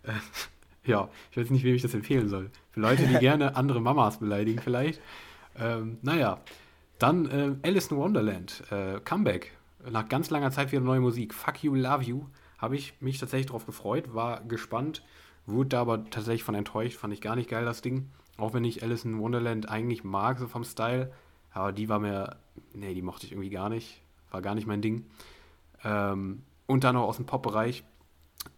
Äh, 0.02 0.10
ja, 0.90 1.08
ich 1.30 1.36
weiß 1.36 1.50
nicht, 1.50 1.62
wem 1.62 1.76
ich 1.76 1.82
das 1.82 1.94
empfehlen 1.94 2.28
soll. 2.28 2.50
Für 2.72 2.80
Leute, 2.80 3.06
die 3.06 3.14
gerne 3.20 3.54
andere 3.54 3.80
Mamas 3.80 4.18
beleidigen, 4.18 4.60
vielleicht. 4.60 5.00
Ähm, 5.58 5.98
naja, 6.02 6.40
dann 6.98 7.26
äh, 7.26 7.54
Alice 7.66 7.90
in 7.90 7.96
Wonderland, 7.96 8.62
äh, 8.70 9.00
Comeback. 9.00 9.56
Nach 9.90 10.08
ganz 10.08 10.30
langer 10.30 10.50
Zeit 10.50 10.72
wieder 10.72 10.80
neue 10.80 11.00
Musik. 11.00 11.34
Fuck 11.34 11.62
You, 11.62 11.74
Love 11.74 12.04
You. 12.04 12.26
Habe 12.58 12.76
ich 12.76 12.94
mich 13.00 13.18
tatsächlich 13.18 13.46
darauf 13.46 13.66
gefreut, 13.66 14.14
war 14.14 14.40
gespannt, 14.42 15.02
wurde 15.46 15.70
da 15.70 15.80
aber 15.82 16.08
tatsächlich 16.08 16.44
von 16.44 16.54
enttäuscht. 16.54 16.96
Fand 16.96 17.12
ich 17.12 17.20
gar 17.20 17.36
nicht 17.36 17.50
geil, 17.50 17.64
das 17.64 17.82
Ding. 17.82 18.10
Auch 18.38 18.54
wenn 18.54 18.64
ich 18.64 18.82
Alice 18.82 19.04
in 19.04 19.18
Wonderland 19.18 19.68
eigentlich 19.68 20.02
mag, 20.02 20.38
so 20.38 20.46
vom 20.46 20.64
Style. 20.64 21.12
Aber 21.52 21.72
die 21.72 21.88
war 21.88 21.98
mir, 21.98 22.36
nee, 22.72 22.94
die 22.94 23.02
mochte 23.02 23.26
ich 23.26 23.32
irgendwie 23.32 23.50
gar 23.50 23.68
nicht. 23.68 24.00
War 24.30 24.40
gar 24.40 24.54
nicht 24.54 24.66
mein 24.66 24.80
Ding. 24.80 25.04
Ähm, 25.84 26.42
und 26.66 26.84
dann 26.84 26.94
noch 26.94 27.04
aus 27.04 27.16
dem 27.16 27.26
Pop-Bereich 27.26 27.84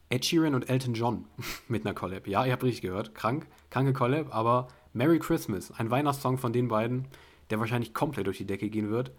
Ed 0.08 0.24
Sheeran 0.24 0.54
und 0.54 0.70
Elton 0.70 0.94
John 0.94 1.24
mit 1.68 1.84
einer 1.84 1.94
Collab. 1.94 2.26
Ja, 2.26 2.44
ihr 2.44 2.52
habt 2.52 2.62
richtig 2.62 2.82
gehört. 2.82 3.14
Krank, 3.14 3.46
kranke 3.70 3.92
Collab, 3.92 4.34
aber 4.34 4.68
Merry 4.96 5.18
Christmas, 5.18 5.70
ein 5.70 5.90
Weihnachtssong 5.90 6.38
von 6.38 6.52
den 6.52 6.68
beiden, 6.68 7.06
der 7.50 7.60
wahrscheinlich 7.60 7.92
komplett 7.94 8.26
durch 8.26 8.38
die 8.38 8.46
Decke 8.46 8.70
gehen 8.70 8.90
wird. 8.90 9.12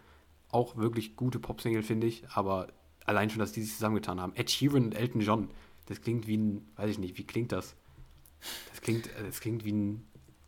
Auch 0.49 0.75
wirklich 0.75 1.15
gute 1.15 1.39
Pop-Single, 1.39 1.83
finde 1.83 2.07
ich, 2.07 2.27
aber 2.29 2.67
allein 3.05 3.29
schon, 3.29 3.39
dass 3.39 3.51
die 3.51 3.61
sich 3.61 3.73
zusammengetan 3.73 4.19
haben. 4.19 4.33
Ed 4.35 4.49
Sheeran 4.49 4.85
und 4.85 4.95
Elton 4.95 5.21
John, 5.21 5.49
das 5.85 6.01
klingt 6.01 6.27
wie 6.27 6.37
ein, 6.37 6.67
weiß 6.77 6.89
ich 6.89 6.99
nicht, 6.99 7.17
wie 7.17 7.25
klingt 7.25 7.51
das? 7.51 7.75
Das 8.71 8.81
klingt, 8.81 9.09
das 9.25 9.39
klingt 9.39 9.65
wie 9.65 9.71
ein, 9.71 10.07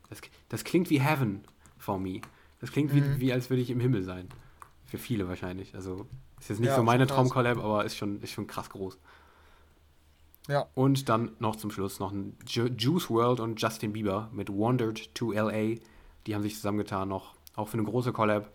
das, 0.09 0.21
das 0.49 0.63
klingt 0.63 0.89
wie 0.89 0.99
Heaven 0.99 1.43
for 1.77 1.99
me. 1.99 2.21
Das 2.59 2.71
klingt 2.71 2.93
wie, 2.93 3.01
mhm. 3.01 3.19
wie 3.19 3.31
als 3.31 3.49
würde 3.49 3.61
ich 3.61 3.69
im 3.69 3.79
Himmel 3.79 4.03
sein. 4.03 4.27
Für 4.85 4.97
viele 4.97 5.27
wahrscheinlich. 5.27 5.75
Also 5.75 6.07
ist 6.39 6.49
jetzt 6.49 6.59
nicht 6.59 6.69
ja, 6.69 6.75
so 6.75 6.83
meine 6.83 7.05
Traumcollab, 7.05 7.57
aber 7.57 7.85
ist 7.85 7.95
schon, 7.95 8.21
ist 8.21 8.31
schon 8.31 8.47
krass 8.47 8.69
groß. 8.69 8.97
Ja. 10.49 10.67
Und 10.73 11.07
dann 11.09 11.31
noch 11.39 11.55
zum 11.55 11.69
Schluss 11.69 11.99
noch 11.99 12.11
ein 12.11 12.35
Ju 12.47 12.65
Juice 12.65 13.09
World 13.09 13.39
und 13.39 13.61
Justin 13.61 13.93
Bieber 13.93 14.29
mit 14.33 14.49
Wandered 14.49 15.13
to 15.13 15.31
LA. 15.31 15.75
Die 16.25 16.35
haben 16.35 16.41
sich 16.41 16.55
zusammengetan 16.55 17.07
noch, 17.07 17.35
auch 17.55 17.67
für 17.67 17.77
eine 17.77 17.83
große 17.83 18.11
Collab. 18.11 18.51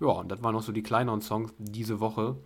Ja, 0.00 0.08
und 0.08 0.30
das 0.30 0.42
waren 0.42 0.54
noch 0.54 0.62
so 0.62 0.72
die 0.72 0.82
kleineren 0.82 1.20
Songs 1.20 1.52
diese 1.58 2.00
Woche. 2.00 2.36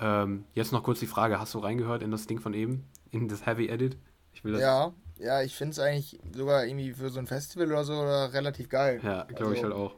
Ähm, 0.00 0.44
jetzt 0.54 0.72
noch 0.72 0.82
kurz 0.82 1.00
die 1.00 1.06
Frage, 1.06 1.38
hast 1.38 1.52
du 1.52 1.58
reingehört 1.58 2.02
in 2.02 2.10
das 2.10 2.26
Ding 2.26 2.40
von 2.40 2.54
eben? 2.54 2.86
In 3.10 3.28
das 3.28 3.44
Heavy 3.44 3.68
Edit? 3.68 3.98
Ich 4.32 4.42
will 4.42 4.52
das 4.52 4.62
ja, 4.62 4.92
ja, 5.18 5.42
ich 5.42 5.54
finde 5.54 5.72
es 5.72 5.78
eigentlich 5.78 6.18
sogar 6.34 6.64
irgendwie 6.64 6.92
für 6.92 7.10
so 7.10 7.18
ein 7.18 7.26
Festival 7.26 7.66
oder 7.66 7.84
so 7.84 7.94
oder 7.94 8.32
relativ 8.32 8.68
geil. 8.68 9.00
Ja, 9.02 9.24
glaube 9.24 9.44
also, 9.44 9.52
ich 9.52 9.62
halt 9.62 9.74
auch. 9.74 9.94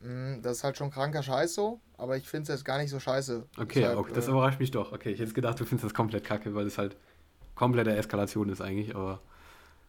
Mh, 0.00 0.38
das 0.42 0.58
ist 0.58 0.64
halt 0.64 0.78
schon 0.78 0.90
kranker 0.90 1.22
Scheiß 1.22 1.54
so, 1.54 1.80
aber 1.98 2.16
ich 2.16 2.26
finde 2.26 2.44
es 2.44 2.48
jetzt 2.48 2.64
gar 2.64 2.78
nicht 2.78 2.90
so 2.90 3.00
scheiße. 3.00 3.46
Okay, 3.58 3.80
Deshalb, 3.80 3.98
okay, 3.98 4.12
das 4.14 4.28
äh, 4.28 4.30
überrascht 4.30 4.60
mich 4.60 4.70
doch. 4.70 4.92
Okay, 4.92 5.10
ich 5.10 5.20
hätte 5.20 5.32
gedacht, 5.32 5.60
du 5.60 5.64
findest 5.64 5.84
das 5.84 5.94
komplett 5.94 6.24
kacke, 6.24 6.54
weil 6.54 6.66
es 6.66 6.78
halt 6.78 6.96
komplette 7.60 7.94
Eskalation 7.94 8.48
ist 8.48 8.62
eigentlich, 8.62 8.96
aber 8.96 9.20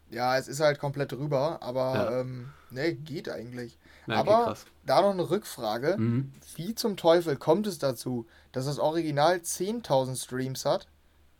Ja, 0.09 0.37
es 0.37 0.49
ist 0.49 0.59
halt 0.59 0.77
komplett 0.77 1.13
drüber, 1.13 1.59
aber 1.61 1.93
ja. 1.95 2.19
ähm, 2.19 2.49
ne, 2.69 2.93
geht 2.93 3.29
eigentlich. 3.29 3.77
Ja, 4.07 4.15
aber 4.17 4.57
da 4.85 5.01
noch 5.01 5.11
eine 5.11 5.29
Rückfrage. 5.29 5.95
Mhm. 5.97 6.33
Wie 6.57 6.75
zum 6.75 6.97
Teufel 6.97 7.37
kommt 7.37 7.67
es 7.67 7.79
dazu, 7.79 8.25
dass 8.51 8.65
das 8.65 8.77
Original 8.77 9.37
10.000 9.37 10.21
Streams 10.21 10.65
hat 10.65 10.89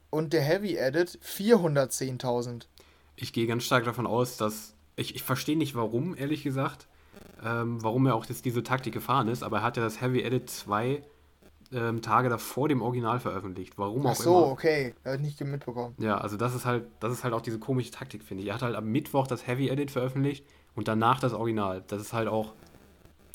und 0.10 0.32
der 0.32 0.42
Heavy 0.42 0.78
Edit 0.78 1.20
410.000? 1.22 2.64
Ich 3.18 3.34
gehe 3.34 3.46
ganz 3.46 3.64
stark 3.64 3.84
davon 3.84 4.08
aus, 4.08 4.38
dass. 4.38 4.74
Ich, 4.96 5.16
ich 5.16 5.24
verstehe 5.24 5.58
nicht 5.58 5.76
warum, 5.76 6.16
ehrlich 6.16 6.44
gesagt, 6.44 6.88
ähm, 7.44 7.84
warum 7.84 8.06
er 8.06 8.16
auch 8.16 8.26
jetzt 8.26 8.46
diese 8.46 8.64
Taktik 8.64 8.94
gefahren 8.94 9.28
ist, 9.28 9.44
aber 9.44 9.58
er 9.58 9.64
hat 9.64 9.78
ja 9.78 9.84
das 9.84 10.00
Heavy 10.00 10.22
Edit 10.22 10.50
2 10.50 11.02
ähm, 11.74 12.02
Tage 12.02 12.30
davor 12.30 12.68
dem 12.68 12.82
Original 12.82 13.20
veröffentlicht. 13.20 13.78
Warum 13.78 14.06
auch 14.06 14.12
Ach 14.12 14.16
so, 14.16 14.38
immer. 14.38 14.52
okay. 14.52 14.94
Er 15.04 15.14
hat 15.14 15.22
nicht 15.22 15.40
mitbekommen. 15.42 15.96
Ja, 15.98 16.18
also 16.18 16.38
das 16.38 16.56
ist 16.56 16.66
halt, 16.66 16.86
das 17.00 17.14
ist 17.14 17.24
halt 17.24 17.34
auch 17.34 17.42
diese 17.42 17.60
komische 17.60 17.92
Taktik, 17.92 18.24
finde 18.24 18.44
ich. 18.44 18.50
Er 18.50 18.56
hat 18.56 18.62
halt 18.62 18.76
am 18.76 18.88
Mittwoch 18.88 19.28
das 19.28 19.48
Heavy 19.48 19.70
Edit 19.70 19.92
veröffentlicht 19.92 20.46
und 20.76 20.88
danach 20.88 21.20
das 21.20 21.34
Original. 21.34 21.84
Das 21.88 22.02
ist 22.02 22.14
halt 22.14 22.28
auch 22.28 22.54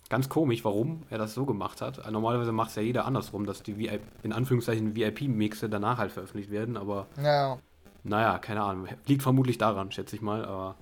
ganz 0.09 0.29
komisch, 0.29 0.65
warum 0.65 1.03
er 1.11 1.19
das 1.19 1.35
so 1.35 1.47
gemacht 1.47 1.81
hat. 1.81 2.11
Normalerweise 2.11 2.53
macht 2.53 2.71
es 2.71 2.77
ja 2.77 2.83
jeder 2.83 3.07
andersrum, 3.07 3.47
dass 3.47 3.63
die 3.63 3.79
VIP, 3.79 4.03
in 4.23 4.33
Anführungszeichen 4.33 4.95
VIP-Mixe 4.95 5.69
danach 5.69 5.99
halt 5.99 6.13
veröffentlicht 6.13 6.51
werden, 6.51 6.77
aber 6.77 7.07
ja. 7.23 7.59
naja, 8.05 8.39
keine 8.39 8.63
Ahnung. 8.63 8.89
Liegt 9.07 9.23
vermutlich 9.23 9.59
daran, 9.59 9.91
schätze 9.91 10.17
ich 10.17 10.23
mal, 10.23 10.45
aber 10.45 10.77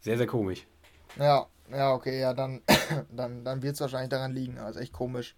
sehr, 0.00 0.16
sehr 0.16 0.26
komisch. 0.26 0.66
Ja, 1.18 1.46
ja, 1.70 1.92
okay, 1.92 2.20
ja, 2.20 2.34
dann, 2.34 2.60
dann, 3.10 3.44
dann 3.44 3.62
wird 3.62 3.74
es 3.74 3.80
wahrscheinlich 3.80 4.10
daran 4.10 4.32
liegen. 4.32 4.58
Also 4.58 4.80
echt 4.80 4.92
komisch. 4.92 5.34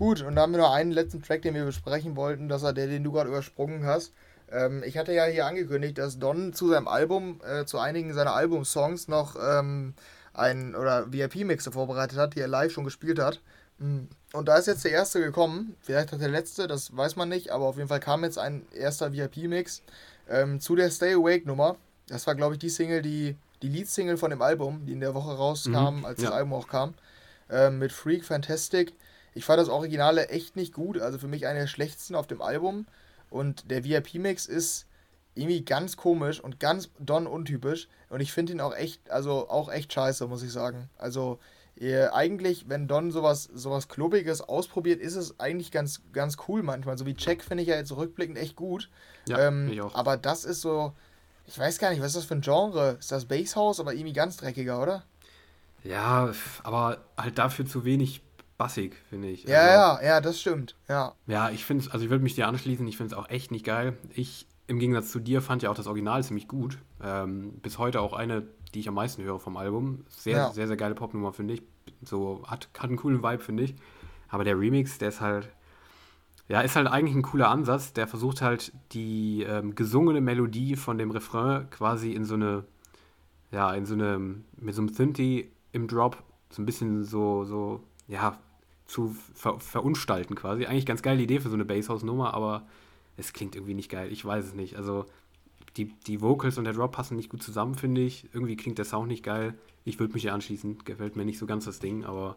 Gut, 0.00 0.22
und 0.22 0.34
dann 0.34 0.44
haben 0.44 0.52
wir 0.52 0.60
noch 0.60 0.72
einen 0.72 0.92
letzten 0.92 1.22
Track, 1.22 1.42
den 1.42 1.52
wir 1.52 1.66
besprechen 1.66 2.16
wollten. 2.16 2.48
Das 2.48 2.62
war 2.62 2.72
der, 2.72 2.86
den 2.86 3.04
du 3.04 3.12
gerade 3.12 3.28
übersprungen 3.28 3.84
hast. 3.84 4.14
Ähm, 4.50 4.82
ich 4.82 4.96
hatte 4.96 5.12
ja 5.12 5.26
hier 5.26 5.44
angekündigt, 5.44 5.98
dass 5.98 6.18
Don 6.18 6.54
zu 6.54 6.70
seinem 6.70 6.88
Album, 6.88 7.38
äh, 7.46 7.66
zu 7.66 7.78
einigen 7.78 8.14
seiner 8.14 8.34
Albumsongs 8.34 9.08
noch 9.08 9.36
ähm, 9.38 9.92
ein 10.32 10.74
oder 10.74 11.12
VIP-Mixe 11.12 11.70
vorbereitet 11.70 12.18
hat, 12.18 12.34
die 12.34 12.40
er 12.40 12.48
live 12.48 12.72
schon 12.72 12.84
gespielt 12.84 13.18
hat. 13.18 13.42
Mm, 13.76 14.04
und 14.32 14.48
da 14.48 14.56
ist 14.56 14.68
jetzt 14.68 14.86
der 14.86 14.92
erste 14.92 15.20
gekommen. 15.20 15.76
Vielleicht 15.82 16.12
hat 16.12 16.20
der 16.22 16.30
letzte, 16.30 16.66
das 16.66 16.96
weiß 16.96 17.16
man 17.16 17.28
nicht, 17.28 17.50
aber 17.50 17.66
auf 17.66 17.76
jeden 17.76 17.88
Fall 17.88 18.00
kam 18.00 18.24
jetzt 18.24 18.38
ein 18.38 18.66
erster 18.72 19.12
VIP-Mix 19.12 19.82
ähm, 20.30 20.60
zu 20.60 20.76
der 20.76 20.90
Stay 20.90 21.12
Awake 21.12 21.46
Nummer. 21.46 21.76
Das 22.08 22.26
war, 22.26 22.34
glaube 22.34 22.54
ich, 22.54 22.58
die 22.58 22.70
Single, 22.70 23.02
die 23.02 23.36
die 23.62 23.68
Lead-Single 23.68 24.16
von 24.16 24.30
dem 24.30 24.40
Album, 24.40 24.86
die 24.86 24.92
in 24.92 25.00
der 25.00 25.14
Woche 25.14 25.36
rauskam, 25.36 25.98
mhm, 25.98 26.04
als 26.06 26.22
ja. 26.22 26.28
das 26.28 26.36
Album 26.36 26.54
auch 26.54 26.68
kam. 26.68 26.94
Ähm, 27.50 27.78
mit 27.78 27.92
Freak 27.92 28.24
Fantastic. 28.24 28.94
Ich 29.34 29.44
fand 29.44 29.60
das 29.60 29.68
Originale 29.68 30.28
echt 30.28 30.56
nicht 30.56 30.72
gut, 30.72 30.98
also 30.98 31.18
für 31.18 31.28
mich 31.28 31.46
einer 31.46 31.60
der 31.60 31.66
schlechtesten 31.66 32.14
auf 32.14 32.26
dem 32.26 32.42
Album. 32.42 32.86
Und 33.30 33.70
der 33.70 33.84
VIP-Mix 33.84 34.46
ist 34.46 34.86
irgendwie 35.34 35.64
ganz 35.64 35.96
komisch 35.96 36.40
und 36.40 36.58
ganz 36.58 36.90
Don 36.98 37.26
untypisch. 37.26 37.88
Und 38.08 38.20
ich 38.20 38.32
finde 38.32 38.52
ihn 38.52 38.60
auch 38.60 38.74
echt, 38.74 39.10
also 39.10 39.48
auch 39.48 39.70
echt 39.70 39.92
scheiße, 39.92 40.26
muss 40.26 40.42
ich 40.42 40.52
sagen. 40.52 40.90
Also 40.98 41.38
äh, 41.80 42.08
eigentlich, 42.08 42.68
wenn 42.68 42.88
Don 42.88 43.10
sowas, 43.10 43.48
sowas 43.54 43.88
Klobiges 43.88 44.42
ausprobiert, 44.42 45.00
ist 45.00 45.14
es 45.14 45.38
eigentlich 45.38 45.70
ganz, 45.70 46.02
ganz 46.12 46.36
cool 46.48 46.62
manchmal. 46.62 46.98
So 46.98 47.06
wie 47.06 47.14
Check 47.14 47.42
finde 47.42 47.62
ich 47.62 47.68
ja 47.68 47.76
jetzt 47.76 47.96
rückblickend 47.96 48.36
echt 48.36 48.56
gut. 48.56 48.90
Ja, 49.28 49.46
ähm, 49.46 49.70
ich 49.72 49.80
auch. 49.80 49.94
Aber 49.94 50.16
das 50.16 50.44
ist 50.44 50.60
so, 50.60 50.92
ich 51.46 51.58
weiß 51.58 51.78
gar 51.78 51.90
nicht, 51.90 52.00
was 52.00 52.08
ist 52.08 52.16
das 52.16 52.24
für 52.24 52.34
ein 52.34 52.42
Genre? 52.42 52.96
Ist 52.98 53.12
das 53.12 53.26
Basshouse, 53.26 53.80
aber 53.80 53.94
irgendwie 53.94 54.12
ganz 54.12 54.36
dreckiger, 54.36 54.82
oder? 54.82 55.04
Ja, 55.82 56.30
aber 56.62 56.98
halt 57.16 57.38
dafür 57.38 57.64
zu 57.64 57.84
wenig 57.84 58.20
bassig, 58.60 58.94
finde 59.08 59.28
ich. 59.28 59.44
Ja, 59.44 59.58
also, 59.58 60.02
ja, 60.02 60.08
ja, 60.10 60.20
das 60.20 60.38
stimmt. 60.38 60.76
Ja. 60.86 61.14
Ja, 61.26 61.48
ich 61.48 61.64
finde 61.64 61.84
es, 61.84 61.90
also 61.90 62.04
ich 62.04 62.10
würde 62.10 62.22
mich 62.22 62.34
dir 62.34 62.46
anschließen, 62.46 62.86
ich 62.86 62.98
finde 62.98 63.14
es 63.14 63.18
auch 63.18 63.30
echt 63.30 63.50
nicht 63.50 63.64
geil. 63.64 63.96
Ich, 64.14 64.46
im 64.66 64.78
Gegensatz 64.78 65.10
zu 65.10 65.18
dir, 65.18 65.40
fand 65.40 65.62
ja 65.62 65.70
auch 65.70 65.74
das 65.74 65.86
Original 65.86 66.22
ziemlich 66.22 66.46
gut. 66.46 66.76
Ähm, 67.02 67.54
bis 67.62 67.78
heute 67.78 68.02
auch 68.02 68.12
eine, 68.12 68.42
die 68.74 68.80
ich 68.80 68.88
am 68.88 68.94
meisten 68.94 69.22
höre 69.22 69.40
vom 69.40 69.56
Album. 69.56 70.04
Sehr, 70.10 70.36
ja. 70.36 70.50
sehr, 70.52 70.66
sehr 70.66 70.76
geile 70.76 70.94
Popnummer, 70.94 71.32
finde 71.32 71.54
ich. 71.54 71.62
So, 72.02 72.44
hat, 72.46 72.68
hat 72.78 72.90
einen 72.90 72.98
coolen 72.98 73.22
Vibe, 73.22 73.42
finde 73.42 73.62
ich. 73.62 73.74
Aber 74.28 74.44
der 74.44 74.60
Remix, 74.60 74.98
der 74.98 75.08
ist 75.08 75.22
halt, 75.22 75.48
ja, 76.46 76.60
ist 76.60 76.76
halt 76.76 76.86
eigentlich 76.86 77.16
ein 77.16 77.22
cooler 77.22 77.48
Ansatz. 77.48 77.94
Der 77.94 78.06
versucht 78.06 78.42
halt 78.42 78.74
die 78.92 79.42
ähm, 79.42 79.74
gesungene 79.74 80.20
Melodie 80.20 80.76
von 80.76 80.98
dem 80.98 81.10
Refrain 81.12 81.70
quasi 81.70 82.12
in 82.12 82.26
so 82.26 82.34
eine, 82.34 82.64
ja, 83.52 83.72
in 83.72 83.86
so 83.86 83.94
eine, 83.94 84.18
mit 84.58 84.74
so 84.74 84.82
einem 84.82 84.92
Synthi 84.92 85.50
im 85.72 85.88
Drop 85.88 86.22
so 86.50 86.60
ein 86.60 86.66
bisschen 86.66 87.04
so, 87.04 87.44
so, 87.44 87.84
ja, 88.06 88.38
zu 88.90 89.14
ver 89.34 89.60
verunstalten 89.60 90.34
quasi. 90.34 90.66
Eigentlich 90.66 90.86
ganz 90.86 91.02
geile 91.02 91.22
Idee 91.22 91.40
für 91.40 91.48
so 91.48 91.54
eine 91.54 91.64
Basshouse-Nummer, 91.64 92.34
aber 92.34 92.66
es 93.16 93.32
klingt 93.32 93.54
irgendwie 93.54 93.74
nicht 93.74 93.90
geil. 93.90 94.10
Ich 94.10 94.24
weiß 94.24 94.44
es 94.44 94.54
nicht. 94.54 94.76
Also 94.76 95.06
die, 95.76 95.94
die 96.06 96.20
Vocals 96.20 96.58
und 96.58 96.64
der 96.64 96.72
Drop 96.72 96.92
passen 96.92 97.16
nicht 97.16 97.30
gut 97.30 97.42
zusammen, 97.42 97.76
finde 97.76 98.00
ich. 98.00 98.28
Irgendwie 98.34 98.56
klingt 98.56 98.78
der 98.78 98.84
Sound 98.84 99.08
nicht 99.08 99.22
geil. 99.22 99.54
Ich 99.84 100.00
würde 100.00 100.12
mich 100.12 100.22
hier 100.22 100.34
anschließen. 100.34 100.78
Gefällt 100.84 101.14
mir 101.14 101.24
nicht 101.24 101.38
so 101.38 101.46
ganz 101.46 101.66
das 101.66 101.78
Ding, 101.78 102.04
aber 102.04 102.36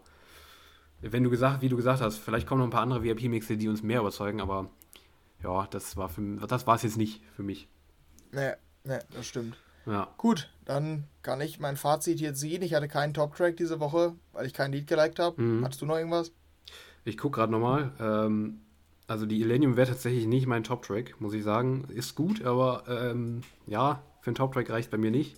wenn 1.01 1.23
du 1.23 1.29
gesagt, 1.29 1.61
wie 1.61 1.69
du 1.69 1.75
gesagt 1.75 2.01
hast, 2.01 2.17
vielleicht 2.17 2.47
kommen 2.47 2.59
noch 2.59 2.67
ein 2.67 2.71
paar 2.71 2.81
andere 2.81 3.03
VIP-Mixe, 3.03 3.57
die 3.57 3.67
uns 3.67 3.83
mehr 3.83 3.99
überzeugen, 3.99 4.39
aber 4.39 4.69
ja, 5.43 5.67
das 5.71 5.97
war 5.97 6.07
für 6.07 6.21
das 6.47 6.65
war 6.65 6.75
es 6.75 6.83
jetzt 6.83 6.97
nicht 6.97 7.21
für 7.35 7.43
mich. 7.43 7.67
Nee, 8.31 8.53
nee, 8.83 8.99
das 9.11 9.25
stimmt. 9.25 9.57
Ja. 9.85 10.07
Gut, 10.17 10.49
dann 10.63 11.05
kann 11.21 11.41
ich 11.41 11.59
mein 11.59 11.75
Fazit 11.75 12.19
hier 12.19 12.33
ziehen. 12.33 12.61
Ich 12.61 12.73
hatte 12.73 12.87
keinen 12.87 13.13
Top-Track 13.13 13.57
diese 13.57 13.81
Woche, 13.81 14.13
weil 14.31 14.45
ich 14.45 14.53
kein 14.53 14.71
Lied 14.71 14.87
geliked 14.87 15.19
habe. 15.19 15.41
Mhm. 15.41 15.65
Hattest 15.65 15.81
du 15.81 15.85
noch 15.85 15.97
irgendwas? 15.97 16.31
Ich 17.05 17.17
gucke 17.17 17.37
gerade 17.37 17.51
nochmal. 17.51 17.91
Ähm, 17.99 18.59
also 19.07 19.25
die 19.25 19.41
Illenium 19.41 19.75
wäre 19.75 19.89
tatsächlich 19.89 20.25
nicht 20.25 20.47
mein 20.47 20.63
Top-Track, 20.63 21.19
muss 21.19 21.33
ich 21.33 21.43
sagen. 21.43 21.85
Ist 21.89 22.15
gut, 22.15 22.43
aber 22.43 22.83
ähm, 22.87 23.41
ja, 23.67 24.01
für 24.21 24.29
einen 24.29 24.35
Top-Track 24.35 24.69
reicht 24.69 24.91
bei 24.91 24.97
mir 24.97 25.11
nicht. 25.11 25.35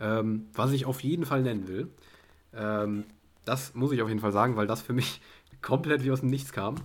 Ähm, 0.00 0.46
was 0.52 0.72
ich 0.72 0.84
auf 0.84 1.02
jeden 1.02 1.24
Fall 1.24 1.42
nennen 1.42 1.68
will, 1.68 1.88
ähm, 2.54 3.04
das 3.44 3.74
muss 3.74 3.92
ich 3.92 4.02
auf 4.02 4.08
jeden 4.08 4.20
Fall 4.20 4.32
sagen, 4.32 4.56
weil 4.56 4.66
das 4.66 4.82
für 4.82 4.92
mich 4.92 5.20
komplett 5.62 6.04
wie 6.04 6.10
aus 6.10 6.20
dem 6.20 6.30
Nichts 6.30 6.52
kam. 6.52 6.76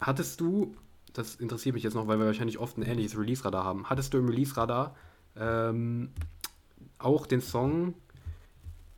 Hattest 0.00 0.40
du, 0.40 0.74
das 1.12 1.36
interessiert 1.36 1.74
mich 1.74 1.84
jetzt 1.84 1.94
noch, 1.94 2.08
weil 2.08 2.18
wir 2.18 2.26
wahrscheinlich 2.26 2.58
oft 2.58 2.76
ein 2.76 2.82
ähnliches 2.82 3.18
Release-Radar 3.18 3.64
haben, 3.64 3.88
hattest 3.88 4.12
du 4.12 4.18
im 4.18 4.28
Release-Radar 4.28 4.96
ähm, 5.36 6.10
auch 6.98 7.26
den 7.26 7.40
Song 7.40 7.94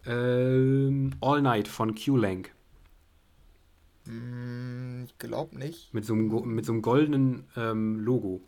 ähm, 0.06 1.12
All 1.20 1.42
Night 1.42 1.68
von 1.68 1.94
Q-Lang? 1.94 2.48
Hm, 4.06 5.04
ich 5.06 5.18
glaube 5.18 5.58
nicht. 5.58 5.92
Mit 5.94 6.04
so 6.04 6.14
einem, 6.14 6.54
mit 6.54 6.64
so 6.64 6.72
einem 6.72 6.82
goldenen 6.82 7.44
ähm, 7.56 8.00
Logo. 8.00 8.40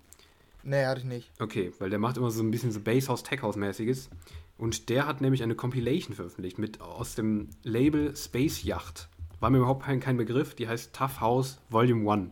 Nee, 0.62 0.85
hatte 0.86 1.01
ich 1.01 1.06
nicht. 1.06 1.31
Okay, 1.40 1.72
weil 1.78 1.90
der 1.90 1.98
macht 1.98 2.16
immer 2.16 2.31
so 2.31 2.43
ein 2.43 2.51
bisschen 2.51 2.72
so 2.72 2.81
Basshouse, 2.81 3.22
Tech-House-mäßiges. 3.22 4.09
Und 4.56 4.89
der 4.89 5.06
hat 5.06 5.20
nämlich 5.20 5.43
eine 5.43 5.55
Compilation 5.55 6.14
veröffentlicht 6.14 6.59
mit 6.59 6.81
aus 6.81 7.14
dem 7.14 7.51
Label 7.62 8.16
Space 8.16 8.62
Yacht. 8.62 9.09
War 9.40 9.51
mir 9.51 9.59
überhaupt 9.59 9.85
kein, 9.85 10.01
kein 10.01 10.16
Begriff. 10.16 10.55
Die 10.55 10.68
heißt 10.68 10.94
Tough 10.94 11.20
House 11.20 11.59
Volume 11.68 12.10
1. 12.10 12.31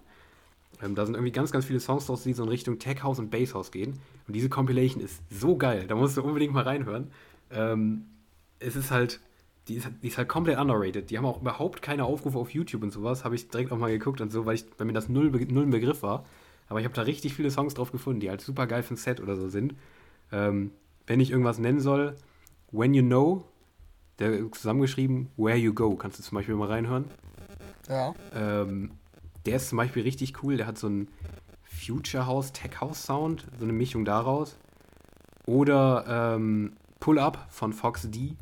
Ähm, 0.82 0.94
da 0.94 1.04
sind 1.04 1.14
irgendwie 1.14 1.32
ganz, 1.32 1.52
ganz 1.52 1.66
viele 1.66 1.80
Songs 1.80 2.06
draus, 2.06 2.22
die 2.22 2.32
so 2.32 2.42
in 2.42 2.48
Richtung 2.48 2.78
Tech 2.78 3.02
House 3.02 3.18
und 3.18 3.30
Bass 3.30 3.54
House 3.54 3.70
gehen. 3.70 3.98
Und 4.26 4.34
diese 4.34 4.48
Compilation 4.48 5.02
ist 5.02 5.20
so 5.30 5.56
geil. 5.56 5.86
Da 5.86 5.94
musst 5.94 6.16
du 6.16 6.22
unbedingt 6.22 6.54
mal 6.54 6.64
reinhören. 6.64 7.10
Ähm, 7.50 8.06
es 8.60 8.76
ist 8.76 8.90
halt, 8.90 9.20
die 9.68 9.74
ist, 9.76 9.88
die 10.02 10.08
ist, 10.08 10.18
halt 10.18 10.28
komplett 10.28 10.58
underrated. 10.58 11.10
Die 11.10 11.18
haben 11.18 11.24
auch 11.24 11.40
überhaupt 11.40 11.82
keine 11.82 12.04
Aufrufe 12.04 12.38
auf 12.38 12.50
YouTube 12.50 12.82
und 12.82 12.90
sowas. 12.90 13.24
Habe 13.24 13.34
ich 13.34 13.48
direkt 13.48 13.70
auch 13.72 13.78
mal 13.78 13.90
geguckt 13.90 14.20
und 14.20 14.32
so, 14.32 14.44
weil, 14.44 14.56
ich, 14.56 14.64
weil 14.76 14.86
mir 14.86 14.92
das 14.92 15.08
null, 15.08 15.30
null 15.30 15.64
ein 15.64 15.70
Begriff 15.70 16.02
war. 16.02 16.24
Aber 16.68 16.80
ich 16.80 16.84
habe 16.84 16.94
da 16.94 17.02
richtig 17.02 17.34
viele 17.34 17.50
Songs 17.50 17.74
drauf 17.74 17.92
gefunden, 17.92 18.20
die 18.20 18.30
halt 18.30 18.40
super 18.40 18.66
geil 18.66 18.82
für 18.82 18.94
ein 18.94 18.96
Set 18.96 19.20
oder 19.20 19.36
so 19.36 19.48
sind. 19.48 19.74
Ähm, 20.32 20.72
wenn 21.06 21.20
ich 21.20 21.30
irgendwas 21.30 21.58
nennen 21.58 21.80
soll, 21.80 22.16
When 22.70 22.94
You 22.94 23.02
Know, 23.02 23.44
der 24.18 24.50
zusammengeschrieben, 24.50 25.28
Where 25.36 25.56
You 25.56 25.74
Go, 25.74 25.96
kannst 25.96 26.18
du 26.18 26.22
zum 26.22 26.36
Beispiel 26.36 26.54
mal 26.54 26.68
reinhören. 26.68 27.04
Ja. 27.88 28.14
Ähm, 28.34 28.92
der 29.44 29.56
ist 29.56 29.68
zum 29.68 29.78
Beispiel 29.78 30.02
richtig 30.02 30.42
cool, 30.42 30.56
der 30.56 30.66
hat 30.66 30.78
so 30.78 30.86
einen 30.86 31.08
Future 31.62 32.26
House, 32.26 32.52
Tech 32.52 32.80
House 32.80 33.04
Sound, 33.04 33.46
so 33.58 33.64
eine 33.64 33.72
Mischung 33.72 34.04
daraus. 34.04 34.56
Oder 35.46 36.34
ähm, 36.36 36.72
Pull 37.00 37.18
Up 37.18 37.46
von 37.50 37.72
Fox 37.72 38.08
D, 38.10 38.36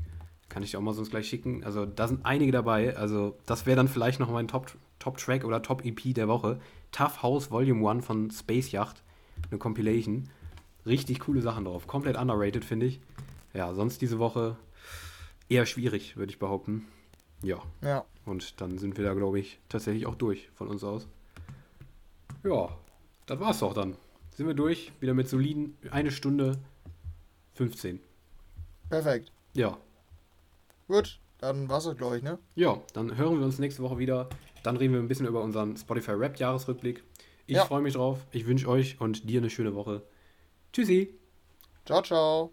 kann 0.51 0.63
ich 0.63 0.73
dir 0.73 0.79
auch 0.79 0.83
mal 0.83 0.93
sonst 0.93 1.11
gleich 1.11 1.29
schicken. 1.29 1.65
Also 1.65 1.87
da 1.87 2.07
sind 2.07 2.27
einige 2.27 2.53
dabei, 2.53 2.95
also 2.95 3.39
das 3.47 3.65
wäre 3.65 3.77
dann 3.77 3.89
vielleicht 3.89 4.21
noch 4.21 4.31
mein 4.31 4.49
Top, 4.49 4.77
Top 4.99 5.17
Track 5.17 5.45
oder 5.45 5.63
Top 5.63 5.85
EP 5.85 6.15
der 6.15 6.29
Woche. 6.29 6.61
Tough 6.93 7.23
House 7.23 7.51
Volume 7.51 7.89
1 7.89 8.05
von 8.05 8.31
Space 8.31 8.71
Yacht, 8.73 9.03
eine 9.51 9.59
Compilation. 9.59 10.29
Richtig 10.85 11.21
coole 11.21 11.41
Sachen 11.41 11.65
drauf, 11.65 11.87
komplett 11.87 12.19
underrated, 12.19 12.65
finde 12.65 12.87
ich 12.87 13.01
ja, 13.53 13.75
sonst 13.75 14.01
diese 14.01 14.19
Woche 14.19 14.57
eher 15.49 15.67
schwierig, 15.67 16.17
würde 16.17 16.31
ich 16.31 16.39
behaupten. 16.39 16.87
Ja. 17.43 17.63
Ja. 17.83 18.05
Und 18.25 18.61
dann 18.61 18.79
sind 18.79 18.97
wir 18.97 19.05
da, 19.05 19.15
glaube 19.15 19.41
ich, 19.41 19.59
tatsächlich 19.69 20.07
auch 20.07 20.15
durch 20.15 20.49
von 20.55 20.69
uns 20.69 20.85
aus. 20.85 21.09
Ja, 22.45 22.77
das 23.27 23.41
war's 23.41 23.59
doch 23.61 23.75
dann. 23.75 23.97
Sind 24.35 24.47
wir 24.47 24.55
durch, 24.55 24.93
wieder 25.01 25.15
mit 25.15 25.29
soliden 25.29 25.77
eine 25.91 26.11
Stunde 26.11 26.59
15. 27.55 28.01
Perfekt. 28.89 29.33
Ja. 29.55 29.77
Gut, 30.91 31.21
dann 31.39 31.69
war's 31.69 31.85
das, 31.85 31.97
glaube 31.97 32.17
ich, 32.17 32.25
ne? 32.25 32.41
Ja, 32.57 32.83
dann 32.95 33.17
hören 33.17 33.39
wir 33.39 33.47
uns 33.47 33.61
nächste 33.61 33.81
Woche 33.81 33.99
wieder. 33.99 34.29
Dann 34.65 34.77
reden 34.77 34.93
wir 34.93 35.01
ein 35.01 35.07
bisschen 35.07 35.27
über 35.27 35.41
unseren 35.41 35.77
Spotify 35.77 36.11
Rap 36.13 36.37
Jahresrückblick. 36.37 37.05
Ich 37.47 37.55
ja. 37.55 37.65
freue 37.65 37.81
mich 37.81 37.95
drauf. 37.95 38.27
Ich 38.33 38.45
wünsche 38.47 38.67
euch 38.67 39.01
und 39.01 39.31
dir 39.31 39.39
eine 39.39 39.51
schöne 39.51 39.77
Woche. 39.77 40.03
Tschüssi. 40.73 41.15
Ciao, 41.87 42.03
ciao. 42.03 42.51